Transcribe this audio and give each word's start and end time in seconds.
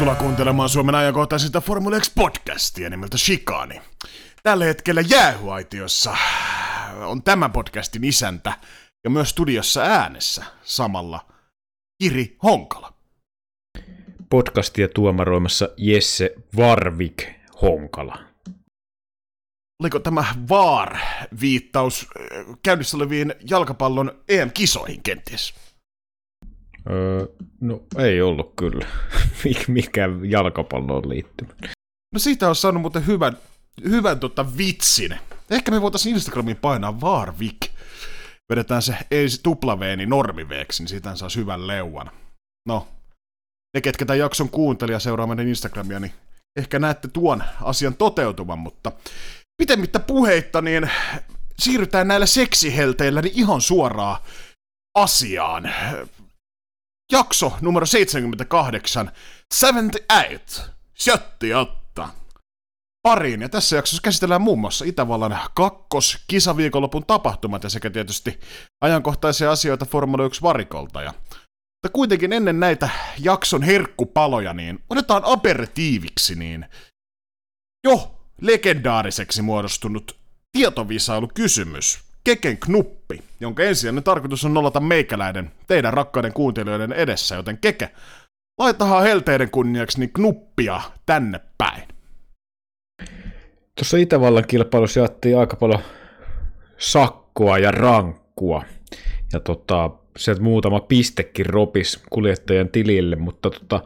Tervetuloa 0.00 0.28
kuuntelemaan 0.28 0.68
Suomen 0.68 0.94
ajankohtaisesta 0.94 1.60
Formula 1.60 1.96
X-podcastia 2.00 2.90
nimeltä 2.90 3.18
Shikani. 3.18 3.80
Tällä 4.42 4.64
hetkellä 4.64 5.00
jäähyaitiossa 5.00 6.16
on 7.06 7.22
tämän 7.22 7.52
podcastin 7.52 8.04
isäntä 8.04 8.52
ja 9.04 9.10
myös 9.10 9.30
studiossa 9.30 9.82
äänessä 9.82 10.44
samalla 10.62 11.26
Kiri 12.02 12.36
Honkala. 12.42 12.92
Podcastia 14.30 14.88
tuomaroimassa 14.88 15.68
Jesse 15.76 16.34
Varvik 16.56 17.28
Honkala. 17.62 18.18
Oliko 19.82 19.98
tämä 19.98 20.24
VAR-viittaus 20.48 22.06
äh, 22.20 22.56
käynnissä 22.62 22.96
oleviin 22.96 23.34
jalkapallon 23.50 24.22
EM-kisoihin 24.28 25.02
kenties? 25.02 25.54
Öö, 26.90 27.26
no 27.60 27.82
ei 27.98 28.22
ollut 28.22 28.52
kyllä. 28.56 28.86
Mikä 29.68 30.08
jalkapalloon 30.22 31.08
liittyy. 31.08 31.48
No 32.14 32.18
siitä 32.18 32.48
on 32.48 32.56
saanut 32.56 32.80
muuten 32.80 33.06
hyvän, 33.06 33.36
hyvän 33.84 34.20
tota 34.20 34.56
vitsin. 34.56 35.18
Ehkä 35.50 35.70
me 35.70 35.80
voitaisiin 35.80 36.14
Instagramiin 36.14 36.56
painaa 36.56 37.00
VARVIK. 37.00 37.66
Vedetään 38.52 38.82
se 38.82 38.96
ei 39.10 39.26
tuplaveeni 39.42 40.06
normiveeksi, 40.06 40.82
niin 40.82 40.88
siitä 40.88 41.16
saa 41.16 41.28
hyvän 41.36 41.66
leuan. 41.66 42.10
No, 42.68 42.88
ne 43.74 43.80
ketkä 43.80 44.04
tämän 44.04 44.18
jakson 44.18 44.48
kuuntelija 44.48 44.98
seuraa 44.98 45.26
meidän 45.26 45.48
Instagramia, 45.48 46.00
niin 46.00 46.12
ehkä 46.56 46.78
näette 46.78 47.08
tuon 47.08 47.42
asian 47.62 47.94
toteutuman, 47.94 48.58
mutta 48.58 48.92
pitemmittä 49.58 49.98
puheitta, 49.98 50.62
niin 50.62 50.90
siirrytään 51.58 52.08
näillä 52.08 52.26
seksihelteillä 52.26 53.22
niin 53.22 53.38
ihan 53.38 53.60
suoraan 53.60 54.22
asiaan. 54.94 55.72
Jakso 57.10 57.52
numero 57.60 57.86
78, 57.86 59.12
78, 59.54 60.64
Sjötti 60.94 61.54
Otta. 61.54 62.08
Pariin, 63.02 63.42
ja 63.42 63.48
tässä 63.48 63.76
jaksossa 63.76 64.02
käsitellään 64.02 64.42
muun 64.42 64.60
muassa 64.60 64.84
Itävallan 64.84 65.38
kakkos 65.54 66.18
kisaviikonlopun 66.26 67.06
tapahtumat 67.06 67.62
ja 67.64 67.70
sekä 67.70 67.90
tietysti 67.90 68.40
ajankohtaisia 68.80 69.50
asioita 69.50 69.86
Formula 69.86 70.24
1 70.24 70.42
varikolta. 70.42 71.02
Ja 71.02 71.14
mutta 71.82 71.92
kuitenkin 71.92 72.32
ennen 72.32 72.60
näitä 72.60 72.88
jakson 73.18 73.62
herkkupaloja, 73.62 74.52
niin 74.52 74.78
otetaan 74.90 75.22
aperitiiviksi, 75.24 76.34
niin 76.34 76.66
jo 77.84 78.20
legendaariseksi 78.40 79.42
muodostunut 79.42 80.16
tietovisailukysymys, 80.52 82.09
Keken 82.24 82.58
knuppi, 82.58 83.22
jonka 83.40 83.62
ensisijainen 83.62 84.04
tarkoitus 84.04 84.44
on 84.44 84.54
nollata 84.54 84.80
meikäläiden, 84.80 85.50
teidän 85.66 85.92
rakkaiden 85.92 86.32
kuuntelijoiden 86.32 86.92
edessä, 86.92 87.36
joten 87.36 87.58
Keke, 87.58 87.90
laitahan 88.58 89.02
helteiden 89.02 89.50
kunniaksi 89.50 90.00
niin 90.00 90.12
knuppia 90.12 90.80
tänne 91.06 91.40
päin. 91.58 91.82
Tuossa 93.74 93.96
Itävallan 93.96 94.46
kilpailussa 94.46 95.00
jaettiin 95.00 95.38
aika 95.38 95.56
paljon 95.56 95.80
sakkoa 96.78 97.58
ja 97.58 97.70
rankkua. 97.70 98.64
Ja 99.32 99.40
tota, 99.40 99.90
sieltä 100.16 100.42
muutama 100.42 100.80
pistekin 100.80 101.46
ropis 101.46 102.02
kuljettajan 102.10 102.68
tilille, 102.68 103.16
mutta 103.16 103.50
tota, 103.50 103.82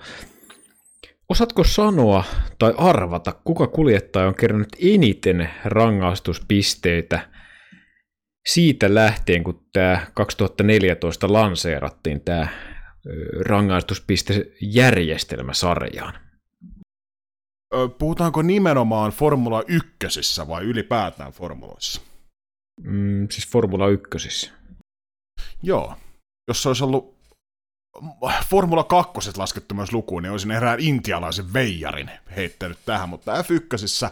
osaatko 1.29 1.65
sanoa 1.65 2.25
tai 2.59 2.75
arvata, 2.77 3.33
kuka 3.45 3.67
kuljettaja 3.67 4.27
on 4.27 4.35
kerännyt 4.35 4.77
eniten 4.81 5.51
rangaistuspisteitä 5.65 7.34
siitä 8.49 8.95
lähtien, 8.95 9.45
kun 9.45 9.67
tämä 9.73 10.07
2014 10.15 11.33
lanseerattiin 11.33 12.21
tämä 12.21 12.49
rangaistuspistejärjestelmä 13.41 15.55
sarjaan? 15.55 16.15
Puhutaanko 17.99 18.43
nimenomaan 18.43 19.13
Formula 19.13 19.63
1 19.67 19.89
vai 20.49 20.65
ylipäätään 20.65 21.33
formuloissa? 21.33 22.01
Mm, 22.83 23.29
siis 23.31 23.49
Formula 23.49 23.89
1. 23.89 24.53
Joo. 25.63 25.95
Jos 26.49 26.63
se 26.63 26.69
olisi 26.69 26.85
ollut 26.85 27.15
Formula 28.47 28.85
2 28.85 29.13
laskettu 29.37 29.75
myös 29.75 29.93
lukuun, 29.93 30.23
niin 30.23 30.31
olisin 30.31 30.51
erään 30.51 30.81
intialaisen 30.81 31.53
veijarin 31.53 32.11
heittänyt 32.37 32.79
tähän, 32.87 33.09
mutta 33.09 33.43
F1 33.43 34.09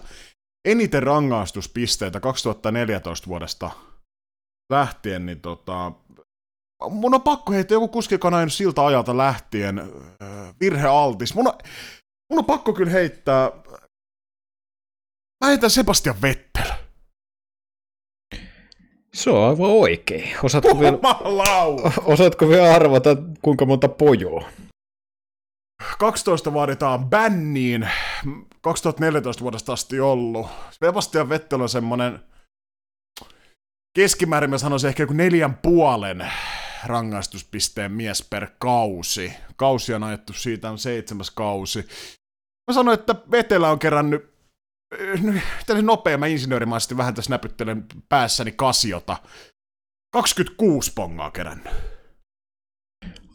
eniten 0.65 1.03
rangaistuspisteitä 1.03 2.21
2014 2.21 3.27
vuodesta 3.27 3.71
lähtien, 4.73 5.27
niin 5.27 5.41
tota, 5.41 5.93
mun 6.91 7.15
on 7.15 7.23
pakko 7.23 7.53
heittää 7.53 7.77
joku 7.77 7.89
kuski, 7.89 8.15
joka 8.15 8.29
on 8.29 8.51
siltä 8.51 8.87
ajalta 8.87 9.17
lähtien 9.17 9.79
äh, 9.79 10.55
virhealtis. 10.61 11.35
Mun 11.35 11.49
on, 11.49 11.55
mun 12.31 12.39
on 12.39 12.45
pakko 12.45 12.73
kyllä 12.73 12.91
heittää, 12.91 13.51
mä 15.45 15.49
heitän 15.49 15.71
Sebastian 15.71 16.23
Vettel. 16.23 16.73
Se 19.15 19.31
on 19.31 19.49
aivan 19.49 19.71
oikein. 19.71 20.37
Osaatko 20.43 20.81
vielä, 20.81 20.99
osaatko 22.15 22.49
vielä 22.49 22.75
arvata, 22.75 23.17
kuinka 23.43 23.67
monta 23.67 23.89
pojoa? 23.89 24.49
12 25.99 26.55
vaaditaan 26.55 27.05
bänniin. 27.05 27.89
2014 28.61 29.43
vuodesta 29.43 29.73
asti 29.73 30.01
ollut. 30.01 30.47
Sebastian 30.71 31.29
Vettel 31.29 31.61
on 31.61 31.69
semmonen 31.69 32.21
keskimäärin 33.95 34.51
mä 34.51 34.59
sanoisin 34.59 34.89
ehkä 34.89 35.03
joku 35.03 35.13
neljän 35.13 35.55
puolen 35.55 36.27
rangaistuspisteen 36.85 37.93
mies 37.93 38.27
per 38.31 38.47
kausi. 38.59 39.33
Kausi 39.57 39.95
on 39.95 40.03
ajettu, 40.03 40.33
siitä 40.33 40.71
on 40.71 40.79
seitsemäs 40.79 41.31
kausi. 41.31 41.79
Mä 42.71 42.75
sanoin, 42.75 42.99
että 42.99 43.15
Vetelä 43.31 43.71
on 43.71 43.79
kerännyt 43.79 44.35
eh, 44.99 45.45
tällainen 45.67 45.87
nopea, 45.87 46.19
mä 46.19 46.27
insinöörimaisesti 46.27 46.97
vähän 46.97 47.15
tässä 47.15 47.31
näpyttelen 47.31 47.87
päässäni 48.09 48.53
kasiota. 48.53 49.17
26 50.13 50.93
pongaa 50.95 51.31
kerännyt. 51.31 51.73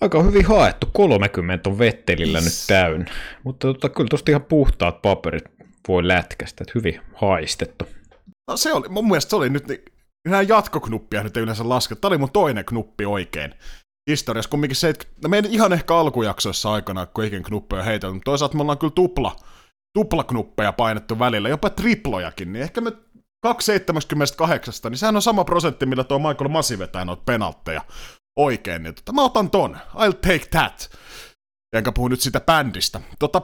Aika 0.02 0.24
hyvin 0.24 0.46
haettu, 0.46 0.90
30 0.94 1.70
on 1.70 1.80
Vettelillä 1.80 2.42
nyt 2.42 2.54
täynnä. 2.68 3.12
Mutta 3.44 3.68
tota, 3.68 3.90
kyllä 3.90 4.08
tosta 4.10 4.32
ihan 4.32 4.44
puhtaat 4.44 5.02
paperit 5.02 5.44
voi 5.88 6.08
lätkästä, 6.08 6.64
että 6.64 6.72
hyvin 6.76 7.02
haistettu. 7.14 7.86
No 8.48 8.58
se 8.58 8.74
oli, 8.74 8.90
mun 8.90 9.08
mielestä 9.08 9.30
se 9.30 9.36
oli 9.36 9.50
nyt 9.50 9.68
niin 9.68 9.84
nämä 10.32 10.42
jatkoknuppia 10.42 11.24
nyt 11.24 11.38
ei 11.38 11.44
yleensä 11.44 11.70
laske. 11.70 11.96
Tämä 11.96 12.10
oli 12.10 12.18
mun 12.18 12.32
toinen 12.32 12.66
knuppi 12.66 13.06
oikein. 13.06 13.54
Historiassa 14.10 14.50
kumminkin 14.50 14.76
se, 14.76 14.90
että 14.90 15.06
no 15.24 15.30
meidän 15.30 15.52
ihan 15.52 15.74
ehkä 15.74 15.96
alkujaksoissa 15.96 16.74
aikana, 16.74 17.06
kun 17.06 17.24
ikin 17.24 17.44
knuppeja 17.44 17.84
heitelty, 17.84 18.14
mutta 18.14 18.32
toisaalta 18.32 18.56
me 18.56 18.62
ollaan 18.62 18.78
kyllä 18.78 18.94
tupla, 18.96 19.36
tuplaknuppeja 19.98 20.74
painettu 20.74 21.20
välillä, 21.20 21.50
jopa 21.50 21.70
triplojakin, 21.70 22.54
niin 22.54 22.64
ehkä 22.64 22.82
me 22.82 22.92
278, 23.44 24.74
niin 24.92 24.98
sehän 24.98 25.16
on 25.16 25.22
sama 25.22 25.44
prosentti, 25.44 25.86
millä 25.86 26.04
tuo 26.04 26.20
Michael 26.20 26.50
Masi 26.50 26.80
vetää 26.80 27.06
noita 27.06 27.24
penaltteja 27.26 27.82
oikein, 28.38 28.84
niin 28.84 28.96
tota, 28.96 29.14
mä 29.14 29.24
otan 29.24 29.52
ton, 29.52 29.78
I'll 29.96 30.14
take 30.14 30.46
that. 30.52 30.90
Enkä 31.76 31.92
puhu 31.92 32.08
nyt 32.08 32.22
sitä 32.22 32.40
bändistä. 32.40 33.02
Tota, 33.20 33.42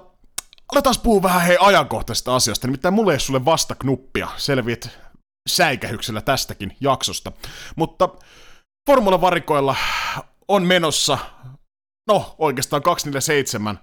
aletaan 0.71 0.95
puhua 1.03 1.23
vähän 1.23 1.41
hei 1.41 1.57
ajankohtaisesta 1.59 2.35
asiasta, 2.35 2.67
nimittäin 2.67 2.94
mulle 2.94 3.13
ei 3.13 3.19
sulle 3.19 3.45
vasta 3.45 3.75
knuppia, 3.75 4.27
selviät 4.38 5.00
säikähyksellä 5.49 6.21
tästäkin 6.21 6.77
jaksosta. 6.81 7.31
Mutta 7.75 8.09
Formula-varikoilla 8.89 9.75
on 10.47 10.63
menossa, 10.63 11.17
no 12.07 12.35
oikeastaan 12.37 12.83
247, 12.83 13.79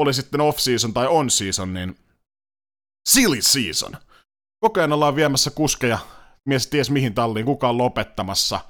oli 0.00 0.14
sitten 0.14 0.40
off-season 0.40 0.92
tai 0.94 1.06
on-season, 1.06 1.74
niin 1.74 1.98
silly 3.08 3.42
season. 3.42 3.96
Koko 4.60 4.80
ajan 4.80 4.92
ollaan 4.92 5.16
viemässä 5.16 5.50
kuskeja, 5.50 5.98
mies 6.48 6.66
ties 6.66 6.90
mihin 6.90 7.14
talliin, 7.14 7.46
kuka 7.46 7.68
on 7.68 7.78
lopettamassa, 7.78 8.60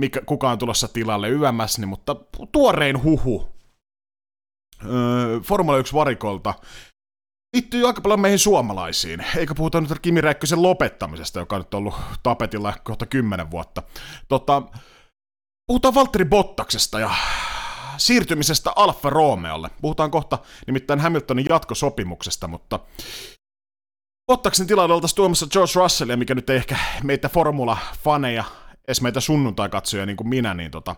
mikä, 0.00 0.20
kuka 0.26 0.50
on 0.50 0.58
tulossa 0.58 0.88
tilalle 0.88 1.28
YMS, 1.28 1.78
niin, 1.78 1.88
mutta 1.88 2.16
tuorein 2.52 3.02
huhu 3.02 3.48
öö, 4.84 5.40
Formula 5.40 5.78
1 5.78 5.94
varikolta 5.94 6.54
liittyy 7.52 7.86
aika 7.86 8.00
paljon 8.00 8.20
meihin 8.20 8.38
suomalaisiin, 8.38 9.24
eikä 9.36 9.54
puhuta 9.54 9.80
nyt 9.80 9.98
Kimi 10.02 10.20
Räikkösen 10.20 10.62
lopettamisesta, 10.62 11.38
joka 11.38 11.56
on 11.56 11.60
nyt 11.60 11.74
ollut 11.74 11.94
tapetilla 12.22 12.74
kohta 12.84 13.06
kymmenen 13.06 13.50
vuotta. 13.50 13.82
Tota, 14.28 14.62
puhutaan 15.66 15.94
Valtteri 15.94 16.24
Bottaksesta 16.24 17.00
ja 17.00 17.10
siirtymisestä 17.96 18.72
Alfa 18.76 19.10
Romeolle. 19.10 19.70
Puhutaan 19.80 20.10
kohta 20.10 20.38
nimittäin 20.66 21.00
Hamiltonin 21.00 21.46
jatkosopimuksesta, 21.48 22.48
mutta 22.48 22.80
Bottaksen 24.26 24.66
tilalle 24.66 24.94
oltaisiin 24.94 25.16
tuomassa 25.16 25.46
George 25.46 25.72
Russellia, 25.74 26.16
mikä 26.16 26.34
nyt 26.34 26.50
ei 26.50 26.56
ehkä 26.56 26.76
meitä 27.02 27.28
formula-faneja, 27.28 28.44
edes 28.88 29.00
meitä 29.00 29.20
sunnuntai-katsojia 29.20 30.06
niin 30.06 30.16
kuin 30.16 30.28
minä, 30.28 30.54
niin 30.54 30.70
tota, 30.70 30.96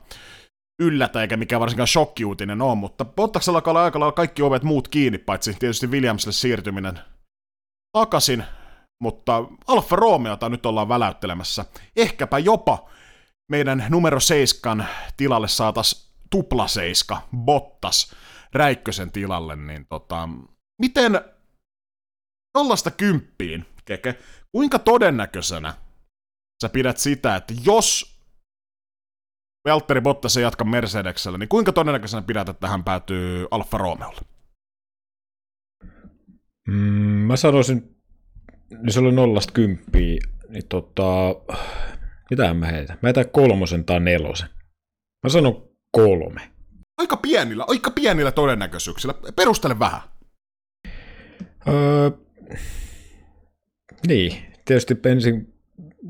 yllätä 0.79 1.21
eikä 1.21 1.37
mikään 1.37 1.61
varsinkaan 1.61 1.89
shokkiuutinen 1.89 2.63
ole, 2.63 2.75
mutta 2.75 3.05
Bottaksella 3.05 3.57
alkaa 3.57 3.85
aika 3.85 4.01
lailla 4.01 4.13
kaikki 4.13 4.43
ovet 4.43 4.63
muut 4.63 4.89
kiinni, 4.89 5.19
paitsi 5.19 5.57
tietysti 5.59 5.87
Williamsille 5.87 6.33
siirtyminen 6.33 6.99
takaisin, 7.93 8.45
mutta 9.01 9.45
Alfa 9.67 9.97
Romeota 9.97 10.49
nyt 10.49 10.67
ollaan 10.67 10.89
väläyttelemässä. 10.89 11.65
Ehkäpä 11.97 12.39
jopa 12.39 12.91
meidän 13.51 13.87
numero 13.89 14.21
seiskan 14.21 14.87
tilalle 15.17 15.49
saatas 15.49 16.15
tupla 16.31 16.69
seiska, 16.69 17.23
Bottas, 17.37 18.15
Räikkösen 18.53 19.13
tilalle, 19.13 19.57
niin 19.57 19.87
tota, 19.87 20.29
miten 20.83 21.21
nollasta 22.55 22.91
kymppiin, 22.91 23.67
Keke, 23.85 24.19
kuinka 24.53 24.79
todennäköisenä 24.79 25.75
sä 26.63 26.69
pidät 26.69 26.99
sitä, 26.99 27.37
että 27.37 27.55
jos 27.65 28.14
Valtteri 29.69 30.01
Bottas 30.01 30.37
ei 30.37 30.43
jatka 30.43 30.65
Mercedeksellä, 30.65 31.39
niin 31.39 31.49
kuinka 31.49 31.73
todennäköisenä 31.73 32.23
pidät, 32.23 32.49
että 32.49 32.69
hän 32.69 32.85
päätyy 32.85 33.47
Alfa 33.51 33.79
Romeolle? 33.79 34.21
Mm, 36.69 36.75
mä 37.27 37.37
sanoisin, 37.37 37.97
niin 38.71 38.93
se 38.93 39.01
oli 39.01 39.13
nollasta 39.13 39.53
kymppiä, 39.53 40.21
niin 40.49 40.69
tota, 40.69 41.35
mitä 42.31 42.55
mä 42.55 42.67
heitän? 42.67 42.99
Mä 43.03 43.07
heitän 43.07 43.31
kolmosen 43.31 43.85
tai 43.85 44.01
nelosen. 44.01 44.49
Mä 45.23 45.29
sanon 45.31 45.69
kolme. 45.93 46.51
Aika 46.99 47.17
pienillä, 47.17 47.65
aika 47.69 47.91
pienillä 47.91 48.33
todennäköisyyksillä. 48.33 49.15
Perustele 49.37 49.79
vähän. 49.79 50.01
Öö, 51.69 52.11
niin, 54.07 54.37
tietysti 54.65 54.97
ensin, 55.05 55.54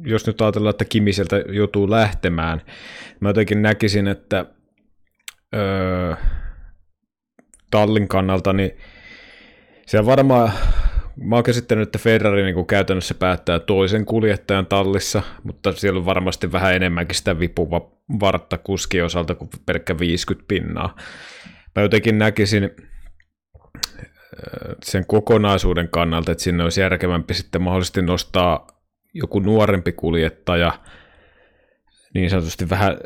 jos 0.07 0.27
nyt 0.27 0.41
ajatellaan, 0.41 0.71
että 0.71 0.85
Kimi 0.85 1.13
sieltä 1.13 1.37
joutuu 1.49 1.91
lähtemään, 1.91 2.63
mä 3.21 3.29
jotenkin 3.29 3.63
näkisin, 3.63 4.09
että 4.09 4.47
öö, 5.55 6.15
tallin 7.71 8.09
kannalta, 8.09 8.53
niin 8.53 8.71
se 9.87 10.07
varmaan 10.07 10.53
Mä 11.17 11.35
oon 11.35 11.45
käsittänyt, 11.45 11.89
että 11.89 11.99
Ferrari 11.99 12.43
niin 12.43 12.55
kuin 12.55 12.67
käytännössä 12.67 13.15
päättää 13.15 13.59
toisen 13.59 14.05
kuljettajan 14.07 14.67
tallissa, 14.67 15.23
mutta 15.43 15.73
siellä 15.73 15.99
on 15.99 16.07
varmasti 16.07 16.53
vähän 16.53 16.75
enemmänkin 16.75 17.17
sitä 17.17 17.39
vipuva 17.39 17.91
vartta 18.21 18.59
kuski 18.59 19.03
osalta 19.03 19.35
kuin 19.35 19.51
pelkkä 19.67 19.99
50 19.99 20.49
pinnaa. 20.49 20.97
Mä 21.77 21.83
jotenkin 21.83 22.19
näkisin 22.19 22.71
sen 24.85 25.07
kokonaisuuden 25.07 25.89
kannalta, 25.89 26.33
että 26.33 26.45
sinne 26.45 26.63
olisi 26.63 26.81
järkevämpi 26.81 27.35
sitten 27.35 27.63
mahdollisesti 27.63 28.03
nostaa 28.03 28.74
joku 29.15 29.41
nuorempi 29.41 29.93
kuljettaja 29.93 30.73
niin 32.15 32.31
sanotusti 32.31 32.71
vähän 32.71 32.93
äh, 32.93 32.99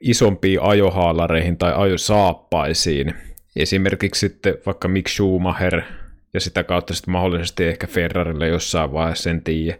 isompiin 0.00 0.62
ajohaalareihin 0.62 1.58
tai 1.58 1.72
ajosaappaisiin. 1.76 3.14
Esimerkiksi 3.56 4.28
sitten 4.28 4.54
vaikka 4.66 4.88
Mick 4.88 5.08
Schumacher– 5.08 5.82
ja 6.36 6.40
sitä 6.40 6.64
kautta 6.64 6.94
sitten 6.94 7.12
mahdollisesti 7.12 7.64
ehkä 7.64 7.86
Ferrarille 7.86 8.48
jossain 8.48 8.92
vaiheessa 8.92 9.22
sen 9.22 9.42
tiedä. 9.44 9.78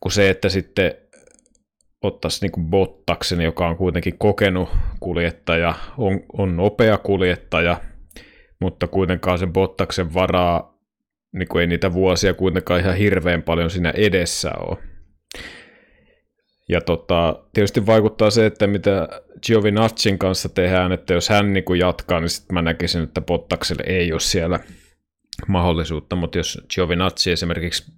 Kun 0.00 0.12
se, 0.12 0.30
että 0.30 0.48
sitten 0.48 0.94
ottaisi 2.02 2.44
niin 2.44 2.52
kuin 2.52 2.66
Bottaksen, 2.66 3.40
joka 3.40 3.68
on 3.68 3.76
kuitenkin 3.76 4.18
kokenut 4.18 4.68
kuljettaja, 5.00 5.74
on, 5.98 6.20
on 6.38 6.56
nopea 6.56 6.98
kuljettaja, 6.98 7.80
mutta 8.60 8.86
kuitenkaan 8.86 9.38
sen 9.38 9.52
Bottaksen 9.52 10.14
varaa, 10.14 10.73
niin 11.34 11.48
kuin 11.48 11.60
ei 11.60 11.66
niitä 11.66 11.92
vuosia 11.92 12.34
kuitenkaan 12.34 12.80
ihan 12.80 12.96
hirveän 12.96 13.42
paljon 13.42 13.70
siinä 13.70 13.90
edessä 13.90 14.50
ole. 14.58 14.78
Ja 16.68 16.80
tota, 16.80 17.44
tietysti 17.52 17.86
vaikuttaa 17.86 18.30
se, 18.30 18.46
että 18.46 18.66
mitä 18.66 19.08
Giovinazziin 19.46 20.18
kanssa 20.18 20.48
tehdään, 20.48 20.92
että 20.92 21.14
jos 21.14 21.28
hän 21.28 21.52
niin 21.52 21.64
kuin 21.64 21.80
jatkaa, 21.80 22.20
niin 22.20 22.28
sitten 22.28 22.54
mä 22.54 22.62
näkisin, 22.62 23.02
että 23.02 23.20
Bottakselle 23.20 23.82
ei 23.86 24.12
ole 24.12 24.20
siellä– 24.20 24.60
mahdollisuutta, 25.48 26.16
mutta 26.16 26.38
jos 26.38 26.66
Giovinazzi 26.74 27.32
esimerkiksi 27.32 27.92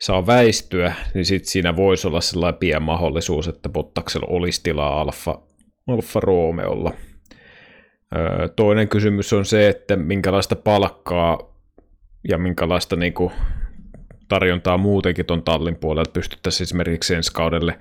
saa 0.00 0.26
väistyä, 0.26 0.94
niin 1.14 1.24
sitten 1.24 1.50
siinä 1.50 1.76
voisi 1.76 2.06
olla 2.06 2.20
sellainen 2.20 2.58
pieni 2.58 2.80
mahdollisuus, 2.80 3.48
että 3.48 3.68
Bottaksella 3.68 4.26
olisi 4.30 4.62
tilaa 4.62 5.00
Alfa, 5.00 5.42
Alfa 5.86 6.20
Romeolla. 6.20 6.92
toinen 8.56 8.88
kysymys 8.88 9.32
on 9.32 9.44
se, 9.44 9.68
että 9.68 9.96
minkälaista 9.96 10.56
palkkaa 10.56 11.59
ja 12.28 12.38
minkälaista 12.38 12.96
niin 12.96 13.12
kuin, 13.12 13.32
tarjontaa 14.28 14.78
muutenkin 14.78 15.26
tuon 15.26 15.42
tallin 15.42 15.76
puolelta 15.76 16.10
pystyttäisiin 16.10 16.64
esimerkiksi 16.64 17.14
ensi 17.14 17.32
kaudelle 17.32 17.78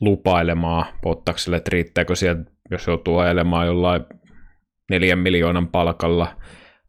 lupailemaan 0.00 0.86
Bottakselle, 1.02 1.56
että 1.56 1.70
riittääkö 1.72 2.16
siellä, 2.16 2.44
jos 2.70 2.86
joutuu 2.86 3.18
ajelemaan 3.18 3.66
jollain 3.66 4.04
neljän 4.90 5.18
miljoonan 5.18 5.68
palkalla– 5.68 6.36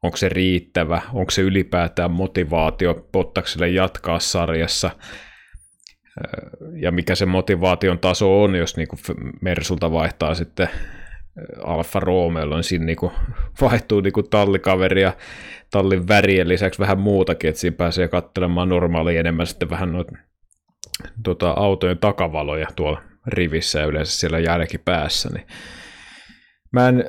onko 0.06 0.18
se 0.18 0.30
riittävä, 0.30 1.02
onko 1.14 1.32
se 1.32 1.42
ylipäätään 1.42 2.12
motivaatio 2.12 3.08
Bottakselle 3.12 3.70
jatkaa 3.70 4.20
sarjassa, 4.20 4.92
ja 6.82 6.92
mikä 6.92 7.16
se 7.16 7.26
motivaation 7.26 8.00
taso 8.00 8.44
on, 8.44 8.56
jos 8.56 8.78
niin 8.78 8.88
Mersulta 9.42 9.92
vaihtaa 9.92 10.36
sitten 10.36 10.70
Alfa 11.64 12.00
Romeo, 12.00 12.46
niin 12.46 12.64
siinä 12.64 12.86
niin 12.86 12.98
vaihtuu 13.62 14.02
niin 14.02 14.14
tallikaveri 14.30 15.02
ja 15.02 15.14
tallin 15.76 16.08
värien 16.08 16.48
lisäksi 16.48 16.80
vähän 16.80 17.00
muutakin, 17.00 17.50
että 17.50 17.62
siinä 17.62 17.78
pääsee 17.78 18.08
katselemaan 18.08 18.70
normaali 18.70 19.18
enemmän 19.18 19.48
sitten 19.48 19.70
vähän 19.70 19.92
noita 19.92 20.12
tuota, 21.24 21.52
autojen 21.52 21.98
takavaloja 21.98 22.68
tuolla 22.76 23.02
rivissä 23.28 23.80
ja 23.80 23.86
yleensä 23.86 24.20
siellä 24.20 24.40
jälkipäässä, 24.40 25.30
niin 25.34 25.48
mä 26.72 26.90
en, 26.90 27.06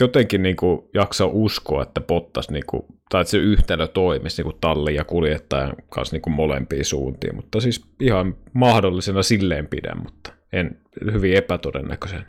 jotenkin 0.00 0.42
niin 0.42 0.56
kuin 0.56 0.80
jaksa 0.94 1.26
uskoa, 1.26 1.82
että 1.82 2.00
Bottas, 2.00 2.50
niin 2.50 2.66
kuin, 2.66 2.82
tai 3.10 3.20
että 3.20 3.30
se 3.30 3.38
yhtälö 3.38 3.86
toimisi 3.86 4.42
niin 4.42 4.52
kuin 4.52 4.60
tallin 4.60 4.94
ja 4.94 5.04
kuljettajan 5.04 5.72
kanssa 5.88 6.14
niin 6.14 6.22
kuin 6.22 6.34
molempiin 6.34 6.84
suuntiin, 6.84 7.36
mutta 7.36 7.60
siis 7.60 7.84
ihan 8.00 8.36
mahdollisena 8.52 9.22
silleen 9.22 9.66
pidän, 9.66 10.02
mutta 10.02 10.32
en 10.52 10.80
hyvin 11.12 11.36
epätodennäköisen. 11.36 12.26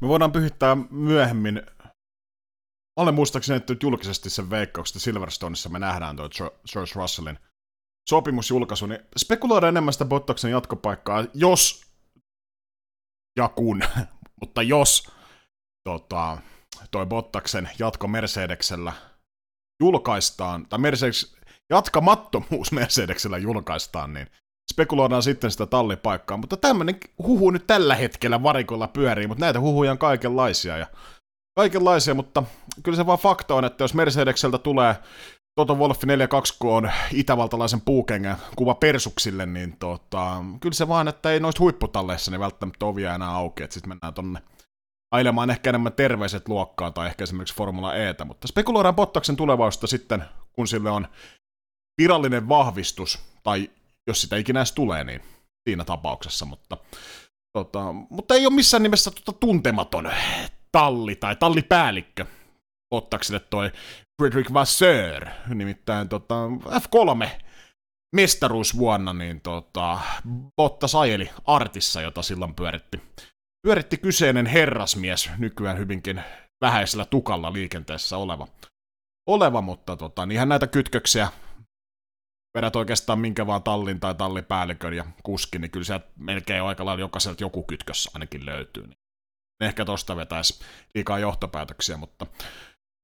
Me 0.00 0.08
voidaan 0.08 0.32
pyhittää 0.32 0.76
myöhemmin, 0.90 1.62
olen 2.96 3.14
muistaakseni 3.14 3.56
että 3.56 3.74
julkisesti 3.82 4.30
sen 4.30 4.50
veikkauksen, 4.50 4.96
että 4.96 5.04
Silverstoneissa 5.04 5.68
me 5.68 5.78
nähdään 5.78 6.16
tuo 6.16 6.28
George 6.72 6.92
Russellin 6.94 7.38
sopimusjulkaisu, 8.08 8.86
niin 8.86 9.00
spekuloidaan 9.18 9.68
enemmän 9.68 9.92
sitä 9.92 10.04
Bottaksen 10.04 10.50
jatkopaikkaa, 10.50 11.24
jos 11.34 11.82
ja 13.36 13.48
kun, 13.48 13.82
mutta 14.40 14.62
jos 14.62 15.10
tota, 15.84 16.38
toi 16.90 17.06
Bottaksen 17.06 17.70
jatko 17.78 18.08
Mercedeksellä 18.08 18.92
julkaistaan, 19.82 20.66
tai 20.68 20.78
Mercedes, 20.78 21.36
jatkamattomuus 21.70 22.72
Mercedeksellä 22.80 23.38
julkaistaan, 23.38 24.12
niin 24.12 24.26
spekuloidaan 24.72 25.22
sitten 25.22 25.50
sitä 25.50 25.66
tallipaikkaa, 25.66 26.36
mutta 26.36 26.56
tämmöinen 26.56 26.96
huhu 27.18 27.50
nyt 27.50 27.66
tällä 27.66 27.94
hetkellä 27.94 28.42
varikolla 28.42 28.88
pyörii, 28.88 29.26
mutta 29.26 29.44
näitä 29.44 29.60
huhuja 29.60 29.92
on 29.92 29.98
kaikenlaisia, 29.98 30.76
ja 30.76 30.86
kaikenlaisia, 31.54 32.14
mutta 32.14 32.42
kyllä 32.82 32.96
se 32.96 33.06
vaan 33.06 33.18
fakta 33.18 33.54
on, 33.54 33.64
että 33.64 33.84
jos 33.84 33.94
Mercedekseltä 33.94 34.58
tulee 34.58 34.96
Toto 35.54 35.74
Wolff 35.74 36.04
42 36.04 36.54
on 36.60 36.90
itävaltalaisen 37.12 37.80
puukengen 37.80 38.36
kuva 38.56 38.74
persuksille, 38.74 39.46
niin 39.46 39.76
tota, 39.76 40.44
kyllä 40.60 40.74
se 40.74 40.88
vaan, 40.88 41.08
että 41.08 41.30
ei 41.30 41.40
noista 41.40 41.60
huipputalleissa 41.60 42.30
niin 42.30 42.40
välttämättä 42.40 42.86
ovia 42.86 43.14
enää 43.14 43.30
auki, 43.30 43.62
että 43.62 43.74
sitten 43.74 43.88
mennään 43.88 44.14
tonne 44.14 44.42
ailemaan 45.14 45.50
ehkä 45.50 45.70
enemmän 45.70 45.92
terveiset 45.92 46.48
luokkaa 46.48 46.90
tai 46.90 47.06
ehkä 47.06 47.24
esimerkiksi 47.24 47.54
Formula 47.54 47.94
Etä, 47.94 48.24
mutta 48.24 48.48
spekuloidaan 48.48 48.94
Bottaksen 48.94 49.36
tulevaisuutta 49.36 49.86
sitten, 49.86 50.24
kun 50.52 50.68
sille 50.68 50.90
on 50.90 51.08
virallinen 52.02 52.48
vahvistus, 52.48 53.18
tai 53.42 53.70
jos 54.06 54.20
sitä 54.20 54.36
ikinä 54.36 54.60
edes 54.60 54.72
tulee, 54.72 55.04
niin 55.04 55.20
siinä 55.68 55.84
tapauksessa, 55.84 56.44
mutta, 56.44 56.76
tota, 57.52 57.92
mutta 57.92 58.34
ei 58.34 58.46
ole 58.46 58.54
missään 58.54 58.82
nimessä 58.82 59.10
tota 59.10 59.38
tuntematon 59.40 60.10
talli 60.72 61.16
tai 61.16 61.36
tallipäällikkö. 61.36 62.26
Bottakselle 62.90 63.40
toi 63.40 63.72
Frederick 64.22 64.52
Vasseur, 64.52 65.26
nimittäin 65.54 66.08
tota, 66.08 66.34
F3 66.66 67.28
mestaruusvuonna, 68.16 69.12
niin 69.12 69.40
tota, 69.40 69.98
Bottas 70.56 70.94
ajeli 70.94 71.30
Artissa, 71.44 72.00
jota 72.00 72.22
silloin 72.22 72.54
pyöritti. 72.54 73.00
Pyöritti 73.66 73.96
kyseinen 73.96 74.46
herrasmies, 74.46 75.30
nykyään 75.38 75.78
hyvinkin 75.78 76.22
vähäisellä 76.60 77.04
tukalla 77.04 77.52
liikenteessä 77.52 78.16
oleva, 78.16 78.48
oleva 79.28 79.60
mutta 79.60 79.96
tota, 79.96 80.26
niinhän 80.26 80.48
näitä 80.48 80.66
kytköksiä 80.66 81.28
vedät 82.56 82.76
oikeastaan 82.76 83.18
minkä 83.18 83.46
vaan 83.46 83.62
tallin 83.62 84.00
tai 84.00 84.14
tallipäällikön 84.14 84.94
ja 84.94 85.04
kuskin, 85.22 85.60
niin 85.60 85.70
kyllä 85.70 85.84
sieltä 85.84 86.06
melkein 86.16 86.62
aika 86.62 86.84
lailla 86.84 87.00
jokaiselta 87.00 87.44
joku 87.44 87.62
kytkös 87.62 88.10
ainakin 88.14 88.46
löytyy. 88.46 88.86
Niin 88.86 89.01
ehkä 89.62 89.84
tosta 89.84 90.16
vetäisi 90.16 90.64
liikaa 90.94 91.18
johtopäätöksiä, 91.18 91.96
mutta 91.96 92.26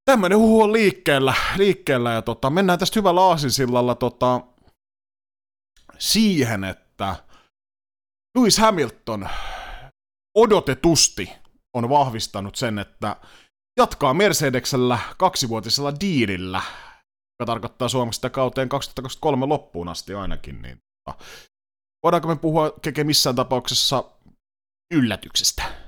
tämmöinen 0.05 0.39
huhu 0.39 0.63
on 0.63 0.73
liikkeellä, 0.73 1.35
liikkeellä 1.57 2.13
ja 2.13 2.23
tota, 2.23 2.51
mennään 2.51 2.79
tästä 2.79 3.01
hyvällä 3.01 3.21
aasinsillalla 3.21 3.95
tota, 3.95 4.41
siihen, 5.99 6.65
että 6.65 7.17
Lewis 8.39 8.59
Hamilton 8.59 9.29
odotetusti 10.37 11.33
on 11.77 11.89
vahvistanut 11.89 12.57
sen, 12.57 12.79
että 12.79 13.17
jatkaa 13.79 14.15
Mercedeksellä 14.15 14.99
kaksivuotisella 15.19 15.93
diilillä, 16.01 16.63
joka 17.41 17.47
tarkoittaa 17.47 17.89
Suomesta 17.89 18.31
kauteen 18.31 18.69
2023 18.69 19.47
loppuun 19.47 19.89
asti 19.89 20.15
ainakin. 20.15 20.63
Niin, 20.63 20.79
tota, 21.05 21.25
voidaanko 22.03 22.29
me 22.29 22.37
puhua 22.37 22.73
keke 22.83 23.05
missään 23.05 23.37
tapauksessa 23.37 24.05
yllätyksestä? 24.95 25.88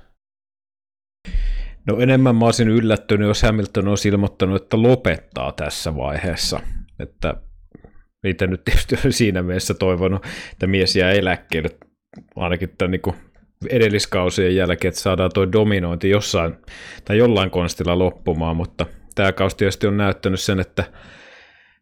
No 1.87 1.99
enemmän 1.99 2.35
mä 2.35 2.45
olisin 2.45 2.67
yllättynyt, 2.67 3.27
jos 3.27 3.43
Hamilton 3.43 3.87
olisi 3.87 4.09
ilmoittanut, 4.09 4.61
että 4.61 4.81
lopettaa 4.81 5.51
tässä 5.51 5.95
vaiheessa. 5.95 6.59
Että 6.99 7.35
itse 8.25 8.47
nyt 8.47 8.63
tietysti 8.63 8.95
siinä 9.09 9.43
mielessä 9.43 9.73
toivonut, 9.73 10.25
että 10.51 10.67
mies 10.67 10.95
jää 10.95 11.11
eläkkeelle 11.11 11.69
ainakin 12.35 12.69
tämän 12.77 12.91
niin 12.91 13.15
edelliskausien 13.69 14.55
jälkeen, 14.55 14.89
että 14.89 15.01
saadaan 15.01 15.31
tuo 15.33 15.51
dominointi 15.51 16.09
jossain 16.09 16.55
tai 17.05 17.17
jollain 17.17 17.49
konstilla 17.49 17.99
loppumaan, 17.99 18.55
mutta 18.55 18.85
tämä 19.15 19.31
kausi 19.31 19.57
tietysti 19.57 19.87
on 19.87 19.97
näyttänyt 19.97 20.39
sen, 20.39 20.59
että 20.59 20.83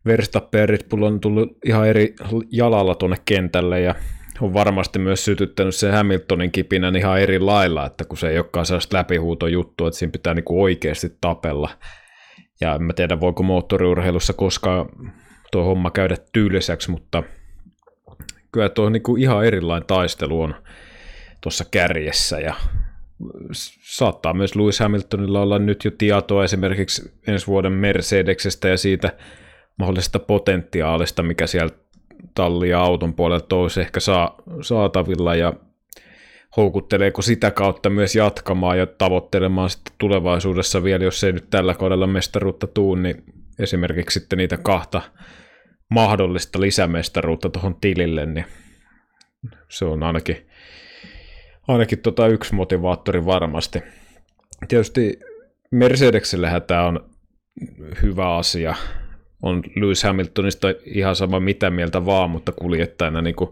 Verstappen 0.06 0.70
Red 0.70 0.90
Bull 0.90 1.04
on 1.04 1.20
tullut 1.20 1.58
ihan 1.66 1.88
eri 1.88 2.16
jalalla 2.52 2.96
tuonne 2.96 3.18
kentälle 3.26 3.82
ja 3.82 3.96
on 4.42 4.54
varmasti 4.54 5.00
myös 5.00 5.26
sytyttänyt 5.26 5.76
se 5.76 5.92
Hamiltonin 5.92 6.52
kipinän 6.52 6.96
ihan 6.96 7.20
eri 7.20 7.40
lailla, 7.40 7.86
että 7.86 8.06
kun 8.06 8.18
se 8.18 8.30
ei 8.30 8.38
olekaan 8.38 8.66
sellaista 8.66 8.98
läpihuutojuttu, 8.98 9.88
että 9.88 10.00
siinä 10.00 10.12
pitää 10.12 10.34
niinku 10.34 10.64
oikeasti 10.64 11.18
tapella. 11.22 11.70
Ja 12.62 12.76
en 12.76 12.84
mä 12.84 12.94
tiedä, 12.94 13.20
voiko 13.20 13.44
moottoriurheilussa 13.44 14.34
koskaan 14.34 14.90
tuo 15.52 15.64
homma 15.64 15.92
käydä 15.92 16.16
tyyliseksi, 16.34 16.92
mutta 16.92 17.24
kyllä 18.52 18.70
tuo 18.70 18.90
niinku 18.90 19.16
ihan 19.16 19.46
erilainen 19.46 19.88
taistelu 19.88 20.42
on 20.42 20.56
tuossa 21.42 21.66
kärjessä 21.72 22.40
ja 22.40 22.56
saattaa 23.82 24.34
myös 24.34 24.56
Lewis 24.56 24.80
Hamiltonilla 24.80 25.42
olla 25.42 25.60
nyt 25.60 25.86
jo 25.86 25.92
tietoa 25.92 26.44
esimerkiksi 26.44 27.14
ensi 27.28 27.48
vuoden 27.48 27.74
Mercedeksestä 27.74 28.70
ja 28.70 28.78
siitä 28.78 29.12
mahdollisesta 29.80 30.20
potentiaalista, 30.20 31.24
mikä 31.24 31.48
siellä 31.48 31.76
talli 32.36 32.70
ja 32.70 32.80
auton 32.82 33.14
puolelta 33.14 33.56
olisi 33.56 33.82
ehkä 33.82 34.00
saa, 34.00 34.36
saatavilla 34.62 35.36
ja 35.36 35.54
houkutteleeko 36.58 37.22
sitä 37.22 37.52
kautta 37.52 37.90
myös 37.90 38.16
jatkamaan 38.16 38.78
ja 38.78 38.88
tavoittelemaan 38.88 39.70
sitten 39.70 39.94
tulevaisuudessa 39.98 40.84
vielä, 40.84 41.04
jos 41.04 41.24
ei 41.24 41.34
nyt 41.34 41.50
tällä 41.50 41.74
kaudella 41.74 42.08
mestaruutta 42.08 42.68
tuu, 42.68 42.96
niin 42.96 43.24
esimerkiksi 43.60 44.20
sitten 44.20 44.38
niitä 44.38 44.58
kahta 44.58 45.02
mahdollista 45.90 46.62
lisämestaruutta 46.62 47.50
tuohon 47.50 47.76
tilille, 47.82 48.26
niin 48.26 48.46
se 49.70 49.86
on 49.86 50.04
ainakin, 50.04 50.48
ainakin 51.68 52.00
tota 52.00 52.28
yksi 52.28 52.56
motivaattori 52.56 53.26
varmasti. 53.26 53.84
Tietysti 54.68 55.20
Mercedeksellähän 55.72 56.62
tämä 56.62 56.86
on 56.86 57.10
hyvä 58.02 58.36
asia, 58.36 58.76
on 59.42 59.64
Lewis 59.76 60.04
Hamiltonista 60.04 60.68
ihan 60.86 61.16
sama 61.16 61.40
mitä 61.40 61.70
mieltä 61.70 62.06
vaan, 62.06 62.30
mutta 62.30 62.52
kuljettajana 62.52 63.22
niin 63.22 63.36
kuin 63.36 63.50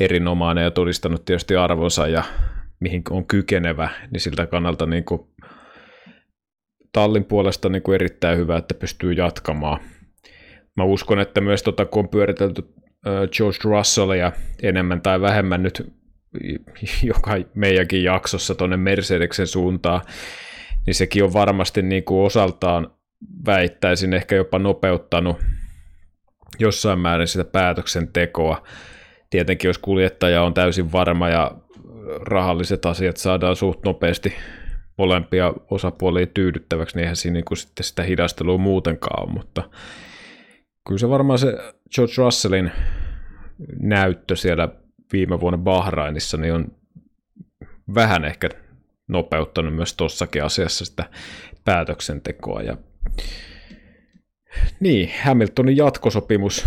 erinomainen 0.00 0.64
ja 0.64 0.70
todistanut 0.70 1.24
tietysti 1.24 1.56
arvonsa 1.56 2.08
ja 2.08 2.22
mihin 2.80 3.02
on 3.10 3.26
kykenevä, 3.26 3.88
niin 4.10 4.20
siltä 4.20 4.46
kannalta 4.46 4.86
niin 4.86 5.04
kuin 5.04 5.20
tallin 6.92 7.24
puolesta 7.24 7.68
niin 7.68 7.82
kuin 7.82 7.94
erittäin 7.94 8.38
hyvä, 8.38 8.56
että 8.56 8.74
pystyy 8.74 9.12
jatkamaan. 9.12 9.80
Mä 10.76 10.84
uskon, 10.84 11.20
että 11.20 11.40
myös 11.40 11.62
tota, 11.62 11.86
kun 11.86 12.04
on 12.04 12.08
pyöritelty 12.08 12.62
George 13.36 13.58
Russellia 13.64 14.32
enemmän 14.62 15.00
tai 15.00 15.20
vähemmän 15.20 15.62
nyt 15.62 15.92
joka 17.02 17.30
meidänkin 17.54 18.04
jaksossa 18.04 18.54
tuonne 18.54 18.76
Mercedeksen 18.76 19.46
suuntaan, 19.46 20.00
niin 20.86 20.94
sekin 20.94 21.24
on 21.24 21.32
varmasti 21.32 21.82
niin 21.82 22.04
kuin 22.04 22.26
osaltaan 22.26 22.90
väittäisin 23.46 24.12
ehkä 24.12 24.36
jopa 24.36 24.58
nopeuttanut 24.58 25.36
jossain 26.58 26.98
määrin 26.98 27.28
sitä 27.28 27.44
päätöksentekoa. 27.44 28.62
Tietenkin 29.30 29.68
jos 29.68 29.78
kuljettaja 29.78 30.42
on 30.42 30.54
täysin 30.54 30.92
varma 30.92 31.28
ja 31.28 31.50
rahalliset 32.20 32.86
asiat 32.86 33.16
saadaan 33.16 33.56
suht 33.56 33.84
nopeasti 33.84 34.34
molempia 34.98 35.52
osapuolia 35.70 36.26
tyydyttäväksi, 36.26 36.96
niin 36.96 37.02
eihän 37.02 37.16
siinä 37.16 37.34
niin 37.34 37.56
sitten 37.56 37.84
sitä 37.84 38.02
hidastelua 38.02 38.58
muutenkaan 38.58 39.22
ole, 39.22 39.32
mutta 39.32 39.70
kyllä 40.88 40.98
se 40.98 41.08
varmaan 41.08 41.38
se 41.38 41.58
George 41.94 42.12
Russellin 42.18 42.70
näyttö 43.80 44.36
siellä 44.36 44.68
viime 45.12 45.40
vuonna 45.40 45.58
Bahrainissa 45.58 46.36
niin 46.36 46.54
on 46.54 46.72
vähän 47.94 48.24
ehkä 48.24 48.48
nopeuttanut 49.08 49.74
myös 49.74 49.94
tuossakin 49.94 50.44
asiassa 50.44 50.84
sitä 50.84 51.04
päätöksentekoa 51.64 52.62
ja 52.62 52.76
niin, 54.80 55.10
Hamiltonin 55.24 55.76
jatkosopimus, 55.76 56.66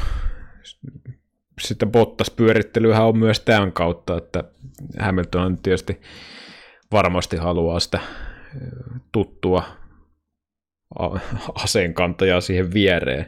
sitten 1.62 1.92
Bottas-pyörittelyhän 1.92 3.06
on 3.06 3.18
myös 3.18 3.40
tämän 3.40 3.72
kautta, 3.72 4.18
että 4.18 4.44
Hamilton 5.00 5.42
on 5.42 5.58
tietysti 5.58 6.02
varmasti 6.92 7.38
haluaa 7.38 7.80
sitä 7.80 8.00
tuttua 9.12 9.64
aseenkantajaa 11.56 12.42
siihen 12.42 12.74
viereen, 12.74 13.26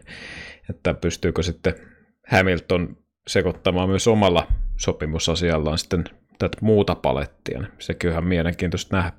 että 0.69 0.93
pystyykö 0.93 1.43
sitten 1.43 1.73
Hamilton 2.27 2.97
sekoittamaan 3.27 3.89
myös 3.89 4.07
omalla 4.07 4.47
sopimusasiallaan 4.77 5.77
sitten 5.77 6.03
tätä 6.39 6.57
muuta 6.61 6.95
palettia. 6.95 7.63
Sekin 7.79 8.07
on 8.07 8.11
ihan 8.11 8.27
mielenkiintoista 8.27 8.97
nähdä. 8.97 9.11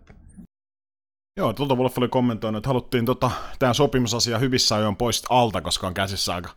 Joo, 1.39 1.53
tuolta 1.53 1.75
Wolf 1.75 1.99
oli 1.99 2.09
kommentoinut, 2.09 2.59
että 2.59 2.69
haluttiin 2.69 3.07
tota, 3.07 3.31
tämä 3.59 3.75
sopimusasia 3.75 4.39
hyvissä 4.39 4.77
ajoin 4.77 4.97
pois 4.97 5.23
alta, 5.31 5.61
koska 5.61 5.87
on 5.87 5.95
käsissä 5.95 6.35
aika 6.35 6.51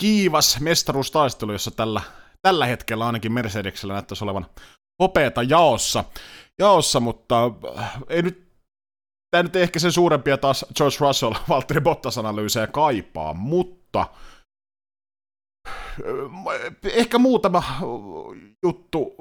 kiivas 0.00 0.60
mestaruustaistelu, 0.60 1.52
jossa 1.52 1.70
tällä, 1.70 2.00
tällä 2.42 2.66
hetkellä 2.66 3.06
ainakin 3.06 3.32
Mercedeksellä 3.32 3.92
näyttäisi 3.92 4.24
olevan 4.24 4.46
hopeeta 5.02 5.42
jaossa, 5.42 6.04
jaossa 6.58 7.00
mutta 7.00 7.50
äh, 7.78 7.98
ei 8.08 8.22
nyt, 8.22 8.48
tämä 9.30 9.42
nyt 9.42 9.56
ehkä 9.56 9.78
sen 9.78 9.92
suurempia 9.92 10.38
taas 10.38 10.64
George 10.76 10.96
Russell, 11.00 11.34
Valtteri 11.48 11.80
Bottas-analyysejä 11.80 12.66
kaipaa, 12.66 13.34
mutta 13.34 14.06
äh, 15.68 15.76
ehkä 16.84 17.18
muutama 17.18 17.62
juttu, 18.62 19.14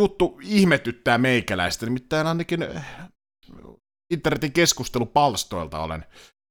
juttu 0.00 0.38
ihmetyttää 0.42 1.18
meikäläistä, 1.18 1.86
nimittäin 1.86 2.26
ainakin 2.26 2.60
internetin 4.10 4.52
keskustelupalstoilta 4.52 5.82
olen 5.82 6.04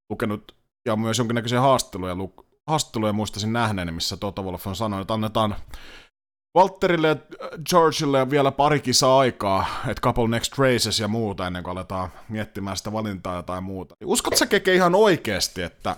lukenut 0.10 0.56
ja 0.88 0.96
myös 0.96 1.18
jonkinnäköisiä 1.18 1.62
haastatteluja, 1.62 2.16
lu- 2.16 2.46
haastatteluja 2.68 3.14
muistaisin 3.14 3.54
nähneen, 3.54 3.94
missä 3.94 4.18
Toto 4.18 4.44
Wolff 4.44 4.68
on 4.68 4.76
sanonut, 4.76 5.02
että 5.02 5.14
annetaan 5.14 5.56
Walterille 6.58 7.08
ja 7.08 7.16
Georgeille 7.70 8.30
vielä 8.30 8.52
pari 8.52 8.80
kisaa 8.80 9.20
aikaa, 9.20 9.66
että 9.88 10.02
couple 10.02 10.28
next 10.28 10.58
races 10.58 11.00
ja 11.00 11.08
muuta, 11.08 11.48
ennen 11.48 11.64
kuin 11.64 11.72
aletaan 11.72 12.10
miettimään 12.30 12.78
sitä 12.78 12.92
valintaa 12.92 13.44
tai 13.44 13.62
muuta. 13.62 13.96
Uskotko 14.06 14.38
sä 14.38 14.46
Keke 14.46 14.76
ihan 14.76 14.96
oikeasti, 14.96 15.62
että 15.62 15.96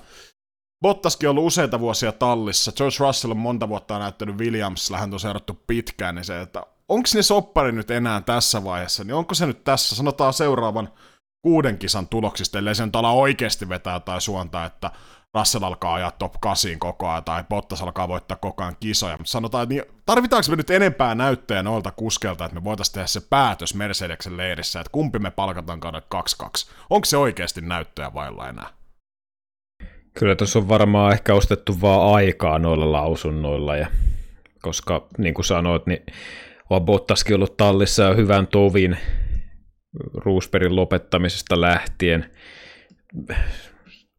Bottaskin 0.81 1.29
on 1.29 1.31
ollut 1.31 1.47
useita 1.47 1.79
vuosia 1.79 2.11
tallissa, 2.11 2.71
George 2.71 2.95
Russell 2.99 3.31
on 3.31 3.37
monta 3.37 3.69
vuotta 3.69 3.99
näyttänyt 3.99 4.37
Williams, 4.37 4.91
hän 4.97 5.13
on 5.13 5.19
seurattu 5.19 5.59
pitkään, 5.67 6.15
niin 6.15 6.25
se, 6.25 6.41
että 6.41 6.63
onko 6.89 7.09
ne 7.15 7.21
soppari 7.21 7.71
nyt 7.71 7.91
enää 7.91 8.21
tässä 8.21 8.63
vaiheessa, 8.63 9.03
niin 9.03 9.13
onko 9.13 9.33
se 9.33 9.45
nyt 9.45 9.63
tässä, 9.63 9.95
sanotaan 9.95 10.33
seuraavan 10.33 10.89
kuuden 11.41 11.77
kisan 11.77 12.07
tuloksista, 12.07 12.57
ellei 12.57 12.75
se 12.75 12.85
nyt 12.85 12.95
ala 12.95 13.11
oikeasti 13.11 13.69
vetää 13.69 13.93
jotain 13.93 14.21
suonta, 14.21 14.65
että 14.65 14.91
Russell 15.33 15.63
alkaa 15.63 15.93
ajaa 15.93 16.11
top 16.11 16.33
8 16.41 16.79
koko 16.79 17.09
ajan, 17.09 17.23
tai 17.23 17.43
Bottas 17.49 17.81
alkaa 17.81 18.07
voittaa 18.07 18.37
koko 18.37 18.63
ajan 18.63 18.75
kisoja, 18.79 19.17
mutta 19.17 19.31
sanotaan, 19.31 19.63
että 19.63 19.73
niin, 19.73 19.83
tarvitaanko 20.05 20.45
me 20.49 20.55
nyt 20.55 20.69
enempää 20.69 21.15
näyttöjä 21.15 21.63
noilta 21.63 21.91
kuskelta, 21.91 22.45
että 22.45 22.55
me 22.55 22.63
voitaisiin 22.63 22.93
tehdä 22.93 23.07
se 23.07 23.21
päätös 23.29 23.75
Mercedeksen 23.75 24.37
leirissä, 24.37 24.79
että 24.79 24.91
kumpi 24.91 25.19
me 25.19 25.31
palkataan 25.31 25.79
kauden 25.79 26.01
2-2. 26.43 26.45
Onko 26.89 27.05
se 27.05 27.17
oikeasti 27.17 27.61
näyttöjä 27.61 28.13
vailla 28.13 28.49
enää? 28.49 28.69
Kyllä 30.19 30.35
tuossa 30.35 30.59
on 30.59 30.69
varmaan 30.69 31.13
ehkä 31.13 31.33
ostettu 31.33 31.81
vaan 31.81 32.15
aikaa 32.15 32.59
noilla 32.59 32.91
lausunnoilla, 32.91 33.75
ja 33.75 33.87
koska 34.61 35.07
niin 35.17 35.33
kuin 35.33 35.45
sanoit, 35.45 35.85
niin 35.85 36.05
on 36.69 36.81
Bottaskin 36.81 37.35
ollut 37.35 37.57
tallissa 37.57 38.03
ja 38.03 38.13
hyvän 38.13 38.47
tovin, 38.47 38.97
Roosbergin 40.13 40.75
lopettamisesta 40.75 41.61
lähtien. 41.61 42.31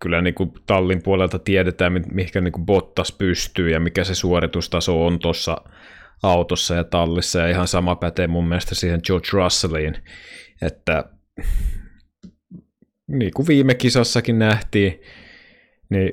Kyllä 0.03 0.23
niin 0.23 0.35
kuin 0.35 0.53
tallin 0.67 1.03
puolelta 1.03 1.39
tiedetään, 1.39 1.93
mihinkä 2.13 2.41
niin 2.41 2.53
kuin 2.53 2.67
Bottas 2.67 3.13
pystyy 3.13 3.71
ja 3.71 3.81
mikä 3.81 4.05
se 4.05 4.15
suoritustaso 4.15 5.07
on 5.07 5.19
tuossa 5.19 5.57
autossa 6.23 6.75
ja 6.75 6.85
tallissa. 6.85 7.39
Ja 7.39 7.49
ihan 7.49 7.69
sama 7.69 7.97
pätee 7.97 8.27
mun 8.27 8.49
mielestä 8.49 8.75
siihen 8.75 9.01
George 9.07 9.29
Russelliin, 9.33 9.97
että 10.63 11.05
niin 13.07 13.31
kuin 13.37 13.49
viime 13.49 13.75
kisassakin 13.75 14.39
nähtiin, 14.39 15.01
niin 15.91 16.13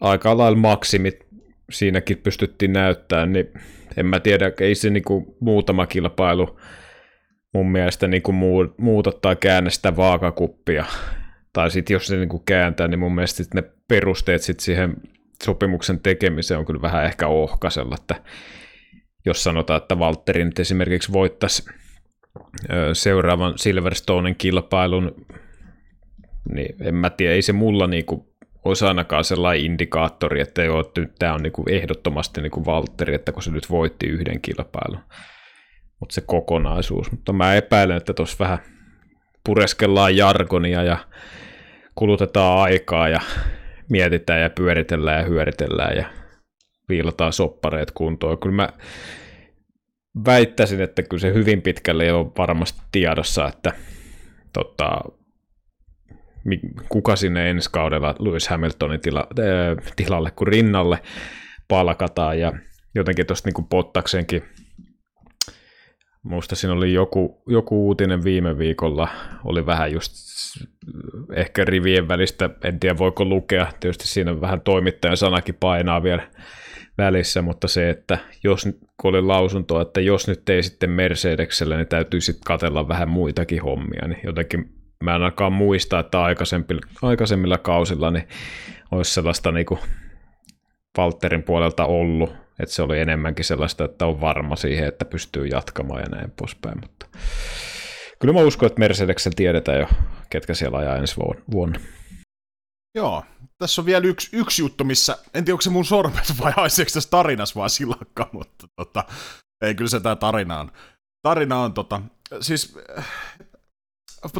aika 0.00 0.38
lailla 0.38 0.58
maksimit 0.58 1.26
siinäkin 1.70 2.18
pystyttiin 2.18 2.72
näyttämään, 2.72 3.32
niin 3.32 3.52
en 3.96 4.06
mä 4.06 4.20
tiedä, 4.20 4.52
ei 4.60 4.74
se 4.74 4.90
niin 4.90 5.04
kuin 5.04 5.26
muutama 5.40 5.86
kilpailu 5.86 6.60
mun 7.54 7.72
mielestä 7.72 8.08
niin 8.08 8.22
kuin 8.22 8.36
muuta 8.78 9.12
tai 9.12 9.36
käännä 9.36 9.70
sitä 9.70 9.96
vaakakuppia. 9.96 10.84
Tai 11.52 11.70
sitten 11.70 11.94
jos 11.94 12.06
se 12.06 12.16
niin 12.16 12.28
kuin 12.28 12.42
kääntää, 12.44 12.88
niin 12.88 12.98
mun 12.98 13.14
mielestä 13.14 13.44
ne 13.54 13.62
perusteet 13.88 14.42
sit 14.42 14.60
siihen 14.60 14.94
sopimuksen 15.44 16.00
tekemiseen 16.00 16.60
on 16.60 16.66
kyllä 16.66 16.82
vähän 16.82 17.04
ehkä 17.04 17.26
ohkasella, 17.26 17.96
että 18.00 18.14
jos 19.26 19.44
sanotaan, 19.44 19.82
että 19.82 19.98
Valtteri 19.98 20.44
nyt 20.44 20.58
esimerkiksi 20.58 21.12
voittaisi 21.12 21.64
seuraavan 22.92 23.58
Silverstonein 23.58 24.36
kilpailun, 24.36 25.26
niin 26.54 26.76
en 26.80 26.94
mä 26.94 27.10
tiedä, 27.10 27.34
ei 27.34 27.42
se 27.42 27.52
mulla 27.52 27.86
niinku 27.86 28.34
olisi 28.64 28.84
ainakaan 28.84 29.24
sellainen 29.24 29.64
indikaattori, 29.64 30.40
että 30.40 30.64
joo, 30.64 30.80
että 30.80 31.00
nyt 31.00 31.14
tämä 31.18 31.34
on 31.34 31.42
niinku 31.42 31.64
ehdottomasti 31.68 32.40
niinku 32.40 32.66
Valtteri, 32.66 33.14
että 33.14 33.32
kun 33.32 33.42
se 33.42 33.50
nyt 33.50 33.70
voitti 33.70 34.06
yhden 34.06 34.40
kilpailun. 34.40 35.00
Mutta 36.00 36.14
se 36.14 36.20
kokonaisuus. 36.20 37.10
Mutta 37.10 37.32
mä 37.32 37.54
epäilen, 37.54 37.96
että 37.96 38.14
tuossa 38.14 38.44
vähän 38.44 38.58
pureskellaan 39.44 40.16
jargonia 40.16 40.82
ja 40.82 40.98
kulutetaan 41.94 42.58
aikaa 42.58 43.08
ja 43.08 43.20
mietitään 43.88 44.40
ja 44.40 44.50
pyöritellään 44.50 45.20
ja 45.20 45.26
hyöritellään 45.26 45.96
ja 45.96 46.04
viilataan 46.88 47.32
soppareet 47.32 47.90
kuntoon. 47.90 48.38
Kyllä 48.38 48.56
mä 48.56 48.68
väittäisin, 50.26 50.80
että 50.80 51.02
kyllä 51.02 51.20
se 51.20 51.34
hyvin 51.34 51.62
pitkälle 51.62 52.12
on 52.12 52.32
varmasti 52.38 52.80
tiedossa, 52.92 53.48
että 53.48 53.72
tota, 54.52 55.00
kuka 56.88 57.16
sinne 57.16 57.50
ensi 57.50 57.70
kaudella 57.72 58.14
Lewis 58.18 58.48
Hamiltonin 58.48 59.00
tila, 59.00 59.26
äh, 59.38 59.94
tilalle 59.96 60.30
kuin 60.30 60.48
rinnalle 60.48 60.98
palkataan 61.68 62.38
ja 62.38 62.52
jotenkin 62.94 63.26
tuosta 63.26 63.50
niin 63.50 63.68
Pottaksenkin 63.68 64.42
Muista 66.28 66.56
siinä 66.56 66.74
oli 66.74 66.92
joku, 66.92 67.42
joku 67.46 67.86
uutinen 67.86 68.24
viime 68.24 68.58
viikolla, 68.58 69.08
oli 69.44 69.66
vähän 69.66 69.92
just 69.92 70.12
ehkä 71.32 71.64
rivien 71.64 72.08
välistä, 72.08 72.50
en 72.64 72.80
tiedä 72.80 72.98
voiko 72.98 73.24
lukea, 73.24 73.66
tietysti 73.80 74.08
siinä 74.08 74.40
vähän 74.40 74.60
toimittajan 74.60 75.16
sanakin 75.16 75.54
painaa 75.54 76.02
vielä 76.02 76.28
välissä, 76.98 77.42
mutta 77.42 77.68
se, 77.68 77.90
että 77.90 78.18
jos 78.44 78.64
kun 78.96 79.08
oli 79.08 79.22
lausunto, 79.22 79.80
että 79.80 80.00
jos 80.00 80.28
nyt 80.28 80.48
ei 80.48 80.62
sitten 80.62 80.90
Mercedeksellä, 80.90 81.76
niin 81.76 81.88
täytyy 81.88 82.20
sitten 82.20 82.44
katella 82.46 82.88
vähän 82.88 83.08
muitakin 83.08 83.62
hommia, 83.62 84.08
niin 84.08 84.20
jotenkin 84.24 84.72
mä 85.04 85.14
en 85.14 85.22
ainakaan 85.22 85.52
muista, 85.52 85.98
että 85.98 86.22
aikaisemmilla, 86.22 86.80
aikaisemmilla 87.02 87.58
kausilla 87.58 88.10
niin 88.10 88.28
olisi 88.90 89.14
sellaista 89.14 89.52
niin 89.52 89.66
kuin 89.66 89.80
Valtterin 90.96 91.42
puolelta 91.42 91.84
ollut, 91.84 92.47
että 92.58 92.74
se 92.74 92.82
oli 92.82 92.98
enemmänkin 92.98 93.44
sellaista, 93.44 93.84
että 93.84 94.06
on 94.06 94.20
varma 94.20 94.56
siihen, 94.56 94.88
että 94.88 95.04
pystyy 95.04 95.46
jatkamaan 95.46 96.00
ja 96.00 96.08
näin 96.08 96.30
poispäin, 96.30 96.78
mutta 96.80 97.06
kyllä 98.18 98.34
mä 98.34 98.40
uskon, 98.40 98.66
että 98.66 98.80
Mercedeksen 98.80 99.34
tiedetään 99.36 99.78
jo, 99.78 99.86
ketkä 100.30 100.54
siellä 100.54 100.78
ajaa 100.78 100.96
ensi 100.96 101.16
vuonna. 101.50 101.80
Joo, 102.94 103.24
tässä 103.58 103.80
on 103.80 103.86
vielä 103.86 104.06
yksi, 104.06 104.36
yksi 104.36 104.62
juttu, 104.62 104.84
missä, 104.84 105.18
en 105.34 105.44
tiedä 105.44 105.54
onko 105.54 105.62
se 105.62 105.70
mun 105.70 105.84
sormet 105.84 106.32
vai 106.40 106.52
haiseeko 106.56 106.90
tässä 106.94 107.10
tarinassa 107.10 107.54
vaan 107.54 107.70
silakka, 107.70 108.30
mutta 108.32 108.66
tota, 108.76 109.04
ei 109.62 109.74
kyllä 109.74 109.90
se 109.90 110.00
tämä 110.00 110.16
tarina 110.16 110.60
on. 110.60 110.72
Tarina 111.22 111.58
on 111.58 111.74
tota, 111.74 112.02
siis 112.40 112.78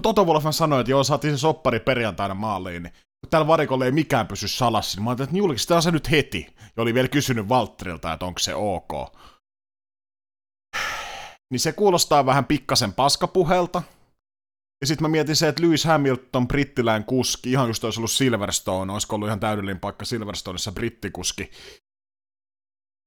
Toto 0.03 0.25
Wolfman 0.25 0.53
sanoi, 0.53 0.81
että 0.81 0.91
joo, 0.91 1.05
saatiin 1.05 1.37
se 1.37 1.41
soppari 1.41 1.81
perjantaina 1.81 2.35
maaliin, 2.35 2.83
niin 2.83 2.93
tällä 3.31 3.47
varikolla 3.47 3.85
ei 3.85 3.93
mikään 3.93 4.27
pysy 4.27 4.49
salassa, 4.49 4.97
niin 4.97 5.05
mä 5.05 5.11
ajattelin, 5.11 5.29
että 5.29 5.39
julkistetaan 5.39 5.83
se 5.83 5.91
nyt 5.91 6.11
heti. 6.11 6.47
Ja 6.77 6.83
oli 6.83 6.95
vielä 6.95 7.09
kysynyt 7.09 7.49
Valtterilta, 7.49 8.13
että 8.13 8.27
onko 8.27 8.39
se 8.39 8.55
ok. 8.55 8.93
Niin 11.51 11.61
se 11.61 11.73
kuulostaa 11.73 12.27
vähän 12.27 12.45
pikkasen 12.45 12.93
paskapuhelta. 12.93 13.83
Ja 14.81 14.87
sitten 14.87 15.03
mä 15.05 15.09
mietin 15.09 15.37
se, 15.37 15.49
että 15.49 15.63
Lewis 15.63 15.85
Hamilton, 15.85 16.49
brittilään 16.49 17.05
kuski, 17.05 17.51
ihan 17.51 17.69
just 17.69 17.85
olisi 17.85 18.01
ollut 18.01 18.11
Silverstone, 18.11 18.93
olisiko 18.93 19.17
ollut 19.17 19.29
ihan 19.29 19.41
täydellinen 19.41 19.81
paikka 19.81 20.05
Silverstoneissa 20.05 20.73
brittikuski. 20.73 21.51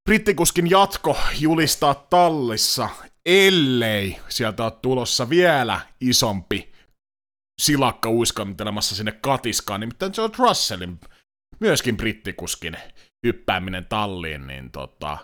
Brittikuskin 0.10 0.70
jatko 0.70 1.18
julistaa 1.40 1.94
tallissa, 1.94 2.90
ellei 3.26 4.20
sieltä 4.30 4.64
ole 4.64 4.72
tulossa 4.72 5.30
vielä 5.30 5.82
isompi 6.02 6.71
silakka 7.62 8.10
uiskantelemassa 8.10 8.96
sinne 8.96 9.12
katiskaan, 9.12 9.80
nimittäin 9.80 10.12
George 10.16 10.36
Russellin 10.40 11.00
myöskin 11.60 11.98
brittikuskin 11.98 12.78
hyppääminen 13.26 13.86
talliin, 13.86 14.48
niin 14.48 14.72
tota... 14.72 15.18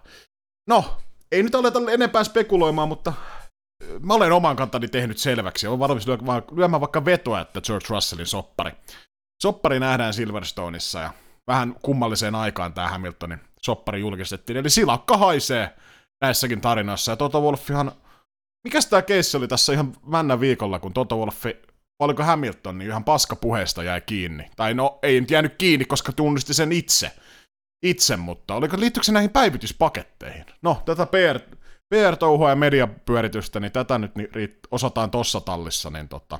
No, 0.69 0.97
ei 1.31 1.43
nyt 1.43 1.55
aleta 1.55 1.79
enempää 1.91 2.23
spekuloimaan, 2.23 2.87
mutta 2.87 3.13
mä 3.99 4.13
olen 4.13 4.31
oman 4.31 4.55
kantani 4.55 4.87
tehnyt 4.87 5.17
selväksi, 5.17 5.67
olen 5.67 5.79
valmis 5.79 6.07
lyömään 6.51 6.81
vaikka 6.81 7.05
vetoa, 7.05 7.41
että 7.41 7.61
George 7.61 7.85
Russellin 7.89 8.25
soppari. 8.25 8.71
Soppari 9.43 9.79
nähdään 9.79 10.13
Silverstoneissa, 10.13 10.99
ja 10.99 11.13
vähän 11.47 11.75
kummalliseen 11.81 12.35
aikaan 12.35 12.73
tämä 12.73 12.87
Hamiltonin 12.87 13.39
soppari 13.61 13.99
julkistettiin, 13.99 14.57
eli 14.57 14.69
silakka 14.69 15.17
haisee 15.17 15.75
näissäkin 16.21 16.61
tarinoissa, 16.61 17.11
ja 17.11 17.15
Toto 17.15 17.41
Wolffihan, 17.41 17.91
mikäs 18.63 18.85
tämä 18.85 19.01
keissi 19.01 19.37
oli 19.37 19.47
tässä 19.47 19.73
ihan 19.73 19.95
männä 20.05 20.39
viikolla, 20.39 20.79
kun 20.79 20.93
Toto 20.93 21.17
Wolffi 21.17 21.66
oliko 21.99 22.23
Hamilton, 22.23 22.77
niin 22.77 22.89
ihan 22.89 23.03
paskapuheesta 23.03 23.83
jäi 23.83 24.01
kiinni. 24.01 24.49
Tai 24.55 24.73
no, 24.73 24.99
ei 25.03 25.21
nyt 25.21 25.31
jäänyt 25.31 25.55
kiinni, 25.57 25.85
koska 25.85 26.11
tunnisti 26.11 26.53
sen 26.53 26.71
itse. 26.71 27.11
Itse, 27.83 28.17
mutta 28.17 28.55
oliko, 28.55 28.79
liittyykö 28.79 29.05
se 29.05 29.11
näihin 29.11 29.29
päivityspaketteihin? 29.29 30.45
No, 30.61 30.81
tätä 30.85 31.05
PR, 31.05 31.57
PR-touhua 31.89 32.49
ja 32.49 32.55
mediapyöritystä, 32.55 33.59
niin 33.59 33.71
tätä 33.71 33.97
nyt 33.97 34.15
niin 34.15 34.29
osataan 34.71 35.11
tossa 35.11 35.41
tallissa, 35.41 35.89
niin 35.89 36.09
tota... 36.09 36.39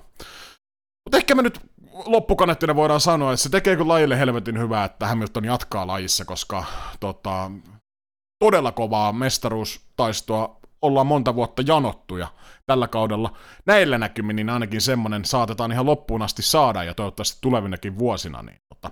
Mutta 1.06 1.17
ehkä 1.17 1.36
me 1.36 1.41
nyt 1.41 1.60
loppukanettina 2.06 2.76
voidaan 2.76 3.02
sanoa, 3.02 3.34
että 3.34 3.43
se 3.43 3.50
tekee 3.50 3.76
kyllä 3.76 3.88
lajille 3.88 4.20
helvetin 4.20 4.60
hyvää, 4.60 4.86
että 4.86 5.08
Hamilton 5.08 5.46
jatkaa 5.46 5.88
lajissa, 5.88 6.26
koska 6.26 6.65
tota, 7.00 7.52
todella 8.39 8.72
kovaa 8.72 9.13
mestaruustaistoa 9.13 10.60
ollaan 10.88 11.08
monta 11.08 11.36
vuotta 11.36 11.63
janottuja 11.65 12.28
tällä 12.65 12.88
kaudella. 12.88 13.38
Näillä 13.65 13.97
näkymin 13.97 14.36
niin 14.36 14.50
ainakin 14.50 14.82
semmoinen 14.82 15.26
saatetaan 15.26 15.71
ihan 15.71 15.86
loppuun 15.86 16.21
asti 16.21 16.41
saada 16.41 16.84
ja 16.84 16.93
toivottavasti 16.93 17.38
tulevinakin 17.41 18.00
vuosina. 18.00 18.41
Niin, 18.41 18.58
tota, 18.73 18.91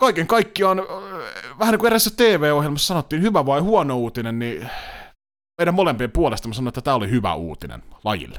kaiken 0.00 0.26
kaikkiaan, 0.26 0.78
vähän 1.58 1.72
niin 1.72 1.78
kuin 1.78 1.86
erässä 1.86 2.10
TV-ohjelmassa 2.16 2.86
sanottiin, 2.86 3.22
hyvä 3.22 3.46
vai 3.46 3.60
huono 3.60 3.96
uutinen, 3.96 4.38
niin 4.38 4.70
meidän 5.60 5.74
molempien 5.74 6.12
puolesta 6.12 6.48
mä 6.48 6.54
sanoin, 6.54 6.68
että 6.68 6.80
tämä 6.80 6.96
oli 6.96 7.10
hyvä 7.10 7.34
uutinen 7.34 7.82
lajille. 8.04 8.38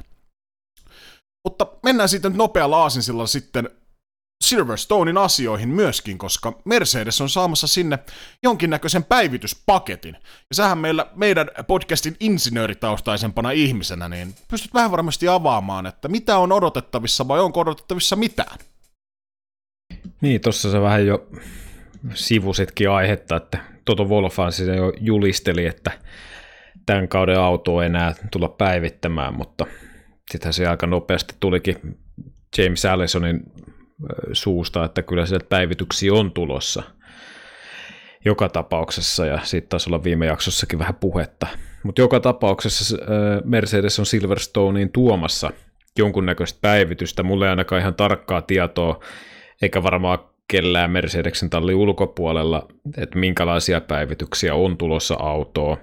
Mutta 1.48 1.68
mennään 1.84 2.10
sitten 2.10 2.38
nopealla 2.38 2.78
aasinsilla 2.78 3.28
sitten 3.28 3.70
Silverstonein 4.42 5.18
asioihin 5.18 5.70
myöskin, 5.70 6.18
koska 6.18 6.54
Mercedes 6.66 7.22
on 7.22 7.30
saamassa 7.30 7.68
sinne 7.68 8.00
jonkinnäköisen 8.44 9.04
päivityspaketin. 9.04 10.18
Ja 10.50 10.56
sähän 10.56 10.78
meillä, 10.78 11.06
meidän 11.16 11.50
podcastin 11.68 12.16
insinööritaustaisempana 12.20 13.52
ihmisenä, 13.52 14.10
niin 14.10 14.36
pystyt 14.48 14.74
vähän 14.74 14.92
varmasti 14.92 15.28
avaamaan, 15.28 15.86
että 15.86 16.08
mitä 16.08 16.38
on 16.38 16.52
odotettavissa 16.52 17.28
vai 17.28 17.40
onko 17.40 17.60
odotettavissa 17.60 18.16
mitään? 18.16 18.58
Niin, 20.22 20.42
tuossa 20.42 20.72
se 20.72 20.82
vähän 20.82 21.06
jo 21.06 21.28
sivusitkin 22.14 22.90
aihetta, 22.90 23.36
että 23.36 23.58
Toto 23.86 24.06
Wolfan 24.06 24.52
siis 24.52 24.70
jo 24.70 24.94
julisteli, 25.00 25.66
että 25.66 25.92
tämän 26.86 27.08
kauden 27.08 27.40
auto 27.40 27.82
ei 27.82 27.86
enää 27.86 28.16
tulla 28.32 28.50
päivittämään, 28.50 29.34
mutta 29.34 29.66
sittenhän 30.32 30.54
se 30.54 30.68
aika 30.68 30.88
nopeasti 30.88 31.36
tulikin 31.40 32.00
James 32.58 32.86
Allisonin 32.86 33.44
suusta, 34.34 34.86
että 34.86 35.02
kyllä 35.02 35.26
sieltä 35.26 35.46
päivityksiä 35.50 36.14
on 36.14 36.32
tulossa 36.32 36.84
joka 38.26 38.50
tapauksessa, 38.50 39.26
ja 39.26 39.40
siitä 39.44 39.68
taisi 39.70 39.90
olla 39.90 40.04
viime 40.04 40.26
jaksossakin 40.26 40.80
vähän 40.80 40.96
puhetta. 40.96 41.48
Mutta 41.84 42.02
joka 42.02 42.20
tapauksessa 42.20 42.98
Mercedes 43.44 44.00
on 44.00 44.06
Silverstoneen 44.06 44.90
tuomassa 44.90 45.52
jonkunnäköistä 45.98 46.60
päivitystä. 46.62 47.24
Mulle 47.24 47.46
ei 47.46 47.50
ainakaan 47.50 47.82
ihan 47.82 47.96
tarkkaa 47.96 48.42
tietoa, 48.42 49.00
eikä 49.62 49.84
varmaan 49.84 50.20
kellään 50.48 50.92
Mercedeksen 50.92 51.50
tallin 51.50 51.76
ulkopuolella, 51.76 52.68
että 52.98 53.20
minkälaisia 53.20 53.82
päivityksiä 53.82 54.56
on 54.56 54.78
tulossa 54.78 55.16
autoon. 55.20 55.78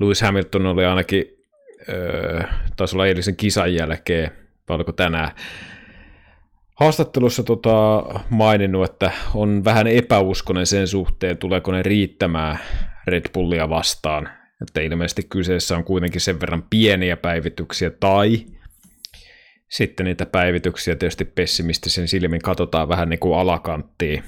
Lewis 0.00 0.22
Hamilton 0.22 0.66
oli 0.66 0.84
ainakin, 0.84 1.24
taisi 2.76 2.96
olla 2.96 3.06
eilisen 3.06 3.36
kisan 3.36 3.74
jälkeen, 3.74 4.30
vai 4.68 4.74
oliko 4.74 4.92
tänään, 4.92 5.30
haastattelussa 6.74 7.42
tota, 7.42 8.04
maininnut, 8.30 8.90
että 8.90 9.12
on 9.34 9.64
vähän 9.64 9.86
epäuskonen 9.86 10.66
sen 10.66 10.88
suhteen, 10.88 11.38
tuleeko 11.38 11.72
ne 11.72 11.82
riittämään 11.82 12.58
Red 13.06 13.24
Bullia 13.32 13.68
vastaan. 13.68 14.28
Että 14.62 14.80
ilmeisesti 14.80 15.22
kyseessä 15.22 15.76
on 15.76 15.84
kuitenkin 15.84 16.20
sen 16.20 16.40
verran 16.40 16.62
pieniä 16.70 17.16
päivityksiä, 17.16 17.90
tai 17.90 18.46
sitten 19.70 20.06
niitä 20.06 20.26
päivityksiä 20.26 20.96
tietysti 20.96 21.24
pessimistisen 21.24 22.08
silmin 22.08 22.42
katsotaan 22.42 22.88
vähän 22.88 23.08
niin 23.08 23.20
kuin 23.20 23.38
alakanttiin. 23.38 24.22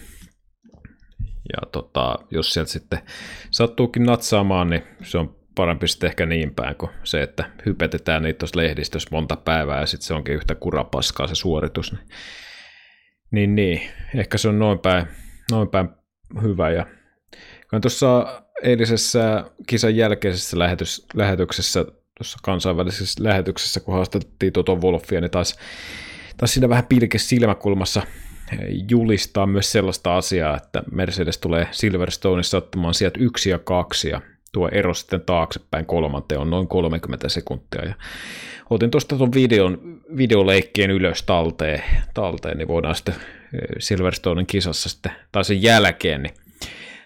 Ja 1.53 1.69
tota, 1.73 2.19
jos 2.31 2.53
sieltä 2.53 2.71
sitten 2.71 2.99
sattuukin 3.51 4.03
natsaamaan, 4.03 4.71
niin 4.71 4.83
se 5.03 5.19
on 5.19 5.37
parempi 5.57 5.89
sitten 5.89 6.09
ehkä 6.09 6.27
niin 6.27 6.55
päin 6.55 6.77
kuin 6.77 6.91
se, 7.05 7.23
että 7.23 7.45
hypetetään 7.67 8.23
niitä 8.23 8.39
tuossa 8.39 8.61
lehdistössä 8.61 9.09
monta 9.13 9.37
päivää 9.37 9.81
ja 9.81 9.87
sitten 9.87 10.07
se 10.07 10.15
onkin 10.15 10.35
yhtä 10.35 10.55
kurapaskaa 10.55 11.27
se 11.27 11.35
suoritus. 11.35 11.93
Niin, 11.93 12.03
niin, 13.31 13.55
niin. 13.55 13.81
ehkä 14.15 14.39
se 14.39 14.49
on 14.49 14.59
noin 14.59 14.79
päin, 14.79 15.07
noin 15.51 15.69
päin 15.69 15.89
hyvä. 16.43 16.71
Ja 16.71 16.87
tuossa 17.83 18.43
eilisessä 18.63 19.45
kisan 19.67 19.97
jälkeisessä 19.97 20.59
lähetys, 20.59 21.07
lähetyksessä 21.15 21.85
tuossa 22.19 22.39
kansainvälisessä 22.43 23.25
lähetyksessä, 23.25 23.81
kun 23.81 23.95
haastattiin 23.95 24.53
Toto 24.53 24.77
Wolfia, 24.77 25.21
niin 25.21 25.31
taisi, 25.31 25.55
taisi 26.37 26.55
siinä 26.55 26.69
vähän 26.69 26.87
pilke 26.87 27.19
silmäkulmassa 27.19 28.03
julistaa 28.91 29.47
myös 29.47 29.73
sellaista 29.73 30.17
asiaa, 30.17 30.57
että 30.57 30.83
Mercedes 30.93 31.39
tulee 31.39 31.69
Silverstoneissa 31.71 32.59
ottamaan 32.59 32.95
sieltä 32.95 33.21
yksi 33.21 33.51
ja 33.51 33.59
kaksi, 33.59 34.09
ja 34.09 34.21
tuo 34.57 34.69
ero 34.73 34.95
sitten 34.95 35.21
taaksepäin 35.21 35.87
kolmanteen 35.87 36.41
on 36.41 36.51
noin 36.51 36.69
30 36.69 37.29
sekuntia. 37.29 37.85
Ja 37.85 37.95
otin 38.71 38.91
tuosta 38.91 39.17
tuon 39.17 39.33
videon, 39.33 40.01
videoleikkien 40.17 40.91
ylös 40.91 41.23
talteen, 41.23 41.83
talteen, 42.15 42.59
niin 42.59 42.69
voidaan 42.69 42.95
sitten 42.95 43.15
Silverstonein 43.79 44.47
kisassa 44.47 44.89
sitten, 44.89 45.13
tai 45.33 45.45
sen 45.45 45.63
jälkeen, 45.63 46.23
niin 46.23 46.35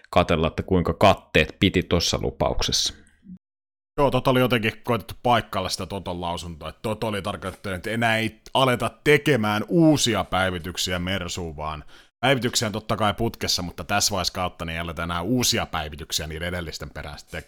katella, 0.09 0.47
että 0.47 0.63
kuinka 0.63 0.93
katteet 0.93 1.55
piti 1.59 1.83
tuossa 1.83 2.19
lupauksessa. 2.21 2.93
Joo, 3.97 4.11
tota 4.11 4.31
oli 4.31 4.39
jotenkin 4.39 4.73
koetettu 4.83 5.13
paikkailla 5.23 5.69
sitä 5.69 5.85
Toton 5.85 6.21
lausuntoa, 6.21 6.69
että 6.69 6.81
Toto 6.81 7.07
oli 7.07 7.21
tarkoittanut, 7.21 7.75
että 7.75 7.89
enää 7.89 8.17
ei 8.17 8.41
aleta 8.53 8.91
tekemään 9.03 9.63
uusia 9.67 10.23
päivityksiä 10.23 10.99
Mersuun, 10.99 11.57
vaan 11.57 11.83
päivityksiä 12.21 12.67
on 12.67 12.71
totta 12.71 12.97
kai 12.97 13.13
putkessa, 13.13 13.61
mutta 13.61 13.83
tässä 13.83 14.11
vaiheessa 14.11 14.33
kautta 14.33 14.65
niin 14.65 14.81
aleta 14.81 15.03
enää 15.03 15.21
uusia 15.21 15.65
päivityksiä 15.65 16.27
niiden 16.27 16.47
edellisten 16.47 16.89
perään 16.89 17.19
sitten. 17.19 17.43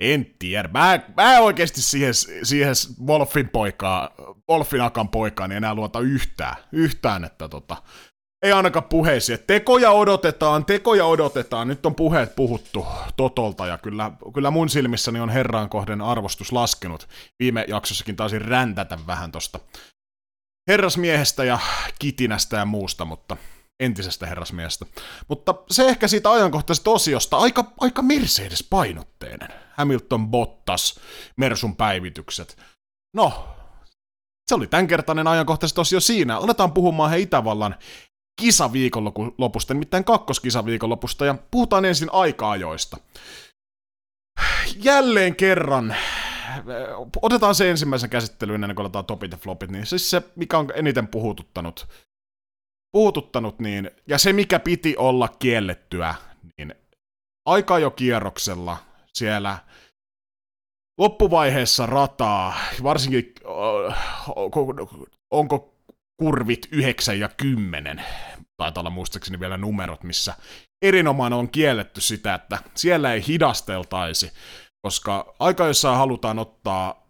En 0.00 0.26
tiedä. 0.38 0.68
Mä, 0.72 1.00
mä 1.16 1.38
oikeasti 1.38 1.82
siihen, 1.82 2.14
siihen 2.42 2.74
Wolfin 3.06 3.48
poikaa, 3.48 4.10
Wolfin 4.50 4.80
akan 4.80 5.08
poikaan 5.08 5.50
niin 5.50 5.56
enää 5.56 5.74
luota 5.74 6.00
yhtään, 6.00 6.56
yhtään 6.72 7.24
että 7.24 7.48
tota, 7.48 7.76
ei 8.42 8.52
ainakaan 8.52 8.84
puheisiin. 8.84 9.38
Tekoja 9.46 9.90
odotetaan, 9.90 10.64
tekoja 10.64 11.06
odotetaan. 11.06 11.68
Nyt 11.68 11.86
on 11.86 11.94
puheet 11.94 12.36
puhuttu 12.36 12.86
Totolta 13.16 13.66
ja 13.66 13.78
kyllä, 13.78 14.10
kyllä 14.34 14.50
mun 14.50 14.68
silmissäni 14.68 15.20
on 15.20 15.30
herran 15.30 15.68
kohden 15.68 16.00
arvostus 16.00 16.52
laskenut. 16.52 17.08
Viime 17.38 17.64
jaksossakin 17.68 18.16
taisin 18.16 18.42
räntätä 18.42 18.98
vähän 19.06 19.32
tosta 19.32 19.60
herrasmiehestä 20.68 21.44
ja 21.44 21.58
kitinästä 21.98 22.56
ja 22.56 22.64
muusta, 22.64 23.04
mutta 23.04 23.36
entisestä 23.80 24.26
herrasmiehestä. 24.26 24.86
Mutta 25.28 25.54
se 25.70 25.88
ehkä 25.88 26.08
siitä 26.08 26.32
ajankohtaisesta 26.32 26.90
osiosta 26.90 27.36
aika, 27.36 27.72
aika 27.80 28.02
Mercedes-painotteinen. 28.02 29.48
Hamilton 29.74 30.28
Bottas, 30.28 31.00
Mersun 31.36 31.76
päivitykset. 31.76 32.56
No, 33.14 33.48
se 34.48 34.54
oli 34.54 34.66
tämänkertainen 34.66 35.26
ajankohtaisesti 35.26 35.80
osio 35.80 36.00
siinä. 36.00 36.36
Aletaan 36.36 36.72
puhumaan 36.72 37.10
he 37.10 37.18
Itävallan 37.18 37.76
kisaviikonlopusta, 38.40 39.74
nimittäin 39.74 40.04
kakkoskisaviikonlopusta, 40.04 41.24
ja 41.24 41.34
puhutaan 41.50 41.84
ensin 41.84 42.08
aika-ajoista. 42.12 42.96
Jälleen 44.76 45.36
kerran, 45.36 45.96
otetaan 47.22 47.54
se 47.54 47.70
ensimmäisen 47.70 48.10
käsittelyyn 48.10 48.64
ennen 48.64 48.76
kuin 48.76 48.84
aletaan 48.84 49.04
topit 49.04 49.32
ja 49.32 49.38
flopit, 49.38 49.70
niin 49.70 49.86
siis 49.86 50.10
se, 50.10 50.22
mikä 50.36 50.58
on 50.58 50.68
eniten 50.74 51.08
puhututtanut, 51.08 51.88
puhututtanut 52.94 53.58
niin, 53.58 53.90
ja 54.06 54.18
se, 54.18 54.32
mikä 54.32 54.58
piti 54.58 54.96
olla 54.96 55.28
kiellettyä, 55.28 56.14
niin 56.58 56.74
aika 57.46 57.78
jo 57.78 57.90
kierroksella 57.90 58.76
siellä 59.12 59.58
loppuvaiheessa 60.98 61.86
rataa, 61.86 62.54
varsinkin 62.82 63.34
onko 65.30 65.74
kurvit 66.22 66.68
9 66.70 67.20
ja 67.20 67.28
10, 67.28 68.04
taitaa 68.56 68.80
olla 68.80 68.90
muistaakseni 68.90 69.40
vielä 69.40 69.56
numerot, 69.56 70.02
missä 70.02 70.34
erinomainen 70.82 71.38
on 71.38 71.50
kielletty 71.50 72.00
sitä, 72.00 72.34
että 72.34 72.58
siellä 72.74 73.12
ei 73.12 73.26
hidasteltaisi, 73.26 74.32
koska 74.82 75.34
aika 75.38 75.66
jossain 75.66 75.98
halutaan 75.98 76.38
ottaa 76.38 77.03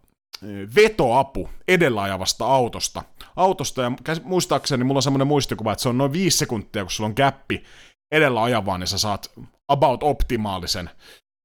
vetoapu 0.75 1.49
edellä 1.67 2.01
ajavasta 2.01 2.45
autosta. 2.45 3.03
Autosta, 3.35 3.81
ja 3.81 3.91
muistaakseni 4.23 4.83
mulla 4.83 4.97
on 4.97 5.03
semmoinen 5.03 5.27
muistikuva, 5.27 5.71
että 5.71 5.83
se 5.83 5.89
on 5.89 5.97
noin 5.97 6.13
5 6.13 6.37
sekuntia, 6.37 6.83
kun 6.83 6.91
sulla 6.91 7.07
on 7.07 7.15
käppi 7.15 7.63
edellä 8.11 8.43
ajavaa, 8.43 8.77
niin 8.77 8.87
sä 8.87 8.97
saat 8.97 9.31
about 9.67 10.03
optimaalisen, 10.03 10.89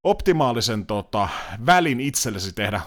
optimaalisen 0.04 0.86
tota, 0.86 1.28
välin 1.66 2.00
itsellesi 2.00 2.52
tehdä 2.52 2.80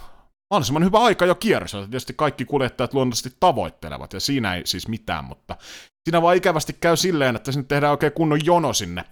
mahdollisimman 0.54 0.84
hyvä 0.84 1.00
aika 1.00 1.26
jo 1.26 1.36
kierros, 1.36 1.72
tietysti 1.72 2.14
kaikki 2.14 2.46
kuljettajat 2.46 2.94
luonnollisesti 2.94 3.38
tavoittelevat, 3.40 4.14
ja 4.14 4.20
siinä 4.20 4.56
ei 4.56 4.62
siis 4.66 4.88
mitään, 4.88 5.26
mutta 5.26 5.58
siinä 6.04 6.22
vaan 6.22 6.38
ikävästi 6.38 6.74
käy 6.74 6.98
silleen, 6.98 7.36
että 7.36 7.52
sinne 7.52 7.66
tehdään 7.68 7.92
oikein 7.92 8.14
kunnon 8.14 8.46
jono 8.46 8.74
sinne 8.74 9.04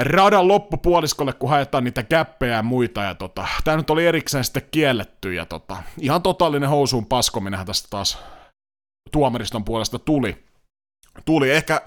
radan 0.00 0.48
loppupuoliskolle, 0.48 1.32
kun 1.32 1.50
haetaan 1.50 1.84
niitä 1.84 2.02
käppejä 2.02 2.54
ja 2.54 2.62
muita, 2.62 3.02
ja 3.02 3.14
tota, 3.14 3.46
tää 3.64 3.76
nyt 3.76 3.90
oli 3.90 4.06
erikseen 4.06 4.44
sitten 4.44 4.68
kielletty, 4.70 5.34
ja 5.34 5.46
tota, 5.46 5.76
ihan 5.98 6.22
totaalinen 6.22 6.68
housuun 6.68 7.06
paskominenhan 7.06 7.66
tästä 7.66 7.88
taas 7.90 8.18
tuomariston 9.12 9.64
puolesta 9.64 9.98
tuli. 9.98 10.44
Tuli 11.24 11.50
ehkä 11.50 11.82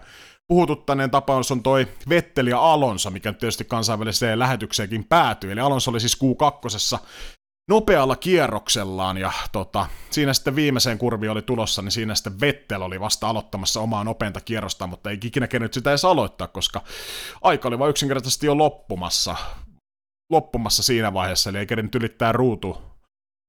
puhututtaneen 0.47 1.11
tapaus 1.11 1.51
on 1.51 1.63
toi 1.63 1.87
Vetteli 2.09 2.49
ja 2.49 2.59
Alonso, 2.59 3.09
mikä 3.09 3.33
tietysti 3.33 3.65
kansainväliseen 3.65 4.39
lähetykseenkin 4.39 5.03
päätyi. 5.03 5.51
Eli 5.51 5.59
Alonso 5.59 5.91
oli 5.91 5.99
siis 5.99 6.17
Q2 6.23 6.99
nopealla 7.69 8.15
kierroksellaan 8.15 9.17
ja 9.17 9.31
tota, 9.51 9.85
siinä 10.09 10.33
sitten 10.33 10.55
viimeiseen 10.55 10.97
kurvi 10.97 11.29
oli 11.29 11.41
tulossa, 11.41 11.81
niin 11.81 11.91
siinä 11.91 12.15
sitten 12.15 12.39
Vettel 12.39 12.81
oli 12.81 12.99
vasta 12.99 13.29
aloittamassa 13.29 13.79
omaa 13.79 14.03
nopeinta 14.03 14.41
kierrosta, 14.41 14.87
mutta 14.87 15.09
ei 15.09 15.17
ikinä 15.23 15.47
kenyt 15.47 15.73
sitä 15.73 15.91
edes 15.91 16.05
aloittaa, 16.05 16.47
koska 16.47 16.81
aika 17.41 17.67
oli 17.67 17.79
vain 17.79 17.89
yksinkertaisesti 17.89 18.45
jo 18.45 18.57
loppumassa, 18.57 19.35
loppumassa 20.31 20.83
siinä 20.83 21.13
vaiheessa, 21.13 21.49
eli 21.49 21.57
ei 21.57 21.65
kerennyt 21.65 21.95
ylittää 21.95 22.31
ruutu, 22.31 22.81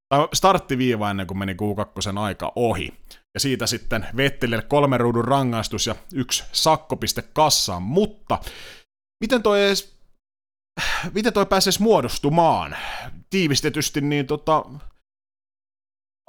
tai 0.09 0.29
starttiviiva 0.33 1.11
ennen 1.11 1.27
kuin 1.27 1.38
meni 1.38 1.53
Q2 1.53 2.18
aika 2.18 2.53
ohi. 2.57 2.92
Ja 3.35 3.40
siitä 3.40 3.66
sitten 3.66 4.07
Vettelille 4.16 4.62
kolme 4.62 4.98
ruudun 4.98 5.24
rangaistus 5.24 5.87
ja 5.87 5.94
yksi 6.12 6.44
sakkopiste 6.53 7.22
kassaan, 7.22 7.83
mutta 7.83 8.38
miten 9.20 9.42
toi 9.42 9.66
edes 9.66 9.93
miten 11.14 11.32
toi 11.32 11.46
pääsisi 11.46 11.82
muodostumaan? 11.82 12.76
Tiivistetysti, 13.30 14.00
niin 14.00 14.26
tota, 14.26 14.64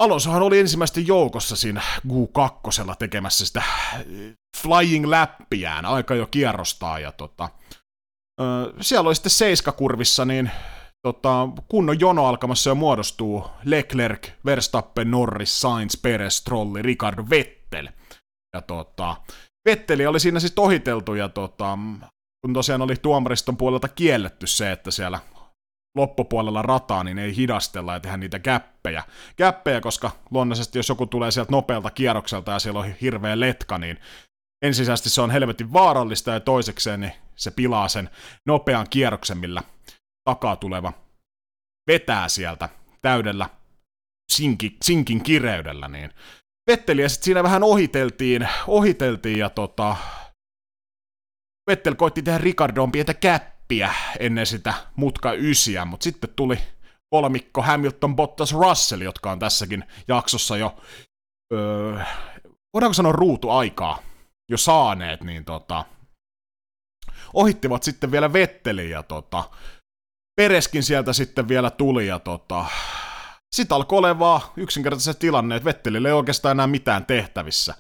Alonsohan 0.01 0.41
oli 0.41 0.59
ensimmäisten 0.59 1.07
joukossa 1.07 1.55
siinä 1.55 1.81
Q2 2.07 2.95
tekemässä 2.99 3.45
sitä 3.45 3.63
flying 4.61 5.05
läppiään, 5.05 5.85
aika 5.85 6.15
jo 6.15 6.27
kierrostaa, 6.27 6.99
ja 6.99 7.11
tota, 7.11 7.49
siellä 8.81 9.07
oli 9.07 9.15
sitten 9.15 9.31
seiskakurvissa, 9.31 10.25
niin 10.25 10.51
tota, 11.07 11.49
kunnon 11.67 11.99
jono 11.99 12.25
alkamassa 12.25 12.69
jo 12.69 12.75
muodostuu 12.75 13.45
Leclerc, 13.63 14.29
Verstappen, 14.45 15.11
Norris, 15.11 15.61
Sainz, 15.61 16.01
Perez, 16.01 16.41
Trolli, 16.41 16.81
Ricardo, 16.81 17.25
Vettel. 17.29 17.89
Ja 18.55 18.61
tota, 18.61 19.15
Vetteli 19.69 20.05
oli 20.05 20.19
siinä 20.19 20.39
siis 20.39 20.53
ohiteltu 20.57 21.13
ja 21.13 21.29
tota, 21.29 21.77
kun 22.45 22.53
tosiaan 22.53 22.81
oli 22.81 22.95
tuomariston 22.95 23.57
puolelta 23.57 23.87
kielletty 23.87 24.47
se, 24.47 24.71
että 24.71 24.91
siellä 24.91 25.19
loppupuolella 25.97 26.61
rataa, 26.61 27.03
niin 27.03 27.19
ei 27.19 27.35
hidastella 27.35 27.93
ja 27.93 27.99
tehdä 27.99 28.17
niitä 28.17 28.39
käppejä. 28.39 29.03
Käppejä, 29.35 29.81
koska 29.81 30.11
luonnollisesti 30.31 30.79
jos 30.79 30.89
joku 30.89 31.05
tulee 31.05 31.31
sieltä 31.31 31.51
nopealta 31.51 31.91
kierrokselta 31.91 32.51
ja 32.51 32.59
siellä 32.59 32.79
on 32.79 32.93
hirveä 33.01 33.39
letka, 33.39 33.77
niin 33.77 33.99
ensisijaisesti 34.65 35.09
se 35.09 35.21
on 35.21 35.31
helvetin 35.31 35.73
vaarallista 35.73 36.31
ja 36.31 36.39
toisekseen 36.39 36.99
niin 36.99 37.11
se 37.35 37.51
pilaa 37.51 37.87
sen 37.87 38.09
nopean 38.47 38.87
kierroksen, 38.89 39.37
millä 39.37 39.63
takaa 40.29 40.55
tuleva 40.55 40.93
vetää 41.87 42.29
sieltä 42.29 42.69
täydellä 43.01 43.49
sinki, 44.31 44.77
sinkin 44.83 45.23
kireydellä, 45.23 45.87
niin 45.87 46.11
Vetteliä 46.71 47.09
sitten 47.09 47.25
siinä 47.25 47.43
vähän 47.43 47.63
ohiteltiin, 47.63 48.47
ohiteltiin 48.67 49.39
ja 49.39 49.49
tota, 49.49 49.95
Vettel 51.67 51.95
koitti 51.95 52.21
tehdä 52.21 52.37
Ricardoon 52.37 52.91
pientä 52.91 53.13
käppiä 53.13 53.93
ennen 54.19 54.45
sitä 54.45 54.73
mutka 54.95 55.33
ysiä, 55.33 55.85
mutta 55.85 56.03
sitten 56.03 56.29
tuli 56.35 56.57
kolmikko 57.09 57.61
Hamilton, 57.61 58.15
Bottas, 58.15 58.53
Russell, 58.53 59.01
jotka 59.01 59.31
on 59.31 59.39
tässäkin 59.39 59.83
jaksossa 60.07 60.57
jo, 60.57 60.75
öö, 61.53 61.99
voidaanko 62.73 62.93
sanoa 62.93 63.11
ruutuaikaa, 63.11 63.99
jo 64.51 64.57
saaneet, 64.57 65.23
niin 65.23 65.45
tota, 65.45 65.85
ohittivat 67.33 67.83
sitten 67.83 68.11
vielä 68.11 68.33
Vettelin 68.33 68.89
ja 68.89 69.03
tota, 69.03 69.43
Pereskin 70.35 70.83
sieltä 70.83 71.13
sitten 71.13 71.47
vielä 71.47 71.71
tuli 71.71 72.07
ja 72.07 72.19
tota, 72.19 72.65
sitten 73.55 73.75
alkoi 73.75 73.97
olla 73.97 74.19
vaan 74.19 74.41
yksinkertaisesti 74.57 75.19
tilanne, 75.19 75.55
että 75.55 75.65
Vettelille 75.65 76.07
ei 76.07 76.13
oikeastaan 76.13 76.51
enää 76.51 76.67
mitään 76.67 77.05
tehtävissä. 77.05 77.75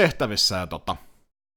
Tehtävissä 0.00 0.56
ja 0.56 0.66
tota, 0.66 0.96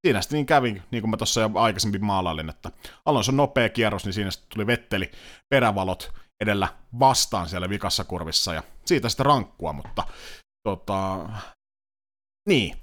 siinä 0.05 0.21
sitten 0.21 0.37
niin 0.37 0.45
kävi, 0.45 0.81
niin 0.91 1.01
kuin 1.01 1.09
mä 1.09 1.17
tuossa 1.17 1.41
jo 1.41 1.51
aikaisemmin 1.55 2.05
maalailin, 2.05 2.49
että 2.49 2.71
Alonso 3.05 3.31
nopea 3.31 3.69
kierros, 3.69 4.05
niin 4.05 4.13
siinä 4.13 4.31
sitten 4.31 4.49
tuli 4.53 4.67
Vetteli 4.67 5.11
perävalot 5.49 6.13
edellä 6.41 6.67
vastaan 6.99 7.49
siellä 7.49 7.69
vikassa 7.69 8.03
kurvissa, 8.03 8.53
ja 8.53 8.63
siitä 8.85 9.09
sitten 9.09 9.25
rankkua, 9.25 9.73
mutta 9.73 10.03
tota, 10.63 11.29
niin. 12.49 12.75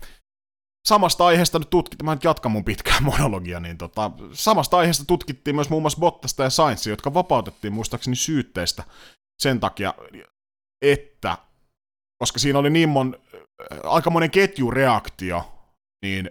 Samasta 0.89 1.27
aiheesta 1.27 1.59
nyt 1.59 1.71
tutkittiin, 1.71 2.05
mä 2.05 2.15
nyt 2.15 2.25
jatkan 2.25 2.53
mun 2.53 2.65
pitkää 2.65 3.01
monologia, 3.11 3.61
niin 3.61 3.79
tota, 3.79 4.11
samasta 4.33 4.79
aiheesta 4.79 5.05
tutkittiin 5.05 5.55
myös 5.55 5.71
muun 5.71 5.83
muassa 5.83 6.01
Bottasta 6.01 6.43
ja 6.43 6.51
Sainzia, 6.51 6.93
jotka 6.93 7.15
vapautettiin 7.15 7.73
muistaakseni 7.73 8.17
syytteistä 8.17 8.85
sen 9.43 9.61
takia, 9.61 9.95
että 10.83 11.39
koska 12.23 12.39
siinä 12.39 12.59
oli 12.59 12.71
niin 12.71 12.89
mon, 12.89 13.17
äh, 13.35 13.79
aikamoinen 13.85 14.31
ketjureaktio, 14.31 15.53
niin 16.03 16.31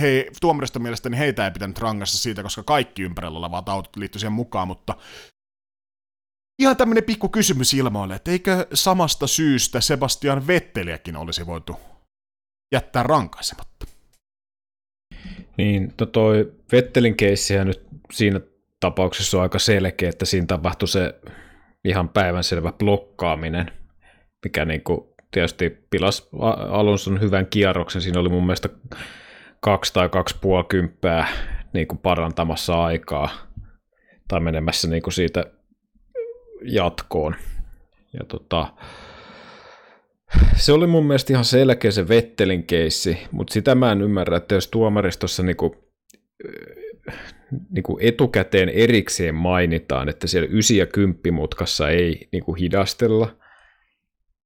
he, 0.00 0.26
tuomarista 0.40 0.78
mielestäni 0.78 1.18
heitä 1.18 1.44
ei 1.44 1.50
pitänyt 1.50 1.78
rangassa 1.78 2.18
siitä, 2.18 2.42
koska 2.42 2.62
kaikki 2.62 3.02
ympärillä 3.02 3.38
olevat 3.38 3.68
autot 3.68 3.96
liittyi 3.96 4.20
siihen 4.20 4.32
mukaan, 4.32 4.68
mutta 4.68 4.94
ihan 6.58 6.76
tämmöinen 6.76 7.04
pikku 7.04 7.28
kysymys 7.28 7.74
ilmoille, 7.74 8.14
että 8.14 8.30
eikö 8.30 8.66
samasta 8.74 9.26
syystä 9.26 9.80
Sebastian 9.80 10.46
Vetteliäkin 10.46 11.16
olisi 11.16 11.46
voitu 11.46 11.76
jättää 12.74 13.02
rankaisematta? 13.02 13.86
Niin, 15.56 15.92
to 15.96 16.06
toi 16.06 16.52
Vettelin 16.72 17.16
keissihän 17.16 17.66
nyt 17.66 17.86
siinä 18.12 18.40
tapauksessa 18.80 19.36
on 19.36 19.42
aika 19.42 19.58
selkeä, 19.58 20.08
että 20.08 20.24
siinä 20.24 20.46
tapahtui 20.46 20.88
se 20.88 21.20
ihan 21.84 22.08
päivänselvä 22.08 22.72
blokkaaminen, 22.72 23.72
mikä 24.44 24.64
niin 24.64 24.82
kuin 24.82 25.00
tietysti 25.30 25.86
pilas 25.90 26.28
Alonson 26.70 27.20
hyvän 27.20 27.46
kierroksen. 27.46 28.02
Siinä 28.02 28.20
oli 28.20 28.28
mun 28.28 28.46
mielestä 28.46 28.68
kaksi 29.60 29.92
tai 29.92 30.08
kaksi 30.08 30.36
puoli 30.40 30.64
kymppää 30.68 31.28
niin 31.72 31.88
kuin 31.88 31.98
parantamassa 31.98 32.84
aikaa 32.84 33.30
tai 34.28 34.40
menemässä 34.40 34.88
niin 34.88 35.02
kuin 35.02 35.14
siitä 35.14 35.44
jatkoon. 36.62 37.34
Ja 38.12 38.24
tota, 38.28 38.72
se 40.56 40.72
oli 40.72 40.86
mun 40.86 41.06
mielestä 41.06 41.32
ihan 41.32 41.44
selkeä 41.44 41.90
se 41.90 42.08
Vettelin 42.08 42.66
keissi, 42.66 43.18
mutta 43.30 43.52
sitä 43.52 43.74
mä 43.74 43.92
en 43.92 44.02
ymmärrä, 44.02 44.36
että 44.36 44.54
jos 44.54 44.68
tuomaristossa 44.68 45.42
niinku, 45.42 45.76
niinku 47.70 47.98
etukäteen 48.00 48.68
erikseen 48.68 49.34
mainitaan, 49.34 50.08
että 50.08 50.26
siellä 50.26 50.48
9 50.48 50.76
ja 50.76 50.86
10 50.86 51.34
mutkassa 51.34 51.88
ei 51.88 52.28
niinku 52.32 52.54
hidastella, 52.54 53.36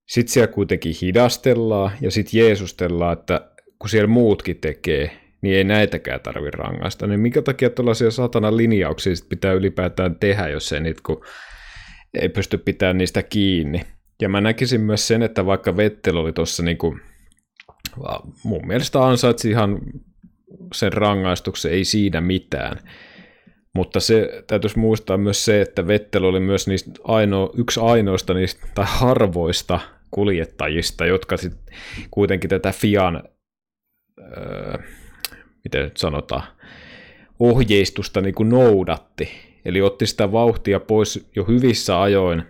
sitten 0.08 0.32
siellä 0.32 0.52
kuitenkin 0.52 0.94
hidastellaan 1.02 1.90
ja 2.00 2.10
sitten 2.10 2.40
Jeesustellaan, 2.40 3.18
että 3.18 3.53
kun 3.84 3.88
siellä 3.90 4.08
muutkin 4.08 4.56
tekee, 4.60 5.10
niin 5.40 5.56
ei 5.56 5.64
näitäkään 5.64 6.20
tarvi 6.20 6.50
rangaista. 6.50 7.06
Niin 7.06 7.20
minkä 7.20 7.42
takia 7.42 7.70
tuollaisia 7.70 8.10
satana 8.10 8.56
linjauksia 8.56 9.16
sit 9.16 9.28
pitää 9.28 9.52
ylipäätään 9.52 10.16
tehdä, 10.16 10.48
jos 10.48 10.72
ei, 10.72 10.80
niitä, 10.80 11.00
kun 11.06 11.24
ei 12.20 12.28
pysty 12.28 12.58
pitämään 12.58 12.98
niistä 12.98 13.22
kiinni. 13.22 13.80
Ja 14.20 14.28
mä 14.28 14.40
näkisin 14.40 14.80
myös 14.80 15.08
sen, 15.08 15.22
että 15.22 15.46
vaikka 15.46 15.76
Vettel 15.76 16.16
oli 16.16 16.32
tuossa 16.32 16.62
niinku, 16.62 16.96
mun 18.44 18.66
mielestä 18.66 19.06
ansaitsi 19.06 19.50
ihan 19.50 19.78
sen 20.74 20.92
rangaistuksen, 20.92 21.72
ei 21.72 21.84
siinä 21.84 22.20
mitään. 22.20 22.80
Mutta 23.74 24.00
se 24.00 24.44
täytyisi 24.46 24.78
muistaa 24.78 25.16
myös 25.16 25.44
se, 25.44 25.60
että 25.60 25.86
Vettel 25.86 26.24
oli 26.24 26.40
myös 26.40 26.68
niistä 26.68 26.90
aino, 27.04 27.50
yksi 27.56 27.80
ainoista 27.80 28.34
niistä 28.34 28.66
tai 28.74 28.84
harvoista 28.88 29.80
kuljettajista, 30.10 31.06
jotka 31.06 31.36
sitten 31.36 31.74
kuitenkin 32.10 32.50
tätä 32.50 32.72
Fian, 32.72 33.22
öö, 34.18 34.78
miten 35.64 35.84
nyt 35.84 35.96
sanotaan, 35.96 36.42
ohjeistusta 37.38 38.20
niin 38.20 38.34
kuin 38.34 38.48
noudatti. 38.48 39.28
Eli 39.64 39.82
otti 39.82 40.06
sitä 40.06 40.32
vauhtia 40.32 40.80
pois 40.80 41.30
jo 41.36 41.44
hyvissä 41.44 42.02
ajoin 42.02 42.42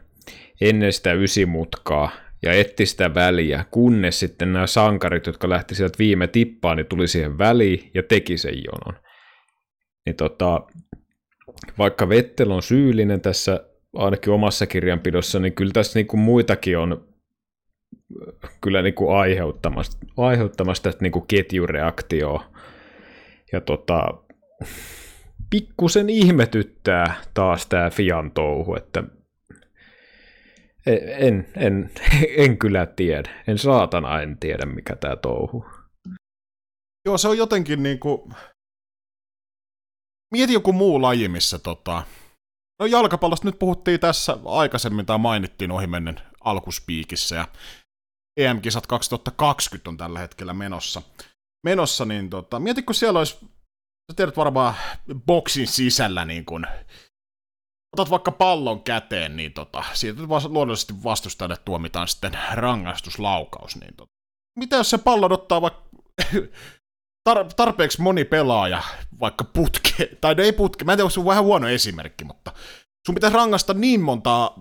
ennen 0.61 0.93
sitä 0.93 1.13
ysimutkaa 1.13 2.11
ja 2.43 2.53
etti 2.53 2.87
sitä 2.87 3.15
väliä, 3.15 3.65
kunnes 3.71 4.21
sitten 4.21 4.53
nämä 4.53 4.67
sankarit, 4.67 5.27
jotka 5.27 5.49
lähti 5.49 5.75
sieltä 5.75 5.99
viime 5.99 6.27
tippaan, 6.27 6.77
niin 6.77 6.87
tuli 6.87 7.09
siihen 7.09 7.39
väliin 7.39 7.91
ja 7.95 8.03
teki 8.03 8.39
sen 8.39 8.55
jonon. 8.65 9.03
Niin 10.07 10.17
tota, 10.17 10.61
vaikka 11.79 12.09
Vettel 12.09 12.51
on 12.51 12.63
syyllinen 12.63 13.21
tässä 13.21 13.61
ainakin 13.95 14.33
omassa 14.33 14.67
kirjanpidossa, 14.67 15.39
niin 15.39 15.53
kyllä 15.53 15.73
tässä 15.73 15.99
niin 15.99 16.07
kuin 16.07 16.21
muitakin 16.21 16.79
on 16.79 17.14
kyllä 18.61 18.83
niin 18.83 18.95
kuin 18.95 19.17
aiheuttamasta, 19.17 20.07
aiheuttamasta 20.17 20.93
niin 21.01 21.13
kuin 21.13 21.27
ketjureaktioa. 21.27 22.45
Ja 23.53 23.61
tota, 23.61 24.05
pikkusen 25.51 26.11
ihmetyttää 26.11 27.15
taas 27.35 27.67
tämä 27.67 27.91
Fian 27.91 28.31
touhu, 28.31 28.75
että 28.75 29.05
en, 30.87 31.49
en, 31.57 31.91
en 32.45 32.59
kyllä 32.59 32.87
tiedä. 32.87 33.31
En 33.47 33.59
saatana 33.59 34.23
en 34.23 34.39
tiedä, 34.39 34.67
mikä 34.67 34.97
tämä 34.97 35.17
touhu. 35.17 35.67
Joo, 37.07 37.19
se 37.19 37.29
on 37.29 37.39
jotenkin 37.39 37.83
niin 37.83 37.99
kuin... 37.99 38.35
Mieti 40.33 40.53
joku 40.53 40.73
muu 40.73 41.03
laji, 41.03 41.29
missä 41.29 41.59
tota... 41.59 42.03
No 42.81 42.87
jalkapallosta 42.87 43.49
nyt 43.49 43.59
puhuttiin 43.59 44.01
tässä 44.01 44.39
aikaisemmin, 44.45 45.07
tai 45.07 45.19
mainittiin 45.19 45.71
ohimennen 45.71 46.21
alkuspiikissä, 46.41 47.37
ja 47.37 47.49
EM-kisat 48.37 48.87
2020 48.87 49.91
on 49.91 49.97
tällä 49.97 50.19
hetkellä 50.19 50.55
menossa. 50.55 51.03
Menossa, 51.67 52.05
niin 52.05 52.31
tota, 52.31 52.61
mieti, 52.61 52.83
kun 52.83 52.95
siellä 52.95 53.19
olisi, 53.19 53.37
sä 54.11 54.17
tiedät 54.17 54.37
varmaan 54.37 54.75
boksin 55.27 55.67
sisällä 55.67 56.25
niin 56.25 56.45
kuin 56.45 56.67
otat 57.95 58.11
vaikka 58.11 58.31
pallon 58.31 58.83
käteen, 58.83 59.37
niin 59.37 59.53
tota, 59.53 59.85
siitä 59.93 60.23
luonnollisesti 60.23 61.05
vastustajalle 61.05 61.57
tuomitaan 61.65 62.09
sitten 62.09 62.39
rangaistuslaukaus. 62.53 63.77
Niin 63.77 63.95
tota. 63.97 64.13
Mitä 64.59 64.77
jos 64.77 64.91
se 64.91 64.99
pallon 64.99 65.33
ottaa 65.33 65.63
vaikka 65.63 65.83
tar- 67.29 67.55
tarpeeksi 67.57 68.03
moni 68.03 68.25
pelaaja 68.25 68.83
vaikka 69.21 69.45
putke, 69.45 70.07
tai 70.21 70.35
ei 70.39 70.53
putke, 70.53 70.85
mä 70.85 70.93
en 70.93 70.99
tiedä, 70.99 71.11
se 71.11 71.21
on 71.21 71.27
vähän 71.27 71.45
huono 71.45 71.69
esimerkki, 71.69 72.25
mutta 72.25 72.53
sun 73.07 73.15
pitäisi 73.15 73.37
rangasta 73.37 73.75
niin 73.75 74.01
monta, 74.01 74.53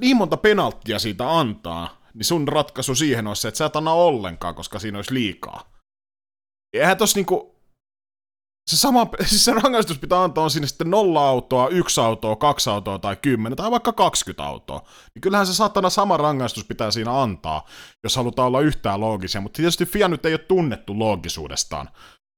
niin 0.00 0.16
monta 0.16 0.36
penalttia 0.36 0.98
siitä 0.98 1.38
antaa, 1.38 2.01
niin 2.14 2.24
sun 2.24 2.48
ratkaisu 2.48 2.94
siihen 2.94 3.26
olisi 3.26 3.42
se, 3.42 3.48
että 3.48 3.58
sä 3.58 3.66
et 3.66 3.76
anna 3.76 3.92
ollenkaan, 3.92 4.54
koska 4.54 4.78
siinä 4.78 4.98
olisi 4.98 5.14
liikaa. 5.14 5.72
Eihän 6.72 6.96
tossa 6.96 7.18
niinku, 7.18 7.52
se 8.70 8.76
sama, 8.76 9.06
siis 9.24 9.44
se 9.44 9.52
rangaistus 9.52 9.98
pitää 9.98 10.22
antaa 10.22 10.44
on 10.44 10.50
sinne 10.50 10.66
sitten 10.66 10.90
nolla 10.90 11.28
autoa, 11.28 11.68
yksi 11.68 12.00
autoa, 12.00 12.36
kaksi 12.36 12.70
autoa 12.70 12.98
tai 12.98 13.16
kymmenen 13.16 13.56
tai 13.56 13.70
vaikka 13.70 13.92
20 13.92 14.44
autoa. 14.44 14.82
Niin 15.14 15.20
kyllähän 15.20 15.46
se 15.46 15.54
saatana 15.54 15.90
sama 15.90 16.16
rangaistus 16.16 16.64
pitää 16.64 16.90
siinä 16.90 17.22
antaa, 17.22 17.66
jos 18.04 18.16
halutaan 18.16 18.46
olla 18.46 18.60
yhtään 18.60 19.00
loogisia. 19.00 19.40
Mutta 19.40 19.56
tietysti 19.56 19.86
FIA 19.86 20.08
nyt 20.08 20.26
ei 20.26 20.32
ole 20.32 20.38
tunnettu 20.38 20.98
loogisuudestaan. 20.98 21.88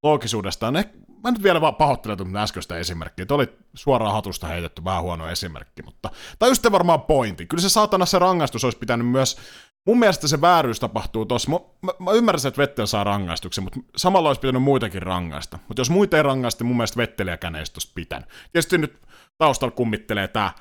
Loogisuudestaan. 0.03 0.73
Ne, 0.73 0.89
mä 1.23 1.31
nyt 1.31 1.43
vielä 1.43 1.61
vaan 1.61 1.75
pahoittelen 1.75 2.17
tuon 2.17 2.37
äskeistä 2.37 2.77
esimerkkiä. 2.77 3.25
Tuo 3.25 3.37
oli 3.37 3.57
suoraan 3.73 4.13
hatusta 4.13 4.47
heitetty 4.47 4.83
vähän 4.83 5.03
huono 5.03 5.29
esimerkki, 5.29 5.81
mutta... 5.83 6.09
Tai 6.39 6.49
just 6.49 6.71
varmaan 6.71 7.01
pointti. 7.01 7.45
Kyllä 7.45 7.61
se 7.61 7.69
saatana 7.69 8.05
se 8.05 8.19
rangaistus 8.19 8.63
olisi 8.63 8.77
pitänyt 8.77 9.07
myös 9.07 9.37
Mun 9.87 9.99
mielestä 9.99 10.27
se 10.27 10.41
vääryys 10.41 10.79
tapahtuu 10.79 11.25
tossa. 11.25 11.51
Mä, 11.51 11.59
mä, 11.81 11.91
mä 11.99 12.11
ymmärrän, 12.11 12.47
että 12.47 12.61
Vettel 12.61 12.85
saa 12.85 13.03
rangaistuksen, 13.03 13.63
mutta 13.63 13.79
samalla 13.95 14.29
olisi 14.29 14.41
pitänyt 14.41 14.63
muitakin 14.63 15.01
rangaista. 15.01 15.59
Mutta 15.67 15.81
jos 15.81 15.89
muita 15.89 16.17
ei 16.17 16.23
rangaista, 16.23 16.63
niin 16.63 16.67
mun 16.67 16.77
mielestä 16.77 16.97
Vetteliäkään 16.97 17.55
ei 17.55 17.63
tosta 17.73 17.91
pitänyt. 17.95 18.29
Tietysti 18.51 18.77
nyt 18.77 19.01
taustalla 19.37 19.75
kummittelee 19.75 20.27
tää 20.27 20.51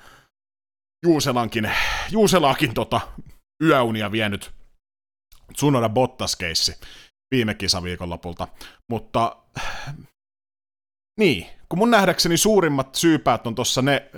Juuselankin, 1.07 1.71
Juuselaakin 2.11 2.75
tota, 2.75 3.01
yöunia 3.63 4.13
vienyt 4.13 4.53
Tsunoda 5.53 5.89
Bottas-keissi 5.89 6.81
viime 7.35 7.55
kisaviikonlopulta. 7.55 8.49
Mutta 8.91 9.37
niin, 11.21 11.47
kun 11.69 11.79
mun 11.79 11.91
nähdäkseni 11.91 12.37
suurimmat 12.37 12.95
syypäät 12.95 13.47
on 13.47 13.55
tossa 13.55 13.83
ne 13.83 14.11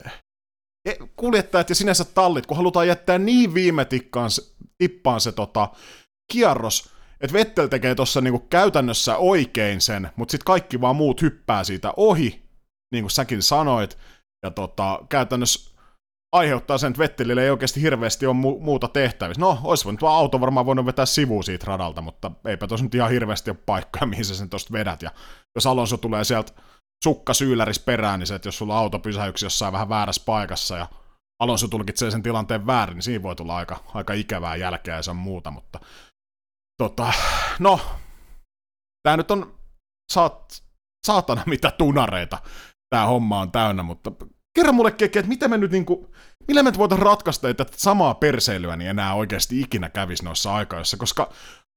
kuljettajat 1.16 1.68
ja 1.68 1.75
sinänsä 1.75 2.05
tallit, 2.05 2.46
kun 2.46 2.57
halutaan 2.57 2.88
jättää 2.88 3.18
niin 3.18 3.55
viime 3.55 3.85
tikkaan 3.85 4.31
tippaan 4.79 5.20
se 5.20 5.33
tota, 5.33 5.68
kierros, 6.33 6.90
että 7.20 7.33
Vettel 7.33 7.66
tekee 7.66 7.94
tuossa 7.94 8.20
niinku 8.20 8.38
käytännössä 8.38 9.16
oikein 9.16 9.81
sen, 9.81 10.11
mutta 10.16 10.33
sitten 10.33 10.44
kaikki 10.44 10.81
vaan 10.81 10.96
muut 10.96 11.22
hyppää 11.22 11.64
siitä 11.64 11.92
ohi, 11.96 12.42
niin 12.92 13.03
kuin 13.05 13.11
säkin 13.11 13.42
sanoit, 13.42 13.99
ja 14.42 14.51
tota, 14.51 15.01
käytännössä 15.09 15.77
aiheuttaa 16.33 16.79
sen, 16.79 16.90
että 16.90 16.99
Vettelille 16.99 17.44
ei 17.44 17.51
oikeasti 17.51 17.83
hirveästi 17.83 18.27
ole 18.27 18.37
mu- 18.37 18.61
muuta 18.61 18.88
tehtävissä. 18.88 19.40
No, 19.40 19.59
olisi 19.64 19.85
voinut 19.85 20.03
vaan 20.03 20.18
auto 20.18 20.40
varmaan 20.40 20.66
voinut 20.66 20.87
vetää 20.87 21.07
sivuun 21.07 21.44
siitä 21.44 21.66
radalta, 21.66 22.01
mutta 22.01 22.31
eipä 22.44 22.66
tuossa 22.66 22.85
nyt 22.85 22.94
ihan 22.94 23.11
hirveästi 23.11 23.51
ole 23.51 23.59
paikkaa, 23.66 24.07
mihin 24.11 24.25
sä 24.25 24.35
sen 24.35 24.51
tuosta 24.51 24.72
vedät. 24.72 25.03
Ja 25.03 25.11
jos 25.55 25.66
Alonso 25.66 25.96
tulee 25.96 26.25
sieltä 26.25 26.53
sukka 27.05 27.35
syylläris 27.35 27.79
perään, 27.79 28.19
niin 28.19 28.27
se, 28.27 28.35
että 28.35 28.49
jos 28.49 28.59
sulla 28.59 28.79
auto 28.79 28.99
pysähyksi 28.99 29.47
jossain 29.47 29.73
vähän 29.73 29.89
väärässä 29.89 30.23
paikassa 30.27 30.77
ja 30.77 30.89
Alonso 31.43 31.69
tulkitsee 31.69 32.11
sen 32.11 32.23
tilanteen 32.23 32.67
väärin, 32.67 32.95
niin 32.95 33.03
siinä 33.03 33.23
voi 33.23 33.37
tulla 33.37 33.57
aika, 33.57 33.85
aika 33.95 34.13
ikävää 34.13 34.57
jälkeä 34.57 34.97
ja 34.97 35.03
se 35.03 35.11
on 35.11 35.17
muuta, 35.17 35.51
mutta 35.51 35.81
tota, 36.83 37.13
no, 37.59 37.81
tämä 39.03 39.17
nyt 39.17 39.31
on 39.31 39.59
saat, 40.13 40.63
saatana 41.07 41.43
mitä 41.47 41.71
tunareita 41.71 42.39
tämä 42.91 43.07
homma 43.07 43.41
on 43.41 43.53
täynnä, 43.53 43.83
mutta 43.83 44.13
kerro 44.55 44.73
mulle 44.73 44.91
kekki, 44.91 45.19
että 45.19 45.29
miten 45.29 45.51
me 45.51 45.59
nyt 45.59 45.71
niinku, 45.71 46.15
millä 46.49 46.63
me 46.63 46.73
voitaisiin 46.79 47.07
ratkaista, 47.07 47.49
että 47.49 47.67
samaa 47.77 48.15
perseilyä 48.15 48.77
niin 48.77 48.91
enää 48.91 49.15
oikeasti 49.15 49.61
ikinä 49.61 49.89
kävisi 49.89 50.25
noissa 50.25 50.55
aikaissa, 50.55 50.97
koska 50.97 51.31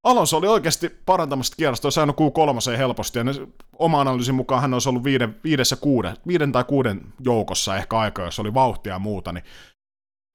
Alonso 0.04 0.36
oli 0.36 0.48
oikeasti 0.48 0.88
parantamassa 0.88 1.56
kierrosta, 1.56 1.86
olisi 1.86 2.00
aina 2.00 2.12
Q3 2.12 2.76
helposti, 2.76 3.18
ja 3.18 3.24
ne, 3.24 3.32
oma 3.78 4.00
analyysin 4.00 4.34
mukaan 4.34 4.62
hän 4.62 4.72
olisi 4.72 4.88
ollut 4.88 5.04
viiden, 5.04 5.40
viidessä 5.44 5.76
kuuden, 5.76 6.16
viiden 6.26 6.52
tai 6.52 6.64
kuuden 6.64 7.00
joukossa 7.20 7.76
ehkä 7.76 7.98
aikaa, 7.98 8.24
jos 8.24 8.40
oli 8.40 8.54
vauhtia 8.54 8.92
ja 8.92 8.98
muuta, 8.98 9.32
niin 9.32 9.44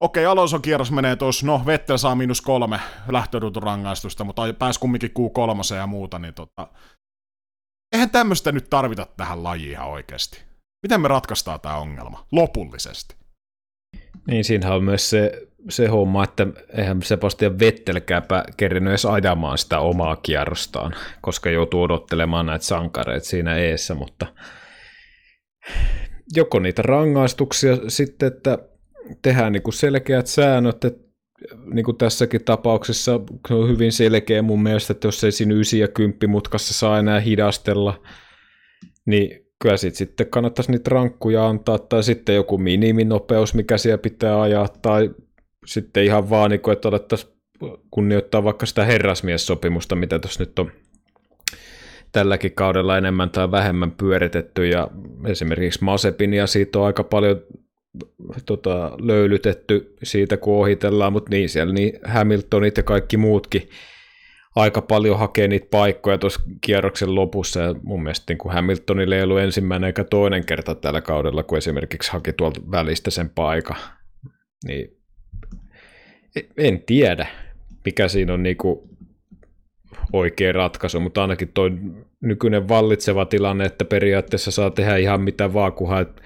okei, 0.04 0.25
Alonso 0.25 0.60
kierros 0.60 0.91
menee 0.91 1.15
tuossa, 1.15 1.45
no 1.45 1.62
Vettel 1.65 1.97
saa 1.97 2.15
miinus 2.15 2.41
kolme 2.41 2.80
lähtöruuturangaistusta, 3.08 4.23
mutta 4.23 4.54
pääsi 4.60 4.80
kumminkin 4.80 5.12
Q3 5.12 5.75
ja 5.75 5.88
muuta, 5.88 6.19
niin 6.19 6.34
tota, 6.34 6.67
eihän 7.93 8.10
tämmöistä 8.10 8.51
nyt 8.51 8.69
tarvita 8.69 9.08
tähän 9.17 9.43
lajiin 9.43 9.71
ihan 9.71 9.88
oikeasti. 9.88 10.43
Miten 10.84 11.01
me 11.01 11.08
ratkaistaan 11.08 11.62
tämä 11.62 11.78
ongelma 11.78 12.25
lopullisesti? 12.32 13.24
Niin, 14.27 14.43
siinähän 14.43 14.75
on 14.75 14.84
myös 14.84 15.10
se, 15.10 15.47
se 15.69 15.88
homma, 15.88 16.23
että 16.23 16.47
eihän 16.77 17.01
Sebastian 17.03 17.60
Vettelkään 17.60 18.23
kerrinyt 18.58 18.89
edes 18.89 19.05
ajamaan 19.05 19.58
sitä 19.58 19.79
omaa 19.79 20.15
kierrostaan, 20.15 20.95
koska 21.21 21.49
joutuu 21.49 21.81
odottelemaan 21.81 22.45
näitä 22.45 22.65
sankareita 22.65 23.25
siinä 23.25 23.55
eessä, 23.55 23.95
mutta 23.95 24.27
joko 26.36 26.60
niitä 26.60 26.81
rangaistuksia 26.81 27.77
sitten, 27.88 28.27
että 28.27 28.58
tehdään 29.21 29.53
niin 29.53 29.63
kuin 29.63 29.73
selkeät 29.73 30.27
säännöt, 30.27 30.86
että 30.86 31.05
niin 31.73 31.86
kuin 31.86 31.97
tässäkin 31.97 32.43
tapauksessa 32.43 33.19
on 33.49 33.69
hyvin 33.69 33.91
selkeä 33.91 34.41
mun 34.41 34.63
mielestä, 34.63 34.93
että 34.93 35.08
jos 35.08 35.23
ei 35.23 35.31
siinä 35.31 35.53
9 35.55 35.79
ja 35.79 35.88
10 35.88 36.29
mutkassa 36.29 36.73
saa 36.73 36.99
enää 36.99 37.19
hidastella, 37.19 38.01
niin 39.05 39.44
kyllä 39.62 39.78
sit 39.78 39.96
sitten 39.96 40.28
kannattaisi 40.28 40.72
niitä 40.72 40.89
rankkuja 40.89 41.48
antaa, 41.48 41.80
tai 41.80 42.04
sitten 42.04 42.36
joku 42.36 42.58
miniminopeus, 42.58 43.54
mikä 43.54 43.78
siellä 43.78 43.98
pitää 43.98 44.41
ajaa, 44.41 44.68
tai 44.82 45.12
sitten 45.65 46.04
ihan 46.04 46.30
vaan, 46.30 46.52
niin 46.52 46.62
kuin, 46.62 46.74
että 46.74 46.88
alettaisiin 46.88 47.34
kunnioittaa 47.91 48.44
vaikka 48.44 48.65
sitä 48.65 48.86
herrasmiessopimusta, 48.86 49.96
mitä 49.96 50.20
tuossa 50.20 50.44
nyt 50.44 50.60
on 50.60 50.72
tälläkin 52.12 52.52
kaudella 52.52 52.98
enemmän 52.98 53.30
tai 53.30 53.52
vähemmän 53.52 53.91
pyöritetty, 53.91 54.68
ja 54.68 54.88
esimerkiksi 55.28 55.84
Masepinia 55.84 56.48
siitä 56.48 56.80
on 56.80 56.86
aika 56.86 57.04
paljon 57.04 57.41
tota, 58.46 58.91
löylytetty 59.02 59.96
siitä, 60.04 60.38
kun 60.38 60.56
ohitellaan, 60.56 61.13
mutta 61.13 61.30
niin 61.30 61.50
siellä 61.50 61.74
niin 61.74 62.00
Hamiltonit 62.04 62.78
ja 62.78 62.84
kaikki 62.84 63.18
muutkin 63.18 63.70
aika 64.56 64.82
paljon 64.82 65.20
hakee 65.20 65.48
niitä 65.48 65.68
paikkoja 65.72 66.18
tuossa 66.18 66.41
kierroksen 66.62 67.15
lopussa, 67.15 67.60
ja 67.60 67.76
mun 67.84 68.04
mielestä 68.04 68.26
niin 68.30 68.38
kuin 68.38 68.54
Hamiltonille 68.54 69.18
ei 69.18 69.24
ollut 69.24 69.39
ensimmäinen 69.39 69.88
eikä 69.88 70.04
toinen 70.04 70.46
kerta 70.46 70.76
tällä 70.76 71.02
kaudella, 71.02 71.44
kun 71.44 71.58
esimerkiksi 71.58 72.12
haki 72.12 72.34
tuolta 72.34 72.62
välistä 72.72 73.12
sen 73.12 73.30
paikka. 73.30 73.76
Niin 74.68 74.98
en 76.58 76.84
tiedä, 76.86 77.28
mikä 77.86 78.08
siinä 78.08 78.34
on 78.34 78.44
niin 78.44 78.58
kuin 78.58 78.80
oikea 80.13 80.52
ratkaisu, 80.52 81.00
mutta 81.00 81.22
ainakin 81.22 81.52
tuo 81.54 81.70
nykyinen 82.22 82.68
vallitseva 82.68 83.26
tilanne, 83.26 83.65
että 83.65 83.86
periaatteessa 83.86 84.52
saa 84.52 84.70
tehdä 84.70 84.98
ihan 84.98 85.22
mitä 85.22 85.54
vaan, 85.54 85.74
kunhan 85.74 86.02
et, 86.02 86.22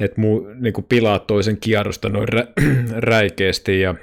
et 0.00 0.16
muu, 0.16 0.46
niin 0.60 0.72
kuin 0.72 0.84
pilaa 0.84 1.18
toisen 1.18 1.56
kierrosta 1.60 2.08
noin 2.08 2.28
rä, 2.28 2.46
räikeästi 3.10 3.80
ja 3.80 3.94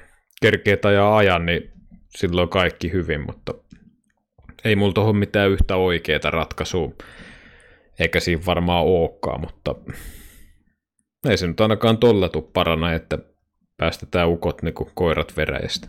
kerkeet 0.42 0.86
ajaa 0.86 1.18
ajan, 1.18 1.46
niin 1.46 1.71
silloin 2.16 2.50
kaikki 2.50 2.92
hyvin, 2.92 3.26
mutta 3.26 3.54
ei 4.64 4.76
mulla 4.76 4.94
tuohon 4.94 5.16
mitään 5.16 5.50
yhtä 5.50 5.76
oikeaa 5.76 6.30
ratkaisua, 6.30 6.92
eikä 8.00 8.20
siinä 8.20 8.46
varmaan 8.46 8.86
olekaan, 8.86 9.42
mutta 9.42 9.76
ei 11.30 11.38
se 11.38 11.48
nyt 11.48 11.62
ainakaan 11.62 11.98
tolla 11.98 12.30
tuu 12.30 12.42
parana, 12.42 12.94
että 12.94 13.18
päästetään 13.78 14.30
ukot 14.30 14.62
niin 14.62 14.74
koirat 14.94 15.38
veräistä. 15.38 15.88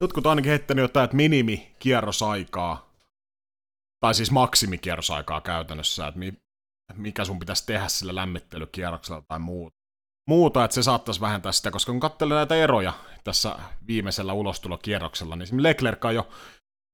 Jotkut 0.00 0.26
ainakin 0.26 0.50
heittänyt 0.50 0.82
jotain, 0.82 1.04
että 1.04 1.16
minimi 1.16 1.74
kierrosaikaa, 1.78 2.94
tai 4.00 4.14
siis 4.14 4.30
maksimikierrosaikaa 4.30 5.40
käytännössä, 5.40 6.06
että 6.06 6.20
mikä 6.94 7.24
sun 7.24 7.38
pitäisi 7.38 7.66
tehdä 7.66 7.88
sillä 7.88 8.14
lämmittelykierroksella 8.14 9.22
tai 9.22 9.38
muuta. 9.38 9.83
Muuta, 10.28 10.64
että 10.64 10.74
se 10.74 10.82
saattaisi 10.82 11.20
vähentää 11.20 11.52
sitä, 11.52 11.70
koska 11.70 11.92
kun 11.92 12.00
katselee 12.00 12.36
näitä 12.36 12.54
eroja 12.54 12.92
tässä 13.24 13.58
viimeisellä 13.86 14.32
ulostulokierroksella, 14.32 15.36
niin 15.36 15.62
Leclerc 15.62 16.04
on 16.04 16.14
jo 16.14 16.28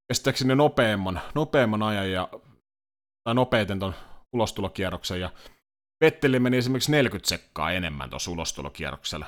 estääkseni 0.09 0.55
nopeamman, 0.55 1.21
nopeamman 1.35 1.83
ajan 1.83 2.11
ja, 2.11 2.29
tai 3.23 3.35
nopeiten 3.35 3.79
ton 3.79 3.93
ulostulokierroksen, 4.33 5.19
ja 5.19 5.29
Vetteli 6.01 6.39
meni 6.39 6.57
esimerkiksi 6.57 6.91
40 6.91 7.29
sekkaa 7.29 7.71
enemmän 7.71 8.09
tuossa 8.09 8.31
ulostulokierroksella. 8.31 9.25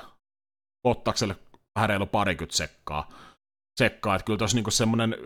Bottakselle 0.82 1.36
vähän 1.74 1.88
reilu 1.88 2.06
parikymmentä 2.06 2.56
sekkaa. 2.56 3.08
sekkaa. 3.78 4.14
Että 4.14 4.24
kyllä 4.24 4.38
tuossa 4.38 4.56
niinku 4.56 4.70
semmoinen 4.70 5.16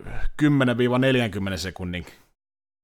10-40 1.55 1.57
sekunnin 1.57 2.07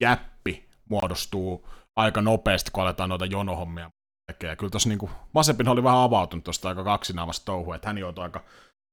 jäppi 0.02 0.68
muodostuu 0.88 1.68
aika 1.96 2.20
nopeasti, 2.20 2.70
kun 2.70 2.82
aletaan 2.82 3.08
noita 3.08 3.26
jonohommia 3.26 3.90
tekee. 4.26 4.56
Kyllä 4.56 4.70
tuossa 4.70 4.88
niinku, 4.88 5.10
Masepin 5.34 5.68
oli 5.68 5.82
vähän 5.82 5.98
avautunut 5.98 6.44
tuosta 6.44 6.68
aika 6.68 6.84
kaksinaamasta 6.84 7.44
touhua, 7.44 7.76
että 7.76 7.88
hän 7.88 7.98
joutui 7.98 8.24
aika 8.24 8.44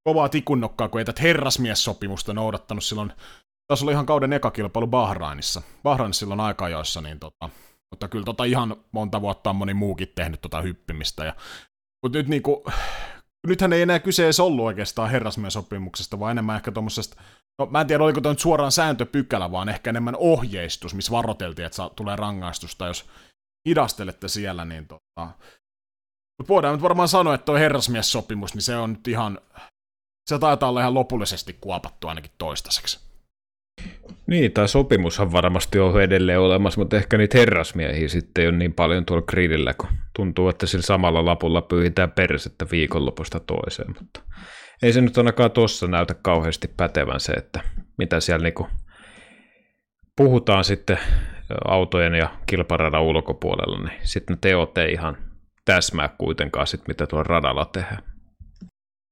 kovaa 0.03 0.29
tikunnokkaa, 0.29 0.89
kun 0.89 1.01
ei 1.01 1.05
tätä 1.05 1.21
herrasmiessopimusta 1.21 2.33
noudattanut 2.33 2.83
silloin, 2.83 3.13
tässä 3.67 3.85
oli 3.85 3.91
ihan 3.91 4.05
kauden 4.05 4.33
eka 4.33 4.51
kilpailu 4.51 4.87
Bahrainissa. 4.87 5.61
Bahrainissa 5.83 6.19
silloin 6.19 6.39
aika 6.39 6.65
ajoissa, 6.65 7.01
niin 7.01 7.19
tota, 7.19 7.49
mutta 7.91 8.07
kyllä 8.07 8.25
tota 8.25 8.43
ihan 8.43 8.75
monta 8.91 9.21
vuotta 9.21 9.49
on 9.49 9.55
moni 9.55 9.73
muukin 9.73 10.11
tehnyt 10.15 10.41
tota 10.41 10.61
hyppimistä. 10.61 11.25
Ja, 11.25 11.35
mutta 12.03 12.17
nyt 12.17 12.27
niinku, 12.27 12.63
nythän 13.47 13.73
ei 13.73 13.81
enää 13.81 13.99
kyse 13.99 14.23
edes 14.23 14.39
ollut 14.39 14.65
oikeastaan 14.65 15.09
herrasmiesopimuksesta, 15.09 16.19
vaan 16.19 16.31
enemmän 16.31 16.55
ehkä 16.55 16.71
tuommoisesta, 16.71 17.21
no 17.59 17.65
mä 17.65 17.81
en 17.81 17.87
tiedä 17.87 18.03
oliko 18.03 18.21
tämä 18.21 18.33
nyt 18.33 18.39
suoraan 18.39 18.71
sääntöpykälä, 18.71 19.51
vaan 19.51 19.69
ehkä 19.69 19.89
enemmän 19.89 20.15
ohjeistus, 20.15 20.93
missä 20.93 21.11
varoteltiin, 21.11 21.65
että 21.65 21.75
saa, 21.75 21.89
tulee 21.89 22.15
rangaistusta, 22.15 22.87
jos 22.87 23.05
hidastelette 23.65 24.27
siellä, 24.27 24.65
niin 24.65 24.87
tota... 24.87 25.29
Mutta 26.37 26.53
voidaan 26.53 26.73
nyt 26.73 26.81
varmaan 26.81 27.07
sanoa, 27.07 27.35
että 27.35 27.45
tuo 27.45 27.55
herrasmiessopimus, 27.55 28.53
niin 28.53 28.61
se 28.61 28.75
on 28.75 28.93
nyt 28.93 29.07
ihan, 29.07 29.39
se 30.29 30.39
taitaa 30.39 30.69
olla 30.69 30.79
ihan 30.79 30.93
lopullisesti 30.93 31.57
kuopattu 31.61 32.07
ainakin 32.07 32.31
toistaiseksi. 32.37 32.99
Niin, 34.27 34.51
tai 34.51 34.67
sopimushan 34.67 35.31
varmasti 35.31 35.79
on 35.79 36.01
edelleen 36.01 36.39
olemassa, 36.39 36.81
mutta 36.81 36.97
ehkä 36.97 37.17
niitä 37.17 37.37
herrasmiehiä 37.37 38.07
sitten 38.07 38.47
ole 38.49 38.57
niin 38.57 38.73
paljon 38.73 39.05
tuolla 39.05 39.25
gridillä, 39.25 39.73
kun 39.73 39.89
tuntuu, 40.15 40.49
että 40.49 40.65
sillä 40.65 40.83
samalla 40.83 41.25
lapulla 41.25 41.61
pyyhitään 41.61 42.11
persettä 42.11 42.65
viikonlopusta 42.71 43.39
toiseen, 43.39 43.95
mutta 43.99 44.21
ei 44.83 44.93
se 44.93 45.01
nyt 45.01 45.17
ainakaan 45.17 45.51
tuossa 45.51 45.87
näytä 45.87 46.13
kauheasti 46.13 46.67
pätevän 46.77 47.19
se, 47.19 47.31
että 47.31 47.61
mitä 47.97 48.19
siellä 48.19 48.43
niinku 48.43 48.67
puhutaan 50.15 50.63
sitten 50.63 50.99
autojen 51.67 52.13
ja 52.13 52.29
kilparadan 52.45 53.01
ulkopuolella, 53.01 53.79
niin 53.79 53.99
sitten 54.03 54.33
ne 54.33 54.37
teot 54.41 54.77
ei 54.77 54.91
ihan 54.91 55.17
täsmää 55.65 56.09
kuitenkaan 56.17 56.67
sit, 56.67 56.87
mitä 56.87 57.07
tuolla 57.07 57.23
radalla 57.23 57.65
tehdään. 57.65 58.03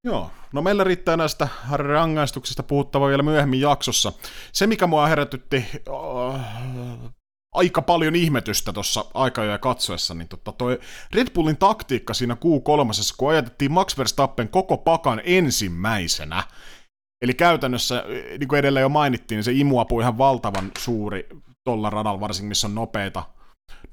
Joo, 0.03 0.31
no 0.53 0.61
meillä 0.61 0.83
riittää 0.83 1.17
näistä 1.17 1.47
rangaistuksista 1.71 2.63
puhuttava 2.63 3.07
vielä 3.07 3.23
myöhemmin 3.23 3.61
jaksossa. 3.61 4.13
Se, 4.51 4.67
mikä 4.67 4.87
mua 4.87 5.07
herätytti 5.07 5.65
äh, 6.35 6.45
aika 7.55 7.81
paljon 7.81 8.15
ihmetystä 8.15 8.73
tuossa 8.73 9.05
aikajoja 9.13 9.57
katsoessa, 9.57 10.13
niin 10.13 10.27
tota 10.27 10.51
toi 10.51 10.79
Red 11.13 11.27
Bullin 11.33 11.57
taktiikka 11.57 12.13
siinä 12.13 12.33
Q3, 12.33 13.15
kun 13.17 13.29
ajatettiin 13.31 13.71
Max 13.71 13.97
Verstappen 13.97 14.49
koko 14.49 14.77
pakan 14.77 15.21
ensimmäisenä, 15.25 16.43
Eli 17.21 17.33
käytännössä, 17.33 18.03
niin 18.39 18.47
kuin 18.47 18.59
edelleen 18.59 18.81
jo 18.81 18.89
mainittiin, 18.89 19.37
niin 19.37 19.43
se 19.43 19.51
imuapu 19.51 19.99
ihan 19.99 20.17
valtavan 20.17 20.71
suuri 20.77 21.27
tuolla 21.69 21.89
radalla, 21.89 22.19
varsinkin 22.19 22.47
missä 22.47 22.67
on 22.67 22.75
nopeita, 22.75 23.23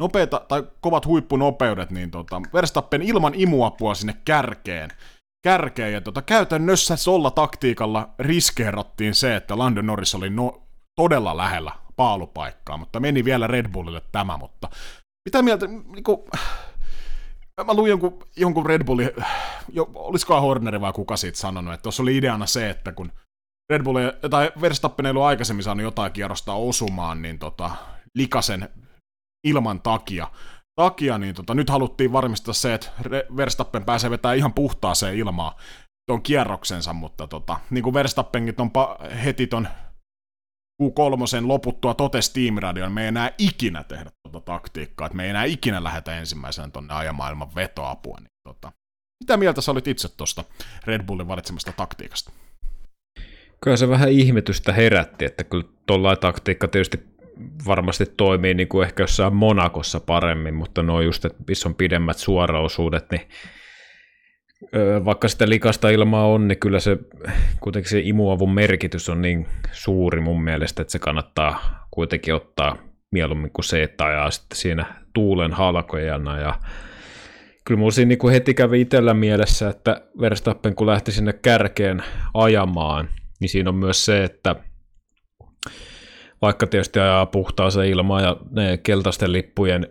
nopeita 0.01 0.41
tai 0.49 0.65
kovat 0.81 1.07
huippunopeudet, 1.07 1.91
niin 1.91 2.11
tota, 2.11 2.43
Verstappen 2.53 3.03
ilman 3.03 3.33
imuapua 3.35 3.95
sinne 3.95 4.15
kärkeen, 4.25 4.91
kärkeen 5.45 5.93
ja 5.93 6.01
tota, 6.01 6.23
käytännössä 6.23 6.97
solla 6.97 7.31
taktiikalla 7.31 8.09
riskeerattiin 8.19 9.15
se, 9.15 9.37
että 9.37 9.59
Lando 9.59 9.83
Norris 9.83 10.15
oli 10.15 10.31
no, 10.31 10.63
todella 11.01 11.37
lähellä 11.37 11.73
paalupaikkaa, 11.97 12.77
mutta 12.77 13.01
meni 13.01 13.25
vielä 13.25 13.47
Red 13.47 13.69
Bullille 13.69 14.03
tämä, 14.13 14.37
mutta 14.37 14.69
mitä 15.29 15.43
mieltä, 15.43 15.67
niinku, 15.67 16.29
mä 17.67 17.75
luin 17.75 17.91
jonkun, 17.91 18.19
jonkun 18.37 18.67
Red 18.67 18.85
Bullin, 18.85 19.11
jo, 19.73 19.91
olisikohan 19.95 20.43
Horneri 20.43 20.81
vai 20.81 20.93
kuka 20.93 21.17
siitä 21.17 21.39
sanonut, 21.39 21.75
että 21.75 21.83
tuossa 21.83 22.03
oli 22.03 22.17
ideana 22.17 22.47
se, 22.47 22.71
että 22.71 22.93
kun 22.93 23.13
Red 23.71 23.83
Bull 23.83 23.99
tai 24.31 24.53
Verstappen 24.61 25.07
ei 25.07 25.11
ollut 25.11 25.23
aikaisemmin 25.23 25.63
saanut 25.63 25.83
jotain 25.83 26.13
kierrosta 26.13 26.53
osumaan, 26.53 27.23
niin 27.23 27.39
tota, 27.39 27.71
likasen 28.15 28.69
ilman 29.47 29.83
takia, 29.83 30.31
takia 30.81 31.19
niin 31.19 31.35
tota, 31.35 31.55
nyt 31.55 31.71
haluttiin 31.71 32.13
varmistaa 32.13 32.55
se, 32.55 32.75
että 32.75 32.91
Verstappen 33.37 33.85
pääsee 33.85 34.11
vetämään 34.11 34.39
ihan 34.39 34.53
puhtaaseen 34.53 35.17
ilmaan 35.17 35.53
tuon 36.11 36.23
kierroksensa, 36.23 36.93
mutta 36.93 37.27
tota, 37.27 37.61
niin 37.71 37.83
kuin 37.83 37.95
Verstappenkin 37.95 38.55
on 38.59 38.71
pa- 38.71 39.15
heti 39.15 39.47
ton 39.47 39.69
Q3 40.83 41.47
loputtua 41.47 41.95
totesi 41.95 42.33
Team 42.33 42.57
Radio, 42.59 42.91
me 42.91 43.03
ei 43.03 43.09
enää 43.09 43.31
ikinä 43.39 43.85
tehdä 43.85 44.11
tuota 44.23 44.45
taktiikkaa, 44.45 45.07
että 45.07 45.17
me 45.17 45.25
ei 45.25 45.31
enää 45.31 45.45
ikinä 45.45 45.85
lähetä 45.85 46.19
ensimmäisenä 46.19 46.71
tonne 46.71 46.95
ajamaailman 46.95 47.55
vetoapua. 47.55 48.19
Niin 48.21 48.31
tota, 48.49 48.73
mitä 49.25 49.37
mieltä 49.37 49.61
sä 49.61 49.73
olit 49.73 49.89
itse 49.89 50.09
tuosta 50.09 50.45
Red 50.85 51.03
Bullin 51.03 51.29
valitsemasta 51.29 51.73
taktiikasta? 51.73 52.33
Kyllä 53.61 53.77
se 53.77 53.89
vähän 53.89 54.09
ihmetystä 54.09 54.73
herätti, 54.73 55.25
että 55.25 55.45
kyllä 55.45 55.65
tuollainen 55.87 56.21
taktiikka 56.21 56.69
tietysti 56.69 57.01
varmasti 57.67 58.07
toimii 58.17 58.55
niin 58.55 58.69
kuin 58.69 58.87
ehkä 58.87 59.03
jossain 59.03 59.35
Monakossa 59.35 60.01
paremmin, 60.01 60.55
mutta 60.55 60.83
no 60.83 61.01
just, 61.01 61.25
että 61.25 61.45
missä 61.49 61.69
on 61.69 61.75
pidemmät 61.75 62.17
suoraosuudet, 62.17 63.11
niin 63.11 63.23
vaikka 65.05 65.29
sitä 65.29 65.49
likasta 65.49 65.91
ilmaa 65.91 66.27
on, 66.27 66.49
niin 66.49 66.59
kyllä 66.59 66.81
se 66.81 66.99
kuitenkin 67.61 67.91
se 67.91 68.01
imuavun 68.01 68.55
merkitys 68.55 69.09
on 69.09 69.23
niin 69.23 69.47
suuri 69.73 70.21
mun 70.21 70.43
mielestä, 70.43 70.83
että 70.83 70.93
se 70.93 70.99
kannattaa 70.99 71.87
kuitenkin 71.91 72.35
ottaa 72.35 72.77
mieluummin 73.11 73.51
kuin 73.53 73.65
se, 73.65 73.83
että 73.83 74.05
ajaa 74.05 74.31
sitten 74.31 74.59
siinä 74.59 74.87
tuulen 75.13 75.53
halkojana. 75.53 76.41
Ja 76.41 76.55
kyllä 77.65 77.79
mulla 77.79 77.91
siinä 77.91 78.09
niin 78.09 78.33
heti 78.33 78.55
kävi 78.55 78.81
itsellä 78.81 79.15
mielessä, 79.15 79.69
että 79.69 80.03
Verstappen 80.21 80.75
kun 80.75 80.87
lähti 80.87 81.13
sinne 81.13 81.33
kärkeen 81.33 82.03
ajamaan, 82.35 83.09
niin 83.41 83.49
siinä 83.49 83.71
on 83.71 83.77
myös 83.77 84.05
se, 84.05 84.25
että 84.25 84.57
vaikka 86.43 86.67
tietysti 86.67 87.01
ajaa 87.01 87.27
puhtaaseen 87.27 87.89
ilmaan 87.89 88.23
ja 88.23 88.37
ne 88.51 88.79
keltaisten 88.79 89.33
lippujen 89.33 89.87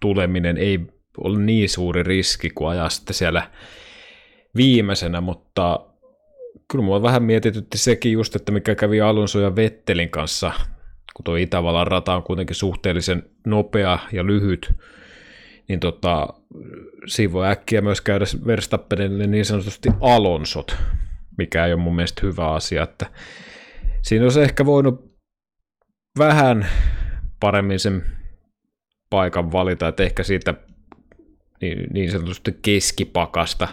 tuleminen 0.00 0.58
ei 0.58 0.80
ole 1.18 1.38
niin 1.38 1.68
suuri 1.68 2.02
riski 2.02 2.50
kuin 2.50 2.70
ajaa 2.70 2.88
sitten 2.88 3.14
siellä 3.14 3.50
viimeisenä, 4.56 5.20
mutta 5.20 5.86
kyllä 6.70 6.84
mua 6.84 7.02
vähän 7.02 7.22
mietitytti 7.22 7.78
sekin 7.78 8.12
just, 8.12 8.36
että 8.36 8.52
mikä 8.52 8.74
kävi 8.74 9.00
Alonso 9.00 9.40
ja 9.40 9.56
Vettelin 9.56 10.10
kanssa, 10.10 10.52
kun 11.16 11.24
tuo 11.24 11.36
Itävallan 11.36 11.86
rata 11.86 12.14
on 12.14 12.22
kuitenkin 12.22 12.56
suhteellisen 12.56 13.22
nopea 13.46 13.98
ja 14.12 14.26
lyhyt, 14.26 14.72
niin 15.68 15.80
tota, 15.80 16.28
siinä 17.06 17.32
voi 17.32 17.48
äkkiä 17.48 17.80
myös 17.80 18.00
käydä 18.00 18.24
Verstappenille 18.46 19.26
niin 19.26 19.44
sanotusti 19.44 19.88
Alonsot, 20.00 20.76
mikä 21.38 21.66
ei 21.66 21.72
ole 21.72 21.82
mun 21.82 21.96
mielestä 21.96 22.20
hyvä 22.26 22.52
asia, 22.52 22.82
että 22.82 23.06
siinä 24.02 24.24
olisi 24.24 24.40
ehkä 24.40 24.66
voinut 24.66 25.18
vähän 26.18 26.66
paremmin 27.40 27.78
sen 27.78 28.02
paikan 29.10 29.52
valita, 29.52 29.88
että 29.88 30.02
ehkä 30.02 30.22
siitä 30.22 30.54
niin, 31.60 31.86
niin 31.92 32.10
sanotusti 32.10 32.58
keskipakasta, 32.62 33.68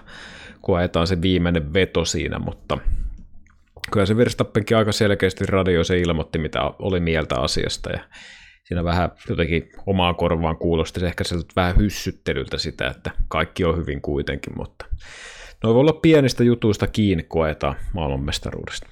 kun 0.61 0.78
ajetaan 0.78 1.07
se 1.07 1.22
viimeinen 1.22 1.74
veto 1.74 2.05
siinä, 2.05 2.39
mutta 2.39 2.78
kyllä 3.91 4.05
se 4.05 4.18
Verstappenkin 4.18 4.78
aika 4.78 4.91
selkeästi 4.91 5.45
radioissa 5.45 5.93
ilmoitti, 5.93 6.39
mitä 6.39 6.61
oli 6.80 6.99
mieltä 6.99 7.36
asiasta, 7.39 7.89
ja 7.89 7.99
siinä 8.63 8.84
vähän 8.84 9.11
jotenkin 9.30 9.70
omaa 9.86 10.13
korvaan 10.13 10.57
kuulosti 10.57 10.99
se 10.99 11.07
ehkä 11.07 11.24
vähän 11.55 11.78
hyssyttelyltä 11.78 12.57
sitä, 12.57 12.88
että 12.88 13.11
kaikki 13.28 13.66
on 13.66 13.78
hyvin 13.78 14.01
kuitenkin, 14.01 14.53
mutta 14.57 14.86
no 15.63 15.73
voi 15.73 15.81
olla 15.81 15.93
pienistä 15.93 16.43
jutuista 16.43 16.87
kiinni, 16.87 17.23
kun 17.23 17.45
ajetaan 17.45 17.75
maailmanmestaruudesta. 17.93 18.87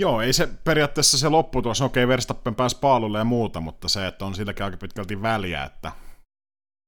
Joo, 0.00 0.20
ei 0.20 0.32
se 0.32 0.48
periaatteessa 0.64 1.18
se 1.18 1.28
lopputulos, 1.28 1.80
okei 1.80 2.08
Verstappen 2.08 2.54
pääsi 2.54 2.78
paalulle 2.80 3.18
ja 3.18 3.24
muuta, 3.24 3.60
mutta 3.60 3.88
se, 3.88 4.06
että 4.06 4.24
on 4.24 4.34
silläkin 4.34 4.64
aika 4.64 4.76
pitkälti 4.76 5.22
väliä, 5.22 5.64
että 5.64 5.92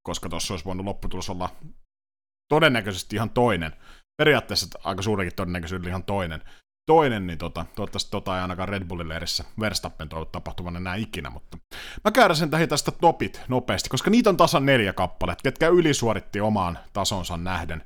koska 0.07 0.29
tuossa 0.29 0.55
olisi 0.55 0.65
voinut 0.65 0.87
lopputulos 0.87 1.31
olla 1.31 1.49
todennäköisesti 2.49 3.17
ihan 3.17 3.31
toinen. 3.31 3.73
Periaatteessa 4.19 4.79
aika 4.85 5.03
suurenkin 5.03 5.37
todennäköisesti 5.37 5.89
ihan 5.89 6.05
toinen. 6.05 6.43
Toinen, 6.87 7.27
niin 7.27 7.39
tota, 7.39 7.67
toivottavasti 7.75 8.11
tota 8.11 8.37
ei 8.37 8.43
ainakaan 8.43 8.69
Red 8.69 8.85
Bullin 8.85 9.09
leirissä 9.09 9.45
Verstappen 9.61 10.09
toivu 10.09 10.25
tapahtuvan 10.25 10.77
enää 10.77 10.95
ikinä, 10.95 11.31
mutta 11.31 11.59
mä 12.05 12.11
käydän 12.11 12.51
tähän 12.51 12.69
tästä 12.69 12.91
topit 12.91 13.41
nopeasti, 13.49 13.89
koska 13.89 14.11
niitä 14.11 14.31
on 14.31 14.37
tasan 14.37 14.67
neljä 14.67 14.93
kappaletta, 14.93 15.43
ketkä 15.43 15.69
ylisuoritti 15.69 16.41
omaan 16.41 16.79
tasonsa 16.93 17.37
nähden, 17.37 17.85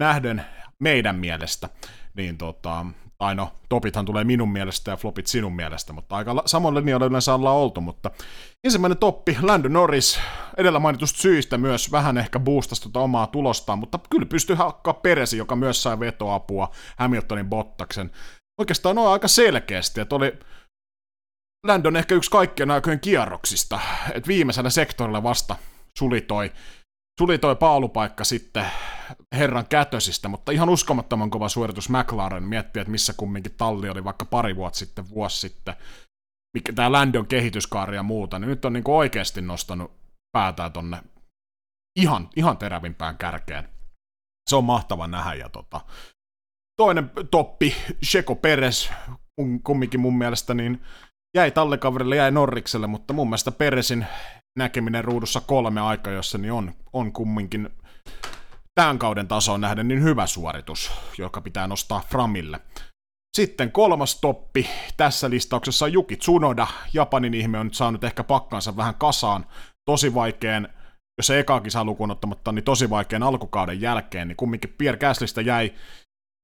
nähden 0.00 0.44
meidän 0.78 1.16
mielestä. 1.16 1.68
Niin 2.14 2.38
tota, 2.38 2.86
tai 3.18 3.34
no, 3.34 3.52
topithan 3.68 4.04
tulee 4.04 4.24
minun 4.24 4.52
mielestä 4.52 4.90
ja 4.90 4.96
flopit 4.96 5.26
sinun 5.26 5.56
mielestä, 5.56 5.92
mutta 5.92 6.16
aika 6.16 6.42
samoin 6.46 6.74
linjoilla 6.74 7.06
yleensä 7.06 7.34
ollaan 7.34 7.56
oltu, 7.56 7.80
mutta 7.80 8.10
ensimmäinen 8.64 8.98
toppi, 8.98 9.36
Lando 9.42 9.68
Norris, 9.68 10.20
edellä 10.56 10.78
mainitusta 10.78 11.18
syistä 11.18 11.58
myös 11.58 11.92
vähän 11.92 12.18
ehkä 12.18 12.38
boostasi 12.38 12.82
tuota 12.82 13.00
omaa 13.00 13.26
tulostaan, 13.26 13.78
mutta 13.78 13.98
kyllä 14.10 14.26
pystyy 14.26 14.56
hakkaa 14.56 14.94
Peresi, 14.94 15.38
joka 15.38 15.56
myös 15.56 15.82
sai 15.82 16.00
vetoapua 16.00 16.70
Hamiltonin 16.98 17.48
Bottaksen. 17.48 18.10
Oikeastaan 18.60 18.96
noin 18.96 19.12
aika 19.12 19.28
selkeästi, 19.28 20.00
että 20.00 20.16
oli 20.16 20.32
Landon 21.66 21.96
ehkä 21.96 22.14
yksi 22.14 22.30
kaikkien 22.30 22.70
aikojen 22.70 23.00
kierroksista, 23.00 23.80
että 24.14 24.28
viimeisellä 24.28 24.70
sektorilla 24.70 25.22
vasta 25.22 25.56
suli 25.98 26.20
toi 26.20 26.52
tuli 27.18 27.38
toi 27.38 27.56
paalupaikka 27.56 28.24
sitten 28.24 28.66
herran 29.32 29.66
kätösistä, 29.68 30.28
mutta 30.28 30.52
ihan 30.52 30.68
uskomattoman 30.68 31.30
kova 31.30 31.48
suoritus 31.48 31.88
McLaren 31.88 32.42
miettii, 32.42 32.80
että 32.80 32.90
missä 32.90 33.12
kumminkin 33.16 33.54
talli 33.56 33.88
oli 33.88 34.04
vaikka 34.04 34.24
pari 34.24 34.56
vuotta 34.56 34.78
sitten, 34.78 35.10
vuosi 35.10 35.40
sitten, 35.40 35.74
mikä 36.54 36.72
tämä 36.72 36.92
Landon 36.92 37.26
kehityskaari 37.26 37.96
ja 37.96 38.02
muuta, 38.02 38.38
niin 38.38 38.48
nyt 38.48 38.64
on 38.64 38.72
niin 38.72 38.84
oikeasti 38.86 39.40
nostanut 39.40 39.92
päätään 40.32 40.72
tonne 40.72 41.02
ihan, 41.98 42.28
ihan 42.36 42.58
terävimpään 42.58 43.18
kärkeen. 43.18 43.68
Se 44.50 44.56
on 44.56 44.64
mahtava 44.64 45.06
nähdä 45.06 45.34
ja 45.34 45.48
tota, 45.48 45.80
toinen 46.76 47.10
toppi, 47.30 47.74
Sheko 48.04 48.34
Peres, 48.34 48.90
kumminkin 49.64 50.00
mun 50.00 50.18
mielestä, 50.18 50.54
niin 50.54 50.82
jäi 51.36 51.50
tallikaverille, 51.50 52.16
jäi 52.16 52.30
Norrikselle, 52.30 52.86
mutta 52.86 53.12
mun 53.12 53.28
mielestä 53.28 53.52
Peresin 53.52 54.06
näkeminen 54.58 55.04
ruudussa 55.04 55.40
kolme 55.40 55.80
jossa 56.14 56.38
niin 56.38 56.52
on, 56.52 56.72
on 56.92 57.12
kumminkin 57.12 57.70
tämän 58.74 58.98
kauden 58.98 59.28
tasoon 59.28 59.60
nähden 59.60 59.88
niin 59.88 60.02
hyvä 60.02 60.26
suoritus, 60.26 60.92
joka 61.18 61.40
pitää 61.40 61.66
nostaa 61.66 62.04
Framille. 62.08 62.60
Sitten 63.36 63.72
kolmas 63.72 64.20
toppi 64.20 64.66
tässä 64.96 65.30
listauksessa 65.30 65.84
on 65.84 65.92
Juki 65.92 66.16
Tsunoda. 66.16 66.66
Japanin 66.94 67.34
ihme 67.34 67.58
on 67.58 67.66
nyt 67.66 67.74
saanut 67.74 68.04
ehkä 68.04 68.24
pakkansa 68.24 68.76
vähän 68.76 68.94
kasaan. 68.94 69.46
Tosi 69.84 70.14
vaikean, 70.14 70.68
jos 71.18 71.26
se 71.26 71.38
eka 71.38 71.60
kisa 71.60 71.84
lukuun 71.84 72.10
ottamatta, 72.10 72.52
niin 72.52 72.64
tosi 72.64 72.90
vaikean 72.90 73.22
alkukauden 73.22 73.80
jälkeen, 73.80 74.28
niin 74.28 74.36
kumminkin 74.36 74.74
Pierre 74.78 74.98
Gaslista 74.98 75.40
jäi 75.40 75.74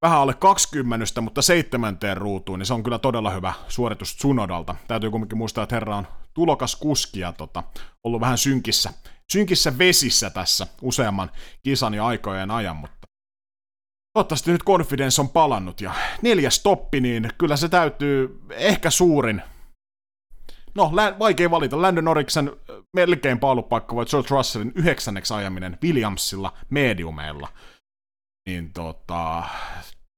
vähän 0.03 0.19
alle 0.19 0.35
20, 0.35 1.21
mutta 1.21 1.43
seitsemänteen 1.43 2.17
ruutuun, 2.17 2.59
niin 2.59 2.67
se 2.67 2.75
on 2.75 2.83
kyllä 2.83 2.99
todella 2.99 3.31
hyvä 3.31 3.53
suoritus 3.69 4.17
Tsunodalta. 4.17 4.75
Täytyy 4.89 5.11
kuitenkin 5.11 5.39
muistaa, 5.39 5.65
että 5.65 5.77
herra 5.77 5.97
on 5.97 6.07
tulokas 6.37 6.77
kuski 6.77 7.21
ja 7.21 7.33
tota, 7.33 7.63
ollut 8.05 8.21
vähän 8.21 8.39
synkissä, 8.39 8.93
synkissä 9.33 9.79
vesissä 9.79 10.31
tässä 10.31 10.67
useamman 10.83 11.31
kisan 11.63 11.95
ja 11.95 12.07
aikojen 12.07 12.51
ajan, 12.51 12.77
mutta 12.77 12.97
toivottavasti 14.13 14.53
nyt 14.53 14.65
confidence 14.65 15.21
on 15.21 15.29
palannut. 15.29 15.81
Ja 15.81 15.95
neljäs 16.23 16.63
toppi, 16.63 17.01
niin 17.01 17.29
kyllä 17.39 17.57
se 17.57 17.69
täytyy 17.69 18.41
ehkä 18.51 18.91
suurin 18.91 19.43
No, 20.77 20.93
vaikea 21.19 21.51
valita. 21.51 21.83
Landon 21.83 22.05
Norriksen 22.05 22.57
melkein 22.97 23.41
paalupaikka 23.41 23.95
voi 23.97 24.07
George 24.07 24.29
Russellin 24.31 24.73
yhdeksänneksi 24.75 25.35
ajaminen 25.35 25.79
Williamsilla 25.85 26.53
mediumeilla. 26.71 27.49
Niin 28.49 28.73
tota, 28.73 29.45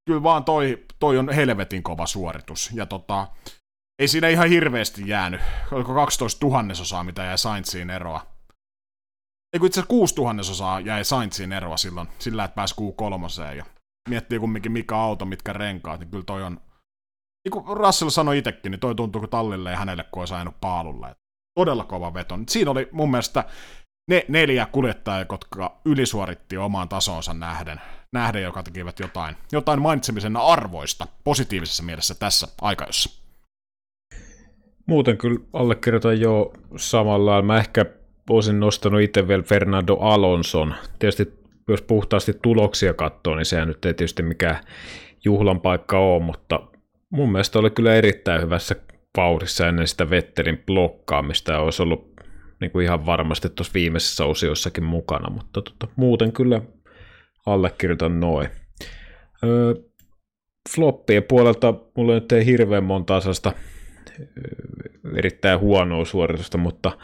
kyllä 0.05 0.23
vaan 0.23 0.43
toi, 0.43 0.85
toi 0.99 1.17
on 1.17 1.29
helvetin 1.29 1.83
kova 1.83 2.05
suoritus. 2.05 2.71
Ja 2.73 2.85
tota, 2.85 3.27
ei 3.99 4.07
siinä 4.07 4.27
ihan 4.27 4.49
hirveästi 4.49 5.07
jäänyt. 5.07 5.41
Oliko 5.71 5.93
12 5.93 6.39
tuhannesosaa, 6.39 7.03
mitä 7.03 7.23
jäi 7.23 7.37
Saintsiin 7.37 7.89
eroa? 7.89 8.27
Eikö 9.53 9.65
itse 9.65 9.79
asiassa 9.79 9.89
6 9.89 10.15
tuhannesosaa 10.15 10.79
jäi 10.79 11.05
Saintsiin 11.05 11.53
eroa 11.53 11.77
silloin, 11.77 12.07
sillä 12.19 12.43
että 12.43 12.55
pääsi 12.55 12.75
Q3. 12.75 13.55
Ja 13.55 13.65
miettii 14.09 14.39
kumminkin 14.39 14.71
mikä 14.71 14.97
auto, 14.97 15.25
mitkä 15.25 15.53
renkaat, 15.53 15.99
niin 15.99 16.09
kyllä 16.09 16.23
toi 16.23 16.43
on... 16.43 16.61
Niin 17.45 17.51
kuin 17.51 17.77
Russell 17.77 18.09
sanoi 18.09 18.37
itsekin, 18.37 18.71
niin 18.71 18.79
toi 18.79 18.95
tuntuu 18.95 19.19
kuin 19.21 19.29
tallille 19.29 19.71
ja 19.71 19.77
hänelle, 19.77 20.03
kun 20.03 20.21
olisi 20.21 20.33
ajanut 20.33 20.61
paalulle. 20.61 21.15
Todella 21.59 21.83
kova 21.83 22.13
veto. 22.13 22.39
Siinä 22.49 22.71
oli 22.71 22.89
mun 22.91 23.11
mielestä 23.11 23.45
ne 24.09 24.25
neljä 24.27 24.65
kuljettajaa, 24.65 25.25
jotka 25.31 25.81
ylisuoritti 25.85 26.57
omaan 26.57 26.89
tasonsa 26.89 27.33
nähden, 27.33 27.81
nähden 28.13 28.43
joka 28.43 28.63
tekivät 28.63 28.99
jotain, 28.99 29.35
jotain 29.51 29.81
mainitsemisen 29.81 30.37
arvoista 30.37 31.07
positiivisessa 31.23 31.83
mielessä 31.83 32.15
tässä 32.15 32.47
aikajossa. 32.61 33.18
Muuten 34.89 35.17
kyllä 35.17 35.39
allekirjoitan 35.53 36.21
jo 36.21 36.53
samalla. 36.77 37.41
Mä 37.41 37.57
ehkä 37.57 37.85
olisin 38.29 38.59
nostanut 38.59 39.01
itse 39.01 39.27
vielä 39.27 39.43
Fernando 39.43 39.95
Alonson. 39.95 40.75
Tietysti 40.99 41.33
jos 41.67 41.81
puhtaasti 41.81 42.33
tuloksia 42.41 42.93
katsoo, 42.93 43.35
niin 43.35 43.45
sehän 43.45 43.67
nyt 43.67 43.85
ei 43.85 43.93
tietysti 43.93 44.23
mikään 44.23 44.63
juhlan 45.25 45.61
paikka 45.61 45.99
ole, 45.99 46.23
mutta 46.23 46.59
mun 47.09 47.31
mielestä 47.31 47.59
oli 47.59 47.69
kyllä 47.69 47.95
erittäin 47.95 48.41
hyvässä 48.41 48.75
vauhdissa 49.17 49.67
ennen 49.67 49.87
sitä 49.87 50.09
Vettelin 50.09 50.63
blokkaamista 50.65 51.51
ja 51.51 51.59
olisi 51.59 51.81
ollut 51.81 52.13
niin 52.61 52.71
kuin 52.71 52.85
ihan 52.85 53.05
varmasti 53.05 53.49
tuossa 53.49 53.73
viimeisessä 53.73 54.25
osiossakin 54.25 54.83
mukana, 54.83 55.29
mutta 55.29 55.61
tota, 55.61 55.87
muuten 55.95 56.31
kyllä 56.31 56.61
allekirjoitan 57.45 58.19
noin. 58.19 58.49
Öö, 59.43 59.73
floppien 60.75 61.23
puolelta 61.23 61.73
mulla 61.97 62.13
nyt 62.13 62.31
ei 62.31 62.45
hirveän 62.45 62.83
monta 62.83 63.15
asasta 63.15 63.53
erittäin 65.15 65.59
huonoa 65.59 66.05
suoritusta, 66.05 66.57
mutta 66.57 66.97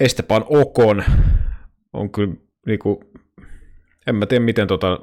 Esteban 0.00 0.44
Okon 0.48 1.04
on 1.92 2.10
kyllä 2.10 2.34
niin 2.66 2.78
kuin, 2.78 2.98
en 4.06 4.14
mä 4.14 4.26
tiedä 4.26 4.44
miten 4.44 4.68
tota 4.68 5.00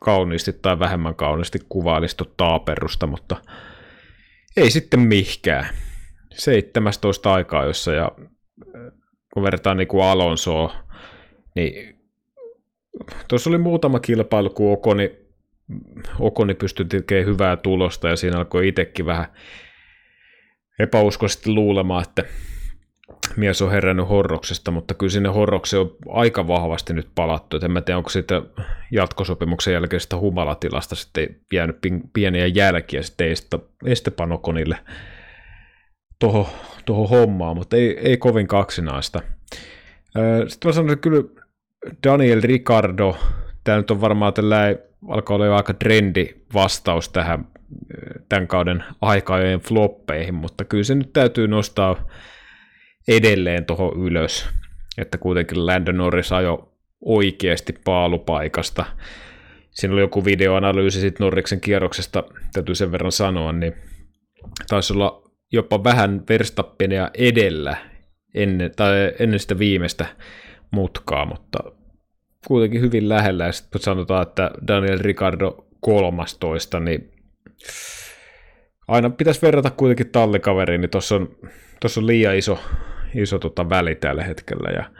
kauniisti 0.00 0.52
tai 0.52 0.78
vähemmän 0.78 1.14
kauniisti 1.14 1.58
kuvailisi 1.68 2.16
taaperusta, 2.36 3.06
mutta 3.06 3.36
ei 4.56 4.70
sitten 4.70 5.00
mihkään. 5.00 5.66
17 6.34 7.34
aikaa 7.34 7.64
jossa 7.64 7.92
ja 7.92 8.10
kun 9.34 9.42
verrataan 9.42 9.76
niin 9.76 9.88
kuin 9.88 10.04
Alonsoa, 10.04 10.74
niin 11.56 11.98
tuossa 13.28 13.50
oli 13.50 13.58
muutama 13.58 14.00
kilpailu, 14.00 14.50
kun 14.50 14.72
Okoni, 14.72 15.18
Okoni 16.20 16.54
pystyi 16.54 16.86
tekemään 16.86 17.26
hyvää 17.26 17.56
tulosta 17.56 18.08
ja 18.08 18.16
siinä 18.16 18.38
alkoi 18.38 18.68
itsekin 18.68 19.06
vähän 19.06 19.26
epäuskoisesti 20.80 21.50
luulemaan, 21.50 22.02
että 22.02 22.24
mies 23.36 23.62
on 23.62 23.70
herännyt 23.70 24.08
horroksesta, 24.08 24.70
mutta 24.70 24.94
kyllä 24.94 25.10
sinne 25.10 25.28
horrokseen 25.28 25.80
on 25.80 25.96
aika 26.08 26.48
vahvasti 26.48 26.94
nyt 26.94 27.08
palattu. 27.14 27.56
Et 27.56 27.64
en 27.64 27.70
mä 27.70 27.80
tiedä, 27.80 27.98
onko 27.98 28.10
siitä 28.10 28.42
jatkosopimuksen 28.90 29.74
jälkeisestä 29.74 30.16
humalatilasta 30.16 30.94
sitten 30.94 31.36
jäänyt 31.52 31.76
pieniä 32.12 32.46
jälkiä 32.46 33.02
sitten 33.02 33.28
Estepan 33.86 34.32
Okonille 34.32 34.78
tuohon 36.18 36.46
toho 36.86 37.06
hommaan, 37.06 37.56
mutta 37.56 37.76
ei, 37.76 37.98
ei 37.98 38.16
kovin 38.16 38.46
kaksinaista. 38.46 39.20
Sitten 40.48 40.68
mä 40.68 40.72
sanoin, 40.72 40.92
että 40.92 41.02
kyllä 41.02 41.22
Daniel 42.06 42.40
Ricardo, 42.42 43.16
tämä 43.64 43.78
nyt 43.78 43.90
on 43.90 44.00
varmaan 44.00 44.34
tällä 44.34 44.76
alkaa 45.08 45.34
olla 45.34 45.46
jo 45.46 45.54
aika 45.54 45.74
trendi 45.74 46.28
vastaus 46.54 47.08
tähän 47.08 47.46
tämän 48.28 48.48
kauden 48.48 48.84
aikajojen 49.00 49.60
floppeihin, 49.60 50.34
mutta 50.34 50.64
kyllä 50.64 50.84
se 50.84 50.94
nyt 50.94 51.12
täytyy 51.12 51.48
nostaa 51.48 52.08
edelleen 53.08 53.64
tuohon 53.64 54.02
ylös, 54.02 54.48
että 54.98 55.18
kuitenkin 55.18 55.66
Landon 55.66 55.96
Norris 55.96 56.32
ajo 56.32 56.76
oikeasti 57.04 57.74
paalupaikasta. 57.84 58.84
Siinä 59.70 59.92
oli 59.92 60.00
joku 60.00 60.24
videoanalyysi 60.24 61.00
sitten 61.00 61.24
Norriksen 61.24 61.60
kierroksesta, 61.60 62.24
täytyy 62.52 62.74
sen 62.74 62.92
verran 62.92 63.12
sanoa, 63.12 63.52
niin 63.52 63.72
taisi 64.68 64.92
olla 64.92 65.30
jopa 65.52 65.84
vähän 65.84 66.22
Verstappenia 66.28 67.10
edellä 67.14 67.76
ennen, 68.34 68.72
tai 68.76 69.12
ennen 69.18 69.38
sitä 69.38 69.58
viimeistä 69.58 70.06
mutkaa, 70.70 71.24
mutta 71.24 71.58
kuitenkin 72.46 72.80
hyvin 72.80 73.08
lähellä. 73.08 73.46
Ja 73.46 73.52
sitten 73.52 73.80
sanotaan, 73.80 74.22
että 74.22 74.50
Daniel 74.66 74.98
Ricardo 74.98 75.66
13, 75.80 76.80
niin 76.80 77.10
aina 78.88 79.10
pitäisi 79.10 79.42
verrata 79.42 79.70
kuitenkin 79.70 80.12
tallikaveriin, 80.12 80.80
niin 80.80 80.90
tuossa 80.90 81.16
on, 81.16 81.36
tossa 81.80 82.00
on 82.00 82.06
liian 82.06 82.36
iso, 82.36 82.58
iso 83.14 83.38
tota 83.38 83.68
väli 83.68 83.94
tällä 83.94 84.24
hetkellä. 84.24 84.70
Ja 84.70 84.90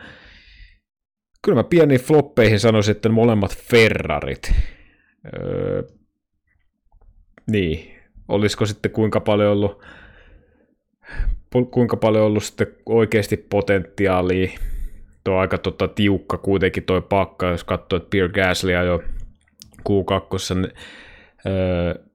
kyllä 1.43 1.57
mä 1.57 1.65
pieniin 1.65 2.01
floppeihin 2.01 2.61
sanoisin, 2.61 2.97
että 2.97 3.09
molemmat 3.09 3.57
Ferrarit. 3.57 4.53
Öö, 5.35 5.83
niin, 7.51 8.01
olisiko 8.29 8.67
sitten 8.67 8.91
kuinka 8.91 9.21
paljon 9.21 9.53
ollut 9.53 9.83
kuinka 11.71 11.97
paljon 11.97 12.25
ollut 12.25 12.45
sitten 12.45 12.67
oikeasti 12.87 13.37
potentiaalia. 13.37 14.51
Tuo 15.25 15.37
aika 15.37 15.59
tota, 15.59 15.89
tiukka 15.89 16.39
kuitenkin 16.39 16.83
toi 16.83 17.03
pakka, 17.03 17.47
jos 17.47 17.65
katsoo, 17.65 17.97
että 17.97 18.11
Pierre 18.11 18.33
Gasly 18.33 18.73
jo 18.73 19.03
Q2 19.89 20.55
niin, 20.55 20.73
öö, 21.47 22.10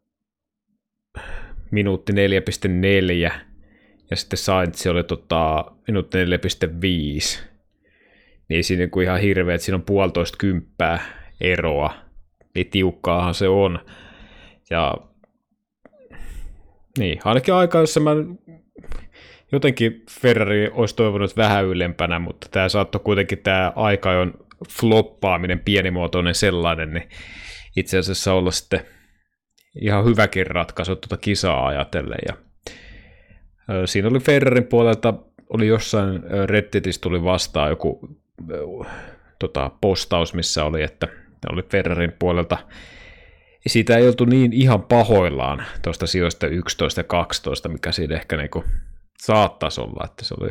minuutti 1.72 2.14
4,4 2.14 3.32
ja 4.10 4.18
sitten 4.18 4.38
Sainz 4.38 4.86
oli 4.86 5.04
tota, 5.04 5.66
minuutti 5.88 6.18
4,5. 6.26 7.44
Niin 8.50 8.64
siinä 8.64 8.80
niin 8.80 8.92
kuin 8.92 9.04
ihan 9.04 9.20
hirveä, 9.20 9.56
että 9.56 9.66
siinä 9.66 9.76
on 9.76 9.84
puolitoista 9.84 10.38
kymppää 10.38 11.00
eroa. 11.42 11.94
Niin 12.56 12.70
tiukkaahan 12.70 13.34
se 13.34 13.48
on. 13.48 13.80
Ja 14.70 14.96
niin, 16.98 17.20
ainakin 17.24 17.54
aika, 17.54 17.80
jossa 17.80 18.00
mä 18.00 18.12
jotenkin 19.52 20.04
Ferrari 20.22 20.70
olisi 20.74 20.96
toivonut 20.96 21.38
vähän 21.38 21.66
ylempänä, 21.66 22.20
mutta 22.20 22.48
tämä 22.52 22.70
saattoi 22.70 23.02
kuitenkin 23.04 23.38
tämä 23.38 23.74
aika 23.76 24.12
on 24.12 24.34
floppaaminen, 24.70 25.60
pienimuotoinen 25.60 26.36
sellainen, 26.36 26.94
niin 26.94 27.10
itse 27.76 27.98
asiassa 27.98 28.34
olla 28.34 28.52
sitten 28.52 28.86
ihan 29.82 30.06
hyväkin 30.06 30.48
ratkaisu 30.48 30.96
tuota 30.96 31.18
kisaa 31.18 31.68
ajatellen. 31.68 32.20
Ja, 32.28 32.38
siinä 33.86 34.08
oli 34.08 34.20
Ferrarin 34.20 34.68
puolelta, 34.68 35.14
oli 35.50 35.68
jossain 35.68 36.24
Redditissä 36.46 37.02
tuli 37.02 37.24
vastaan 37.24 37.70
joku 37.70 38.10
tota, 39.40 39.72
postaus, 39.82 40.34
missä 40.34 40.64
oli, 40.64 40.84
että 40.84 41.08
oli 41.52 41.64
Ferrarin 41.64 42.14
puolelta 42.20 42.58
siitä 43.68 43.98
ei 43.98 44.08
oltu 44.08 44.26
niin 44.26 44.54
ihan 44.54 44.84
pahoillaan 44.84 45.66
tuosta 45.82 46.08
sijoista 46.08 46.48
11 46.48 47.00
ja 47.00 47.04
12, 47.04 47.70
mikä 47.70 47.92
siinä 47.92 48.16
ehkä 48.16 48.38
niinku 48.38 48.64
saattaisi 49.20 49.82
olla, 49.82 50.06
että 50.06 50.26
se 50.26 50.36
oli 50.40 50.50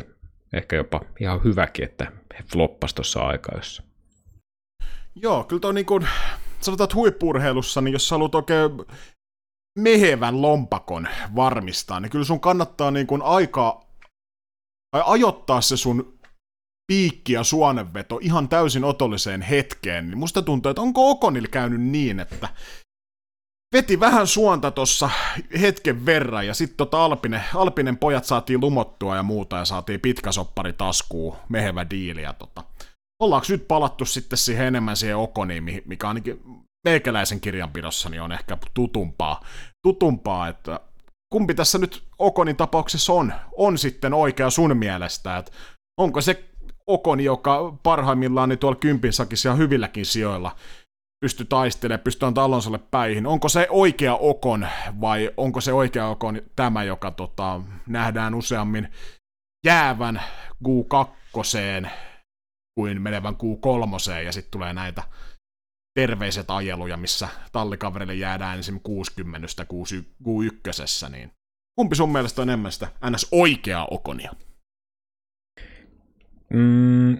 ehkä 0.53 0.77
jopa 0.77 1.01
ihan 1.21 1.45
hyväkin, 1.45 1.85
että 1.85 2.13
he 2.39 2.45
floppas 2.53 2.95
tuossa 2.95 3.21
aikaissa. 3.21 3.83
Joo, 5.15 5.45
kyllä 5.45 5.61
tuo 5.61 5.73
niin 5.73 5.87
kuin, 5.87 6.09
sanotaan, 6.61 6.85
että 6.85 6.95
huippurheilussa, 6.95 7.81
niin 7.81 7.93
jos 7.93 8.11
haluat 8.11 8.35
oikein 8.35 8.71
mehevän 9.79 10.43
lompakon 10.43 11.09
varmistaa, 11.35 12.01
niin 12.01 12.11
kyllä 12.11 12.25
sun 12.25 12.41
kannattaa 12.41 12.91
niin 12.91 13.07
kuin 13.07 13.23
aika 13.23 13.87
ajoittaa 14.93 15.61
se 15.61 15.77
sun 15.77 16.19
piikki 16.87 17.33
ja 17.33 17.45
suonenveto 17.45 18.19
ihan 18.23 18.49
täysin 18.49 18.85
otolliseen 18.85 19.43
hetkeen, 19.43 20.11
niin 20.11 20.19
musta 20.19 20.43
tuntuu, 20.43 20.71
että 20.71 20.83
onko 20.83 21.11
Okonil 21.11 21.49
käynyt 21.51 21.81
niin, 21.81 22.21
että 22.21 22.49
veti 23.75 24.01
vähän 24.01 24.27
suonta 24.27 24.71
tuossa 24.71 25.11
hetken 25.61 26.07
verran, 26.07 26.47
ja 26.47 26.55
sitten 26.55 26.77
tota 26.77 27.05
Alpinen, 27.05 27.45
Alpinen 27.55 27.99
pojat 27.99 28.25
saatiin 28.25 28.61
lumottua 28.61 29.17
ja 29.17 29.23
muuta, 29.23 29.57
ja 29.57 29.65
saatiin 29.65 30.01
pitkä 30.01 30.33
soppari 30.33 30.73
taskuun, 30.73 31.37
mehevä 31.49 31.87
diili, 31.91 32.23
ja 32.23 32.33
tota, 32.33 32.65
ollaanko 33.23 33.47
nyt 33.51 33.69
palattu 33.69 34.05
sitten 34.05 34.39
siihen 34.39 34.67
enemmän 34.67 34.97
siihen 34.97 35.17
Okoniin, 35.17 35.83
mikä 35.87 36.09
ainakin 36.09 36.41
meikäläisen 36.85 37.41
kirjanpidossa 37.41 38.09
niin 38.09 38.23
on 38.23 38.33
ehkä 38.33 38.59
tutumpaa, 38.75 39.45
tutumpaa, 39.87 40.49
että 40.49 40.81
kumpi 41.33 41.55
tässä 41.55 41.79
nyt 41.79 42.03
Okonin 42.19 42.57
tapauksessa 42.57 43.13
on, 43.13 43.33
on 43.57 43.79
sitten 43.79 44.15
oikea 44.15 44.51
sun 44.51 44.77
mielestä, 44.77 45.37
että 45.37 45.53
onko 46.01 46.21
se 46.21 46.45
Okoni, 46.87 47.25
joka 47.25 47.75
parhaimmillaan 47.83 48.49
niin 48.49 48.59
tuolla 48.59 48.79
kympin 48.79 49.13
sakissa 49.13 49.55
hyvilläkin 49.55 50.07
sijoilla 50.07 50.57
pysty 51.25 51.45
taistelemaan, 51.45 52.05
pystyy 52.05 52.27
antaa 52.29 52.45
Alonsolle 52.45 52.79
päihin. 52.79 53.27
Onko 53.27 53.49
se 53.49 53.67
oikea 53.71 54.15
Okon 54.15 54.69
vai 55.01 55.31
onko 55.37 55.61
se 55.61 55.73
oikea 55.73 56.09
Okon 56.09 56.43
tämä, 56.57 56.85
joka 56.85 57.11
tota, 57.11 57.61
nähdään 57.87 58.35
useammin 58.35 58.89
jäävän 59.67 60.23
Q2 60.65 61.89
kuin 62.75 63.03
menevän 63.03 63.35
Q3 63.35 64.25
ja 64.25 64.33
sitten 64.33 64.51
tulee 64.51 64.73
näitä 64.73 65.03
terveiset 65.95 66.51
ajeluja, 66.51 66.97
missä 66.97 67.29
tallikaverille 67.53 68.15
jäädään 68.15 68.57
ensin 68.57 68.81
60 68.81 69.49
Q1, 69.63 71.11
niin 71.11 71.31
kumpi 71.77 71.97
sun 71.97 72.13
mielestä 72.13 72.43
on 72.43 72.49
enemmän 72.49 72.73
sitä 72.73 72.89
ns. 73.11 73.29
oikeaa 73.33 73.89
Okonia? 73.91 74.33
Mm, 76.53 77.19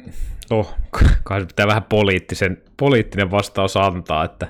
oh, 0.51 0.75
kai 1.25 1.47
pitää 1.47 1.67
vähän 1.67 1.83
poliittisen, 1.83 2.63
poliittinen 2.77 3.31
vastaus 3.31 3.77
antaa, 3.77 4.25
että 4.25 4.49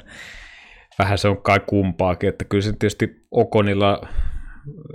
vähän 0.99 1.19
se 1.19 1.29
on 1.29 1.43
kai 1.43 1.61
kumpaakin, 1.67 2.29
että 2.29 2.45
kyllä 2.45 2.63
se 2.63 2.73
tietysti 2.73 3.27
Okonilla 3.31 4.09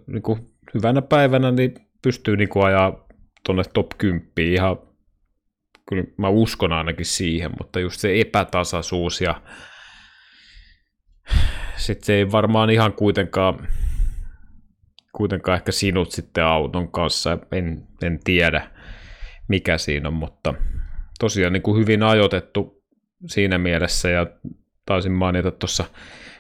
niin 0.08 0.22
kuin 0.22 0.40
hyvänä 0.74 1.02
päivänä 1.02 1.52
niin 1.52 1.74
pystyy 2.02 2.38
niin 2.38 2.50
kuin 2.50 2.66
ajaa 2.66 3.06
tuonne 3.46 3.64
top 3.74 3.88
10 3.98 4.32
ihan, 4.38 4.78
kyllä 5.90 6.04
mä 6.18 6.30
uskon 6.30 6.74
ainakin 6.74 7.06
siihen, 7.06 7.52
mutta 7.58 7.80
just 7.80 8.00
se 8.00 8.22
epätasaisuus 8.22 9.22
ja 9.22 9.42
sitten 11.78 12.06
se 12.06 12.14
ei 12.14 12.32
varmaan 12.32 12.70
ihan 12.70 12.94
kuitenkaan, 12.94 13.68
kuitenkaan 15.16 15.56
ehkä 15.56 15.72
sinut 15.72 16.12
sitten 16.12 16.46
auton 16.46 16.92
kanssa, 16.92 17.38
en, 17.52 17.88
en 18.04 18.20
tiedä 18.24 18.72
mikä 19.48 19.78
siinä 19.78 20.08
on, 20.08 20.14
mutta 20.14 20.54
tosiaan 21.20 21.54
niin 21.54 21.64
kuin 21.64 21.82
hyvin 21.82 22.04
ajoitettu 22.04 22.84
siinä 23.28 23.58
mielessä 23.58 24.10
ja 24.10 24.28
taisin 24.86 25.12
mainita 25.12 25.52
tuossa, 25.52 25.86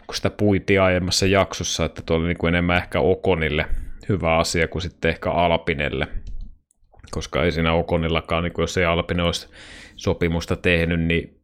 kun 0.07 0.15
sitä 0.15 0.29
puitiin 0.29 0.81
aiemmassa 0.81 1.25
jaksossa, 1.25 1.85
että 1.85 2.01
tuo 2.05 2.17
oli 2.17 2.27
niin 2.27 2.37
kuin 2.37 2.53
enemmän 2.53 2.77
ehkä 2.77 2.99
Okonille 2.99 3.65
hyvä 4.09 4.37
asia 4.37 4.67
kuin 4.67 4.81
sitten 4.81 5.09
ehkä 5.09 5.31
Alpinelle, 5.31 6.07
koska 7.11 7.43
ei 7.43 7.51
siinä 7.51 7.73
Okonillakaan, 7.73 8.43
niin 8.43 8.53
jos 8.57 8.77
ei 8.77 8.85
Alpine 8.85 9.23
olisi 9.23 9.47
sopimusta 9.95 10.55
tehnyt, 10.55 11.01
niin 11.01 11.39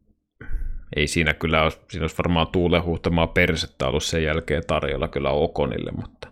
ei 0.96 1.06
siinä 1.06 1.34
kyllä 1.34 1.62
olisi, 1.62 1.78
siinä 1.90 2.04
olisi 2.04 2.18
varmaan 2.18 2.46
tuulen 2.46 2.84
huhtamaa 2.84 3.26
persettä 3.26 3.86
ollut 3.86 4.04
sen 4.04 4.24
jälkeen 4.24 4.62
tarjolla 4.66 5.08
kyllä 5.08 5.30
Okonille, 5.30 5.90
mutta 5.96 6.28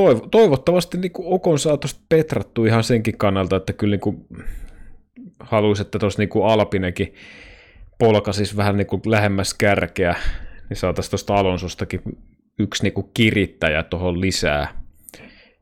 toiv- 0.00 0.28
toivottavasti 0.30 0.98
niin 0.98 1.12
kuin 1.12 1.28
Okon 1.28 1.58
saa 1.58 1.76
tuosta 1.76 2.00
petrattu 2.08 2.64
ihan 2.64 2.84
senkin 2.84 3.18
kannalta, 3.18 3.56
että 3.56 3.72
kyllä 3.72 3.96
niin 3.96 4.26
haluaisi, 5.40 5.82
että 5.82 5.98
tuossa 5.98 6.22
niin 6.22 6.44
Alpinekin 6.44 7.14
polkaisi 7.98 8.56
vähän 8.56 8.76
niin 8.76 8.86
kuin 8.86 9.02
lähemmäs 9.06 9.54
kärkeä, 9.54 10.14
niin 10.68 10.76
saataisiin 10.76 11.10
tuosta 11.10 11.34
Alonsostakin 11.34 12.00
yksi 12.58 12.82
niin 12.82 12.92
kuin 12.92 13.10
kirittäjä 13.14 13.82
tuohon 13.82 14.20
lisää. 14.20 14.83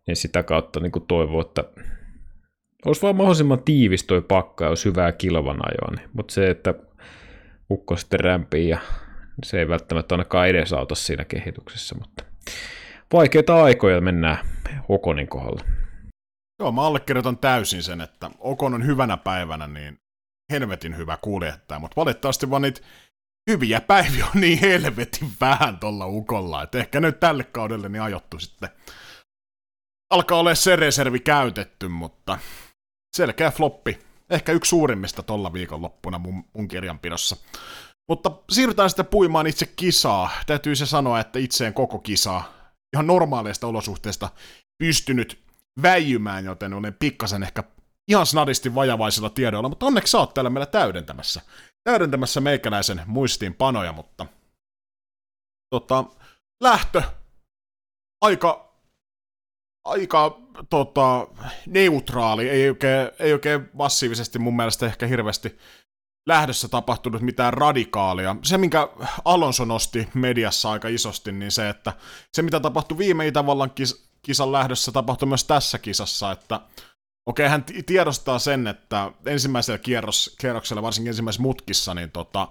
Ja 0.08 0.16
sitä 0.16 0.42
kautta 0.42 0.80
niin 0.80 0.92
kuin 0.92 1.06
toivoo, 1.06 1.40
että 1.40 1.64
olisi 2.84 3.02
vaan 3.02 3.16
mahdollisimman 3.16 3.62
tiivis 3.62 4.04
toi 4.04 4.22
pakka, 4.22 4.64
jos 4.64 4.84
hyvää 4.84 5.12
kilvan 5.12 5.60
ajoa, 5.68 5.96
niin. 5.96 6.10
mutta 6.12 6.34
se, 6.34 6.50
että 6.50 6.74
ukko 7.70 7.96
sitten 7.96 8.20
rämpii 8.20 8.68
ja 8.68 8.78
se 9.44 9.58
ei 9.58 9.68
välttämättä 9.68 10.14
ainakaan 10.14 10.48
edesauta 10.48 10.94
siinä 10.94 11.24
kehityksessä, 11.24 11.94
mutta 11.94 12.24
vaikeita 13.12 13.64
aikoja 13.64 14.00
mennään 14.00 14.38
Okonin 14.88 15.28
kohdalla. 15.28 15.64
Joo, 16.60 16.72
mä 16.72 16.82
allekirjoitan 16.82 17.38
täysin 17.38 17.82
sen, 17.82 18.00
että 18.00 18.30
Okon 18.38 18.74
on 18.74 18.86
hyvänä 18.86 19.16
päivänä 19.16 19.66
niin 19.66 19.98
helvetin 20.52 20.96
hyvä 20.96 21.18
kuljettaja, 21.22 21.78
mutta 21.78 21.96
valitettavasti 21.96 22.50
vaan 22.50 22.62
niitä 22.62 22.80
hyviä 23.50 23.80
päiviä 23.80 24.26
on 24.34 24.40
niin 24.40 24.58
helvetin 24.58 25.28
vähän 25.40 25.78
tuolla 25.78 26.06
ukolla, 26.06 26.62
että 26.62 26.78
ehkä 26.78 27.00
nyt 27.00 27.20
tälle 27.20 27.44
kaudelle 27.44 27.88
niin 27.88 28.02
ajottu 28.02 28.38
sitten. 28.38 28.68
Alkaa 30.12 30.38
olla 30.38 30.54
se 30.54 30.76
reservi 30.76 31.20
käytetty, 31.20 31.88
mutta 31.88 32.38
selkeä 33.16 33.50
floppi. 33.50 33.98
Ehkä 34.30 34.52
yksi 34.52 34.68
suurimmista 34.68 35.22
tuolla 35.22 35.52
viikonloppuna 35.52 36.18
mun, 36.18 36.44
mun 36.52 36.68
kirjanpidossa. 36.68 37.36
Mutta 38.08 38.30
siirrytään 38.50 38.90
sitten 38.90 39.06
puimaan 39.06 39.46
itse 39.46 39.66
kisaa. 39.66 40.30
Täytyy 40.46 40.76
se 40.76 40.86
sanoa, 40.86 41.20
että 41.20 41.38
itseen 41.38 41.74
koko 41.74 41.98
kisaa 41.98 42.52
ihan 42.94 43.06
normaaleista 43.06 43.66
olosuhteista 43.66 44.28
pystynyt 44.78 45.42
väijymään, 45.82 46.44
joten 46.44 46.74
olen 46.74 46.94
pikkasen 46.94 47.42
ehkä 47.42 47.64
ihan 48.08 48.26
snadisti 48.26 48.74
vajavaisilla 48.74 49.30
tiedoilla, 49.30 49.68
mutta 49.68 49.86
onneksi 49.86 50.10
sä 50.10 50.18
oot 50.18 50.34
täällä 50.34 50.50
meillä 50.50 50.66
täydentämässä, 50.66 51.40
täydentämässä 51.84 52.40
meikäläisen 52.40 53.02
muistiinpanoja, 53.06 53.92
mutta 53.92 54.26
tota, 55.70 56.04
lähtö 56.62 57.02
aika, 58.20 58.71
aika 59.84 60.38
tota, 60.70 61.26
neutraali, 61.66 62.48
ei 62.48 62.68
oikein, 62.68 63.10
ei 63.18 63.32
oikein 63.32 63.68
massiivisesti 63.72 64.38
mun 64.38 64.56
mielestä 64.56 64.86
ehkä 64.86 65.06
hirveästi 65.06 65.58
lähdössä 66.26 66.68
tapahtunut 66.68 67.22
mitään 67.22 67.54
radikaalia. 67.54 68.36
Se, 68.42 68.58
minkä 68.58 68.88
Alonso 69.24 69.64
nosti 69.64 70.08
mediassa 70.14 70.70
aika 70.70 70.88
isosti, 70.88 71.32
niin 71.32 71.50
se, 71.50 71.68
että 71.68 71.92
se, 72.32 72.42
mitä 72.42 72.60
tapahtui 72.60 72.98
viime 72.98 73.26
Itävallan 73.26 73.70
kis- 73.70 74.04
kisan 74.22 74.52
lähdössä, 74.52 74.92
tapahtui 74.92 75.28
myös 75.28 75.44
tässä 75.44 75.78
kisassa, 75.78 76.32
että 76.32 76.60
okei, 77.26 77.48
hän 77.48 77.64
tiedostaa 77.86 78.38
sen, 78.38 78.66
että 78.66 79.12
ensimmäisellä 79.26 79.78
kierros, 79.78 80.36
kierroksella, 80.40 80.82
varsinkin 80.82 81.08
ensimmäisessä 81.08 81.42
mutkissa, 81.42 81.94
niin 81.94 82.10
tota, 82.10 82.46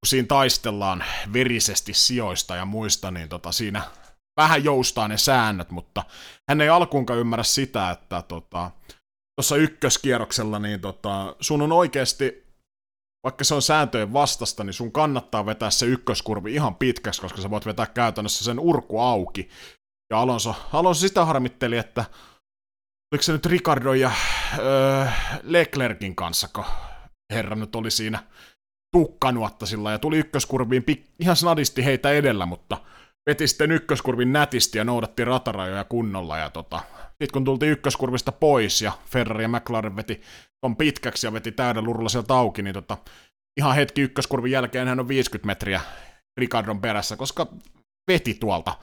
kun 0.00 0.08
siinä 0.08 0.26
taistellaan 0.26 1.04
verisesti 1.32 1.94
sijoista 1.94 2.56
ja 2.56 2.64
muista, 2.64 3.10
niin 3.10 3.28
tota, 3.28 3.52
siinä 3.52 3.82
vähän 4.38 4.64
joustaa 4.64 5.08
ne 5.08 5.18
säännöt, 5.18 5.70
mutta 5.70 6.04
hän 6.50 6.60
ei 6.60 6.68
alkuunkaan 6.68 7.18
ymmärrä 7.18 7.44
sitä, 7.44 7.90
että 7.90 8.22
tota, 8.22 8.70
ykköskierroksella 9.58 10.58
niin 10.58 10.80
tota, 10.80 11.36
sun 11.40 11.62
on 11.62 11.72
oikeasti 11.72 12.48
vaikka 13.24 13.44
se 13.44 13.54
on 13.54 13.62
sääntöjen 13.62 14.12
vastasta, 14.12 14.64
niin 14.64 14.74
sun 14.74 14.92
kannattaa 14.92 15.46
vetää 15.46 15.70
se 15.70 15.86
ykköskurvi 15.86 16.54
ihan 16.54 16.74
pitkäksi, 16.74 17.20
koska 17.20 17.40
sä 17.40 17.50
voit 17.50 17.66
vetää 17.66 17.86
käytännössä 17.86 18.44
sen 18.44 18.60
urku 18.60 19.00
auki. 19.00 19.48
Ja 20.10 20.20
Alonso, 20.20 20.54
Alonso 20.72 21.00
sitä 21.00 21.24
harmitteli, 21.24 21.78
että 21.78 22.04
oliko 23.12 23.22
se 23.22 23.32
nyt 23.32 23.46
Ricardo 23.46 23.94
ja 23.94 24.12
öö, 24.58 25.06
Leclerkin 25.42 26.16
kanssa, 26.16 26.48
kun 26.48 26.64
herra 27.32 27.56
nyt 27.56 27.76
oli 27.76 27.90
siinä 27.90 28.22
tukkanuottasilla 28.96 29.92
ja 29.92 29.98
tuli 29.98 30.18
ykköskurviin 30.18 30.84
pik- 30.90 31.10
ihan 31.18 31.36
snadisti 31.36 31.84
heitä 31.84 32.10
edellä, 32.10 32.46
mutta 32.46 32.78
veti 33.28 33.48
sitten 33.48 33.70
ykköskurvin 33.70 34.32
nätisti 34.32 34.78
ja 34.78 34.84
noudatti 34.84 35.24
ratarajoja 35.24 35.84
kunnolla 35.84 36.38
ja 36.38 36.50
tota, 36.50 36.80
sitten 37.08 37.32
kun 37.32 37.44
tultiin 37.44 37.72
ykköskurvista 37.72 38.32
pois 38.32 38.82
ja 38.82 38.92
Ferrari 39.06 39.44
ja 39.44 39.48
McLaren 39.48 39.96
veti 39.96 40.20
on 40.62 40.76
pitkäksi 40.76 41.26
ja 41.26 41.32
veti 41.32 41.52
täydellä 41.52 41.86
lurulla 41.86 42.08
sieltä 42.08 42.34
auki, 42.34 42.62
niin 42.62 42.74
tota, 42.74 42.96
ihan 43.60 43.74
hetki 43.74 44.00
ykköskurvin 44.02 44.52
jälkeen 44.52 44.88
hän 44.88 45.00
on 45.00 45.08
50 45.08 45.46
metriä 45.46 45.80
Ricardon 46.40 46.80
perässä, 46.80 47.16
koska 47.16 47.46
veti 48.10 48.34
tuolta, 48.34 48.74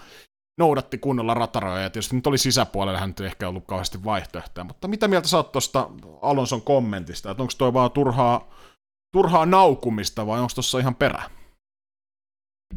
noudatti 0.60 0.98
kunnolla 0.98 1.34
rataroja, 1.34 1.82
ja 1.82 1.90
tietysti 1.90 2.16
nyt 2.16 2.28
oli 2.28 2.38
sisäpuolella, 2.38 3.00
hän 3.00 3.14
ei 3.20 3.26
ehkä 3.26 3.50
ollut 3.50 3.66
kauheasti 3.68 4.04
vaihtoehtoja, 4.04 4.64
mutta 4.64 4.88
mitä 4.88 5.08
mieltä 5.08 5.28
sä 5.28 5.38
oot 5.38 5.52
tuosta 5.52 5.90
Alonson 6.22 6.62
kommentista, 6.62 7.32
että 7.32 7.44
onko 7.44 7.54
toi 7.58 7.74
vaan 7.74 7.92
turhaa, 7.92 8.54
turhaa 9.14 9.46
naukumista 9.46 10.28
vai 10.28 10.40
onko 10.40 10.52
tuossa 10.56 10.80
ihan 10.80 10.96
perä? 10.96 11.24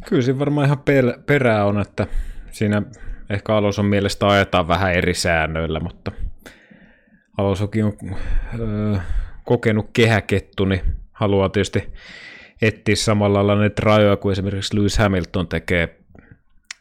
Kyllä 0.07 0.21
siinä 0.21 0.39
varmaan 0.39 0.65
ihan 0.65 0.83
perää 1.25 1.65
on, 1.65 1.81
että 1.81 2.07
siinä 2.51 2.81
ehkä 3.29 3.55
Alonson 3.55 3.85
mielestä 3.85 4.27
ajetaan 4.27 4.67
vähän 4.67 4.93
eri 4.93 5.13
säännöillä, 5.13 5.79
mutta 5.79 6.11
Alonsokin 7.37 7.85
on 7.85 7.93
öö, 8.59 8.97
kokenut 9.45 9.89
kehäkettu, 9.93 10.65
niin 10.65 10.81
haluaa 11.11 11.49
tietysti 11.49 11.93
etsiä 12.61 12.95
samalla 12.95 13.37
lailla 13.37 13.61
näitä 13.61 13.81
rajoja 13.85 14.17
kuin 14.17 14.31
esimerkiksi 14.31 14.77
Lewis 14.77 14.97
Hamilton 14.97 15.47
tekee, 15.47 15.99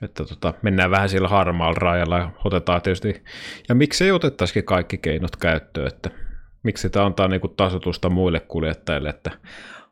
että 0.03 0.25
tota, 0.25 0.55
mennään 0.63 0.91
vähän 0.91 1.09
sillä 1.09 1.29
harmaalla 1.29 1.79
rajalla 1.79 2.19
ja 2.19 2.31
otetaan 2.45 2.83
tietysti, 2.83 3.25
ja 3.69 3.75
miksei 3.75 4.13
otettaisikin 4.13 4.65
kaikki 4.65 4.99
keinot 4.99 5.37
käyttöön, 5.37 5.87
että 5.89 6.11
miksi 6.63 6.91
tämä 6.91 7.07
antaa 7.07 7.29
niin 7.29 7.41
tasotusta 7.57 8.11
muille 8.11 8.41
kuljettajille, 8.41 9.09
että 9.09 9.31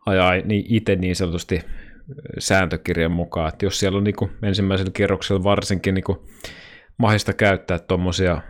ajaa 0.07 0.37
niin 0.37 0.65
itse 0.69 0.97
niin 0.97 1.17
sanotusti 1.17 1.63
sääntökirjan 2.39 3.13
mukaan, 3.13 3.49
että 3.49 3.67
jos 3.67 3.79
siellä 3.79 3.99
on 3.99 4.05
niin 4.05 4.17
kuin 4.17 4.31
ensimmäisellä 4.43 4.93
kierroksella 4.93 5.45
varsinkin 5.45 5.95
niin 5.95 6.05
kuin 6.05 6.19
mahista 6.99 7.33
käyttää 7.33 7.79
tuommoisia 7.79 8.43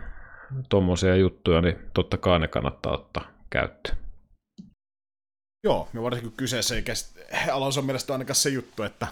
tuommoisia 0.69 1.15
juttuja, 1.15 1.61
niin 1.61 1.75
totta 1.93 2.17
kai 2.17 2.39
ne 2.39 2.47
kannattaa 2.47 2.93
ottaa 2.93 3.27
käyttöön. 3.49 3.97
Joo, 5.63 5.89
ja 5.93 6.01
varsinkin 6.01 6.31
kyseessä 6.31 6.75
ei 6.75 6.81
kestä, 6.81 7.19
Alonson 7.51 7.85
mielestä 7.85 8.13
ainakaan 8.13 8.35
se 8.35 8.49
juttu, 8.49 8.83
että 8.83 9.07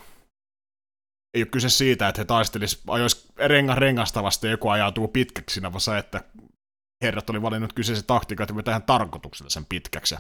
ei 1.33 1.41
ole 1.41 1.47
kyse 1.51 1.69
siitä, 1.69 2.07
että 2.07 2.21
he 2.21 2.25
taistelis, 2.25 2.83
ajois 2.87 3.31
rengas 3.37 3.77
rengasta 3.77 4.23
vasta 4.23 4.47
ja 4.47 4.51
joku 4.51 4.69
ajautuu 4.69 5.07
pitkäksi 5.07 5.53
siinä, 5.53 5.71
vaan 5.71 5.81
se, 5.81 5.97
että 5.97 6.21
herrat 7.05 7.29
oli 7.29 7.41
valinnut 7.41 7.73
kyseisen 7.73 8.05
taktiikan, 8.05 8.47
että 8.49 8.63
tähän 8.63 8.83
tarkoituksella 8.83 9.49
sen 9.49 9.65
pitkäksi. 9.65 10.15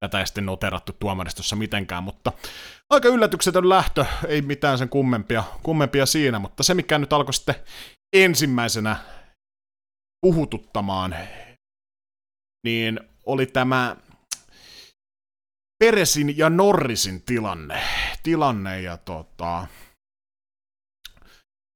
Tätä 0.00 0.20
ei 0.20 0.26
sitten 0.26 0.46
noterattu 0.46 0.92
tuomaristossa 0.92 1.56
mitenkään, 1.56 2.02
mutta 2.02 2.32
aika 2.90 3.08
yllätyksetön 3.08 3.68
lähtö, 3.68 4.06
ei 4.28 4.42
mitään 4.42 4.78
sen 4.78 4.88
kummempia, 4.88 5.44
kummempia 5.62 6.06
siinä, 6.06 6.38
mutta 6.38 6.62
se 6.62 6.74
mikä 6.74 6.98
nyt 6.98 7.12
alkoi 7.12 7.34
sitten 7.34 7.54
ensimmäisenä 8.16 8.96
puhututtamaan, 10.20 11.16
niin 12.64 13.00
oli 13.26 13.46
tämä 13.46 13.96
Peresin 15.78 16.38
ja 16.38 16.50
Norrisin 16.50 17.22
tilanne. 17.22 17.82
tilanne 18.22 18.80
ja 18.80 18.96
tota, 18.96 19.66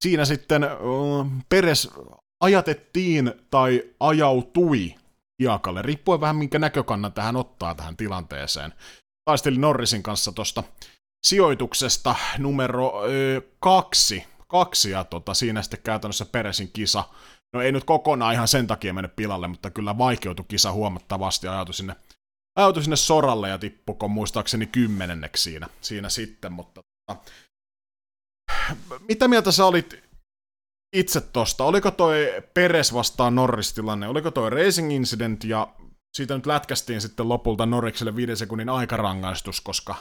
siinä 0.05 0.25
sitten 0.25 0.63
Peres 1.49 1.91
ajatettiin 2.41 3.33
tai 3.51 3.83
ajautui 4.01 4.95
hiakalle, 5.39 5.83
riippuen 5.83 6.21
vähän 6.21 6.37
minkä 6.37 6.59
näkökannan 6.59 7.13
tähän 7.13 7.37
ottaa 7.37 7.75
tähän 7.75 7.97
tilanteeseen. 7.97 8.73
Taisteli 9.25 9.59
Norrisin 9.59 10.03
kanssa 10.03 10.33
tuosta 10.33 10.65
sijoituksesta 11.27 12.15
numero 12.39 13.05
ö, 13.05 13.43
kaksi, 13.61 14.27
kaksi 14.49 14.91
ja 14.91 15.05
tota, 15.05 15.35
siinä 15.35 15.63
sitten 15.63 15.81
käytännössä 15.83 16.27
Peresin 16.27 16.71
kisa. 16.73 17.05
No 17.53 17.61
ei 17.61 17.73
nyt 17.73 17.85
kokonaan 17.85 18.35
ihan 18.35 18.49
sen 18.49 18.67
takia 18.67 18.95
mennyt 18.95 19.17
pilalle, 19.17 19.49
mutta 19.49 19.71
kyllä 19.71 19.99
vaikeutui 19.99 20.45
kisa 20.49 20.73
huomattavasti. 20.73 21.47
Ja 21.47 21.53
ajautui 21.53 21.75
sinne, 21.75 21.97
ajautui 22.57 22.83
sinne 22.83 22.97
soralle 22.97 23.49
ja 23.49 23.59
tippuko 23.59 24.09
muistaakseni 24.09 24.67
kymmenenneksi 24.67 25.43
siinä, 25.43 25.69
siinä 25.81 26.09
sitten, 26.09 26.53
mutta 26.53 26.81
tota, 27.07 27.21
mitä 29.09 29.29
mieltä 29.29 29.53
sä 29.53 29.67
olit 29.67 30.10
itse 30.93 31.21
tosta? 31.21 31.65
Oliko 31.65 31.91
toi 31.91 32.43
Peres 32.55 32.95
vastaan 32.95 33.35
Norris 33.35 33.73
tilanne, 33.73 34.09
oliko 34.09 34.31
toi 34.31 34.51
Racing 34.51 34.93
Incident 34.93 35.45
ja 35.45 35.69
siitä 36.13 36.35
nyt 36.35 36.47
lätkästiin 36.47 37.01
sitten 37.01 37.29
lopulta 37.29 37.67
Norrikselle 37.67 38.17
viiden 38.17 38.37
sekunnin 38.37 38.69
aikarangaistus, 38.69 39.61
koska 39.61 39.95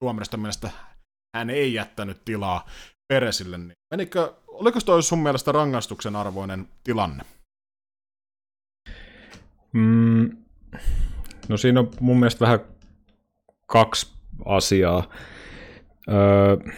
tuomariston 0.00 0.40
mielestä 0.40 0.70
hän 1.36 1.50
ei 1.50 1.74
jättänyt 1.74 2.24
tilaa 2.24 2.68
Peresille, 3.08 3.58
niin 3.58 3.72
menikö 3.90 4.34
oliko 4.46 4.80
toi 4.80 5.02
sun 5.02 5.18
mielestä 5.18 5.52
rangaistuksen 5.52 6.16
arvoinen 6.16 6.68
tilanne? 6.84 7.24
Mm, 9.72 10.36
no 11.48 11.56
siinä 11.56 11.80
on 11.80 11.90
mun 12.00 12.18
mielestä 12.18 12.44
vähän 12.44 12.60
kaksi 13.66 14.12
asiaa. 14.44 15.10
Öö, 16.08 16.72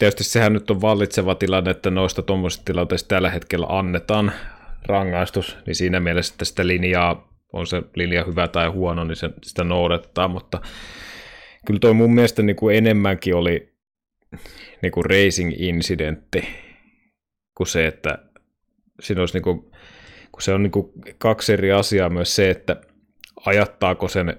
tietysti 0.00 0.24
sehän 0.24 0.52
nyt 0.52 0.70
on 0.70 0.80
vallitseva 0.80 1.34
tilanne, 1.34 1.70
että 1.70 1.90
noista 1.90 2.22
tuommoisista 2.22 2.64
tilanteista 2.64 3.08
tällä 3.08 3.30
hetkellä 3.30 3.66
annetaan 3.68 4.32
rangaistus, 4.86 5.56
niin 5.66 5.74
siinä 5.74 6.00
mielessä, 6.00 6.34
että 6.34 6.44
sitä 6.44 6.66
linjaa, 6.66 7.28
on 7.52 7.66
se 7.66 7.82
linja 7.94 8.24
hyvä 8.24 8.48
tai 8.48 8.68
huono, 8.68 9.04
niin 9.04 9.16
se, 9.16 9.30
sitä 9.42 9.64
noudattaa, 9.64 10.28
mutta 10.28 10.60
kyllä 11.66 11.80
toi 11.80 11.94
mun 11.94 12.14
mielestä 12.14 12.42
niin 12.42 12.56
kuin 12.56 12.76
enemmänkin 12.76 13.34
oli 13.34 13.72
niin 14.82 14.92
kuin 14.92 15.04
racing-incidentti, 15.04 16.48
kuin 17.54 17.66
se, 17.66 17.86
että 17.86 18.18
siinä 19.00 19.22
olisi 19.22 19.34
niin 19.34 19.42
kuin, 19.42 19.60
kun 20.32 20.42
se 20.42 20.52
on 20.52 20.62
niin 20.62 20.70
kuin 20.70 20.92
kaksi 21.18 21.52
eri 21.52 21.72
asiaa 21.72 22.10
myös 22.10 22.36
se, 22.36 22.50
että 22.50 22.76
ajattaako 23.46 24.08
sen 24.08 24.36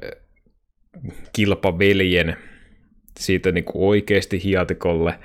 kilpaveljen 1.34 2.38
siitä 3.20 3.52
niin 3.52 3.66
kuin 3.66 3.84
oikeasti 3.84 4.44
hiatikolle, 4.44 5.20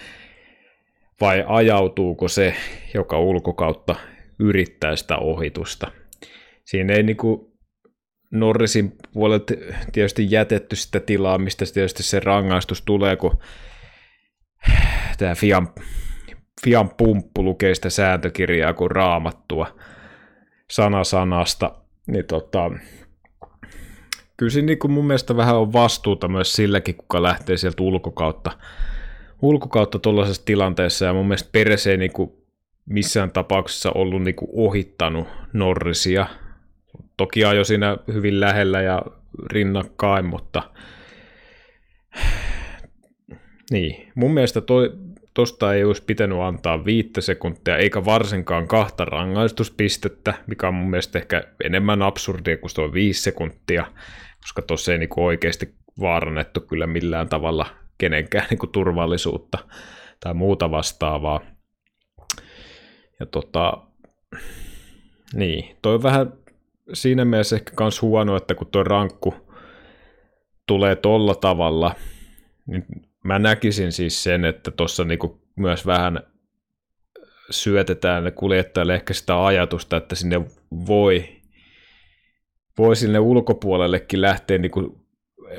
vai 1.20 1.44
ajautuuko 1.46 2.28
se, 2.28 2.54
joka 2.94 3.18
ulkokautta 3.18 3.96
yrittää 4.38 4.96
sitä 4.96 5.16
ohitusta. 5.16 5.90
Siinä 6.64 6.94
ei 6.94 7.02
niin 7.02 7.16
kuin 7.16 7.40
Norrisin 8.30 8.92
puolelta 9.12 9.54
tietysti 9.92 10.26
jätetty 10.30 10.76
sitä 10.76 11.00
tilaa, 11.00 11.38
mistä 11.38 11.64
tietysti 11.74 12.02
se 12.02 12.20
rangaistus 12.20 12.82
tulee, 12.82 13.16
kun 13.16 13.38
tämä 15.18 15.34
Fian, 15.34 15.68
Fian 16.64 16.90
pumppu 16.90 17.44
lukee 17.44 17.74
sitä 17.74 17.90
sääntökirjaa 17.90 18.72
kuin 18.72 18.90
raamattua 18.90 19.66
sana 20.70 21.04
sanasta, 21.04 21.74
niin 22.06 22.26
tota, 22.26 22.70
kyllä 24.36 24.50
siinä 24.50 24.66
niin 24.66 24.92
mun 24.92 25.06
mielestä 25.06 25.36
vähän 25.36 25.56
on 25.56 25.72
vastuuta 25.72 26.28
myös 26.28 26.52
silläkin, 26.52 26.94
kuka 26.94 27.22
lähtee 27.22 27.56
sieltä 27.56 27.82
ulkokautta, 27.82 28.58
ulkokautta 29.42 29.98
tuollaisessa 29.98 30.44
tilanteessa, 30.44 31.04
ja 31.04 31.12
mun 31.12 31.26
mielestä 31.26 31.48
Peres 31.52 31.86
ei 31.86 31.96
niin 31.96 32.12
kuin 32.12 32.30
missään 32.86 33.30
tapauksessa 33.30 33.92
ollut 33.92 34.22
niin 34.22 34.34
kuin 34.34 34.50
ohittanut 34.52 35.28
Norrisia. 35.52 36.26
Toki 37.16 37.44
ajo 37.44 37.64
siinä 37.64 37.96
hyvin 38.12 38.40
lähellä 38.40 38.82
ja 38.82 39.02
rinnakkain, 39.52 40.24
mutta 40.24 40.62
niin, 43.70 44.12
mun 44.14 44.34
mielestä 44.34 44.60
toi, 44.60 44.92
tosta 45.34 45.74
ei 45.74 45.84
olisi 45.84 46.02
pitänyt 46.06 46.38
antaa 46.38 46.84
viittä 46.84 47.20
sekuntia, 47.20 47.76
eikä 47.76 48.04
varsinkaan 48.04 48.68
kahta 48.68 49.04
rangaistuspistettä, 49.04 50.34
mikä 50.46 50.68
on 50.68 50.74
mun 50.74 50.90
mielestä 50.90 51.18
ehkä 51.18 51.42
enemmän 51.64 52.02
absurdia 52.02 52.56
kuin 52.56 52.70
tuo 52.74 52.92
viisi 52.92 53.22
sekuntia, 53.22 53.86
koska 54.40 54.62
tuossa 54.62 54.92
ei 54.92 54.98
niinku 54.98 55.24
oikeasti 55.24 55.74
vaarannettu 56.00 56.60
kyllä 56.60 56.86
millään 56.86 57.28
tavalla 57.28 57.66
kenenkään 57.98 58.46
niinku 58.50 58.66
turvallisuutta 58.66 59.58
tai 60.20 60.34
muuta 60.34 60.70
vastaavaa. 60.70 61.40
Ja 63.20 63.26
tota, 63.26 63.78
niin, 65.34 65.76
toi 65.82 65.94
on 65.94 66.02
vähän 66.02 66.32
siinä 66.92 67.24
mielessä 67.24 67.56
ehkä 67.56 67.72
kans 67.74 68.02
huono, 68.02 68.36
että 68.36 68.54
kun 68.54 68.66
tuo 68.66 68.84
rankku 68.84 69.34
tulee 70.66 70.96
tolla 70.96 71.34
tavalla, 71.34 71.94
niin 72.66 72.84
mä 73.24 73.38
näkisin 73.38 73.92
siis 73.92 74.22
sen, 74.22 74.44
että 74.44 74.70
tuossa 74.70 75.04
niinku 75.04 75.42
myös 75.56 75.86
vähän 75.86 76.20
syötetään 77.50 78.32
kuljettajalle 78.32 78.94
ehkä 78.94 79.14
sitä 79.14 79.44
ajatusta, 79.46 79.96
että 79.96 80.14
sinne 80.14 80.40
voi, 80.86 81.28
voi 82.78 82.96
sinne 82.96 83.18
ulkopuolellekin 83.18 84.20
lähteä 84.20 84.58
niinku 84.58 85.05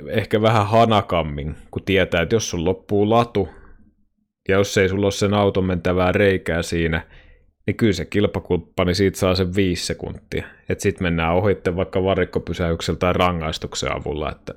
ehkä 0.10 0.42
vähän 0.42 0.68
hanakammin, 0.68 1.56
kun 1.72 1.84
tietää, 1.84 2.22
että 2.22 2.36
jos 2.36 2.50
sun 2.50 2.66
loppuu 2.66 3.10
latu, 3.10 3.50
ja 4.50 4.58
jos 4.58 4.78
ei 4.78 4.90
sulla 4.90 5.06
ole 5.06 5.12
sen 5.12 5.34
auton 5.34 5.66
mentävää 5.66 6.12
reikää 6.12 6.62
siinä, 6.62 7.02
niin 7.68 7.78
kyllä 7.78 7.94
se 7.94 8.06
kilpakulppani 8.06 8.96
siitä 8.96 9.20
saa 9.20 9.36
sen 9.36 9.56
viisi 9.56 9.86
sekuntia. 9.86 10.48
Että 10.70 10.82
sitten 10.82 11.04
mennään 11.04 11.36
ohitte 11.36 11.76
vaikka 11.76 12.04
varikkopysäyksellä 12.04 12.98
tai 12.98 13.14
rangaistuksen 13.14 13.96
avulla, 13.96 14.32
että 14.32 14.54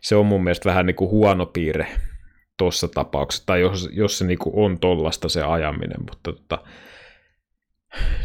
se 0.00 0.16
on 0.16 0.26
mun 0.26 0.44
mielestä 0.44 0.68
vähän 0.68 0.86
niin 0.86 0.96
kuin 0.96 1.10
huono 1.10 1.46
piirre 1.46 1.86
tuossa 2.58 2.88
tapauksessa, 2.88 3.46
tai 3.46 3.60
jos, 3.60 3.88
jos 3.92 4.18
se 4.18 4.26
niinku 4.26 4.64
on 4.64 4.78
tollasta 4.78 5.28
se 5.28 5.42
ajaminen, 5.42 6.00
mutta 6.10 6.32
tota, 6.32 6.58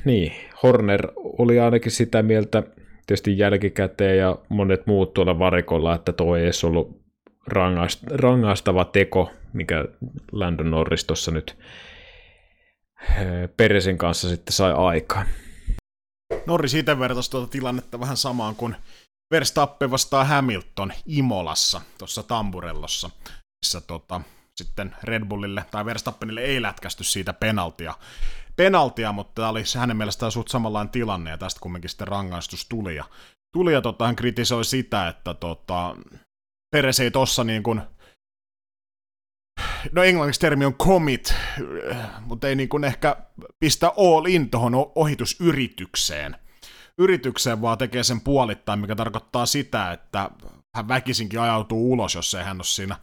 niin, 0.05 0.31
Horner 0.63 1.07
oli 1.15 1.59
ainakin 1.59 1.91
sitä 1.91 2.23
mieltä 2.23 2.63
tietysti 3.07 3.37
jälkikäteen 3.37 4.17
ja 4.17 4.37
monet 4.49 4.87
muut 4.87 5.13
tuolla 5.13 5.39
varikolla, 5.39 5.95
että 5.95 6.13
toi 6.13 6.39
ei 6.39 6.43
edes 6.43 6.63
ollut 6.63 7.01
rangaist, 7.47 8.03
rangaistava 8.11 8.85
teko, 8.85 9.31
mikä 9.53 9.85
Landon 10.31 10.71
Norris 10.71 11.05
tuossa 11.05 11.31
nyt 11.31 11.57
eh, 13.17 13.49
Peresin 13.57 13.97
kanssa 13.97 14.29
sitten 14.29 14.53
sai 14.53 14.73
aikaan. 14.73 15.27
Norris 16.45 16.73
itse 16.73 16.99
vertaisi 16.99 17.31
tuota 17.31 17.47
tilannetta 17.47 17.99
vähän 17.99 18.17
samaan 18.17 18.55
kuin 18.55 18.75
Verstappen 19.31 19.91
vastaa 19.91 20.23
Hamilton 20.23 20.93
Imolassa, 21.05 21.81
tuossa 21.97 22.23
Tamburellossa 22.23 23.09
missä 23.61 23.81
tota, 23.81 24.21
sitten 24.55 24.95
Red 25.03 25.25
Bullille 25.25 25.65
tai 25.71 25.85
Verstappenille 25.85 26.41
ei 26.41 26.61
lätkästy 26.61 27.03
siitä 27.03 27.33
penaltia, 27.33 27.93
penaltia 28.57 29.11
mutta 29.11 29.33
tämä 29.35 29.49
oli 29.49 29.63
hänen 29.77 29.97
mielestään 29.97 30.31
suht 30.31 30.47
samanlainen 30.47 30.91
tilanne, 30.91 31.29
ja 31.29 31.37
tästä 31.37 31.59
kumminkin 31.59 31.89
sitten 31.89 32.07
rangaistus 32.07 32.65
tuli, 32.69 32.95
ja, 32.95 33.05
tuli 33.53 33.73
ja 33.73 33.81
tota, 33.81 34.05
hän 34.05 34.15
kritisoi 34.15 34.65
sitä, 34.65 35.07
että 35.07 35.33
tota, 35.33 35.95
Peres 36.71 36.99
ei 36.99 37.11
tossa 37.11 37.43
niin 37.43 37.63
kuin, 37.63 37.81
no 39.91 40.03
englanniksi 40.03 40.41
termi 40.41 40.65
on 40.65 40.73
commit, 40.73 41.33
mutta 42.25 42.47
ei 42.47 42.55
niin 42.55 42.69
kuin 42.69 42.83
ehkä 42.83 43.15
pistä 43.59 43.87
all 43.97 44.25
in 44.25 44.49
tuohon 44.49 44.73
ohitusyritykseen, 44.95 46.35
yritykseen, 46.97 47.61
vaan 47.61 47.77
tekee 47.77 48.03
sen 48.03 48.21
puolittain, 48.21 48.79
mikä 48.79 48.95
tarkoittaa 48.95 49.45
sitä, 49.45 49.91
että 49.91 50.29
hän 50.75 50.87
väkisinkin 50.87 51.39
ajautuu 51.41 51.91
ulos, 51.91 52.15
jos 52.15 52.33
ei 52.33 52.43
hän 52.43 52.57
ole 52.57 52.63
siinä 52.63 52.95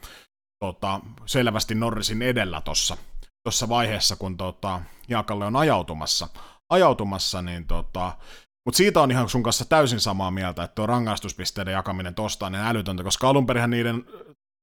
tota, 0.65 1.01
selvästi 1.27 1.75
Norrisin 1.75 2.23
edellä 2.23 2.61
tuossa 2.61 2.97
tossa 3.45 3.69
vaiheessa, 3.69 4.17
kun 4.17 4.37
tota, 4.37 4.81
Jaakalle 5.09 5.47
on 5.47 5.57
ajautumassa, 5.57 6.29
ajautumassa 6.71 7.43
niin 7.43 7.67
tota, 7.67 8.17
mutta 8.65 8.77
siitä 8.77 9.01
on 9.01 9.11
ihan 9.11 9.29
sun 9.29 9.43
kanssa 9.43 9.65
täysin 9.65 10.01
samaa 10.01 10.31
mieltä, 10.31 10.65
että 10.65 10.75
tuo 10.75 10.87
rangaistuspisteiden 10.87 11.73
jakaminen 11.73 12.15
tosta 12.15 12.47
on 12.47 12.53
niin 12.53 12.65
älytöntä, 12.65 13.03
koska 13.03 13.29
alun 13.29 13.47
perin 13.47 13.71
niiden 13.71 14.05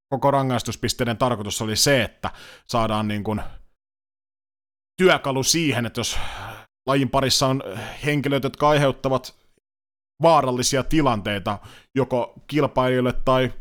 koko 0.09 0.31
rangaistuspisteiden 0.31 1.17
tarkoitus 1.17 1.61
oli 1.61 1.75
se, 1.75 2.03
että 2.03 2.31
saadaan 2.67 3.07
niin 3.07 3.23
kun 3.23 3.41
työkalu 4.97 5.43
siihen, 5.43 5.85
että 5.85 5.99
jos 5.99 6.19
lajin 6.87 7.09
parissa 7.09 7.47
on 7.47 7.63
henkilöt, 8.05 8.43
jotka 8.43 8.69
aiheuttavat 8.69 9.35
vaarallisia 10.21 10.83
tilanteita 10.83 11.59
joko 11.95 12.33
kilpailijoille 12.47 13.13
tai 13.13 13.53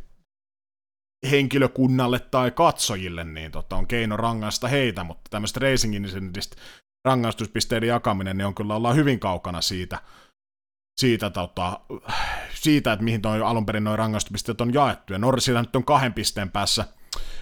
henkilökunnalle 1.30 2.18
tai 2.18 2.50
katsojille, 2.50 3.24
niin 3.24 3.52
tota, 3.52 3.76
on 3.76 3.86
keino 3.86 4.16
rangaista 4.16 4.68
heitä, 4.68 5.04
mutta 5.04 5.30
tämmöistä 5.30 5.60
racing 5.60 5.94
incidentistä 5.94 6.56
rangaistuspisteiden 7.04 7.88
jakaminen, 7.88 8.38
niin 8.38 8.46
on 8.46 8.54
kyllä 8.54 8.74
ollaan 8.74 8.96
hyvin 8.96 9.20
kaukana 9.20 9.60
siitä, 9.60 9.98
siitä, 11.00 11.30
tota, 11.30 11.80
siitä 12.54 12.92
että 12.92 13.04
mihin 13.04 13.22
toi 13.22 13.42
alun 13.42 13.66
perin 13.66 13.84
noin 13.84 13.98
rangaistuspisteet 13.98 14.60
on 14.60 14.74
jaettu. 14.74 15.12
Ja 15.12 15.18
Norrisilla 15.18 15.62
nyt 15.62 15.76
on 15.76 15.84
kahden 15.84 16.12
pisteen 16.12 16.50
päässä, 16.50 16.84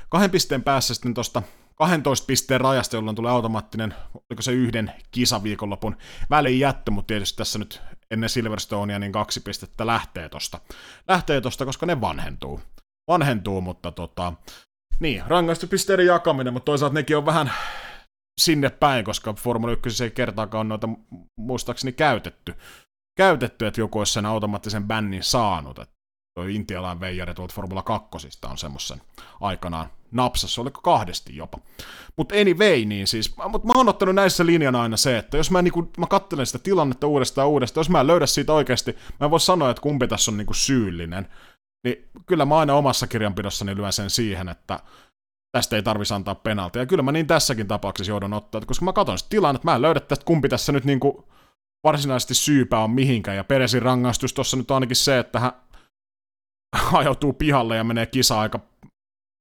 kahden 0.09 0.31
pisteen 0.31 0.63
päässä 0.63 0.95
sitten 0.95 1.15
tuosta 1.15 1.43
12 1.75 2.27
pisteen 2.27 2.61
rajasta, 2.61 2.97
jolloin 2.97 3.17
tulee 3.17 3.33
automaattinen, 3.33 3.95
oliko 4.15 4.43
se 4.43 4.53
yhden 4.53 4.93
kisaviikonlopun 5.11 5.97
väliin 6.31 6.61
jättö, 6.61 6.91
mutta 6.91 7.07
tietysti 7.07 7.37
tässä 7.37 7.59
nyt 7.59 7.83
ennen 8.11 8.29
Silverstonea 8.29 8.99
niin 8.99 9.13
kaksi 9.13 9.41
pistettä 9.41 9.87
lähtee 9.87 10.29
tosta, 10.29 10.61
lähtee 11.09 11.41
tosta 11.41 11.65
koska 11.65 11.87
ne 11.87 12.01
vanhentuu 12.01 12.61
vanhentuu, 13.09 13.61
mutta 13.61 13.93
tota, 13.93 14.33
niin, 15.01 15.23
rangaistuspisteiden 15.27 16.07
jakaminen, 16.07 16.53
mutta 16.53 16.65
toisaalta 16.65 16.95
nekin 16.95 17.17
on 17.17 17.27
vähän 17.27 17.53
sinne 18.41 18.71
päin, 18.71 19.05
koska 19.05 19.33
Formula 19.33 19.73
1 19.73 20.05
ei 20.05 20.11
kertaakaan 20.11 20.61
on 20.61 20.69
noita 20.69 20.89
muistaakseni 21.37 21.93
käytetty, 21.93 22.55
käytetty, 23.17 23.67
että 23.67 23.81
joku 23.81 23.99
olisi 23.99 24.13
sen 24.13 24.27
automaattisen 24.27 24.85
bännin 24.85 25.23
saanut. 25.23 25.79
Että 25.79 25.95
toi 26.39 26.55
intialainen 26.55 27.01
veijari 27.01 27.35
tuolta 27.35 27.55
Formula 27.55 27.83
2 27.83 28.09
on 28.51 28.59
semmoisen 28.59 29.01
aikanaan 29.41 29.91
napsassa, 30.11 30.61
oliko 30.61 30.81
kahdesti 30.81 31.37
jopa. 31.37 31.59
Mutta 32.17 32.35
anyway, 32.35 32.85
niin 32.85 33.07
siis, 33.07 33.37
mutta 33.49 33.67
mä 33.67 33.73
oon 33.77 33.89
ottanut 33.89 34.15
näissä 34.15 34.47
linjan 34.47 34.77
aina 34.77 34.97
se, 34.97 35.19
että 35.19 35.37
jos 35.37 35.51
mä, 35.51 35.63
niinku, 35.63 35.91
mä 35.99 36.07
katselen 36.07 36.47
sitä 36.47 36.59
tilannetta 36.59 37.07
uudestaan 37.07 37.49
uudestaan, 37.49 37.81
jos 37.81 37.91
mä 37.91 38.01
en 38.01 38.07
löydä 38.07 38.27
siitä 38.27 38.53
oikeasti, 38.53 38.97
mä 39.21 39.25
en 39.25 39.31
voi 39.31 39.41
sanoa, 39.41 39.71
että 39.71 39.81
kumpi 39.81 40.09
tässä 40.09 40.31
on 40.31 40.37
niinku 40.37 40.55
syyllinen, 40.55 41.29
niin 41.85 42.09
kyllä 42.27 42.45
mä 42.45 42.59
aina 42.59 42.75
omassa 42.75 43.07
kirjanpidossani 43.07 43.77
lyön 43.77 43.93
sen 43.93 44.11
siihen, 44.11 44.49
että 44.49 44.81
tästä 45.57 45.77
ei 45.77 45.83
tarvitsisi 45.83 46.15
antaa 46.15 46.35
penaltia. 46.35 46.83
Ja 46.83 46.87
kyllä 46.87 47.03
mä 47.03 47.13
niin 47.13 47.27
tässäkin 47.27 47.69
tapauksessa 47.69 48.13
joudun 48.13 48.33
ottaa, 48.33 48.61
koska 48.61 48.85
mä 48.85 48.93
katson 48.93 49.19
sitä 49.19 49.31
tilannetta, 49.31 49.65
mä 49.65 49.75
en 49.75 49.83
löydä 49.83 50.01
tästä 50.01 50.25
kumpi 50.25 50.49
tässä 50.49 50.73
nyt 50.73 50.85
niinku 50.85 51.29
varsinaisesti 51.85 52.35
syypää 52.35 52.81
on 52.81 52.91
mihinkään. 52.91 53.37
Ja 53.37 53.45
Peresin 53.45 53.83
rangaistus 53.83 54.33
tuossa 54.33 54.57
nyt 54.57 54.71
on 54.71 54.75
ainakin 54.75 54.97
se, 54.97 55.19
että 55.19 55.41
hän 55.41 55.53
ajautuu 56.93 57.33
pihalle 57.33 57.77
ja 57.77 57.85
menee 57.85 58.07
kisa 58.07 58.41
aika 58.41 58.61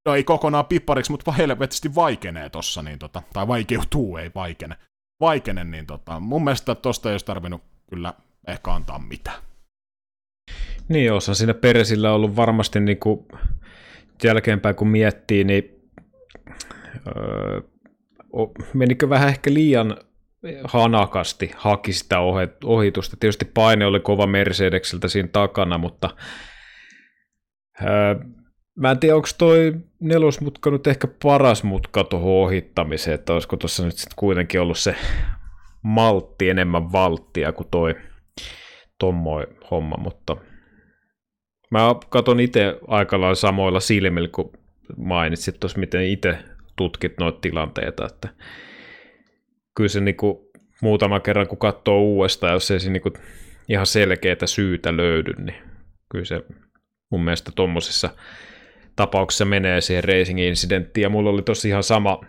no 0.08 0.16
ei 0.16 0.24
kokonaan 0.24 0.66
pippariksi, 0.66 1.12
mutta 1.12 1.32
helvetisti 1.32 1.96
vaikenee 1.96 2.50
tossa, 2.50 2.82
niin 2.82 3.00
tota, 3.00 3.22
tai 3.34 3.48
vaikeutuu, 3.48 4.18
ei 4.18 4.32
vaikene. 4.36 4.78
Vaikene, 5.22 5.64
niin 5.64 5.86
tota, 5.86 6.20
mun 6.20 6.44
mielestä 6.44 6.76
tosta 6.76 7.10
ei 7.10 7.14
olisi 7.14 7.26
tarvinnut 7.26 7.64
kyllä 7.90 8.14
ehkä 8.48 8.74
antaa 8.74 9.00
mitään. 9.00 9.47
Niin, 10.90 11.14
osa 11.14 11.34
siinä 11.34 11.54
Peresillä 11.54 12.14
ollut 12.14 12.36
varmasti 12.36 12.80
niin 12.80 13.00
kuin 13.00 13.28
jälkeenpäin 14.24 14.76
kun 14.76 14.88
miettii, 14.88 15.44
niin 15.44 15.82
öö, 17.08 17.62
menikö 18.74 19.10
vähän 19.10 19.30
ehkä 19.30 19.54
liian 19.54 19.98
hanakasti 20.64 21.52
haki 21.56 21.94
sitä 21.94 22.20
ohitusta. 22.64 23.18
Tietysti 23.20 23.46
paine 23.46 23.86
oli 23.86 24.00
kova 24.00 24.28
Mercedekseltä 24.28 25.08
siinä 25.08 25.30
takana, 25.32 25.78
mutta 25.78 26.10
ää, 27.82 28.16
mä 28.76 28.92
en 28.92 29.00
tiedä, 29.00 29.16
onko 29.16 29.28
toi 29.38 29.74
nelosmutka 30.00 30.72
nyt 30.72 30.88
ehkä 30.88 31.08
paras 31.24 31.64
mutka 31.64 32.04
tuohon 32.04 32.32
ohittamiseen, 32.32 33.16
että 33.16 33.34
olisiko 33.34 33.58
tuossa 33.58 33.86
nyt 33.86 33.98
sitten 33.98 34.16
kuitenkin 34.16 34.62
ollut 34.62 34.78
se 34.78 34.96
maltti 35.82 36.50
enemmän 36.50 36.92
valttia 36.92 37.52
kuin 37.52 37.68
toi 37.72 37.96
tommoi 39.00 39.48
homma, 39.72 39.98
mutta 39.98 40.38
mä 41.72 41.96
katson 42.10 42.40
itse 42.40 42.80
aika 42.88 43.22
lailla 43.22 43.36
samoilla 43.36 43.80
silmillä, 43.80 44.28
kun 44.28 44.52
mainitsit 44.98 45.60
tuossa, 45.60 45.80
miten 45.80 46.04
itse 46.04 46.38
tutkit 46.76 47.14
noita 47.20 47.40
tilanteita, 47.42 48.06
että 48.06 48.30
kyllä 49.76 49.90
se 49.90 50.00
niinku 50.00 50.52
muutama 50.82 51.20
kerran, 51.20 51.48
kun 51.48 51.58
katsoo 51.58 52.02
uudestaan, 52.02 52.54
jos 52.54 52.72
ei 52.72 52.80
se 52.80 52.90
niinku 52.90 53.14
ihan 53.70 53.86
selkeää 53.86 54.46
syytä 54.46 54.98
löydy, 54.98 55.34
niin 55.38 55.56
kyllä 56.10 56.26
se 56.26 56.44
mun 57.10 57.24
mielestä 57.24 57.52
tuommoisessa 57.56 58.10
tapauksessa 58.96 59.46
menee 59.46 59.82
siihen 59.82 60.04
racing 60.04 60.40
incidenttiin, 60.40 61.02
ja 61.02 61.10
mulla 61.10 61.30
oli 61.30 61.42
tosi 61.42 61.70
ihan 61.70 61.84
sama 61.84 62.22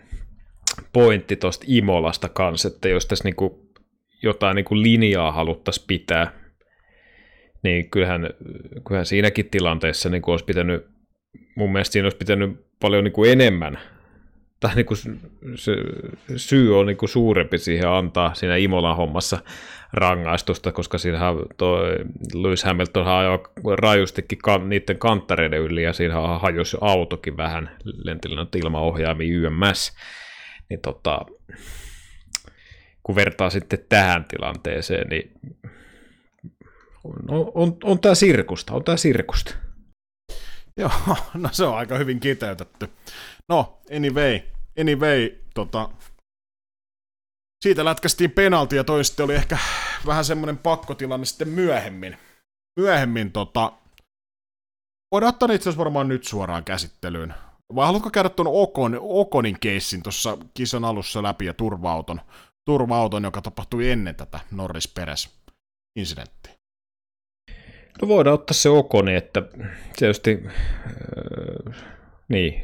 pointti 0.93 1.35
tuosta 1.35 1.65
Imolasta 1.67 2.29
kanssa, 2.29 2.67
että 2.67 2.89
jos 2.89 3.05
tässä 3.05 3.23
niinku 3.23 3.69
jotain 4.23 4.55
niinku 4.55 4.81
linjaa 4.81 5.31
haluttaisiin 5.31 5.87
pitää, 5.87 6.38
niin 7.63 7.89
kyllähän, 7.89 8.29
kyllähän 8.87 9.05
siinäkin 9.05 9.49
tilanteessa 9.49 10.09
niin 10.09 10.21
olisi 10.27 10.45
pitänyt, 10.45 10.87
mun 11.55 11.71
mielestä 11.71 11.93
siinä 11.93 12.05
olisi 12.05 12.17
pitänyt 12.17 12.65
paljon 12.79 13.03
niin 13.03 13.13
kuin 13.13 13.31
enemmän 13.31 13.79
tai 14.59 14.75
niin 14.75 14.85
kuin 14.85 14.97
se 15.55 15.75
syy 16.35 16.79
on 16.79 16.85
niin 16.85 16.97
kuin 16.97 17.09
suurempi 17.09 17.57
siihen 17.57 17.89
antaa 17.89 18.33
siinä 18.33 18.55
Imolan 18.55 18.95
hommassa 18.95 19.39
rangaistusta, 19.93 20.71
koska 20.71 20.97
siinähän 20.97 21.35
toi 21.57 21.97
Lewis 22.33 22.63
Hamilton 22.63 23.07
ajoi 23.07 23.39
rajustikin 23.77 24.37
kan, 24.37 24.69
niiden 24.69 24.97
kanttareiden 24.97 25.59
yli 25.59 25.83
ja 25.83 25.93
siinä 25.93 26.15
hajosi 26.39 26.77
autokin 26.81 27.37
vähän 27.37 27.77
lentilän 28.03 28.47
ilmaohjaami 28.55 29.29
YMS. 29.29 29.95
Niin 30.69 30.81
tota, 30.81 31.25
kun 33.03 33.15
vertaa 33.15 33.49
sitten 33.49 33.79
tähän 33.89 34.25
tilanteeseen, 34.25 35.07
niin 35.09 35.31
on, 37.27 37.51
on, 37.53 37.77
on 37.83 37.99
tämä 37.99 38.15
sirkusta, 38.15 38.73
on 38.73 38.83
tämä 38.83 38.97
sirkusta. 38.97 39.55
Joo, 40.77 40.91
no 41.33 41.49
se 41.51 41.65
on 41.65 41.77
aika 41.77 41.97
hyvin 41.97 42.19
kiteytetty. 42.19 42.89
No, 43.49 43.79
anyway, 43.95 44.39
anyway, 44.79 45.31
tota, 45.53 45.89
siitä 47.63 47.85
lätkästiin 47.85 48.31
penalti 48.31 48.75
ja 48.75 48.83
toisesti 48.83 49.23
oli 49.23 49.35
ehkä 49.35 49.57
vähän 50.05 50.25
semmoinen 50.25 50.57
pakkotilanne 50.57 51.25
sitten 51.25 51.49
myöhemmin. 51.49 52.17
Myöhemmin 52.79 53.31
tota, 53.31 53.71
voidaan 55.11 55.29
ottaa 55.29 55.53
itse 55.53 55.69
asiassa 55.69 55.83
varmaan 55.83 56.07
nyt 56.07 56.23
suoraan 56.23 56.63
käsittelyyn. 56.63 57.33
Vai 57.75 57.85
haluatko 57.85 58.09
käydä 58.09 58.29
tuon 58.29 58.47
Okon, 58.51 58.97
Okonin 59.01 59.59
keissin 59.59 60.03
tuossa 60.03 60.37
kisan 60.53 60.85
alussa 60.85 61.23
läpi 61.23 61.45
ja 61.45 61.53
turva-auton, 61.53 62.21
turva-auton, 62.65 63.23
joka 63.23 63.41
tapahtui 63.41 63.89
ennen 63.89 64.15
tätä 64.15 64.39
Norris 64.51 64.87
Peres 64.87 65.29
incidenttiä? 65.95 66.58
No 68.01 68.07
voidaan 68.07 68.33
ottaa 68.33 68.53
se 68.53 68.69
Okoni, 68.69 69.15
että 69.15 69.41
tietysti 69.97 70.39
äh, 70.45 71.75
niin, 72.29 72.63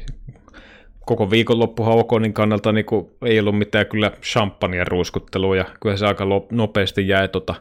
koko 1.06 1.30
viikonloppuhan 1.30 1.98
Okonin 1.98 2.32
kannalta 2.32 2.72
niin 2.72 2.86
kuin, 2.86 3.10
ei 3.24 3.40
ollut 3.40 3.58
mitään 3.58 3.86
kyllä 3.86 4.12
champagne 4.22 4.84
ruiskuttelua 4.84 5.56
ja 5.56 5.64
kyllä 5.82 5.96
se 5.96 6.06
aika 6.06 6.24
nopeasti 6.50 7.08
jäi 7.08 7.28
tota, 7.28 7.54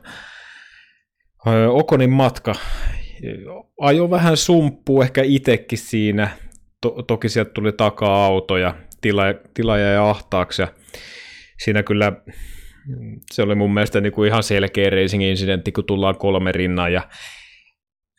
Okonin 1.70 2.10
matka. 2.10 2.56
Ajo 3.80 4.10
vähän 4.10 4.38
sumppuu 4.38 5.02
ehkä 5.02 5.22
itsekin 5.24 5.78
siinä. 5.78 6.30
To- 6.82 7.04
toki 7.08 7.30
sieltä 7.30 7.52
tuli 7.54 7.72
takaa 7.72 8.26
auto 8.26 8.58
ja 8.58 8.76
tila, 9.54 9.78
jäi 9.78 9.98
ahtaaksi. 9.98 10.62
Ja 10.62 10.68
siinä 11.64 11.84
kyllä 11.84 12.14
se 13.32 13.42
oli 13.42 13.56
mun 13.56 13.74
mielestä 13.74 14.02
niin 14.02 14.14
kuin 14.14 14.28
ihan 14.28 14.44
selkeä 14.44 14.90
racing-incidentti, 14.90 15.72
kun 15.72 15.86
tullaan 15.86 16.18
kolme 16.18 16.52
rinnan 16.52 16.94
ja 16.94 17.02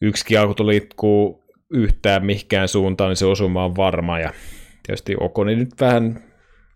yksikin 0.02 0.40
auto 0.40 0.66
liikkuu 0.66 1.44
yhtään 1.70 2.26
mihinkään 2.26 2.68
suuntaan, 2.68 3.08
niin 3.10 3.16
se 3.16 3.26
osuma 3.26 3.64
on 3.64 3.76
varma. 3.76 4.18
Ja 4.18 4.32
tietysti 4.86 5.14
Okoni 5.20 5.56
nyt 5.56 5.70
vähän 5.80 6.24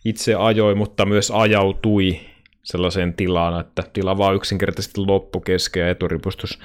itse 0.04 0.34
ajoi, 0.34 0.74
mutta 0.74 1.06
myös 1.06 1.30
ajautui 1.30 2.20
sellaiseen 2.62 3.14
tilaan, 3.14 3.60
että 3.60 3.82
tila 3.92 4.18
vaan 4.18 4.34
yksinkertaisesti 4.34 5.00
loppu 5.00 5.40
kesken 5.40 5.80
ja 5.80 5.88
eturipustus, 5.88 6.58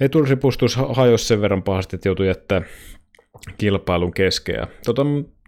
eturipustus 0.00 0.76
hajosi 0.76 1.24
sen 1.24 1.40
verran 1.40 1.62
pahasti, 1.62 1.96
että 1.96 2.08
joutui 2.08 2.26
jättää 2.26 2.62
kilpailun 3.58 4.14
keskeä. 4.14 4.66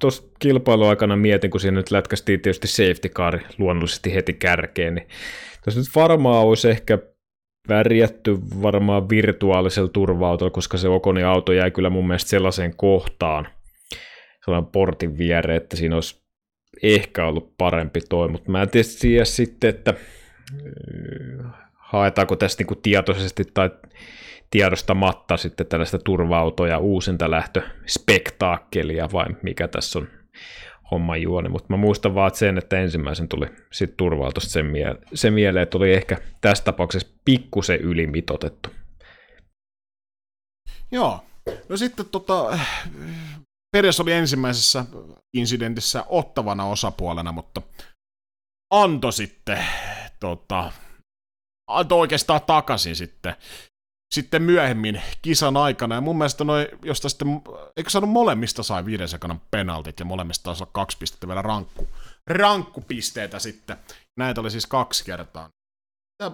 Tuossa 0.01 0.23
tota, 0.23 0.29
kilpailun 0.39 0.89
aikana 0.89 1.17
mietin, 1.17 1.51
kun 1.51 1.61
siinä 1.61 1.77
nyt 1.77 1.91
lätkästiin 1.91 2.41
tietysti 2.41 2.69
safety 2.69 3.09
car 3.09 3.39
luonnollisesti 3.59 4.15
heti 4.15 4.33
kärkeen, 4.33 4.95
niin 4.95 5.09
tuossa 5.65 5.81
nyt 5.81 5.89
varmaan 5.95 6.45
olisi 6.45 6.71
ehkä 6.71 6.99
värjätty 7.69 8.39
varmaan 8.63 9.09
virtuaalisella 9.09 9.89
turva 9.89 10.51
koska 10.53 10.79
se 10.79 10.89
Okonin 10.89 11.27
auto 11.27 11.53
jäi 11.53 11.71
kyllä 11.71 11.91
mun 11.91 12.07
mielestä 12.07 12.31
sellaiseen 12.31 12.77
kohtaan, 12.77 13.49
sellainen 14.45 14.73
portin 14.73 15.19
viereen, 15.19 15.57
että 15.57 15.77
siinä 15.77 15.95
olisi 15.95 16.23
ehkä 16.83 17.27
ollut 17.27 17.55
parempi 17.59 18.01
toi, 18.09 18.29
mutta 18.29 18.51
mä 18.51 18.63
en 18.63 18.69
tiedä 19.01 19.25
sitten, 19.25 19.71
että 19.71 19.95
äh, 19.95 21.53
haetaanko 21.75 22.37
tästä 22.37 22.61
niinku 22.61 22.75
tietoisesti 22.75 23.45
tai 23.55 23.71
tiedostamatta 24.51 25.37
sitten 25.37 25.67
tällaista 25.67 25.99
turva-autoja 25.99 26.79
uusinta 26.79 27.31
lähtö 27.31 27.63
spektaakkelia 27.87 29.09
vai 29.13 29.27
mikä 29.43 29.69
tässä 29.69 29.99
on 29.99 30.09
homman 30.91 31.23
juoni, 31.23 31.49
mutta 31.49 31.67
mä 31.69 31.77
muistan 31.77 32.15
vaan 32.15 32.35
sen, 32.35 32.59
että 32.59 32.81
ensimmäisen 32.81 33.29
tuli 33.29 33.47
sitten 33.73 33.97
turvaltosta 33.97 34.51
sen, 34.51 34.67
miele- 34.67 35.01
sen 35.15 35.33
mieleen, 35.33 35.63
että 35.63 35.79
oli 35.79 35.93
ehkä 35.93 36.19
tässä 36.41 36.65
tapauksessa 36.65 37.09
pikkusen 37.25 37.81
ylimitotettu. 37.81 38.71
Joo, 40.93 41.25
no 41.69 41.77
sitten 41.77 42.07
tota, 42.07 42.59
Peres 43.73 44.01
oli 44.01 44.13
ensimmäisessä 44.13 44.85
incidentissä 45.37 46.05
ottavana 46.09 46.65
osapuolena, 46.65 47.33
mutta 47.33 47.63
antoi 48.71 49.13
sitten 49.13 49.65
tota, 50.21 50.73
antoi 51.71 51.99
oikeastaan 51.99 52.41
takaisin 52.47 52.97
sitten 52.97 53.35
sitten 54.15 54.43
myöhemmin 54.43 55.03
kisan 55.23 55.57
aikana. 55.57 55.95
Ja 55.95 56.01
mun 56.01 56.19
mielestä 56.19 56.45
noi, 56.45 56.69
josta 56.83 57.09
sitten, 57.09 57.43
eikö 57.77 57.91
saanut 57.91 58.11
molemmista 58.11 58.63
sai 58.63 58.85
viiden 58.85 59.09
sekanan 59.09 59.41
penaltit 59.51 59.99
ja 59.99 60.05
molemmista 60.05 60.45
taisi 60.45 60.63
olla 60.63 60.71
kaksi 60.73 60.99
pistettä 60.99 61.29
vielä 61.29 61.43
rankku, 61.43 61.89
rankkupisteitä 62.27 63.39
sitten. 63.39 63.77
Näitä 64.19 64.41
oli 64.41 64.51
siis 64.51 64.67
kaksi 64.67 65.05
kertaa. 65.05 65.51
Ja, 66.23 66.31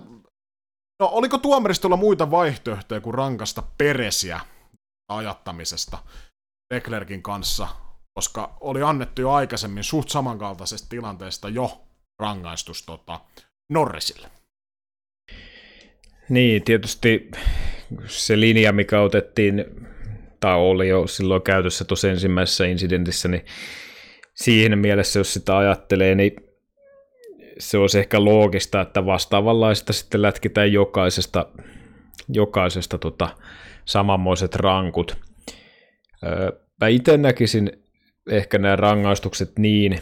no 1.00 1.08
oliko 1.12 1.38
tuomaristolla 1.38 1.96
muita 1.96 2.30
vaihtoehtoja 2.30 3.00
kuin 3.00 3.14
rankasta 3.14 3.62
peresiä 3.78 4.40
ajattamisesta 5.08 5.98
Leclerkin 6.74 7.22
kanssa, 7.22 7.68
koska 8.14 8.56
oli 8.60 8.82
annettu 8.82 9.20
jo 9.20 9.32
aikaisemmin 9.32 9.84
suht 9.84 10.08
samankaltaisesta 10.08 10.88
tilanteesta 10.88 11.48
jo 11.48 11.82
rangaistus 12.20 12.82
tota, 12.82 13.20
Norrisille. 13.72 14.30
Niin, 16.28 16.64
tietysti 16.64 17.30
se 18.06 18.40
linja, 18.40 18.72
mikä 18.72 19.00
otettiin, 19.00 19.64
tai 20.40 20.54
oli 20.54 20.88
jo 20.88 21.06
silloin 21.06 21.42
käytössä 21.42 21.84
tuossa 21.84 22.10
ensimmäisessä 22.10 22.66
incidentissä, 22.66 23.28
niin 23.28 23.44
siihen 24.34 24.78
mielessä, 24.78 25.20
jos 25.20 25.32
sitä 25.32 25.56
ajattelee, 25.56 26.14
niin 26.14 26.32
se 27.58 27.78
olisi 27.78 27.98
ehkä 27.98 28.24
loogista, 28.24 28.80
että 28.80 29.06
vastaavanlaista 29.06 29.92
sitten 29.92 30.22
lätkitään 30.22 30.72
jokaisesta, 30.72 31.48
jokaisesta 32.28 32.98
tota, 32.98 33.28
samanmoiset 33.84 34.54
rankut. 34.54 35.16
Mä 36.80 36.88
itse 36.88 37.16
näkisin 37.16 37.72
ehkä 38.30 38.58
nämä 38.58 38.76
rangaistukset 38.76 39.58
niin, 39.58 39.98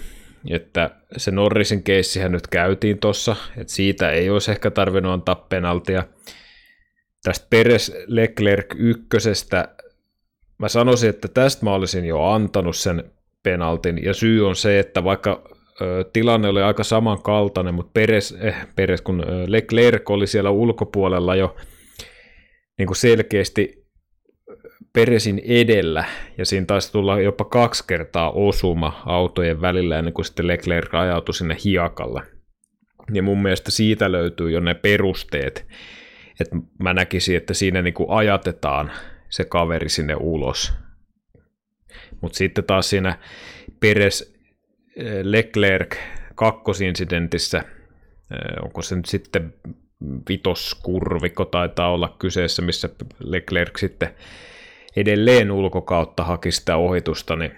että 0.51 0.91
se 1.17 1.31
Norrisin 1.31 1.83
keissihän 1.83 2.33
nyt 2.33 2.47
käytiin 2.47 2.99
tuossa, 2.99 3.37
että 3.57 3.73
siitä 3.73 4.11
ei 4.11 4.31
olisi 4.31 4.51
ehkä 4.51 4.71
tarvinnut 4.71 5.13
antaa 5.13 5.35
penaltia. 5.35 6.05
Tästä 7.23 7.47
Peres 7.51 7.93
Leclerc 8.07 8.67
ykkösestä, 8.77 9.69
mä 10.59 10.69
sanoisin, 10.69 11.11
että 11.11 11.29
tästä 11.29 11.65
mä 11.65 11.73
olisin 11.73 12.05
jo 12.05 12.23
antanut 12.23 12.77
sen 12.77 13.05
penaltin, 13.43 14.05
ja 14.05 14.15
syy 14.15 14.49
on 14.49 14.57
se, 14.57 14.79
että 14.79 15.05
vaikka 15.05 15.45
tilanne 16.13 16.49
oli 16.49 16.63
aika 16.63 16.85
samankaltainen, 16.85 17.75
mutta 17.75 17.91
Peres, 17.95 18.37
eh, 18.41 18.57
Peres 18.77 19.03
kun 19.03 19.25
Leclerc 19.47 20.11
oli 20.11 20.27
siellä 20.27 20.51
ulkopuolella 20.51 21.37
jo 21.37 21.57
niin 22.79 22.87
kuin 22.87 22.97
selkeästi 22.97 23.84
Peresin 24.95 25.43
edellä, 25.45 26.05
ja 26.39 26.47
siinä 26.47 26.67
taisi 26.67 26.93
tulla 26.93 27.21
jopa 27.21 27.45
kaksi 27.45 27.85
kertaa 27.87 28.31
osuma 28.31 29.03
autojen 29.07 29.61
välillä, 29.61 29.99
ennen 29.99 30.15
kuin 30.15 30.25
sitten 30.25 30.47
Leclerc 30.47 30.95
ajautui 30.95 31.35
sinne 31.35 31.57
hiakalle. 31.65 32.23
niin 33.11 33.25
mun 33.25 33.43
mielestä 33.43 33.71
siitä 33.71 34.13
löytyy 34.13 34.51
jo 34.51 34.61
ne 34.61 34.75
perusteet, 34.75 35.67
että 36.41 36.57
mä 36.79 36.95
näkisin, 36.95 37.37
että 37.37 37.55
siinä 37.55 37.83
niin 37.83 37.95
kuin 37.95 38.11
ajatetaan 38.11 38.93
se 39.31 39.45
kaveri 39.45 39.89
sinne 39.89 40.15
ulos. 40.21 40.73
Mutta 42.21 42.39
sitten 42.39 42.65
taas 42.65 42.91
siinä 42.91 43.19
Peres 43.81 44.35
eh, 44.97 45.21
Leclerc 45.23 45.97
kakkosinsidentissä, 46.35 47.59
eh, 47.59 48.65
onko 48.65 48.83
se 48.83 48.97
nyt 48.97 49.07
sitten 49.07 49.55
vitoskurvikko 50.29 51.45
taitaa 51.45 51.93
olla 51.93 52.17
kyseessä, 52.19 52.63
missä 52.63 52.89
Leclerc 53.19 53.79
sitten 53.79 54.15
edelleen 54.97 55.51
ulkokautta 55.51 56.25
haki 56.25 56.53
sitä 56.53 56.77
ohitusta, 56.77 57.37
niin 57.37 57.53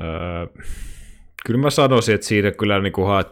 öö, 0.00 0.46
kyllä 1.46 1.60
mä 1.60 1.70
sanoisin, 1.70 2.14
että 2.14 2.26
siinä 2.26 2.50
kyllä 2.50 2.80
niin 2.80 2.92
kuin 2.92 3.06
haet, 3.06 3.28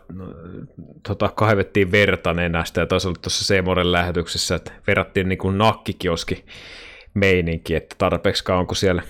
tota, 1.08 1.28
kaivettiin 1.28 1.92
verta 1.92 2.32
nenästä, 2.32 2.80
ja 2.80 2.86
taisi 2.86 3.08
olla 3.08 3.18
tuossa 3.22 3.44
Seemoren 3.44 3.92
lähetyksessä, 3.92 4.54
että 4.54 4.72
verrattiin 4.86 5.28
niin 5.28 5.38
kuin 5.38 5.58
nakkikioski 5.58 6.44
meininki, 7.14 7.74
että 7.74 7.94
tarpeeksi 7.98 8.44
kauan 8.44 8.66
kun 8.66 8.76
siellä 8.76 9.02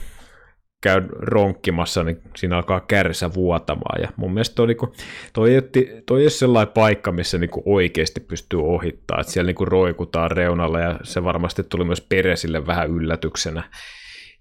käy 0.82 1.02
ronkkimassa, 1.10 2.04
niin 2.04 2.22
siinä 2.36 2.56
alkaa 2.56 2.80
kärsä 2.80 3.34
vuotamaan. 3.34 4.02
Ja 4.02 4.08
mun 4.16 4.34
mielestä 4.34 4.54
toi, 4.54 4.66
niin 4.66 4.76
kuin, 4.76 4.92
toi, 5.32 5.50
toi, 5.72 6.02
toi 6.06 6.20
ei 6.20 6.24
ole 6.24 6.30
sellainen 6.30 6.74
paikka, 6.74 7.12
missä 7.12 7.38
niin 7.38 7.50
kuin 7.50 7.62
oikeasti 7.66 8.20
pystyy 8.20 8.62
ohittamaan. 8.62 9.20
Että 9.20 9.32
siellä 9.32 9.48
niin 9.48 9.56
kuin 9.56 9.68
roikutaan 9.68 10.30
reunalla 10.30 10.80
ja 10.80 11.00
se 11.02 11.24
varmasti 11.24 11.62
tuli 11.62 11.84
myös 11.84 12.00
Peresille 12.00 12.66
vähän 12.66 12.90
yllätyksenä. 12.90 13.70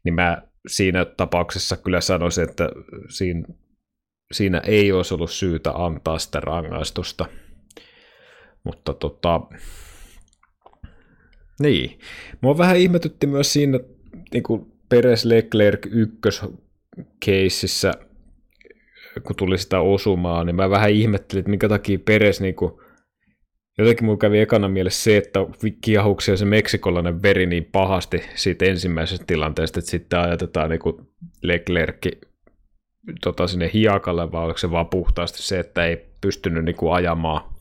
Niin 0.03 0.13
mä 0.13 0.41
siinä 0.67 1.05
tapauksessa 1.05 1.77
kyllä 1.77 2.01
sanoisin, 2.01 2.43
että 2.43 2.69
siinä, 3.09 3.47
siinä 4.31 4.61
ei 4.65 4.91
olisi 4.91 5.13
ollut 5.13 5.31
syytä 5.31 5.71
antaa 5.71 6.19
sitä 6.19 6.39
rangaistusta. 6.39 7.25
Mutta 8.63 8.93
tota, 8.93 9.41
niin. 11.59 11.99
Mua 12.41 12.57
vähän 12.57 12.77
ihmetytti 12.77 13.27
myös 13.27 13.53
siinä 13.53 13.79
niin 14.33 14.43
kuin 14.43 14.76
Peres 14.89 15.25
Leclerc 15.25 15.87
ykköskeississä, 15.91 17.91
kun 19.23 19.35
tuli 19.35 19.57
sitä 19.57 19.79
osumaa, 19.79 20.43
niin 20.43 20.55
mä 20.55 20.69
vähän 20.69 20.91
ihmettelin, 20.91 21.39
että 21.39 21.49
minkä 21.49 21.69
takia 21.69 21.99
Peres 21.99 22.41
niin 22.41 22.55
kuin, 22.55 22.73
jotenkin 23.77 24.05
mulla 24.05 24.17
kävi 24.17 24.39
ekana 24.39 24.67
mielessä 24.67 25.03
se, 25.03 25.17
että 25.17 25.39
kiahuksia 25.81 26.37
se 26.37 26.45
meksikolainen 26.45 27.21
veri 27.21 27.45
niin 27.45 27.69
pahasti 27.71 28.23
siitä 28.35 28.65
ensimmäisestä 28.65 29.25
tilanteesta, 29.25 29.79
että 29.79 29.91
sitten 29.91 30.19
ajatetaan 30.19 30.69
niin 30.69 30.79
Leclerc 31.41 32.07
tota, 33.23 33.47
sinne 33.47 33.69
hiakalle, 33.73 34.31
vai 34.31 34.45
oliko 34.45 34.57
se 34.57 34.71
vaan 34.71 34.87
puhtaasti 34.87 35.43
se, 35.43 35.59
että 35.59 35.85
ei 35.85 36.05
pystynyt 36.21 36.65
niin 36.65 36.75
kuin 36.75 36.93
ajamaan 36.93 37.56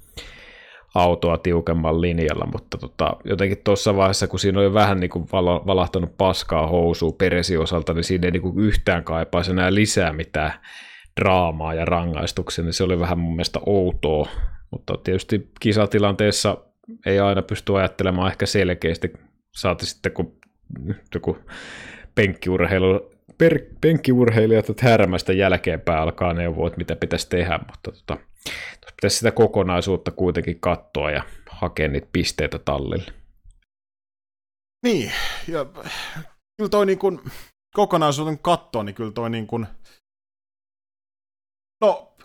autoa 0.97 1.38
tiukemman 1.38 2.01
linjalla, 2.01 2.49
mutta 2.53 2.78
tota, 2.78 3.16
jotenkin 3.24 3.59
tuossa 3.64 3.97
vaiheessa, 3.97 4.26
kun 4.26 4.38
siinä 4.38 4.61
oli 4.61 4.74
vähän 4.74 5.01
niin 5.01 5.11
kuin 5.11 5.28
valahtanut 5.66 6.16
paskaa 6.18 6.66
housua 6.66 7.12
peresi 7.18 7.57
osalta, 7.57 7.94
niin 7.94 8.05
siinä 8.05 8.26
ei 8.26 8.30
niin 8.30 8.42
kuin 8.42 8.59
yhtään 8.59 9.05
kaipaisi 9.05 9.51
enää 9.51 9.74
lisää 9.74 10.12
mitään 10.12 10.53
draamaa 11.20 11.74
ja 11.74 11.84
rangaistuksia, 11.84 12.64
niin 12.64 12.72
se 12.72 12.84
oli 12.84 13.01
vähän 13.01 13.18
mun 13.18 13.32
mielestä 13.32 13.61
outoa, 13.66 14.28
mutta 14.70 14.94
tietysti 15.05 15.51
kisatilanteessa 15.61 16.57
ei 17.07 17.20
aina 17.20 17.42
pysty 17.42 17.78
ajattelemaan 17.78 18.30
ehkä 18.30 18.47
selkeästi, 18.47 19.12
saati 19.57 19.86
sitten 19.86 20.12
kun 20.12 20.32
joku 21.14 21.38
penkkiurheilu, 22.14 23.15
per, 23.39 23.61
penkkiurheilijat 23.80 24.70
että 24.70 24.89
härmästä 24.89 25.32
jälkeenpäin 25.32 25.99
alkaa 25.99 26.34
neuvoa, 26.34 26.66
että 26.66 26.78
mitä 26.78 26.97
pitäisi 26.97 27.28
tehdä, 27.28 27.59
mutta 27.59 27.93
tota, 27.93 28.16
pitäisi 28.97 29.16
sitä 29.16 29.30
kokonaisuutta 29.30 30.11
kuitenkin 30.11 30.61
katsoa 30.61 31.11
ja 31.11 31.22
hakea 31.51 31.89
niitä 31.89 32.09
pisteitä 32.12 32.59
tallille. 32.59 33.12
Niin, 34.82 35.12
ja 35.49 35.64
kyllä 36.57 36.70
toi 36.70 36.87
niin 36.87 36.99
kuin, 36.99 37.20
kokonaisuuden 37.74 38.39
kattoa, 38.39 38.82
niin 38.82 38.95
kyllä 38.95 39.12
toi 39.12 39.30
niin 39.30 39.47
kuin, 39.47 39.66
no, 41.80 42.16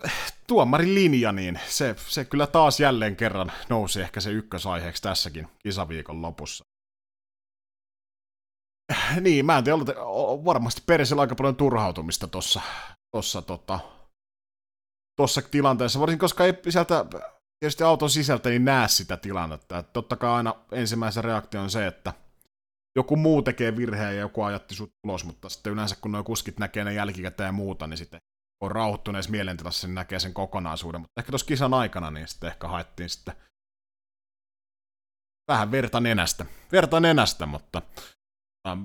tuomarin 0.46 0.94
linja, 0.94 1.32
niin 1.32 1.60
se, 1.66 1.94
se 1.98 2.24
kyllä 2.24 2.46
taas 2.46 2.80
jälleen 2.80 3.16
kerran 3.16 3.52
nousi 3.68 4.00
ehkä 4.00 4.20
se 4.20 4.30
ykkösaiheeksi 4.30 5.02
tässäkin 5.02 5.48
kisaviikon 5.62 6.22
lopussa. 6.22 6.64
Niin, 9.20 9.46
mä 9.46 9.58
en 9.58 9.64
tiedä, 9.64 9.78
varmasti 10.44 10.82
Peresillä 10.86 11.22
aika 11.22 11.34
paljon 11.34 11.56
turhautumista 11.56 12.26
tuossa 12.28 12.60
tossa, 13.16 13.42
tota, 13.42 13.78
tuossa 15.16 15.42
tilanteessa, 15.50 16.00
varsinkin 16.00 16.20
koska 16.20 16.44
ei 16.44 16.52
sieltä 16.68 17.04
tietysti 17.60 17.84
auton 17.84 18.10
sisältä 18.10 18.48
niin 18.48 18.64
näe 18.64 18.88
sitä 18.88 19.16
tilannetta. 19.16 19.78
Että 19.78 19.92
totta 19.92 20.16
kai 20.16 20.30
aina 20.30 20.54
ensimmäisen 20.72 21.24
reaktio 21.24 21.62
on 21.62 21.70
se, 21.70 21.86
että 21.86 22.12
joku 22.96 23.16
muu 23.16 23.42
tekee 23.42 23.76
virheen 23.76 24.14
ja 24.14 24.20
joku 24.20 24.42
ajatti 24.42 24.74
sut 24.74 24.90
ulos, 25.06 25.24
mutta 25.24 25.48
sitten 25.48 25.72
yleensä 25.72 25.96
kun 26.00 26.12
nuo 26.12 26.24
kuskit 26.24 26.58
näkee 26.58 26.84
ne 26.84 26.94
jälkikäteen 26.94 27.46
ja 27.46 27.52
muuta, 27.52 27.86
niin 27.86 27.98
sitten 27.98 28.20
on 28.62 28.70
rauhoittuneessa 28.70 29.30
mielentilassa, 29.30 29.86
niin 29.86 29.94
näkee 29.94 30.18
sen 30.18 30.34
kokonaisuuden. 30.34 31.00
Mutta 31.00 31.20
ehkä 31.20 31.32
tuossa 31.32 31.46
kisan 31.46 31.74
aikana 31.74 32.10
niin 32.10 32.28
sitten 32.28 32.48
ehkä 32.48 32.68
haettiin 32.68 33.08
sitten 33.08 33.34
vähän 35.48 35.70
verta 35.70 36.00
nenästä. 36.00 36.46
Verta 36.72 37.00
nenästä, 37.00 37.46
mutta 37.46 37.82
ähm, 38.68 38.84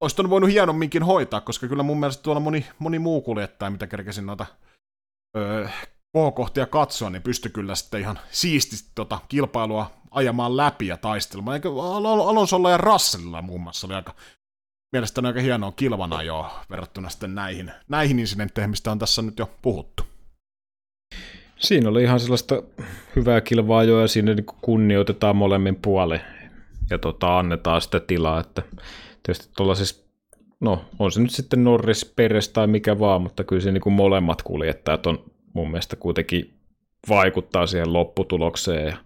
olisi 0.00 0.30
voinut 0.30 0.50
hienomminkin 0.50 1.02
hoitaa, 1.02 1.40
koska 1.40 1.68
kyllä 1.68 1.82
mun 1.82 2.00
mielestä 2.00 2.22
tuolla 2.22 2.40
moni, 2.40 2.66
moni 2.78 2.98
muu 2.98 3.20
kuljettaja, 3.20 3.70
mitä 3.70 3.86
kerkesin 3.86 4.26
noita 4.26 4.46
öö, 5.36 5.68
kohokohtia 6.12 6.66
katsoa, 6.66 7.10
niin 7.10 7.22
pystyi 7.22 7.50
kyllä 7.50 7.74
sitten 7.74 8.00
ihan 8.00 8.18
siististi 8.30 8.90
tota 8.94 9.18
kilpailua 9.28 9.90
ajamaan 10.10 10.56
läpi 10.56 10.86
ja 10.86 10.96
taistelemaan. 10.96 11.54
Eikö 11.54 11.68
Alonsolla 12.28 12.70
ja 12.70 12.76
Russellilla 12.76 13.42
muun 13.42 13.60
muassa 13.60 13.86
oli 13.86 13.94
aika 13.94 14.14
mielestäni 14.92 15.28
aika 15.28 15.40
hienoa 15.40 15.72
kilvana 15.72 16.22
jo 16.22 16.50
verrattuna 16.70 17.08
sitten 17.08 17.34
näihin, 17.34 17.72
näihin 17.88 18.18
incidentteihin, 18.18 18.70
mistä 18.70 18.92
on 18.92 18.98
tässä 18.98 19.22
nyt 19.22 19.38
jo 19.38 19.50
puhuttu. 19.62 20.02
Siinä 21.58 21.88
oli 21.88 22.02
ihan 22.02 22.20
sellaista 22.20 22.62
hyvää 23.16 23.40
kilvaa 23.40 23.84
jo 23.84 24.00
ja 24.00 24.08
siinä 24.08 24.34
niin 24.34 24.46
kunnioitetaan 24.46 25.36
molemmin 25.36 25.76
puolin 25.76 26.20
ja 26.90 26.98
tota, 26.98 27.38
annetaan 27.38 27.80
sitä 27.80 28.00
tilaa, 28.00 28.40
että 28.40 28.62
tietysti 29.22 29.52
tuollaisissa 29.56 30.10
no 30.60 30.84
on 30.98 31.12
se 31.12 31.20
nyt 31.20 31.30
sitten 31.30 31.64
Norris, 31.64 32.12
Peres 32.16 32.48
tai 32.48 32.66
mikä 32.66 32.98
vaan, 32.98 33.22
mutta 33.22 33.44
kyllä 33.44 33.62
se 33.62 33.72
niin 33.72 33.80
kuin 33.80 33.92
molemmat 33.92 34.42
kuljettajat 34.42 35.06
on 35.06 35.24
mun 35.52 35.70
mielestä 35.70 35.96
kuitenkin 35.96 36.54
vaikuttaa 37.08 37.66
siihen 37.66 37.92
lopputulokseen. 37.92 38.86
Ja 38.86 38.96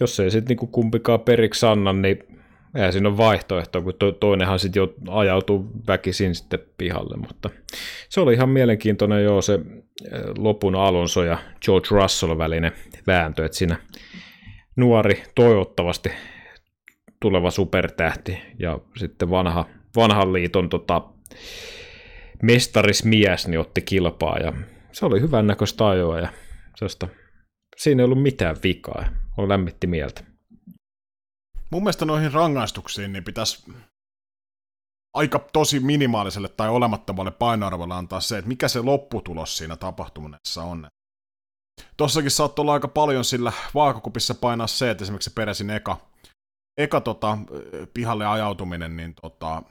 jos 0.00 0.20
ei 0.20 0.30
sitten 0.30 0.56
niin 0.56 0.72
kumpikaan 0.72 1.20
periksi 1.20 1.66
anna, 1.66 1.92
niin 1.92 2.18
eihän 2.74 2.92
siinä 2.92 3.08
ole 3.08 3.16
vaihtoehtoa, 3.16 3.82
kun 3.82 3.94
to, 3.98 4.12
toinenhan 4.12 4.58
sitten 4.58 4.80
jo 4.80 4.94
ajautuu 5.08 5.70
väkisin 5.86 6.34
sitten 6.34 6.58
pihalle, 6.78 7.16
mutta 7.16 7.50
se 8.08 8.20
oli 8.20 8.34
ihan 8.34 8.48
mielenkiintoinen 8.48 9.24
jo 9.24 9.42
se 9.42 9.54
eh, 9.54 10.20
lopun 10.38 10.74
Alonso 10.74 11.24
ja 11.24 11.38
George 11.64 11.88
Russell 11.90 12.38
välinen 12.38 12.72
vääntö, 13.06 13.44
että 13.44 13.58
siinä 13.58 13.76
nuori 14.76 15.22
toivottavasti 15.34 16.10
tuleva 17.20 17.50
supertähti 17.50 18.38
ja 18.58 18.78
sitten 18.96 19.30
vanha 19.30 19.64
vanhan 19.96 20.32
liiton 20.32 20.68
tota, 20.68 21.02
mestarismies 22.42 23.48
niin 23.48 23.60
otti 23.60 23.82
kilpaa 23.82 24.38
ja 24.38 24.52
se 24.92 25.06
oli 25.06 25.20
hyvän 25.20 25.46
näköistä 25.46 25.88
ajoa 25.88 26.18
ja 26.18 26.28
sellaista, 26.76 27.08
siinä 27.76 28.02
ei 28.02 28.04
ollut 28.04 28.22
mitään 28.22 28.56
vikaa. 28.62 29.04
On 29.36 29.48
lämmitti 29.48 29.86
mieltä. 29.86 30.24
Mun 31.70 31.82
mielestä 31.82 32.04
noihin 32.04 32.32
rangaistuksiin 32.32 33.12
niin 33.12 33.24
pitäisi 33.24 33.72
aika 35.14 35.38
tosi 35.52 35.80
minimaaliselle 35.80 36.48
tai 36.48 36.68
olemattomalle 36.68 37.30
painoarvolle 37.30 37.94
antaa 37.94 38.20
se, 38.20 38.38
että 38.38 38.48
mikä 38.48 38.68
se 38.68 38.80
lopputulos 38.80 39.56
siinä 39.56 39.76
tapahtumisessa 39.76 40.62
on. 40.62 40.88
Tossakin 41.96 42.30
saattoi 42.30 42.62
olla 42.62 42.72
aika 42.72 42.88
paljon 42.88 43.24
sillä 43.24 43.52
vaakakupissa 43.74 44.34
painaa 44.34 44.66
se, 44.66 44.90
että 44.90 45.04
esimerkiksi 45.04 45.30
se 45.52 45.74
eka, 45.76 46.07
eka 46.78 47.00
tota, 47.00 47.38
pihalle 47.94 48.26
ajautuminen, 48.26 48.96
niin 48.96 49.14
tota, 49.14 49.62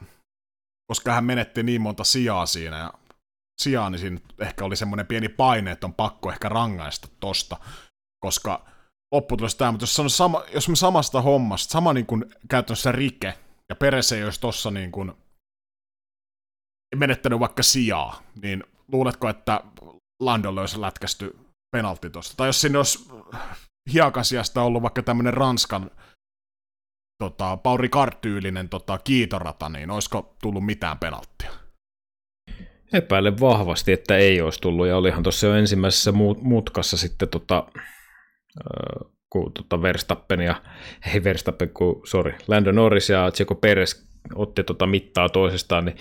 koska 0.92 1.12
hän 1.12 1.24
menetti 1.24 1.62
niin 1.62 1.80
monta 1.80 2.04
sijaa 2.04 2.46
siinä, 2.46 2.78
ja 2.78 2.92
sijaa, 3.62 3.90
niin 3.90 3.98
siinä 3.98 4.20
ehkä 4.38 4.64
oli 4.64 4.76
semmoinen 4.76 5.06
pieni 5.06 5.28
paine, 5.28 5.70
että 5.70 5.86
on 5.86 5.94
pakko 5.94 6.32
ehkä 6.32 6.48
rangaista 6.48 7.08
tosta, 7.20 7.56
koska 8.20 8.66
lopputulos 9.14 9.54
tämä, 9.54 9.72
mutta 9.72 9.82
jos, 9.82 10.00
on 10.00 10.10
sama, 10.10 10.42
jos 10.54 10.68
me 10.68 10.76
samasta 10.76 11.22
hommasta, 11.22 11.72
sama 11.72 11.92
niin 11.92 12.06
kuin 12.06 12.24
käytännössä 12.48 12.92
rike, 12.92 13.34
ja 13.68 13.76
Peres 13.76 14.12
ei 14.12 14.24
olisi 14.24 14.40
tossa 14.40 14.70
niin 14.70 14.92
kuin 14.92 15.12
menettänyt 16.96 17.40
vaikka 17.40 17.62
sijaa, 17.62 18.22
niin 18.42 18.64
luuletko, 18.92 19.28
että 19.28 19.60
Landolle 20.20 20.60
olisi 20.60 20.80
lätkästy 20.80 21.38
penaltti 21.76 22.10
tosta? 22.10 22.34
Tai 22.36 22.48
jos 22.48 22.60
sinne 22.60 22.78
olisi 22.78 23.08
hiakasiasta 23.92 24.62
ollut 24.62 24.82
vaikka 24.82 25.02
tämmöinen 25.02 25.34
Ranskan 25.34 25.90
tota, 27.18 27.56
Pauri 27.56 27.88
Kartyylinen 27.88 28.68
tota, 28.68 28.98
kiitorata, 28.98 29.68
niin 29.68 29.90
olisiko 29.90 30.36
tullut 30.42 30.66
mitään 30.66 30.98
penalttia? 30.98 31.50
Epäilen 32.92 33.40
vahvasti, 33.40 33.92
että 33.92 34.16
ei 34.16 34.40
olisi 34.40 34.60
tullut, 34.60 34.86
ja 34.86 34.96
olihan 34.96 35.22
tuossa 35.22 35.46
jo 35.46 35.54
ensimmäisessä 35.54 36.12
mutkassa 36.42 36.96
sitten 36.96 37.28
tota, 37.28 37.66
kun 39.30 39.52
tota 39.52 39.82
Verstappen 39.82 40.40
ja, 40.40 40.62
ei 41.14 41.24
Verstappen, 41.24 41.70
kun, 41.70 42.00
sorry, 42.04 42.34
Lando 42.46 42.72
Norris 42.72 43.08
ja 43.08 43.30
Checo 43.30 43.54
Perez 43.54 44.08
otti 44.34 44.64
tota 44.64 44.86
mittaa 44.86 45.28
toisestaan, 45.28 45.84
niin 45.84 45.96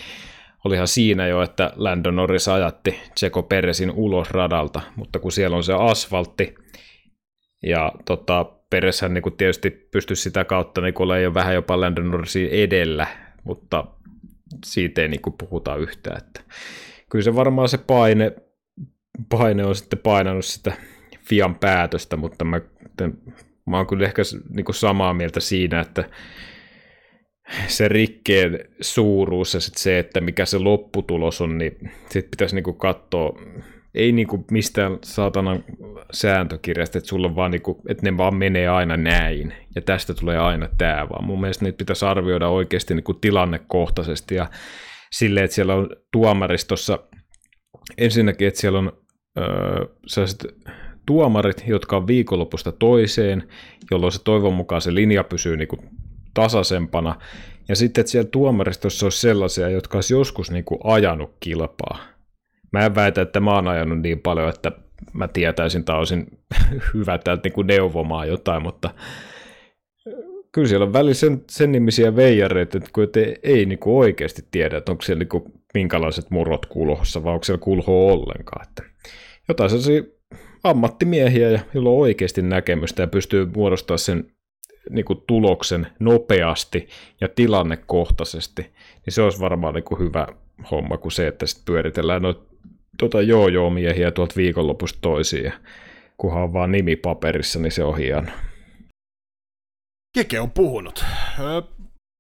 olihan 0.66 0.88
siinä 0.88 1.28
jo, 1.28 1.42
että 1.42 1.74
Lando 1.76 2.12
Norris 2.12 2.48
ajatti 2.48 3.00
Checo 3.20 3.44
Perezin 3.44 3.92
ulos 3.92 4.32
radalta, 4.32 4.82
mutta 4.96 5.20
kun 5.20 5.32
siellä 5.32 5.58
on 5.58 5.64
se 5.64 5.74
asfaltti, 5.74 6.56
ja 7.64 7.92
tota, 8.06 8.46
Perezhän 8.70 9.14
niin 9.14 9.38
tietysti 9.38 9.70
pystyisi 9.72 10.22
sitä 10.22 10.46
kautta 10.46 10.82
niin 10.82 10.94
olla 11.00 11.18
jo 11.18 11.34
vähän 11.34 11.54
jopa 11.54 11.80
Lando 11.80 12.02
Norrisin 12.02 12.50
edellä, 12.50 13.08
mutta 13.44 13.88
siitä 14.66 15.02
ei 15.02 15.08
niin 15.08 15.22
puhuta 15.38 15.76
yhtään. 15.76 16.18
Että 16.18 16.42
kyllä 17.12 17.24
se 17.24 17.36
varmaan 17.36 17.70
se 17.70 17.78
paine, 17.78 18.36
paine 19.30 19.66
on 19.66 19.76
sitten 19.76 20.00
painanut 20.00 20.46
sitä 20.46 20.74
Fian 21.30 21.56
päätöstä, 21.56 22.18
mutta 22.18 22.46
mä, 22.46 22.62
mä 23.66 23.78
oon 23.78 23.88
kyllä 23.88 24.06
ehkä 24.06 24.22
niin 24.50 24.66
samaa 24.72 25.14
mieltä 25.14 25.40
siinä, 25.40 25.80
että 25.80 26.10
se 27.68 27.88
rikkeen 27.88 28.60
suuruus 28.82 29.54
ja 29.54 29.60
sit 29.60 29.76
se, 29.76 30.00
että 30.00 30.22
mikä 30.22 30.46
se 30.46 30.58
lopputulos 30.58 31.42
on, 31.42 31.58
niin 31.58 31.92
sit 32.10 32.32
pitäisi 32.32 32.56
niinku 32.56 32.74
katsoa, 32.74 33.40
ei 33.98 34.12
niinku 34.12 34.46
mistään 34.52 34.98
saatanan 35.04 35.64
sääntökirjasta, 36.14 36.98
että 36.98 37.08
sulla 37.08 37.36
vaan 37.36 37.52
niinku, 37.52 37.82
että 37.90 38.04
ne 38.04 38.18
vaan 38.18 38.36
menee 38.36 38.68
aina 38.68 38.98
näin, 38.98 39.54
ja 39.76 39.82
tästä 39.82 40.14
tulee 40.14 40.38
aina 40.38 40.70
tämä, 40.78 41.10
vaan 41.10 41.26
mun 41.26 41.42
mielestä 41.42 41.66
niitä 41.66 41.78
pitäisi 41.78 42.06
arvioida 42.06 42.48
oikeasti 42.48 42.94
niinku 42.94 43.14
tilannekohtaisesti, 43.14 44.36
ja 44.36 44.50
silleen, 45.12 45.44
että 45.44 45.56
siellä 45.56 45.76
on 45.76 45.90
tuomaristossa, 46.12 47.00
ensinnäkin, 47.98 48.48
että 48.48 48.60
siellä 48.60 48.80
on 48.80 48.92
öö, 49.38 49.86
tuomarit, 51.06 51.64
jotka 51.68 51.98
on 51.98 52.08
viikonlopusta 52.08 52.72
toiseen, 52.72 53.48
jolloin 53.92 54.12
se 54.12 54.24
toivon 54.24 54.54
mukaan 54.54 54.82
se 54.82 54.94
linja 54.94 55.24
pysyy 55.24 55.58
niin 55.58 55.68
kuin 55.68 55.82
tasaisempana. 56.34 57.16
Ja 57.70 57.76
sitten, 57.76 58.02
että 58.02 58.12
siellä 58.12 58.30
tuomaristossa 58.32 59.06
olisi 59.06 59.20
sellaisia, 59.20 59.70
jotka 59.70 59.98
olisi 59.98 60.14
joskus 60.14 60.52
niin 60.52 60.64
kuin 60.64 60.80
ajanut 60.84 61.36
kilpaa. 61.40 62.17
Mä 62.72 62.86
en 62.86 62.96
väitä, 62.96 63.22
että 63.22 63.40
mä 63.40 63.56
oon 63.56 63.68
ajanut 63.68 64.02
niin 64.02 64.20
paljon, 64.20 64.50
että 64.50 64.72
mä 65.14 65.28
tietäisin 65.28 65.84
tai 65.84 65.98
olisin 65.98 66.28
hyvä 66.94 67.18
täältä 67.18 67.50
niin 67.50 67.68
neuvomaan 67.68 68.28
jotain, 68.28 68.64
mutta 68.64 68.90
kyllä 70.52 70.68
siellä 70.68 70.86
on 70.86 70.94
välillä 70.94 71.14
sen, 71.14 71.44
sen 71.50 71.72
nimisiä 71.72 72.16
veijareita, 72.16 72.78
että 72.78 72.90
kun 72.94 73.08
ei, 73.16 73.36
ei 73.44 73.66
niin 73.66 73.80
kuin 73.80 73.96
oikeasti 73.96 74.46
tiedä, 74.52 74.78
että 74.78 74.92
onko 74.92 75.02
siellä 75.02 75.20
niin 75.20 75.30
kuin 75.30 75.44
minkälaiset 75.74 76.32
murrot 76.32 76.66
kulhossa 76.66 77.24
vai 77.24 77.34
onko 77.34 77.44
siellä 77.44 77.64
kulhoa 77.64 78.14
ollenkaan. 78.14 78.68
Että 78.68 78.84
jotain 79.48 79.70
sellaisia 79.70 80.04
ammattimiehiä, 80.64 81.60
joilla 81.74 81.90
on 81.90 81.98
oikeasti 81.98 82.42
näkemystä 82.42 83.04
ja 83.04 83.08
pystyy 83.08 83.46
muodostamaan 83.56 84.00
sen 84.00 84.32
niin 84.90 85.06
kuin 85.06 85.24
tuloksen 85.28 85.88
nopeasti 86.00 86.88
ja 87.22 87.28
tilannekohtaisesti, 87.28 88.62
niin 89.06 89.14
se 89.14 89.22
olisi 89.22 89.40
varmaan 89.40 89.74
niin 89.74 89.84
kuin 89.84 90.00
hyvä 90.00 90.28
homma 90.72 90.98
kuin 90.98 91.12
se, 91.12 91.28
että 91.28 91.46
sitten 91.46 91.66
pyöritellään 91.66 92.22
noita 92.22 92.47
tota 92.98 93.22
joo-joo-miehiä 93.22 94.12
tuolta 94.12 94.36
viikonlopusta 94.36 95.00
toisiin, 95.02 95.54
kunhan 96.18 96.44
on 96.44 96.54
vaan 96.54 96.72
nimi 96.72 96.96
paperissa, 96.96 97.60
niin 97.60 97.72
se 97.72 97.84
on 97.84 97.98
hieno. 97.98 98.32
Keke 100.18 100.40
on 100.40 100.52
puhunut. 100.52 101.06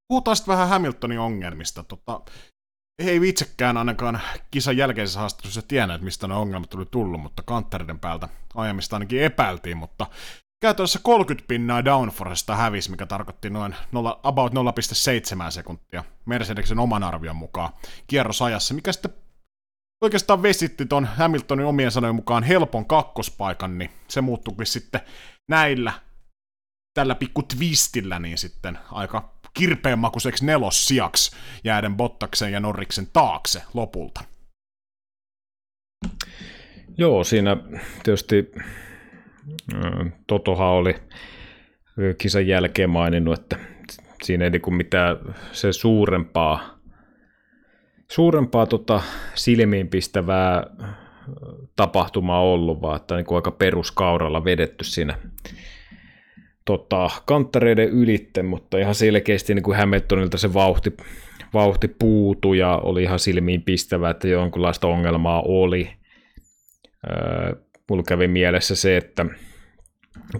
Puhutaan 0.07 0.35
sitten 0.37 0.51
vähän 0.51 0.69
Hamiltonin 0.69 1.19
ongelmista. 1.19 1.83
Tota, 1.83 2.21
ei 2.99 3.29
itsekään 3.29 3.77
ainakaan 3.77 4.21
kisan 4.51 4.77
jälkeisessä 4.77 5.19
haastattelussa 5.19 5.61
tienneet, 5.61 6.01
mistä 6.01 6.27
ne 6.27 6.33
ongelmat 6.33 6.69
tuli 6.69 6.85
tullut, 6.91 7.21
mutta 7.21 7.43
kantteriden 7.43 7.99
päältä 7.99 8.29
ajamista 8.55 8.95
ainakin 8.95 9.23
epäiltiin, 9.23 9.77
mutta 9.77 10.05
käytännössä 10.61 10.99
30 11.03 11.47
pinnaa 11.47 11.85
downforcesta 11.85 12.55
hävisi, 12.55 12.91
mikä 12.91 13.05
tarkoitti 13.05 13.49
noin 13.49 13.75
0, 13.91 14.19
about 14.23 14.53
0,7 14.53 15.51
sekuntia 15.51 16.03
Mercedeksen 16.25 16.79
oman 16.79 17.03
arvion 17.03 17.35
mukaan 17.35 17.69
kierrosajassa, 18.07 18.73
mikä 18.73 18.91
sitten 18.91 19.13
oikeastaan 20.01 20.43
vesitti 20.43 20.85
ton 20.85 21.05
Hamiltonin 21.05 21.65
omien 21.65 21.91
sanojen 21.91 22.15
mukaan 22.15 22.43
helpon 22.43 22.85
kakkospaikan, 22.85 23.77
niin 23.77 23.89
se 24.07 24.21
muuttuikin 24.21 24.65
sitten 24.65 25.01
näillä 25.49 25.93
tällä 26.93 27.15
pikku 27.15 27.43
twistillä 27.43 28.19
niin 28.19 28.37
sitten 28.37 28.77
aika 28.91 29.37
kirpeänmakuiseksi 29.53 30.45
nelossiaksi 30.45 31.35
jääden 31.63 31.97
Bottaksen 31.97 32.51
ja 32.51 32.59
Norriksen 32.59 33.07
taakse 33.13 33.61
lopulta. 33.73 34.23
Joo, 36.97 37.23
siinä 37.23 37.57
tietysti 38.03 38.51
Totohan 40.27 40.67
oli 40.67 40.95
kisan 42.17 42.47
jälkeen 42.47 42.89
maininnut, 42.89 43.39
että 43.39 43.57
siinä 44.23 44.43
ei 44.43 44.49
niinku 44.49 44.71
mitään 44.71 45.17
se 45.51 45.73
suurempaa, 45.73 46.76
suurempaa 48.11 48.65
tota 48.65 49.01
silmiinpistävää 49.35 50.63
tapahtumaa 51.75 52.41
ollut, 52.41 52.81
vaan 52.81 52.95
että 52.95 53.15
niin 53.15 53.35
aika 53.35 53.51
peruskauralla 53.51 54.45
vedetty 54.45 54.83
siinä 54.83 55.17
tota, 56.65 57.09
kanttareiden 57.25 57.89
ylitte, 57.89 58.43
mutta 58.43 58.77
ihan 58.77 58.95
selkeästi 58.95 59.55
niin 59.55 59.63
kuin 59.63 59.77
Hamiltonilta 59.77 60.37
se 60.37 60.53
vauhti, 60.53 60.97
vauhti 61.53 61.87
puutu 61.87 62.53
ja 62.53 62.77
oli 62.77 63.03
ihan 63.03 63.19
silmiin 63.19 63.61
pistävä, 63.61 64.09
että 64.09 64.27
jonkunlaista 64.27 64.87
ongelmaa 64.87 65.41
oli. 65.45 65.89
Öö, 67.09 67.55
mulla 67.89 68.03
kävi 68.03 68.27
mielessä 68.27 68.75
se, 68.75 68.97
että 68.97 69.25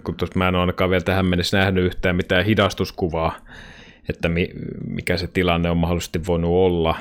kun 0.04 0.16
mä 0.34 0.48
en 0.48 0.54
ole 0.54 0.60
ainakaan 0.60 0.90
vielä 0.90 1.04
tähän 1.04 1.26
mennessä 1.26 1.58
nähnyt 1.58 1.84
yhtään 1.84 2.16
mitään 2.16 2.44
hidastuskuvaa, 2.44 3.36
että 4.08 4.28
mi, 4.28 4.48
mikä 4.86 5.16
se 5.16 5.26
tilanne 5.26 5.70
on 5.70 5.76
mahdollisesti 5.76 6.26
voinut 6.26 6.50
olla, 6.50 6.96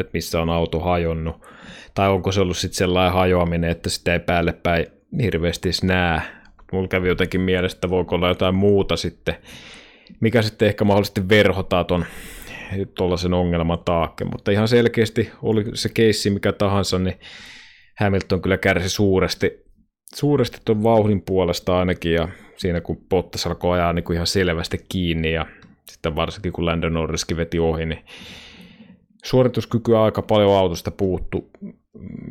että 0.00 0.10
missä 0.12 0.40
on 0.42 0.50
auto 0.50 0.80
hajonnut, 0.80 1.46
tai 1.94 2.08
onko 2.08 2.32
se 2.32 2.40
ollut 2.40 2.56
sitten 2.56 2.78
sellainen 2.78 3.12
hajoaminen, 3.12 3.70
että 3.70 3.90
sitä 3.90 4.12
ei 4.12 4.20
päälle 4.20 4.52
päin 4.52 4.86
hirveästi 5.22 5.68
näe, 5.82 6.20
mulla 6.72 6.88
kävi 6.88 7.08
jotenkin 7.08 7.40
mielessä, 7.40 7.76
että 7.76 7.90
voiko 7.90 8.14
olla 8.14 8.28
jotain 8.28 8.54
muuta 8.54 8.96
sitten, 8.96 9.34
mikä 10.20 10.42
sitten 10.42 10.68
ehkä 10.68 10.84
mahdollisesti 10.84 11.28
verhotaa 11.28 11.84
ton 11.84 12.04
tuollaisen 12.96 13.34
ongelman 13.34 13.78
taakke, 13.84 14.24
mutta 14.24 14.50
ihan 14.50 14.68
selkeästi 14.68 15.30
oli 15.42 15.64
se 15.74 15.88
keissi 15.88 16.30
mikä 16.30 16.52
tahansa, 16.52 16.98
niin 16.98 17.18
Hamilton 18.00 18.42
kyllä 18.42 18.58
kärsi 18.58 18.88
suuresti, 18.88 19.64
suuresti 20.14 20.58
tuon 20.64 20.82
vauhdin 20.82 21.22
puolesta 21.22 21.78
ainakin, 21.78 22.12
ja 22.14 22.28
siinä 22.56 22.80
kun 22.80 22.96
Bottas 23.08 23.46
alkoi 23.46 23.78
ajaa 23.78 23.92
niin 23.92 24.04
kuin 24.04 24.14
ihan 24.14 24.26
selvästi 24.26 24.84
kiinni, 24.88 25.32
ja 25.32 25.46
sitten 25.90 26.16
varsinkin 26.16 26.52
kun 26.52 26.66
Landon 26.66 26.94
Norriskin 26.94 27.36
veti 27.36 27.58
ohi, 27.58 27.86
niin 27.86 28.04
suorituskykyä 29.26 30.02
aika 30.02 30.22
paljon 30.22 30.58
autosta 30.58 30.90
puuttu, 30.90 31.50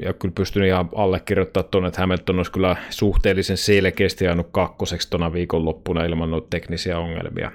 ja 0.02 0.14
kyllä 0.14 0.34
pystyn 0.38 0.64
ihan 0.64 0.90
allekirjoittamaan 0.96 1.72
tuonne, 1.72 1.88
että 1.88 2.02
Hamilton 2.02 2.38
olisi 2.38 2.52
kyllä 2.52 2.76
suhteellisen 2.90 3.58
selkeästi 3.58 4.28
ajanut 4.28 4.48
kakkoseksi 4.52 5.10
tuona 5.10 5.34
viikonloppuna 5.34 6.06
ilman 6.06 6.32
noita 6.32 6.48
teknisiä 6.50 7.00
ongelmia, 7.00 7.52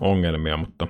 ongelmia 0.00 0.56
mutta 0.56 0.86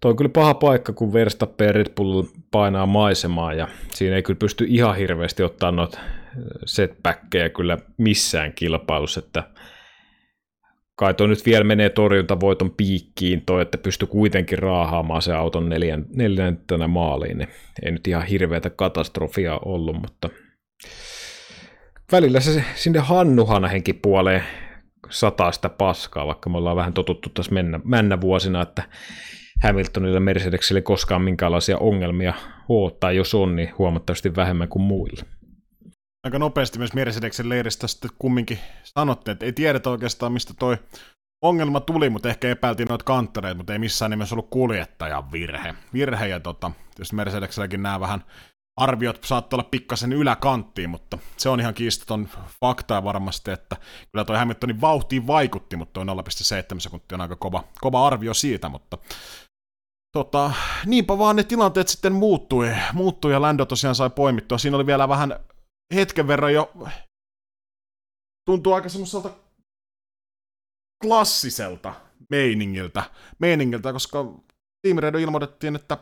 toi 0.00 0.10
on 0.10 0.16
kyllä 0.16 0.28
paha 0.28 0.54
paikka, 0.54 0.92
kun 0.92 1.12
Verstappen 1.12 1.66
ja 1.66 1.72
Red 1.72 1.94
Bull 1.96 2.22
painaa 2.50 2.86
maisemaa, 2.86 3.54
ja 3.54 3.68
siinä 3.94 4.16
ei 4.16 4.22
kyllä 4.22 4.38
pysty 4.38 4.64
ihan 4.68 4.96
hirveästi 4.96 5.42
ottaa 5.42 5.72
noita 5.72 5.98
setbackkejä 6.66 7.48
kyllä 7.48 7.78
missään 7.98 8.52
kilpailussa, 8.52 9.20
että 9.20 9.42
kai 10.96 11.14
toi 11.14 11.28
nyt 11.28 11.46
vielä 11.46 11.64
menee 11.64 11.88
torjuntavoiton 11.88 12.70
piikkiin 12.70 13.42
toi, 13.46 13.62
että 13.62 13.78
pysty 13.78 14.06
kuitenkin 14.06 14.58
raahaamaan 14.58 15.22
se 15.22 15.34
auton 15.34 15.68
neljän, 15.68 16.06
neljäntenä 16.16 16.88
maaliin, 16.88 17.38
niin 17.38 17.48
ei 17.82 17.92
nyt 17.92 18.06
ihan 18.06 18.26
hirveätä 18.26 18.70
katastrofia 18.70 19.58
ollut, 19.64 20.00
mutta 20.00 20.30
välillä 22.12 22.40
se 22.40 22.64
sinne 22.74 22.98
Hannuhanahenkin 22.98 23.98
puoleen 24.02 24.42
sataa 25.10 25.52
sitä 25.52 25.68
paskaa, 25.68 26.26
vaikka 26.26 26.50
me 26.50 26.58
ollaan 26.58 26.76
vähän 26.76 26.92
totuttu 26.92 27.28
tässä 27.28 27.52
mennä, 27.52 27.80
mennä 27.84 28.20
vuosina, 28.20 28.62
että 28.62 28.82
Hamiltonille 29.62 30.20
Mercedesille 30.20 30.82
koskaan 30.82 31.22
minkäänlaisia 31.22 31.78
ongelmia 31.78 32.34
ole, 32.68 32.92
tai 33.00 33.16
jos 33.16 33.34
on, 33.34 33.56
niin 33.56 33.70
huomattavasti 33.78 34.36
vähemmän 34.36 34.68
kuin 34.68 34.82
muille 34.82 35.24
aika 36.24 36.38
nopeasti 36.38 36.78
myös 36.78 36.92
Mercedeksen 36.92 37.48
leiristä 37.48 37.86
sitten 37.86 38.10
kumminkin 38.18 38.58
sanottiin, 38.84 39.32
että 39.32 39.46
ei 39.46 39.52
tiedetä 39.52 39.90
oikeastaan 39.90 40.32
mistä 40.32 40.54
toi 40.58 40.78
ongelma 41.42 41.80
tuli, 41.80 42.10
mutta 42.10 42.28
ehkä 42.28 42.50
epäiltiin 42.50 42.88
noita 42.88 43.04
kanttereita, 43.04 43.56
mutta 43.56 43.72
ei 43.72 43.78
missään 43.78 44.10
nimessä 44.10 44.34
ollut 44.34 44.50
kuljettajan 44.50 45.32
virhe. 45.32 45.74
Virhe 45.92 46.28
ja 46.28 46.40
tota, 46.40 46.70
tietysti 46.94 47.16
Mercedekselläkin 47.16 47.82
nämä 47.82 48.00
vähän 48.00 48.24
arviot 48.76 49.24
saattaa 49.24 49.56
olla 49.56 49.68
pikkasen 49.70 50.12
yläkanttiin, 50.12 50.90
mutta 50.90 51.18
se 51.36 51.48
on 51.48 51.60
ihan 51.60 51.74
kiistaton 51.74 52.28
faktaa 52.60 53.04
varmasti, 53.04 53.50
että 53.50 53.76
kyllä 54.12 54.24
toi 54.24 54.36
Hamiltonin 54.36 54.80
vauhtiin 54.80 55.26
vaikutti, 55.26 55.76
mutta 55.76 56.04
toi 56.04 56.16
0,7 56.74 56.80
sekuntia 56.80 57.16
on 57.16 57.20
aika 57.20 57.36
kova, 57.36 57.64
kova 57.80 58.06
arvio 58.06 58.34
siitä, 58.34 58.68
mutta 58.68 58.98
tota, 60.16 60.50
niinpä 60.86 61.18
vaan 61.18 61.36
ne 61.36 61.44
tilanteet 61.44 61.88
sitten 61.88 62.12
muuttui, 62.12 62.70
muuttui 62.92 63.32
ja 63.32 63.40
Lando 63.42 63.64
tosiaan 63.64 63.94
sai 63.94 64.10
poimittua. 64.10 64.58
Siinä 64.58 64.76
oli 64.76 64.86
vielä 64.86 65.08
vähän 65.08 65.38
hetken 65.94 66.28
verran 66.28 66.54
jo, 66.54 66.72
tuntuu 68.46 68.72
aika 68.72 68.88
semmoiselta 68.88 69.30
klassiselta 71.04 71.94
meiningiltä, 72.30 73.10
meiningiltä 73.38 73.92
koska 73.92 74.18
Team 74.86 74.98
Red 74.98 75.14
ilmoitettiin, 75.14 75.76
että 75.76 75.98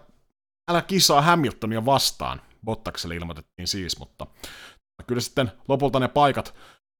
älä 0.70 0.82
kisaa 0.82 1.22
Hamiltonia 1.22 1.86
vastaan. 1.86 2.40
Bottakselle 2.64 3.16
ilmoitettiin 3.16 3.68
siis, 3.68 3.98
mutta 3.98 4.26
kyllä 5.06 5.20
sitten 5.20 5.52
lopulta 5.68 6.00
ne 6.00 6.08
paikat, 6.08 6.54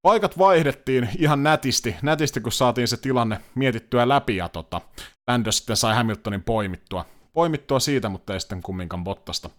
paikat 0.06 0.38
vaihdettiin 0.38 1.08
ihan 1.18 1.42
nätisti, 1.42 1.96
nätisti, 2.02 2.40
kun 2.40 2.52
saatiin 2.52 2.88
se 2.88 2.96
tilanne 2.96 3.40
mietittyä 3.54 4.08
läpi 4.08 4.36
ja 4.36 4.48
tota, 4.48 4.80
Lando 5.30 5.52
sitten 5.52 5.76
sai 5.76 5.94
Hamiltonin 5.94 6.42
poimittua, 6.42 7.04
poimittua 7.32 7.80
siitä, 7.80 8.08
mutta 8.08 8.32
ei 8.32 8.40
sitten 8.40 8.62
kumminkaan 8.62 9.04
Bottasta, 9.04 9.50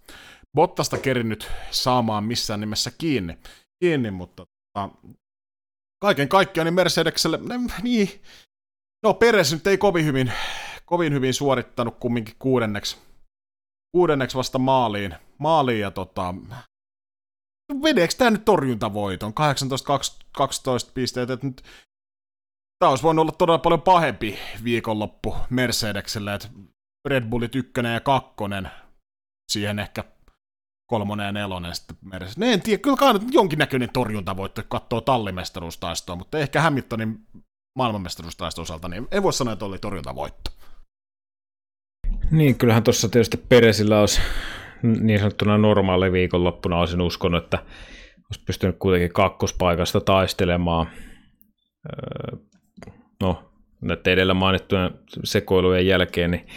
Bottasta 0.56 0.98
kerinnyt 0.98 1.52
saamaan 1.72 2.24
missään 2.24 2.60
nimessä 2.60 2.92
kiinni, 2.98 3.38
kiinni 3.84 4.12
mutta 4.12 4.46
tota, 4.46 4.90
kaiken 6.02 6.30
kaikkiaan 6.30 6.66
niin 6.66 6.74
Mercedekselle, 6.74 7.40
niin, 7.84 8.22
no 9.04 9.14
Peres 9.14 9.54
nyt 9.54 9.68
ei 9.68 9.78
kovin 9.78 10.06
hyvin, 10.06 10.32
kovin 10.86 11.14
hyvin 11.14 11.34
suorittanut 11.34 11.98
kumminkin 12.00 12.36
kuudenneksi, 12.40 12.98
kuudenneksi 13.96 14.38
vasta 14.38 14.60
maaliin, 14.60 15.16
maaliin 15.38 15.80
ja 15.80 15.92
tota, 15.92 16.36
vedeekö 17.84 18.14
tämä 18.18 18.32
nyt 18.32 18.46
torjuntavoiton? 18.46 19.34
18-12 20.90 20.92
pisteet, 20.94 21.30
että 21.30 21.48
nyt 21.48 21.64
tämä 22.80 22.90
olisi 22.90 23.04
voinut 23.04 23.24
olla 23.24 23.32
todella 23.32 23.60
paljon 23.60 23.82
pahempi 23.82 24.40
viikonloppu 24.64 25.36
Mercedekselle, 25.50 26.34
että 26.34 26.50
Red 27.08 27.30
Bullit 27.30 27.56
ykkönen 27.56 27.94
ja 27.94 28.00
kakkonen, 28.00 28.72
siihen 29.52 29.80
ehkä 29.80 30.04
kolmonen 30.94 31.26
ja 31.26 31.32
nelonen 31.32 31.76
sitten 31.76 31.98
Mercedes. 32.02 32.38
No 32.38 32.45
en 32.45 32.61
tiedä, 32.61 32.82
kyllä 32.82 32.98
kai 32.98 33.14
jonkinnäköinen 33.32 33.90
torjuntavoitto, 33.94 34.61
kun 34.61 34.70
katsoo 34.70 35.02
tallimestaruustaistoa, 35.02 36.15
mutta 36.15 36.40
ehkä 36.40 36.61
Hamiltonin 36.61 37.20
maailmanmestaruustaiston 37.76 38.61
osalta, 38.61 38.88
niin 38.88 39.07
en 39.11 39.24
voi 39.24 39.34
sanoa, 39.34 39.53
että 39.53 39.65
oli 39.65 39.78
torjuntavoitto. 39.78 40.52
Niin, 42.32 42.56
kyllähän 42.56 42.84
tuossa 42.84 43.10
tietysti 43.10 43.38
Peresillä 43.38 43.99
olisi 43.99 44.22
niin 44.84 45.20
sanottuna 45.20 45.57
normaali 45.57 46.11
viikonloppuna 46.11 46.80
olisin 46.80 47.02
uskonut, 47.02 47.44
että 47.44 47.57
olisi 48.30 48.45
pystynyt 48.45 48.76
kuitenkin 48.80 49.14
kakkospaikasta 49.14 50.02
taistelemaan. 50.02 50.88
Öö, 51.86 52.38
no, 53.22 53.44
näiden 53.82 54.14
edellä 54.14 54.34
mainittujen 54.34 54.91
sekoilujen 55.24 55.88
jälkeen, 55.88 56.32
niin 56.32 56.48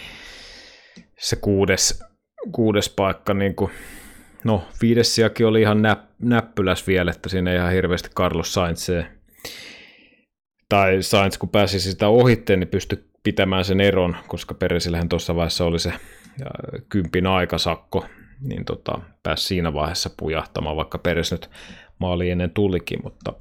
se 1.19 1.35
kuudes, 1.35 2.03
kuudes 2.51 2.89
paikka, 2.89 3.33
niin 3.33 3.55
kuin, 3.55 3.71
no 4.43 4.67
viidessiakin 4.81 5.45
oli 5.47 5.61
ihan 5.61 5.81
näp, 5.81 5.99
näppyläs 6.21 6.87
vielä, 6.87 7.11
että 7.11 7.29
siinä 7.29 7.51
ei 7.51 7.57
ihan 7.57 7.71
hirveästi 7.71 8.09
Carlos 8.09 8.53
Sainz 8.53 8.89
tai 10.69 11.03
Sainz 11.03 11.37
kun 11.37 11.49
pääsi 11.49 11.79
sitä 11.79 12.07
ohitteen, 12.07 12.59
niin 12.59 12.67
pystyi 12.67 13.07
pitämään 13.23 13.65
sen 13.65 13.81
eron, 13.81 14.15
koska 14.27 14.53
Peresillähän 14.53 15.09
tuossa 15.09 15.35
vaiheessa 15.35 15.65
oli 15.65 15.79
se 15.79 15.93
kympin 16.89 17.27
aikasakko, 17.27 18.05
niin 18.41 18.65
tota, 18.65 18.99
pääsi 19.23 19.43
siinä 19.43 19.73
vaiheessa 19.73 20.09
pujahtamaan, 20.17 20.75
vaikka 20.75 20.97
Peres 20.97 21.31
nyt 21.31 21.49
maali 21.99 22.29
ennen 22.29 22.51
tulikin, 22.51 22.99
mutta 23.03 23.33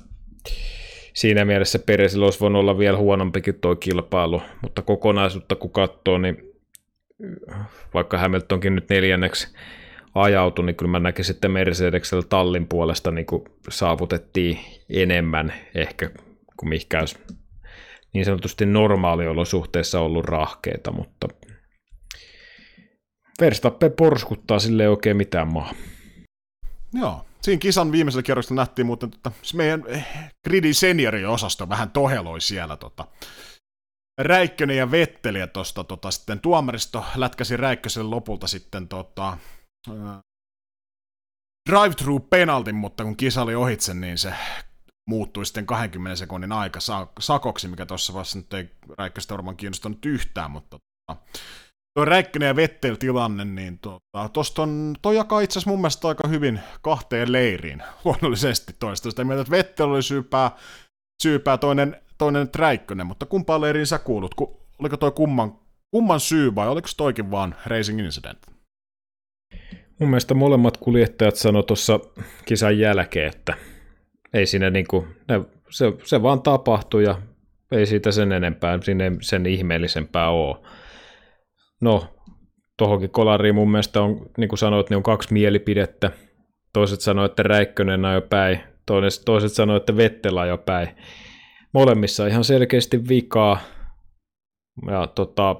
siinä 1.14 1.44
mielessä 1.44 1.78
Peresillä 1.78 2.24
olisi 2.24 2.40
voinut 2.40 2.60
olla 2.60 2.78
vielä 2.78 2.98
huonompikin 2.98 3.60
tuo 3.60 3.76
kilpailu, 3.76 4.42
mutta 4.62 4.82
kokonaisuutta 4.82 5.56
kun 5.56 5.70
katsoo, 5.70 6.18
niin 6.18 6.36
vaikka 7.94 8.18
Hamiltonkin 8.18 8.74
nyt 8.74 8.88
neljänneksi 8.88 9.54
ajautui, 10.22 10.66
niin 10.66 10.76
kyllä 10.76 10.90
mä 10.90 10.98
näkisin, 10.98 11.34
että 11.34 11.48
Mercedeksellä 11.48 12.22
tallin 12.28 12.68
puolesta 12.68 13.10
niin 13.10 13.26
kuin 13.26 13.44
saavutettiin 13.70 14.58
enemmän 14.90 15.52
ehkä 15.74 16.10
kuin 16.56 16.68
mikä 16.68 17.00
olisi 17.00 17.18
niin 18.12 18.24
sanotusti 18.24 18.66
normaaliolosuhteissa 18.66 20.00
ollut 20.00 20.24
rahkeita, 20.24 20.92
mutta 20.92 21.28
Verstappen 23.40 23.92
porskuttaa 23.92 24.58
sille 24.58 24.88
oikein 24.88 25.16
mitään 25.16 25.52
maa. 25.52 25.72
Joo, 26.94 27.26
siinä 27.42 27.60
kisan 27.60 27.92
viimeisellä 27.92 28.22
kierroksella 28.22 28.60
nähtiin 28.60 28.86
muuten, 28.86 29.10
että 29.14 29.30
meidän 29.54 29.84
eh, 29.86 30.06
gridin 30.44 30.74
senioriosasto 30.74 31.68
vähän 31.68 31.90
toheloi 31.90 32.40
siellä 32.40 32.76
tota, 32.76 33.04
Räikkönen 34.20 34.76
ja 34.76 34.90
Vetteli 34.90 35.38
ja 35.38 35.46
tosta, 35.46 35.84
tota, 35.84 36.10
sitten 36.10 36.40
tuomaristo 36.40 37.04
lätkäsi 37.16 37.56
Räikkösen 37.56 38.10
lopulta 38.10 38.46
sitten 38.46 38.88
tota, 38.88 39.38
drive-through 41.70 42.28
penaltin, 42.30 42.74
mutta 42.74 43.04
kun 43.04 43.16
kisa 43.16 43.42
oli 43.42 43.54
ohitse, 43.54 43.94
niin 43.94 44.18
se 44.18 44.34
muuttui 45.08 45.46
sitten 45.46 45.66
20 45.66 46.16
sekunnin 46.16 46.52
aika 46.52 46.78
sakoksi, 47.20 47.68
mikä 47.68 47.86
tuossa 47.86 48.12
vaiheessa 48.12 48.38
nyt 48.38 48.54
ei 48.54 48.70
Räikköstä 48.98 49.34
varmaan 49.34 49.56
kiinnostanut 49.56 50.06
yhtään, 50.06 50.50
mutta 50.50 50.78
tota, 50.78 51.22
tuo 51.94 52.04
Räikkönen 52.04 52.46
ja 52.46 52.56
Vettel 52.56 52.94
tilanne, 52.94 53.44
niin 53.44 53.78
tota, 53.78 54.28
tosta 54.32 54.62
on, 54.62 54.94
toi 55.02 55.16
jakaa 55.16 55.40
itse 55.40 55.58
asiassa 55.58 55.70
mun 55.70 55.80
mielestä 55.80 56.08
aika 56.08 56.28
hyvin 56.28 56.60
kahteen 56.82 57.32
leiriin, 57.32 57.82
luonnollisesti 58.04 58.72
toista 58.78 59.10
sitä 59.10 59.24
mieltä, 59.24 59.40
että 59.40 59.50
Vettel 59.50 59.90
oli 59.90 60.02
syypää, 60.02 60.50
syypää 61.22 61.58
toinen, 61.58 62.02
toinen 62.18 62.50
Räikkönen, 62.56 63.06
mutta 63.06 63.26
kumpaan 63.26 63.60
leiriin 63.60 63.86
sä 63.86 63.98
kuulut? 63.98 64.34
Ku, 64.34 64.60
oliko 64.78 64.96
toi 64.96 65.12
kumman, 65.12 65.58
kumman 65.90 66.20
syy 66.20 66.54
vai 66.54 66.68
oliko 66.68 66.88
toikin 66.96 67.30
vaan 67.30 67.54
racing 67.66 68.00
incident? 68.00 68.55
Mun 70.00 70.10
mielestä 70.10 70.34
molemmat 70.34 70.76
kuljettajat 70.76 71.36
sanoi 71.36 71.62
tuossa 71.62 72.00
kisan 72.44 72.78
jälkeen, 72.78 73.28
että 73.28 73.54
ei 74.32 74.46
siinä 74.46 74.70
niinku, 74.70 75.06
ne, 75.28 75.40
se, 75.70 75.92
se 76.04 76.22
vaan 76.22 76.42
tapahtui 76.42 77.04
ja 77.04 77.22
ei 77.72 77.86
siitä 77.86 78.12
sen 78.12 78.32
enempää, 78.32 78.78
sinne 78.82 79.12
sen 79.20 79.46
ihmeellisempää 79.46 80.30
ole. 80.30 80.56
No, 81.80 82.14
tuohonkin 82.76 83.10
kolariin 83.10 83.54
mun 83.54 83.70
mielestä 83.70 84.02
on, 84.02 84.30
niin 84.38 84.48
kuin 84.48 84.58
sanoit, 84.58 84.90
niin 84.90 84.96
on 84.96 85.02
kaksi 85.02 85.32
mielipidettä. 85.32 86.10
Toiset 86.72 87.00
sanoivat, 87.00 87.32
että 87.32 87.42
Räikkönen 87.42 88.00
jo 88.14 88.20
päin, 88.20 88.60
toiset, 88.86 89.24
toiset 89.24 89.52
sanoivat, 89.52 89.82
että 89.82 89.96
Vettel 89.96 90.46
jo 90.48 90.58
päin. 90.58 90.88
Molemmissa 91.72 92.26
ihan 92.26 92.44
selkeästi 92.44 93.08
vikaa. 93.08 93.58
Ja 94.90 95.06
tota, 95.06 95.56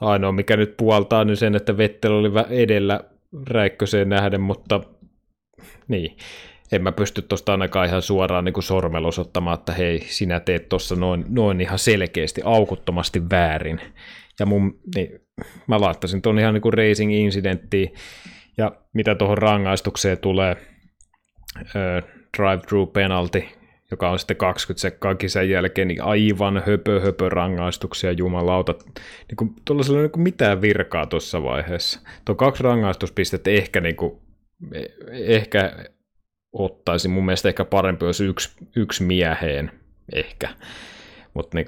ainoa 0.00 0.32
mikä 0.32 0.56
nyt 0.56 0.76
puoltaa 0.76 1.24
niin 1.24 1.36
sen, 1.36 1.54
että 1.54 1.76
Vettel 1.76 2.12
oli 2.12 2.30
edellä 2.50 3.00
Räikköseen 3.46 4.08
nähden, 4.08 4.40
mutta 4.40 4.80
niin, 5.88 6.16
en 6.72 6.82
mä 6.82 6.92
pysty 6.92 7.22
tuosta 7.22 7.52
ainakaan 7.52 7.88
ihan 7.88 8.02
suoraan 8.02 8.44
niin 8.44 8.62
sormella 8.62 9.08
osoittamaan, 9.08 9.58
että 9.58 9.72
hei, 9.72 10.00
sinä 10.00 10.40
teet 10.40 10.68
tuossa 10.68 10.96
noin, 10.96 11.24
noin 11.28 11.60
ihan 11.60 11.78
selkeästi, 11.78 12.40
aukuttomasti 12.44 13.30
väärin. 13.30 13.80
Ja 14.40 14.46
mun, 14.46 14.80
niin, 14.94 15.20
mä 15.66 15.80
laittaisin 15.80 16.22
tuon 16.22 16.38
ihan 16.38 16.54
niin 16.54 16.62
kuin 16.62 16.74
racing 16.74 17.14
incidenttiin. 17.14 17.94
Ja 18.58 18.72
mitä 18.92 19.14
tuohon 19.14 19.38
rangaistukseen 19.38 20.18
tulee, 20.18 20.56
drive-through 22.38 22.92
penalty, 22.92 23.44
joka 23.90 24.10
on 24.10 24.18
sitten 24.18 24.36
20 24.36 24.80
sekkaa 24.80 25.14
kisan 25.14 25.48
jälkeen, 25.50 25.88
niin 25.88 26.02
aivan 26.02 26.62
höpö 26.66 27.00
höpö 27.00 27.28
rangaistuksia, 27.28 28.12
jumalauta. 28.12 28.74
Niin 29.28 29.36
kuin, 29.36 29.54
tuolla 29.64 30.00
ei 30.00 30.08
niin 30.08 30.22
mitään 30.22 30.60
virkaa 30.60 31.06
tuossa 31.06 31.42
vaiheessa. 31.42 32.00
Tuo 32.24 32.34
kaksi 32.34 32.62
rangaistuspistettä 32.62 33.50
ehkä, 33.50 33.80
niin 33.80 33.96
kuin, 33.96 34.18
ehkä 35.12 35.72
ottaisi. 36.52 37.08
Mun 37.08 37.24
mielestä 37.24 37.48
ehkä 37.48 37.64
parempi 37.64 38.06
olisi 38.06 38.24
yksi, 38.24 38.50
yksi 38.76 39.04
mieheen 39.04 39.70
ehkä. 40.12 40.48
Mutta 41.34 41.58
niin 41.58 41.66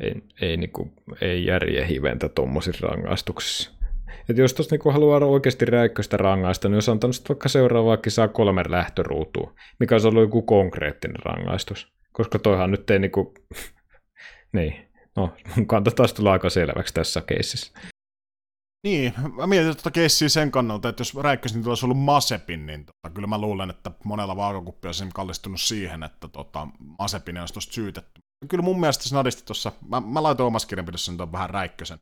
ei, 0.00 0.14
ei, 0.40 0.56
niin 0.56 0.70
ei 1.20 1.46
järje 1.46 1.88
hiventä 1.88 2.28
tuommoisissa 2.28 2.86
rangaistuksissa. 2.86 3.75
Et 4.28 4.38
jos 4.38 4.54
tuossa 4.54 4.74
niinku 4.74 4.90
haluaa 4.90 5.18
oikeasti 5.18 5.64
räikköstä 5.64 6.16
rangaista, 6.16 6.68
niin 6.68 6.74
jos 6.74 6.88
antanut 6.88 7.28
vaikka 7.28 7.48
seuraavaa 7.48 7.96
kisaa 7.96 8.28
kolme 8.28 8.62
lähtöruutua, 8.68 9.54
mikä 9.80 9.94
olisi 9.94 10.08
ollut 10.08 10.22
joku 10.22 10.42
konkreettinen 10.42 11.22
rangaistus. 11.24 11.92
Koska 12.12 12.38
toihan 12.38 12.70
nyt 12.70 12.90
ei 12.90 12.98
niinku... 12.98 13.34
niin, 14.56 14.88
no 15.16 15.32
mun 15.56 15.66
kanta 15.66 15.90
taas 15.90 16.12
tulee 16.12 16.32
aika 16.32 16.50
selväksi 16.50 16.94
tässä 16.94 17.20
keississä. 17.20 17.72
Niin, 18.84 19.14
mä 19.36 19.46
mietin 19.46 19.76
tuota 19.76 19.90
keissiä 19.90 20.28
sen 20.28 20.50
kannalta, 20.50 20.88
että 20.88 21.00
jos 21.00 21.14
Räikkösen 21.14 21.58
niin 21.60 21.68
olisi 21.68 21.86
ollut 21.86 21.98
Masepin, 21.98 22.66
niin 22.66 22.86
tota, 22.86 23.14
kyllä 23.14 23.26
mä 23.26 23.38
luulen, 23.38 23.70
että 23.70 23.90
monella 24.04 24.36
vaakakuppi 24.36 24.88
olisi 24.88 25.04
kallistunut 25.14 25.60
siihen, 25.60 26.02
että 26.02 26.28
tota, 26.28 26.68
Masepin 26.98 27.38
olisi 27.38 27.54
tuosta 27.54 27.72
syytetty. 27.72 28.20
Kyllä 28.48 28.62
mun 28.62 28.80
mielestä 28.80 29.08
snadisti 29.08 29.42
tuossa, 29.44 29.72
mä, 29.88 30.00
mä 30.00 30.22
laitoin 30.22 30.46
omassa 30.46 30.68
kirjanpidossa 30.68 31.12
nyt 31.12 31.32
vähän 31.32 31.50
Räikkösen. 31.50 31.98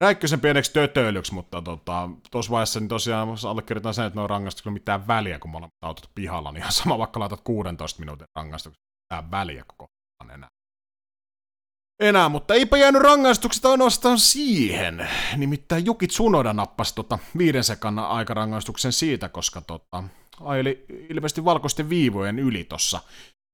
Räikkösen 0.00 0.40
pieneksi 0.40 0.72
tötöilyksi, 0.72 1.34
mutta 1.34 1.62
tuossa 1.62 1.82
tota, 2.30 2.50
vaiheessa 2.50 2.80
niin 2.80 2.88
tosiaan 2.88 3.28
allekirjoitan 3.48 3.94
sen, 3.94 4.06
että 4.06 4.20
ne 4.20 4.22
on 4.22 4.72
mitään 4.72 5.06
väliä, 5.06 5.38
kun 5.38 5.50
molemmat 5.50 5.72
autot 5.82 6.10
pihalla, 6.14 6.52
niin 6.52 6.60
ihan 6.60 6.72
sama 6.72 6.98
vaikka 6.98 7.20
laitat 7.20 7.40
16 7.40 8.00
minuutin 8.00 8.26
rangaistuksia, 8.36 8.82
mitään 9.10 9.30
väliä 9.30 9.64
koko 9.66 9.86
enää. 10.34 10.48
enää, 12.00 12.28
mutta 12.28 12.54
eipä 12.54 12.76
jäänyt 12.76 13.02
rangaistuksesta 13.02 13.70
ainoastaan 13.70 14.18
siihen. 14.18 15.08
Nimittäin 15.36 15.86
Juki 15.86 16.06
Tsunoda 16.06 16.52
nappasi 16.52 16.94
tota 16.94 17.18
viiden 17.38 17.64
sekan 17.64 17.98
aikarangaistuksen 17.98 18.92
siitä, 18.92 19.28
koska 19.28 19.60
tota, 19.60 20.04
aili 20.40 20.84
ilmeisesti 21.08 21.44
valkoisten 21.44 21.88
viivojen 21.88 22.38
yli 22.38 22.64
tossa, 22.64 23.00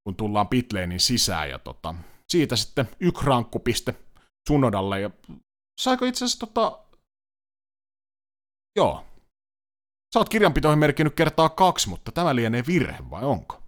kun 0.04 0.16
tullaan 0.16 0.48
pitleinin 0.48 1.00
sisään. 1.00 1.50
Ja 1.50 1.58
tota, 1.58 1.94
siitä 2.28 2.56
sitten 2.56 2.88
yksi 3.00 3.26
rankkupiste 3.26 3.94
Tsunodalle. 4.48 5.00
Ja 5.00 5.10
saiko 5.82 6.04
itse 6.04 6.24
asiassa 6.24 6.46
tota... 6.46 6.78
Joo. 8.76 9.04
Sä 10.14 10.18
oot 10.20 10.28
kirjanpitoihin 10.28 10.78
merkinnyt 10.78 11.14
kertaa 11.14 11.48
kaksi, 11.48 11.88
mutta 11.88 12.12
tämä 12.12 12.36
lienee 12.36 12.62
virhe, 12.66 12.96
vai 13.10 13.24
onko? 13.24 13.62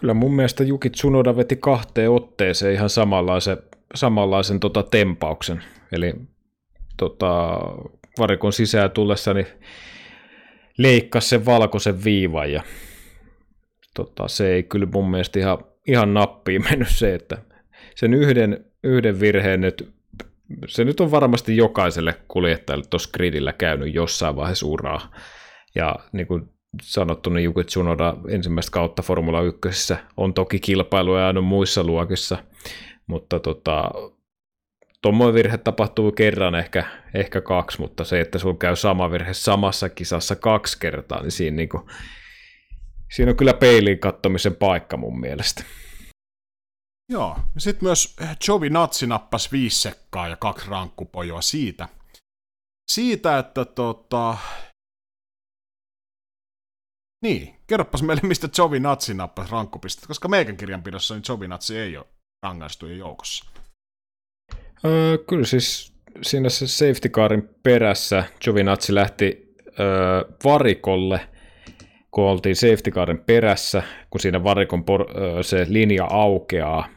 Kyllä 0.00 0.14
mun 0.14 0.34
mielestä 0.34 0.64
Juki 0.64 0.90
Tsunoda 0.90 1.36
veti 1.36 1.56
kahteen 1.56 2.10
otteeseen 2.10 2.74
ihan 2.74 2.90
samanlaisen, 2.90 3.56
samanlaisen 3.94 4.60
tota 4.60 4.82
tempauksen. 4.82 5.64
Eli 5.92 6.14
tota, 6.96 7.60
varikon 8.18 8.52
sisään 8.52 8.90
tullessani 8.90 9.46
leikkasi 10.78 11.28
sen 11.28 11.46
valkoisen 11.46 12.04
viivan 12.04 12.52
ja 12.52 12.62
tota, 13.94 14.28
se 14.28 14.52
ei 14.52 14.62
kyllä 14.62 14.86
mun 14.86 15.10
mielestä 15.10 15.38
ihan, 15.38 15.58
ihan 15.86 16.14
nappiin 16.14 16.62
mennyt 16.70 16.88
se, 16.88 17.14
että 17.14 17.38
sen 17.96 18.14
yhden, 18.14 18.64
yhden 18.84 19.20
virheen 19.20 19.60
nyt, 19.60 19.92
se 20.68 20.84
nyt 20.84 21.00
on 21.00 21.10
varmasti 21.10 21.56
jokaiselle 21.56 22.14
kuljettajalle 22.28 22.84
tuossa 22.90 23.10
gridillä 23.12 23.52
käynyt 23.52 23.94
jossain 23.94 24.36
vaiheessa 24.36 24.66
uraa. 24.66 25.12
Ja 25.74 25.96
niin 26.12 26.26
kuin 26.26 26.48
sanottu, 26.82 27.30
niin 27.30 27.44
Juki 27.44 27.64
Tsunoda 27.64 28.16
ensimmäistä 28.28 28.70
kautta 28.70 29.02
Formula 29.02 29.42
1 29.42 29.94
on 30.16 30.34
toki 30.34 30.60
kilpailuja 30.60 31.26
aina 31.26 31.40
muissa 31.40 31.84
luokissa, 31.84 32.38
mutta 33.06 33.40
tota, 33.40 33.90
tuommoinen 35.02 35.34
virhe 35.34 35.58
tapahtuu 35.58 36.12
kerran, 36.12 36.54
ehkä, 36.54 36.84
ehkä 37.14 37.40
kaksi, 37.40 37.80
mutta 37.80 38.04
se, 38.04 38.20
että 38.20 38.38
sun 38.38 38.58
käy 38.58 38.76
sama 38.76 39.10
virhe 39.10 39.34
samassa 39.34 39.88
kisassa 39.88 40.36
kaksi 40.36 40.80
kertaa, 40.80 41.22
niin 41.22 41.30
siinä, 41.30 41.56
niin 41.56 41.68
kuin, 41.68 41.82
siinä 43.14 43.30
on 43.30 43.36
kyllä 43.36 43.54
peiliin 43.54 43.98
kattomisen 43.98 44.56
paikka 44.56 44.96
mun 44.96 45.20
mielestä. 45.20 45.64
Joo, 47.08 47.38
sitten 47.58 47.84
myös 47.84 48.16
Jovi 48.48 48.70
Natsi 48.70 49.06
nappasi 49.06 49.48
viisi 49.52 49.80
sekkaa 49.80 50.28
ja 50.28 50.36
kaksi 50.36 50.68
rankkupojoa 50.68 51.42
siitä. 51.42 51.88
Siitä, 52.90 53.38
että 53.38 53.64
tota, 53.64 54.36
niin, 57.24 57.56
kerropas 57.66 58.02
meille, 58.02 58.22
mistä 58.28 58.48
Jovi 58.58 58.80
Natsi 58.80 59.14
nappasi 59.14 59.52
rankkupistet, 59.52 60.06
koska 60.06 60.28
meikän 60.28 60.56
kirjanpidossa 60.56 61.14
niin 61.14 61.24
Jovi 61.28 61.48
Natsi 61.48 61.78
ei 61.78 61.96
ole 61.96 62.06
rangaistujen 62.42 62.98
joukossa. 62.98 63.44
Öö, 64.84 65.18
kyllä 65.18 65.46
siis 65.46 65.92
siinä 66.22 66.48
se 66.48 66.66
safety 66.66 67.08
carin 67.08 67.48
perässä 67.62 68.24
Giovinazzi 68.40 68.94
lähti 68.94 69.54
öö, 69.80 70.24
varikolle, 70.44 71.28
kun 72.12 72.24
oltiin 72.24 72.56
safety 72.56 72.90
carin 72.90 73.18
perässä, 73.18 73.82
kun 74.10 74.20
siinä 74.20 74.44
varikon 74.44 74.84
por, 74.84 75.06
se 75.42 75.66
linja 75.68 76.04
aukeaa. 76.04 76.88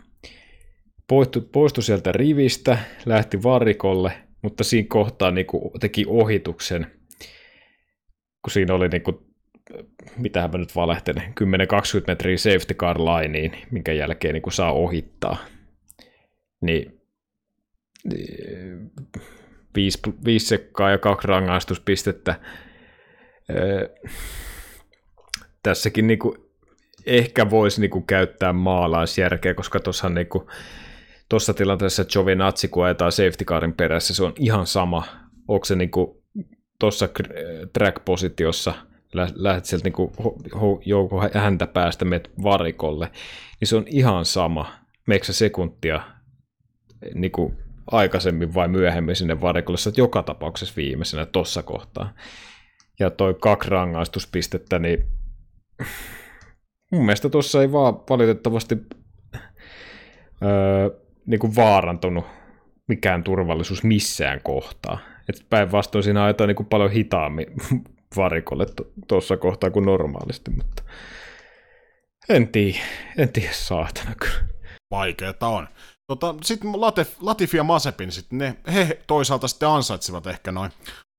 Poistu, 1.07 1.41
poistui 1.41 1.83
sieltä 1.83 2.11
rivistä, 2.11 2.77
lähti 3.05 3.43
varikolle, 3.43 4.11
mutta 4.41 4.63
siinä 4.63 4.87
kohtaa 4.89 5.31
niin 5.31 5.45
kuin, 5.45 5.71
teki 5.79 6.05
ohituksen, 6.07 6.87
kun 8.41 8.51
siinä 8.51 8.73
oli 8.73 8.87
niin 8.87 9.01
kuin, 9.03 9.17
mitähän 10.17 10.51
mä 10.51 10.57
nyt 10.57 10.75
valehtelen, 10.75 11.23
10-20 11.23 12.03
metriä 12.07 12.37
safety 12.37 12.73
car 12.73 12.97
lineen, 12.99 13.51
minkä 13.71 13.93
jälkeen 13.93 14.33
niin 14.33 14.41
kuin 14.41 14.53
saa 14.53 14.71
ohittaa. 14.71 15.37
Niin 16.61 17.01
viisi, 19.75 19.99
viisi 20.25 20.45
sekkaa 20.45 20.91
ja 20.91 20.97
kaksi 20.97 21.27
rangaistuspistettä. 21.27 22.39
Öö, 23.49 23.89
tässäkin 25.65 26.07
niinku, 26.07 26.37
ehkä 27.05 27.49
voisi 27.49 27.81
niinku 27.81 28.01
käyttää 28.01 28.53
maalaisjärkeä, 28.53 29.53
koska 29.53 29.79
tuossa 29.79 30.09
niinku, 30.09 30.49
tuossa 31.29 31.53
tilanteessa 31.53 32.05
Giovinazzi, 32.05 32.67
kun 32.67 32.85
ajetaan 32.85 33.11
safety 33.11 33.45
carin 33.45 33.73
perässä, 33.73 34.15
se 34.15 34.23
on 34.23 34.33
ihan 34.39 34.67
sama. 34.67 35.03
Onko 35.47 35.65
se 35.65 35.75
niinku, 35.75 36.23
tuossa 36.79 37.09
track-positiossa, 37.73 38.73
lähdet 39.35 39.65
sieltä 39.65 39.83
niinku, 39.83 40.11
joukko 40.85 41.21
häntä 41.33 41.67
päästä 41.67 42.05
met 42.05 42.31
varikolle, 42.43 43.11
niin 43.59 43.67
se 43.67 43.75
on 43.75 43.85
ihan 43.87 44.25
sama. 44.25 44.73
Meikö 45.07 45.33
sekuntia 45.33 46.01
niinku, 47.13 47.53
aikaisemmin 47.91 48.53
vai 48.53 48.67
myöhemmin 48.67 49.15
sinne 49.15 49.41
varikolle, 49.41 49.89
että 49.89 50.01
joka 50.01 50.23
tapauksessa 50.23 50.73
viimeisenä 50.77 51.25
tuossa 51.25 51.63
kohtaa. 51.63 52.13
Ja 52.99 53.09
toi 53.09 53.35
kaksi 53.41 53.69
rangaistuspistettä, 53.69 54.79
niin 54.79 55.05
mun 56.91 57.05
mielestä 57.05 57.29
tuossa 57.29 57.61
ei 57.61 57.71
vaan 57.71 57.93
valitettavasti 58.09 58.77
öö, 60.43 60.89
niin 61.25 61.39
kuin 61.39 61.55
vaarantunut 61.55 62.25
mikään 62.87 63.23
turvallisuus 63.23 63.83
missään 63.83 64.41
kohtaa. 64.43 64.99
Et 65.29 65.45
päinvastoin 65.49 66.03
siinä 66.03 66.23
ajetaan 66.23 66.47
niin 66.47 66.55
kuin 66.55 66.67
paljon 66.67 66.91
hitaammin 66.91 67.47
varikolle 68.17 68.65
tuossa 69.07 69.37
kohtaa 69.37 69.71
kuin 69.71 69.85
normaalisti, 69.85 70.51
mutta 70.51 70.83
en 72.29 72.47
tiedä, 72.47 72.79
en 73.17 73.29
tiedä 73.29 73.53
saatana 73.53 74.15
kyllä. 74.15 74.55
Vaikeeta 74.91 75.47
on. 75.47 75.67
Tota, 76.07 76.35
sitten 76.43 76.81
Latif, 76.81 77.15
Latif 77.21 77.53
ja 77.53 77.63
Masepin, 77.63 78.11
sit 78.11 78.31
ne, 78.31 78.55
he 78.73 78.99
toisaalta 79.07 79.47
sitten 79.47 79.69
ansaitsivat 79.69 80.27
ehkä 80.27 80.51
noin 80.51 80.71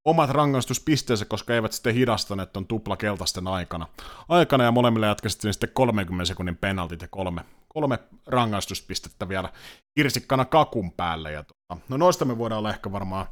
omat 0.06 0.30
rangaistuspisteensä, 0.30 1.24
koska 1.24 1.54
eivät 1.54 1.72
sitten 1.72 1.94
hidastaneet 1.94 2.52
ton 2.52 2.66
tupla 2.66 2.96
keltaisten 2.96 3.48
aikana. 3.48 3.86
Aikana 4.28 4.64
ja 4.64 4.72
molemmille 4.72 5.06
jatkaisin 5.06 5.52
sitten 5.52 5.70
30 5.72 6.24
sekunnin 6.24 6.56
penaltit 6.56 7.02
ja 7.02 7.08
kolme, 7.08 7.40
kolme 7.68 7.98
rangaistuspistettä 8.26 9.28
vielä 9.28 9.52
kirsikkana 9.98 10.44
kakun 10.44 10.92
päälle. 10.92 11.32
Ja 11.32 11.42
tota, 11.42 11.82
no 11.88 11.96
noista 11.96 12.24
me 12.24 12.38
voidaan 12.38 12.58
olla 12.58 12.70
ehkä 12.70 12.92
varmaan 12.92 13.26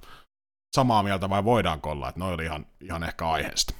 samaa 0.76 1.02
mieltä 1.02 1.30
vai 1.30 1.44
voidaanko 1.44 1.90
olla, 1.90 2.08
että 2.08 2.20
noin 2.20 2.34
oli 2.34 2.44
ihan, 2.44 2.66
ihan 2.80 3.02
ehkä 3.02 3.28
aiheesta. 3.28 3.74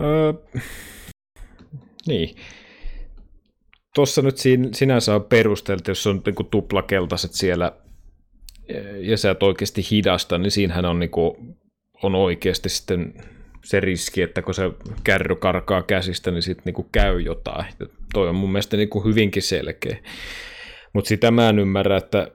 Öö, 0.00 0.32
niin 2.06 2.36
tuossa 3.94 4.22
nyt 4.22 4.38
siinä, 4.38 4.68
sinänsä 4.72 5.14
on 5.14 5.24
perusteltu, 5.24 5.90
jos 5.90 6.06
on 6.06 6.22
niin 6.26 6.50
tuplakeltaiset 6.50 7.32
siellä 7.32 7.72
ja 9.00 9.16
sä 9.16 9.30
et 9.30 9.42
oikeasti 9.42 9.82
hidasta, 9.90 10.38
niin 10.38 10.50
siinähän 10.50 10.84
on, 10.84 10.98
niin 10.98 11.10
kuin, 11.10 11.56
on 12.02 12.14
oikeasti 12.14 12.68
sitten 12.68 13.14
se 13.64 13.80
riski, 13.80 14.22
että 14.22 14.42
kun 14.42 14.54
se 14.54 14.70
kärry 15.04 15.36
karkaa 15.36 15.82
käsistä, 15.82 16.30
niin 16.30 16.42
sitten 16.42 16.74
niin 16.74 16.88
käy 16.92 17.20
jotain. 17.20 17.66
Ja 17.80 17.86
toi 18.12 18.28
on 18.28 18.34
mun 18.34 18.52
mielestä 18.52 18.76
niin 18.76 18.88
kuin 18.88 19.04
hyvinkin 19.04 19.42
selkeä. 19.42 19.96
Mutta 20.92 21.08
sitä 21.08 21.30
mä 21.30 21.48
en 21.48 21.58
ymmärrä, 21.58 21.96
että 21.96 22.30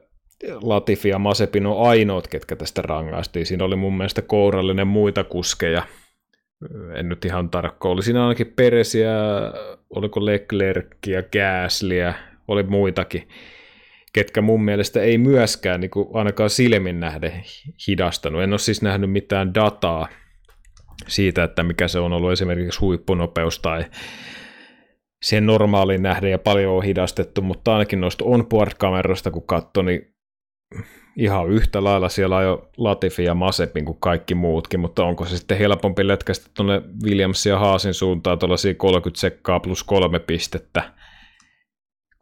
Latifi 0.62 1.10
ja 1.10 1.20
Masepin 1.20 1.66
on 1.66 1.88
ainoat, 1.88 2.28
ketkä 2.28 2.56
tästä 2.56 2.82
rangaistiin. 2.82 3.46
Siinä 3.46 3.66
oli 3.66 3.76
mun 3.76 3.98
mielestä 3.98 4.22
kourallinen 4.22 4.88
muita 4.88 5.24
kuskeja, 5.24 5.84
en 6.96 7.10
nyt 7.10 7.26
ihan 7.26 7.50
tarkka, 7.50 7.90
oli 7.90 8.04
siinä 8.04 8.24
ainakin 8.24 8.54
Peresiä, 8.56 9.12
oliko 9.90 10.26
Leclercia, 10.26 11.24
Gaslyä, 11.24 12.14
oli 12.48 12.64
muitakin, 12.64 13.28
ketkä 14.14 14.42
mun 14.42 14.64
mielestä 14.64 15.02
ei 15.02 15.18
myöskään 15.18 15.82
niin 15.82 15.92
kuin 15.92 16.08
ainakaan 16.14 16.50
silmin 16.50 17.00
nähden 17.00 17.44
hidastanut. 17.88 18.42
En 18.44 18.54
ole 18.54 18.60
siis 18.60 18.82
nähnyt 18.82 19.12
mitään 19.12 19.54
dataa 19.54 20.08
siitä, 21.08 21.44
että 21.44 21.64
mikä 21.64 21.88
se 21.88 22.00
on 22.00 22.14
ollut 22.14 22.32
esimerkiksi 22.32 22.80
huippunopeus 22.80 23.60
tai 23.60 23.86
siihen 25.24 25.46
normaaliin 25.46 26.04
nähden 26.04 26.32
ja 26.32 26.40
paljon 26.40 26.76
on 26.76 26.84
hidastettu, 26.84 27.42
mutta 27.42 27.74
ainakin 27.74 28.02
noista 28.02 28.26
onboard-kameroista 28.26 29.32
kun 29.32 29.48
katsoi, 29.48 29.84
niin 29.84 30.16
ihan 31.18 31.50
yhtä 31.50 31.84
lailla 31.84 32.10
siellä 32.10 32.38
on 32.38 32.44
jo 32.44 32.70
Latifi 32.78 33.24
ja 33.24 33.34
Masepin 33.34 33.86
kuin 33.86 33.98
kaikki 34.00 34.36
muutkin, 34.36 34.80
mutta 34.80 35.06
onko 35.06 35.26
se 35.26 35.38
sitten 35.38 35.58
helpompi 35.58 36.08
letkästä 36.08 36.52
tuonne 36.54 36.82
Williams 37.04 37.46
ja 37.46 37.60
Haasin 37.60 37.94
suuntaan 37.94 38.40
tuollaisia 38.40 38.74
30 38.74 39.20
sekkaa 39.20 39.60
plus 39.60 39.84
kolme 39.84 40.20
pistettä, 40.20 40.94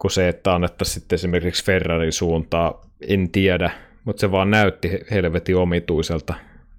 kuin 0.00 0.10
se, 0.10 0.28
että 0.28 0.54
annettaisiin 0.54 0.94
sitten 0.94 1.16
esimerkiksi 1.16 1.64
Ferrarin 1.64 2.12
suuntaa, 2.12 2.80
en 3.08 3.30
tiedä, 3.30 3.70
mutta 4.04 4.20
se 4.20 4.32
vaan 4.32 4.50
näytti 4.50 4.90
helvetin 5.10 5.56
omituiselta 5.56 6.34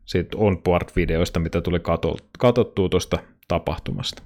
siitä 0.06 0.38
on-board-videoista, 0.38 1.40
mitä 1.40 1.62
tuli 1.62 1.80
katsottua 2.40 2.90
tuosta 2.90 3.20
tapahtumasta. 3.48 4.24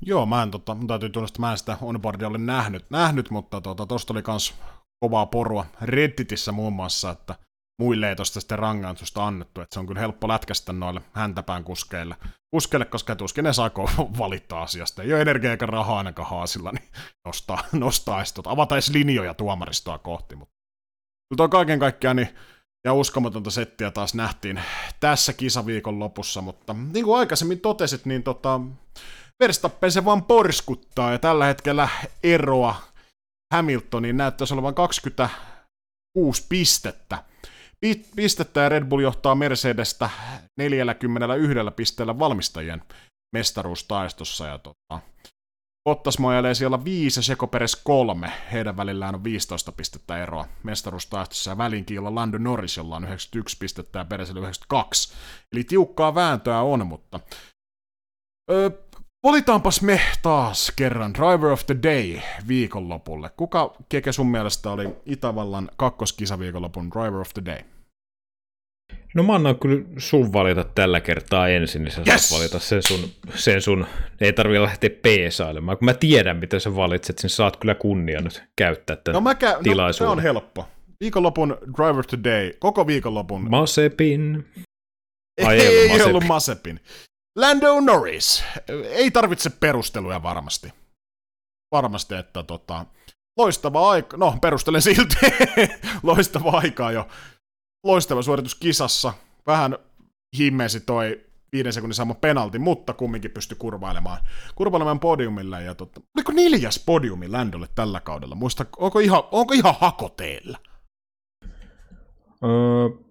Joo, 0.00 0.26
mä 0.26 0.42
en, 0.42 0.50
tota, 0.50 0.76
täytyy 0.86 1.08
tunnustaa, 1.08 1.40
mä 1.40 1.50
en 1.50 1.58
sitä 1.58 1.78
onboardia 1.82 2.28
ole 2.28 2.38
nähnyt, 2.38 2.84
nähnyt 2.90 3.30
mutta 3.30 3.60
tuosta 3.60 3.86
tota, 3.86 4.14
oli 4.14 4.22
kans 4.22 4.54
kovaa 5.00 5.26
porua 5.26 5.66
Redditissä 5.82 6.52
muun 6.52 6.72
muassa, 6.72 7.10
että 7.10 7.34
muille 7.80 8.08
ei 8.08 8.16
tosta 8.16 8.40
sitten 8.40 8.58
rangaistusta 8.58 9.26
annettu, 9.26 9.60
että 9.60 9.74
se 9.74 9.80
on 9.80 9.86
kyllä 9.86 10.00
helppo 10.00 10.28
lätkästä 10.28 10.72
noille 10.72 11.02
häntäpään 11.12 11.64
kuskeille, 11.64 12.16
kuskeille 12.54 12.84
koska 12.84 13.16
tuskin 13.16 13.44
ne 13.44 13.52
saako 13.52 13.90
valittaa 14.18 14.62
asiasta. 14.62 15.02
Ei 15.02 15.12
ole 15.12 15.20
energiaa 15.20 15.50
eikä 15.50 15.66
rahaa 15.66 15.98
ainakaan 15.98 16.30
haasilla, 16.30 16.72
niin 16.72 16.88
nostaa, 17.26 17.64
nostaa 17.72 18.22
tota, 18.34 18.50
avata 18.50 18.74
edes 18.74 18.90
linjoja 18.90 19.34
tuomaristoa 19.34 19.98
kohti. 19.98 20.36
Mutta 20.36 20.54
kyllä 21.30 21.48
kaiken 21.48 21.78
kaikkiaan 21.78 22.16
niin, 22.16 22.28
ja 22.84 22.92
uskomatonta 22.92 23.50
settiä 23.50 23.90
taas 23.90 24.14
nähtiin 24.14 24.60
tässä 25.00 25.32
kisaviikon 25.32 25.98
lopussa, 25.98 26.40
mutta 26.40 26.72
niin 26.92 27.04
kuin 27.04 27.18
aikaisemmin 27.18 27.60
totesit, 27.60 28.06
niin 28.06 28.22
tota, 28.22 28.60
Verstappen 29.42 29.92
se 29.92 30.04
vaan 30.04 30.24
porskuttaa 30.24 31.12
ja 31.12 31.18
tällä 31.18 31.46
hetkellä 31.46 31.88
eroa 32.22 32.74
Hamiltonin 33.54 34.16
näyttäisi 34.16 34.54
olevan 34.54 34.74
26 34.74 36.46
pistettä. 36.48 37.31
Pistettä 38.16 38.60
ja 38.60 38.68
Red 38.68 38.84
Bull 38.84 39.00
johtaa 39.00 39.34
Mercedestä 39.34 40.10
41 40.58 41.58
pisteellä 41.76 42.18
valmistajien 42.18 42.82
mestaruustaistossa. 43.36 44.46
Ja 44.46 44.58
tota, 44.58 45.00
Bottas 45.84 46.18
majailee 46.18 46.54
siellä 46.54 46.84
5 46.84 47.18
ja 47.18 47.22
Seko 47.22 47.46
Peres 47.46 47.76
3. 47.76 48.32
Heidän 48.52 48.76
välillään 48.76 49.14
on 49.14 49.24
15 49.24 49.72
pistettä 49.72 50.22
eroa 50.22 50.48
mestaruustaistossa 50.62 51.50
ja 51.50 51.58
välinkiillä 51.58 52.14
Lando 52.14 52.38
Norris, 52.38 52.76
jolla 52.76 52.96
on 52.96 53.04
91 53.04 53.56
pistettä 53.58 53.98
ja 53.98 54.04
Peresillä 54.04 54.40
92. 54.40 55.14
Eli 55.52 55.64
tiukkaa 55.64 56.14
vääntöä 56.14 56.60
on, 56.60 56.86
mutta 56.86 57.20
öö, 58.50 58.70
Valitaanpas 59.22 59.82
me 59.82 60.00
taas 60.22 60.72
kerran 60.76 61.14
Driver 61.14 61.50
of 61.50 61.66
the 61.66 61.76
Day 61.82 62.20
viikonlopulle. 62.48 63.30
Kuka 63.36 63.74
keke 63.88 64.12
sun 64.12 64.26
mielestä 64.26 64.70
oli 64.70 64.88
Itävallan 65.06 65.68
kakkoskisaviikonlopun 65.76 66.90
Driver 66.90 67.20
of 67.20 67.28
the 67.34 67.44
Day? 67.44 67.58
No 69.14 69.22
mä 69.22 69.34
annan 69.34 69.58
kyllä 69.58 69.84
sun 69.98 70.32
valita 70.32 70.64
tällä 70.64 71.00
kertaa 71.00 71.48
ensin, 71.48 71.84
niin 71.84 71.92
sä 71.92 72.02
yes! 72.06 72.28
saat 72.28 72.40
valita 72.40 72.58
sen 72.58 72.82
sun, 72.82 73.10
sen 73.34 73.62
sun, 73.62 73.86
ei 74.20 74.32
tarvi 74.32 74.60
lähteä 74.60 74.90
peesailemaan. 75.02 75.78
Kun 75.78 75.84
mä 75.84 75.94
tiedän, 75.94 76.36
mitä 76.36 76.58
sä 76.58 76.76
valitset, 76.76 77.20
niin 77.22 77.30
saat 77.30 77.56
kyllä 77.56 77.74
kunnia 77.74 78.20
nyt 78.20 78.42
käyttää 78.56 78.96
tätä 78.96 79.12
no 79.12 79.20
mä 79.20 79.32
kä- 79.32 79.62
tilaisuuden. 79.62 80.06
No, 80.06 80.12
on 80.12 80.22
helppo. 80.22 80.68
Viikonlopun 81.00 81.58
Driver 81.76 81.98
of 81.98 82.06
the 82.06 82.18
Day, 82.24 82.52
koko 82.58 82.86
viikonlopun. 82.86 83.50
Masepin. 83.50 84.48
Ai, 85.44 85.60
ei, 85.60 85.66
ei, 85.66 85.90
ei 85.90 86.02
ollut 86.02 86.24
Masepin. 86.24 86.80
Lando 87.36 87.80
Norris. 87.80 88.44
Ei 88.84 89.10
tarvitse 89.10 89.50
perusteluja 89.50 90.22
varmasti. 90.22 90.72
Varmasti, 91.72 92.14
että 92.14 92.42
tota, 92.42 92.86
loistava 93.38 93.90
aika, 93.90 94.16
no 94.16 94.38
perustelen 94.40 94.82
silti, 94.82 95.16
loistava 96.02 96.50
aikaa 96.50 96.92
jo. 96.92 97.08
Loistava 97.86 98.22
suoritus 98.22 98.54
kisassa. 98.54 99.12
Vähän 99.46 99.78
himmesi 100.38 100.80
toi 100.80 101.20
viiden 101.52 101.72
sekunnin 101.72 101.94
sama 101.94 102.14
penalti, 102.14 102.58
mutta 102.58 102.92
kumminkin 102.92 103.30
pystyi 103.30 103.56
kurvailemaan, 103.56 104.18
kurvailemaan 104.54 105.00
podiumille. 105.00 105.62
Ja 105.62 105.74
tota, 105.74 106.00
oliko 106.16 106.32
neljäs 106.32 106.78
podiumi 106.86 107.28
Landolle 107.28 107.68
tällä 107.74 108.00
kaudella? 108.00 108.34
Muista, 108.34 108.66
onko 108.76 108.98
ihan, 108.98 109.22
onko 109.30 109.54
ihan 109.54 109.74
hakoteella? 109.80 110.58
Öö, 112.44 113.01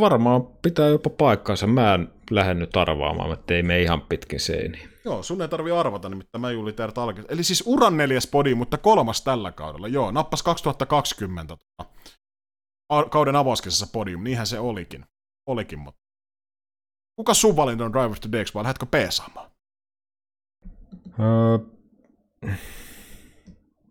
varmaan 0.00 0.46
pitää 0.46 0.86
jopa 0.88 1.10
paikkaansa. 1.10 1.66
Mä 1.66 1.94
en 1.94 2.12
lähde 2.30 2.54
nyt 2.54 2.76
arvaamaan, 2.76 3.32
että 3.32 3.54
ei 3.54 3.62
me 3.62 3.82
ihan 3.82 4.00
pitkin 4.00 4.40
seini. 4.40 4.88
Joo, 5.04 5.22
sun 5.22 5.42
ei 5.42 5.48
tarvi 5.48 5.70
arvata, 5.70 6.08
nimittäin 6.08 6.40
mä 6.40 6.50
Juli 6.50 6.72
Teert 6.72 6.94
Eli 7.28 7.44
siis 7.44 7.62
uran 7.66 7.96
neljäs 7.96 8.26
podi, 8.26 8.54
mutta 8.54 8.78
kolmas 8.78 9.22
tällä 9.22 9.52
kaudella. 9.52 9.88
Joo, 9.88 10.10
nappas 10.10 10.42
2020 10.42 11.56
tota, 11.56 11.90
kauden 13.10 13.36
avauskisassa 13.36 13.86
podium, 13.92 14.24
niinhän 14.24 14.46
se 14.46 14.58
olikin. 14.58 15.04
Olikin, 15.46 15.78
mutta 15.78 16.00
kuka 17.16 17.34
sun 17.34 17.56
valinta 17.56 17.84
on 17.84 17.92
Driver 17.92 18.18
to 18.18 18.32
Dex, 18.32 18.54
vai 18.54 18.62
lähdetkö 18.62 18.86
peesaamaan? 18.86 19.50
Öö... 21.20 21.58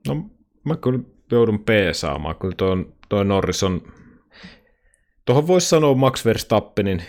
No, 0.07 0.29
mä 0.63 0.75
kyllä 0.75 0.99
joudun 1.31 1.63
peesaamaan. 1.63 2.35
Kyllä 2.35 2.55
toi, 2.57 2.93
toi 3.09 3.25
Norris 3.25 3.63
on 3.63 3.81
Tuohon 5.25 5.47
voisi 5.47 5.69
sanoa 5.69 5.93
Max 5.93 6.25
Verstappenin 6.25 7.03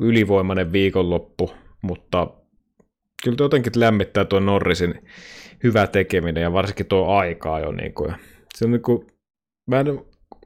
ylivoimainen 0.00 0.72
viikonloppu, 0.72 1.50
mutta 1.82 2.30
kyllä 3.22 3.36
jotenkin 3.40 3.72
lämmittää 3.76 4.24
tuo 4.24 4.40
Norrisin 4.40 5.08
hyvä 5.62 5.86
tekeminen 5.86 6.42
ja 6.42 6.52
varsinkin 6.52 6.86
tuo 6.86 7.06
aikaa 7.06 7.60
jo. 7.60 7.72
Niin 7.72 7.94
kuin, 7.94 8.14
se 8.54 8.64
on 8.64 8.70
niin 8.70 8.82
kuin, 8.82 9.06
mä 9.66 9.80
en 9.80 9.86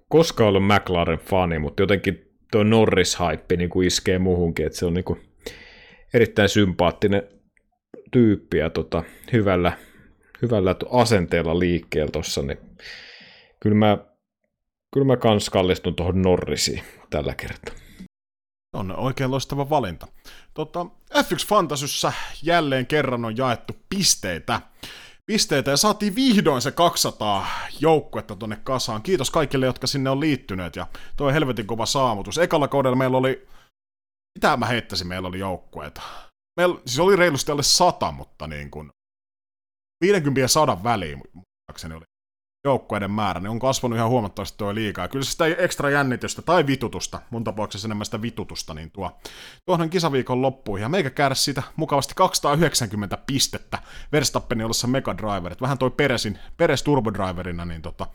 koskaan 0.08 0.48
ollut 0.48 0.66
McLaren 0.66 1.18
fani, 1.18 1.58
mutta 1.58 1.82
jotenkin 1.82 2.34
tuo 2.52 2.62
Norris-hype 2.62 3.56
niin 3.56 3.70
kuin 3.70 3.86
iskee 3.86 4.18
muuhunkin, 4.18 4.66
että 4.66 4.78
se 4.78 4.86
on 4.86 4.94
niin 4.94 5.04
kuin 5.04 5.20
erittäin 6.14 6.48
sympaattinen 6.48 7.22
tyyppi 8.12 8.58
ja 8.58 8.70
tota, 8.70 9.02
hyvällä, 9.32 9.72
hyvällä 10.42 10.76
asenteella 10.90 11.58
liikkeellä 11.58 12.10
tuossa, 12.10 12.42
niin 12.42 12.58
kyllä 13.60 13.76
mä 13.76 13.98
kyllä 14.94 15.06
mä 15.06 15.16
kans 15.16 15.50
kallistun 15.50 15.94
tuohon 15.94 16.22
Norrisiin 16.22 16.84
tällä 17.10 17.34
kertaa. 17.34 17.74
On 18.76 18.96
oikein 18.96 19.30
loistava 19.30 19.70
valinta. 19.70 20.06
Tota, 20.54 20.86
F1 21.14 21.46
Fantasyssä 21.48 22.12
jälleen 22.42 22.86
kerran 22.86 23.24
on 23.24 23.36
jaettu 23.36 23.72
pisteitä. 23.88 24.60
Pisteitä 25.26 25.70
ja 25.70 25.76
saatiin 25.76 26.14
vihdoin 26.14 26.62
se 26.62 26.70
200 26.70 27.46
joukkuetta 27.80 28.36
tonne 28.36 28.56
kasaan. 28.64 29.02
Kiitos 29.02 29.30
kaikille, 29.30 29.66
jotka 29.66 29.86
sinne 29.86 30.10
on 30.10 30.20
liittyneet 30.20 30.76
ja 30.76 30.86
toi 31.16 31.32
helvetin 31.32 31.66
kova 31.66 31.86
saamutus. 31.86 32.38
Ekalla 32.38 32.68
kaudella 32.68 32.96
meillä 32.96 33.16
oli, 33.16 33.46
mitä 34.38 34.56
mä 34.56 34.66
heittäisin, 34.66 35.06
meillä 35.06 35.28
oli 35.28 35.38
joukkueita. 35.38 36.02
Meillä 36.56 36.80
siis 36.86 36.98
oli 36.98 37.16
reilusti 37.16 37.52
alle 37.52 37.62
100, 37.62 38.12
mutta 38.12 38.46
niin 38.46 38.70
kuin 38.70 38.90
50 40.04 40.40
ja 40.40 40.48
100 40.48 40.84
väliin, 40.84 41.22
muistaakseni 41.32 41.94
oli 41.94 42.04
joukkueiden 42.64 43.10
määrä, 43.10 43.40
niin 43.40 43.50
on 43.50 43.58
kasvanut 43.58 43.96
ihan 43.96 44.10
huomattavasti 44.10 44.58
tuo 44.58 44.74
liikaa. 44.74 45.08
Kyllä 45.08 45.24
sitä 45.24 45.46
ekstra 45.46 45.90
jännitystä 45.90 46.42
tai 46.42 46.66
vitutusta, 46.66 47.20
mun 47.30 47.44
tapauksessa 47.44 47.88
enemmän 47.88 48.04
sitä 48.04 48.22
vitutusta, 48.22 48.74
niin 48.74 48.90
tuo 48.90 49.20
tuohon 49.66 49.90
kisaviikon 49.90 50.42
loppuun. 50.42 50.80
Ja 50.80 50.88
meikä 50.88 51.10
käydä 51.10 51.34
siitä 51.34 51.62
mukavasti 51.76 52.14
290 52.16 53.18
pistettä 53.26 53.78
Verstappenin 54.12 54.64
ollessa 54.64 54.86
Mega 54.86 55.16
Driver. 55.16 55.56
Vähän 55.60 55.78
toi 55.78 55.90
Peresin, 55.90 56.38
Peres 56.56 56.82
Turbodriverina, 56.82 57.64
niin 57.64 57.82
tota, 57.82 58.06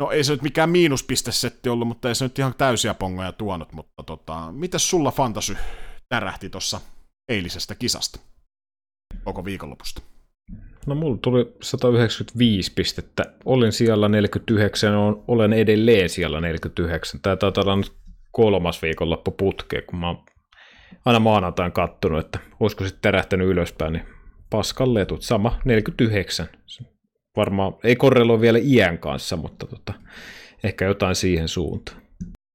No 0.00 0.10
ei 0.10 0.24
se 0.24 0.32
nyt 0.32 0.42
mikään 0.42 0.70
miinuspistesetti 0.70 1.68
ollut, 1.68 1.88
mutta 1.88 2.08
ei 2.08 2.14
se 2.14 2.24
nyt 2.24 2.38
ihan 2.38 2.54
täysiä 2.54 2.94
pongoja 2.94 3.32
tuonut, 3.32 3.72
mutta 3.72 4.02
tota, 4.02 4.52
mitäs 4.52 4.90
sulla 4.90 5.10
fantasy 5.10 5.56
tärähti 6.08 6.50
tuossa 6.50 6.80
eilisestä 7.28 7.74
kisasta 7.74 8.20
koko 9.24 9.44
viikonlopusta? 9.44 10.02
No 10.86 10.94
mulla 10.94 11.18
tuli 11.22 11.52
195 11.62 12.72
pistettä. 12.74 13.24
Olin 13.44 13.72
siellä 13.72 14.08
49, 14.08 14.94
olen 15.28 15.52
edelleen 15.52 16.08
siellä 16.08 16.40
49. 16.40 17.20
Tämä 17.20 17.36
taitaa 17.36 17.62
olla 17.62 17.76
nyt 17.76 17.92
kolmas 18.32 18.82
viikonloppu 18.82 19.30
putkeen, 19.30 19.82
kun 19.86 19.98
mä 19.98 20.06
oon 20.06 20.24
aina 21.04 21.20
maanantain 21.20 21.72
kattonut, 21.72 22.24
että 22.24 22.38
olisiko 22.60 22.84
sitten 22.84 23.02
terähtänyt 23.02 23.48
ylöspäin, 23.48 23.92
niin 23.92 24.06
paskan 24.50 24.94
letut. 24.94 25.22
Sama, 25.22 25.58
49. 25.64 26.46
Varmaan 27.36 27.72
ei 27.84 27.96
korreloi 27.96 28.40
vielä 28.40 28.58
iän 28.62 28.98
kanssa, 28.98 29.36
mutta 29.36 29.66
tota, 29.66 29.92
ehkä 30.64 30.84
jotain 30.84 31.14
siihen 31.14 31.48
suuntaan. 31.48 32.02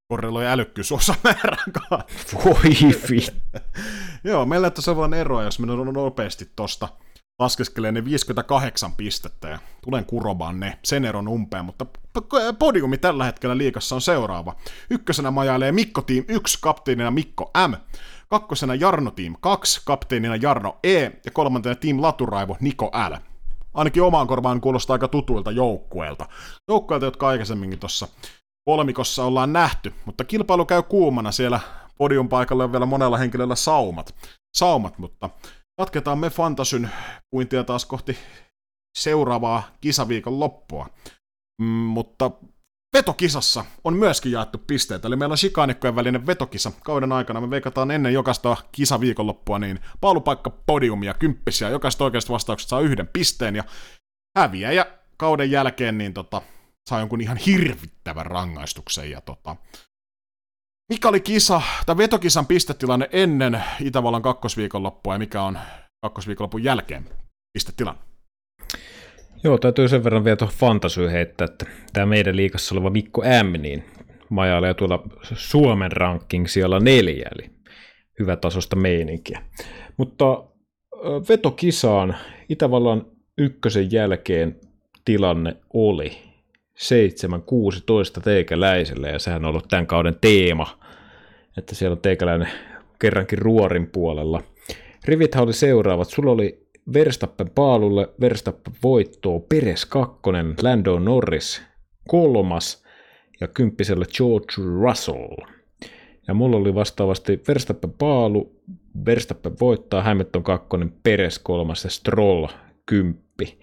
Korreloi 0.08 0.48
älykkyysosamäärän 0.48 1.72
kanssa. 1.90 2.38
Voi 2.46 2.92
vi. 3.10 3.28
Joo, 4.32 4.46
meillä 4.46 4.70
tässä 4.70 4.92
on 4.92 5.14
eroa, 5.14 5.44
jos 5.44 5.60
mennään 5.60 5.94
nopeasti 5.94 6.50
tosta 6.56 6.88
laskeskelee 7.40 7.92
ne 7.92 8.06
58 8.06 8.92
pistettä 8.92 9.50
ja 9.50 9.60
tulen 9.84 10.06
kuromaan 10.06 10.60
ne 10.60 10.80
sen 10.84 11.06
eron 11.06 11.28
umpeen, 11.28 11.66
mutta 11.66 11.86
podiumi 12.60 12.98
tällä 12.98 13.26
hetkellä 13.26 13.58
liikassa 13.58 13.96
on 13.96 14.02
seuraava. 14.02 14.56
Ykkösenä 14.90 15.32
majailee 15.32 15.72
Mikko 15.72 16.02
Team 16.02 16.26
1, 16.28 16.58
kapteenina 16.62 17.12
Mikko 17.12 17.52
M. 17.68 17.74
Kakkosena 18.30 18.76
Jarno 18.76 19.12
Team 19.12 19.36
2, 19.42 19.82
kapteenina 19.86 20.36
Jarno 20.36 20.78
E. 20.84 21.02
Ja 21.02 21.32
kolmantena 21.34 21.76
Team 21.76 22.02
Laturaivo 22.02 22.58
Niko 22.60 22.92
L. 23.10 23.16
Ainakin 23.74 24.04
omaan 24.04 24.28
korvaan 24.28 24.62
kuulostaa 24.62 24.94
aika 24.94 25.08
tutuilta 25.08 25.52
joukkueilta. 25.52 26.26
Joukkueilta, 26.68 27.06
jotka 27.06 27.28
aikaisemminkin 27.28 27.80
tuossa 27.80 28.08
kolmikossa 28.66 29.24
ollaan 29.24 29.54
nähty, 29.54 29.94
mutta 30.06 30.24
kilpailu 30.24 30.66
käy 30.66 30.84
kuumana 30.84 31.32
siellä 31.32 31.60
podium 31.98 32.30
paikalle 32.30 32.64
on 32.64 32.72
vielä 32.72 32.86
monella 32.86 33.18
henkilöllä 33.18 33.56
saumat, 33.56 34.16
saumat 34.58 34.98
mutta 34.98 35.30
Jatketaan 35.80 36.20
me 36.20 36.30
Fantasyn 36.30 36.90
puintia 37.30 37.64
taas 37.64 37.86
kohti 37.86 38.18
seuraavaa 38.98 39.64
kisaviikon 39.82 40.40
loppua. 40.40 40.90
Mm, 41.62 41.66
mutta 41.68 42.32
vetokisassa 42.94 43.66
on 43.84 43.94
myöskin 43.94 44.32
jaettu 44.32 44.58
pisteitä, 44.58 45.08
eli 45.08 45.16
meillä 45.16 45.34
on 45.34 45.38
shikaanikkojen 45.38 45.96
välinen 45.96 46.26
vetokisa. 46.26 46.72
Kauden 46.84 47.12
aikana 47.12 47.42
me 47.42 47.50
veikataan 47.50 47.92
ennen 47.92 48.14
jokaista 48.14 48.58
kisaviikonloppua 48.72 49.60
niin 49.60 49.80
paalupaikka 50.02 50.50
podiumia, 50.50 51.14
kymppisiä. 51.14 51.70
Jokaista 51.70 52.04
oikeasta 52.04 52.34
vastauksesta 52.34 52.70
saa 52.70 52.80
yhden 52.80 53.08
pisteen 53.08 53.56
ja 53.56 53.64
häviää. 54.38 54.72
Ja 54.72 54.86
kauden 55.18 55.52
jälkeen 55.52 55.98
niin 55.98 56.14
tota, 56.14 56.42
saa 56.90 57.00
jonkun 57.00 57.22
ihan 57.22 57.38
hirvittävän 57.38 58.26
rangaistuksen. 58.26 59.12
Ja 59.12 59.22
tota, 59.22 59.56
mikä 60.90 61.10
oli 61.10 61.20
kisa, 61.20 61.62
tai 61.86 61.98
vetokisan 61.98 62.46
pistetilanne 62.46 63.10
ennen 63.12 63.64
Itävallan 63.82 64.22
kakkosviikonloppua 64.22 65.14
ja 65.14 65.20
mikä 65.20 65.42
on 65.42 65.60
kakkosviikonlopun 66.02 66.64
jälkeen 66.64 67.06
pistetilanne? 67.54 68.02
Joo, 69.44 69.58
täytyy 69.58 69.88
sen 69.88 70.04
verran 70.04 70.24
vielä 70.24 70.36
tuohon 70.36 70.56
fantasyyn 70.56 71.12
heittää, 71.12 71.46
että 71.46 71.66
tämä 71.94 72.06
meidän 72.06 72.36
liikassa 72.36 72.76
oleva 72.76 72.90
Mikko 72.90 73.22
M, 73.22 73.62
niin 73.62 73.84
majailee 74.30 74.74
tuolla 74.74 75.04
Suomen 75.24 75.92
ranking 75.92 76.48
siellä 76.48 76.80
neljä, 76.80 77.30
eli 77.36 77.50
hyvä 78.20 78.36
tasosta 78.36 78.76
meininkiä. 78.76 79.42
Mutta 79.98 80.44
vetokisaan 81.30 82.16
Itävallan 82.50 83.06
ykkösen 83.38 83.92
jälkeen 83.92 84.60
tilanne 85.06 85.58
oli 85.74 86.25
7-16 86.76 88.22
teikäläiselle, 88.24 89.10
ja 89.10 89.20
sehän 89.20 89.46
on 89.46 89.50
ollut 89.50 89.68
tämän 89.70 89.88
kauden 89.88 90.18
teema, 90.22 90.80
että 91.58 91.76
siellä 91.76 91.94
on 91.94 92.02
teikäläinen 92.02 92.50
kerrankin 93.00 93.40
ruorin 93.40 93.88
puolella. 93.88 94.44
Rivithän 95.06 95.44
oli 95.44 95.54
seuraavat. 95.54 96.10
Sulla 96.10 96.32
oli 96.32 96.68
Verstappen 96.94 97.50
paalulle, 97.50 98.10
Verstappen 98.22 98.74
voittoon, 98.84 99.42
Peres 99.42 99.86
kakkonen, 99.86 100.56
Lando 100.62 101.00
Norris 101.00 101.62
kolmas 102.08 102.84
ja 103.42 103.48
kymppisellä 103.48 104.06
George 104.18 104.54
Russell. 104.82 105.36
Ja 106.28 106.34
mulla 106.34 106.58
oli 106.58 106.76
vastaavasti 106.76 107.42
Verstappen 107.48 107.92
paalu, 107.92 108.62
Verstappen 109.06 109.54
voittaa, 109.62 110.04
Hamilton 110.04 110.44
kakkonen, 110.44 110.94
Peres 111.04 111.40
kolmas 111.40 111.84
ja 111.84 111.90
Stroll 111.90 112.48
kymppi. 112.86 113.60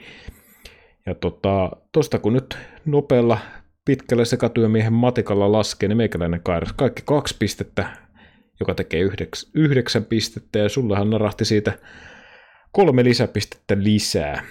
Ja 1.06 1.14
tota, 1.14 1.70
tosta 1.92 2.18
kun 2.18 2.32
nyt 2.32 2.58
nopealla 2.84 3.38
pitkällä 3.84 4.24
sekatyömiehen 4.24 4.92
matikalla 4.92 5.52
laskee, 5.52 5.88
niin 5.88 5.96
meikäläinen 5.96 6.42
kairas 6.42 6.72
kaikki 6.72 7.02
kaksi 7.04 7.36
pistettä, 7.38 7.96
joka 8.60 8.74
tekee 8.74 9.00
yhdeks, 9.00 9.50
yhdeksän 9.54 10.04
pistettä, 10.04 10.58
ja 10.58 10.68
sullahan 10.68 11.10
narahti 11.10 11.44
siitä 11.44 11.78
kolme 12.72 13.04
lisäpistettä 13.04 13.76
lisää. 13.78 14.44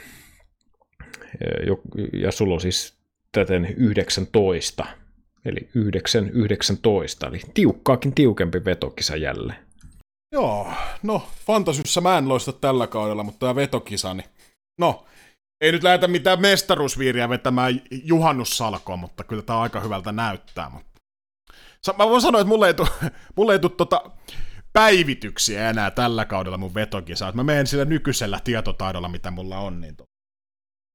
Ja 2.13 2.31
sulla 2.31 2.53
on 2.53 2.61
siis 2.61 2.93
täten 3.31 3.73
19, 3.77 4.85
eli 5.45 5.69
9, 5.75 6.29
19, 6.29 7.27
eli 7.27 7.41
tiukkaakin 7.53 8.15
tiukempi 8.15 8.65
vetokisa 8.65 9.15
jälleen. 9.15 9.59
Joo, 10.31 10.67
no 11.03 11.27
Fantasyssä 11.45 12.01
mä 12.01 12.17
en 12.17 12.29
loista 12.29 12.53
tällä 12.53 12.87
kaudella, 12.87 13.23
mutta 13.23 13.39
tämä 13.39 13.55
vetokisa, 13.55 14.13
niin 14.13 14.29
no, 14.77 15.05
ei 15.61 15.71
nyt 15.71 15.83
lähdetä 15.83 16.07
mitään 16.07 16.41
mestaruusviiriä 16.41 17.29
vetämään 17.29 17.81
juhannussalkoon, 17.91 18.99
mutta 18.99 19.23
kyllä 19.23 19.41
tämä 19.41 19.61
aika 19.61 19.79
hyvältä 19.79 20.11
näyttää. 20.11 20.69
Mutta... 20.69 21.01
Mä 21.97 22.09
voin 22.09 22.21
sanoa, 22.21 22.41
että 22.41 22.49
mulle 22.49 22.67
ei 22.67 22.73
tule, 22.73 22.89
mulle 23.37 23.53
ei 23.53 23.59
tule 23.59 23.71
tota 23.77 24.11
päivityksiä 24.73 25.69
enää 25.69 25.91
tällä 25.91 26.25
kaudella 26.25 26.57
mun 26.57 26.73
vetokisaan. 26.73 27.35
Mä 27.35 27.43
menen 27.43 27.67
sillä 27.67 27.85
nykyisellä 27.85 28.39
tietotaidolla, 28.43 29.07
mitä 29.07 29.31
mulla 29.31 29.57
on, 29.57 29.81
niin 29.81 29.95
to... 29.95 30.03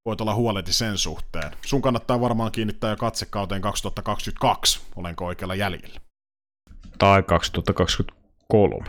voit 0.05 0.21
olla 0.21 0.35
huoleti 0.35 0.73
sen 0.73 0.97
suhteen. 0.97 1.51
Sun 1.65 1.81
kannattaa 1.81 2.21
varmaan 2.21 2.51
kiinnittää 2.51 2.89
jo 2.89 2.97
katsekauteen 2.97 3.61
2022, 3.61 4.79
olenko 4.95 5.25
oikealla 5.25 5.55
jäljellä. 5.55 5.99
Tai 6.97 7.23
2023. 7.23 8.85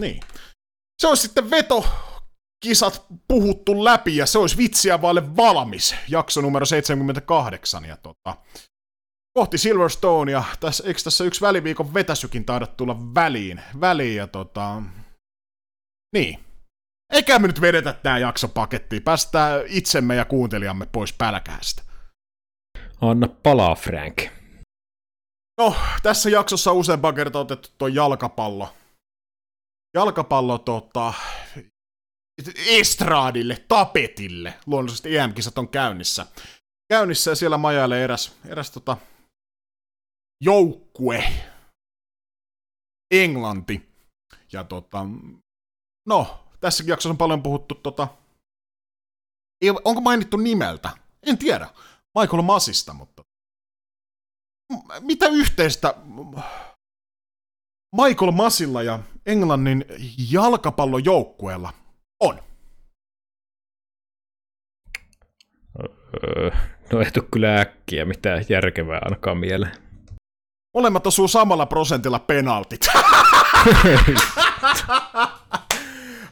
Niin. 0.00 0.20
Se 1.02 1.08
on 1.08 1.16
sitten 1.16 1.50
veto 1.50 1.84
kisat 2.60 3.06
puhuttu 3.28 3.84
läpi 3.84 4.16
ja 4.16 4.26
se 4.26 4.38
olisi 4.38 4.56
vitsiä 4.56 5.02
vaille 5.02 5.36
valmis, 5.36 5.94
jakso 6.08 6.40
numero 6.40 6.66
78. 6.66 7.84
Ja 7.84 7.96
tota, 7.96 8.36
kohti 9.38 9.56
ja 10.30 10.44
tässä, 10.60 10.84
eikö 10.86 11.00
tässä 11.04 11.24
yksi 11.24 11.40
väliviikon 11.40 11.94
vetäsykin 11.94 12.44
taida 12.44 12.66
tulla 12.66 13.14
väliin, 13.14 13.60
väliin 13.80 14.16
ja 14.16 14.26
tota, 14.26 14.82
niin. 16.12 16.38
Eikä 17.12 17.38
me 17.38 17.46
nyt 17.46 17.60
vedetä 17.60 17.92
tää 17.92 18.18
jakso 18.18 18.48
pakettiin, 18.48 19.02
päästään 19.02 19.62
itsemme 19.66 20.14
ja 20.14 20.24
kuuntelijamme 20.24 20.86
pois 20.86 21.12
pälkähästä. 21.12 21.82
Anna 23.00 23.28
palaa, 23.28 23.74
Frank. 23.74 24.22
No, 25.58 25.74
tässä 26.02 26.30
jaksossa 26.30 26.72
useampaan 26.72 27.14
kertaa 27.14 27.42
otettu 27.42 27.68
tuo 27.78 27.88
jalkapallo. 27.88 28.68
Jalkapallo 29.94 30.58
tota, 30.58 31.14
estraadille, 32.66 33.64
tapetille. 33.68 34.54
Luonnollisesti 34.66 35.16
EM-kisat 35.16 35.58
on 35.58 35.68
käynnissä. 35.68 36.26
Käynnissä 36.88 37.30
ja 37.30 37.34
siellä 37.34 37.58
majailee 37.58 38.04
eräs, 38.04 38.32
eräs 38.44 38.70
tota, 38.70 38.96
joukkue. 40.44 41.24
Englanti. 43.10 43.90
Ja 44.52 44.64
tota, 44.64 45.06
no, 46.06 46.44
tässä 46.60 46.84
jaksossa 46.86 47.10
on 47.10 47.18
paljon 47.18 47.42
puhuttu 47.42 47.74
tota, 47.74 48.08
ei, 49.60 49.70
onko 49.70 50.00
mainittu 50.00 50.36
nimeltä? 50.36 50.90
En 51.22 51.38
tiedä. 51.38 51.70
Michael 52.18 52.42
Masista, 52.42 52.92
mutta 52.92 53.24
mitä 55.00 55.26
yhteistä 55.26 55.94
Michael 57.96 58.30
Masilla 58.30 58.82
ja 58.82 58.98
Englannin 59.26 59.84
jalkapallojoukkueella 60.30 61.72
on. 62.20 62.42
Öö, 66.24 66.50
no 66.92 67.00
ei 67.00 67.10
tule 67.10 67.26
kyllä 67.32 67.60
äkkiä 67.60 68.04
mitään 68.04 68.44
järkevää 68.48 68.98
ainakaan 69.02 69.38
mieleen. 69.38 69.72
Molemmat 70.74 71.06
osuu 71.06 71.28
samalla 71.28 71.66
prosentilla 71.66 72.18
penaltit. 72.18 72.80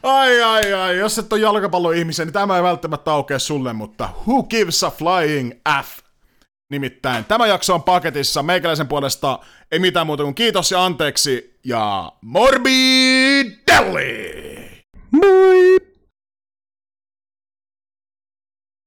ai 0.03 0.41
ai 0.41 0.73
ai, 0.73 0.97
jos 0.97 1.19
et 1.19 1.33
ole 1.33 1.41
jalkapalloihmisen, 1.41 2.27
niin 2.27 2.33
tämä 2.33 2.57
ei 2.57 2.63
välttämättä 2.63 3.11
aukea 3.11 3.39
sulle, 3.39 3.73
mutta 3.73 4.09
who 4.27 4.43
gives 4.43 4.83
a 4.83 4.91
flying 4.91 5.51
F? 5.83 5.99
Nimittäin 6.71 7.25
tämä 7.25 7.47
jakso 7.47 7.75
on 7.75 7.83
paketissa 7.83 8.43
meikäläisen 8.43 8.87
puolesta 8.87 9.39
ei 9.71 9.79
mitään 9.79 10.05
muuta 10.05 10.23
kuin 10.23 10.35
kiitos 10.35 10.71
ja 10.71 10.85
anteeksi 10.85 11.59
ja 11.65 12.11
morbidelli! 12.21 14.48
Bye. 15.11 15.88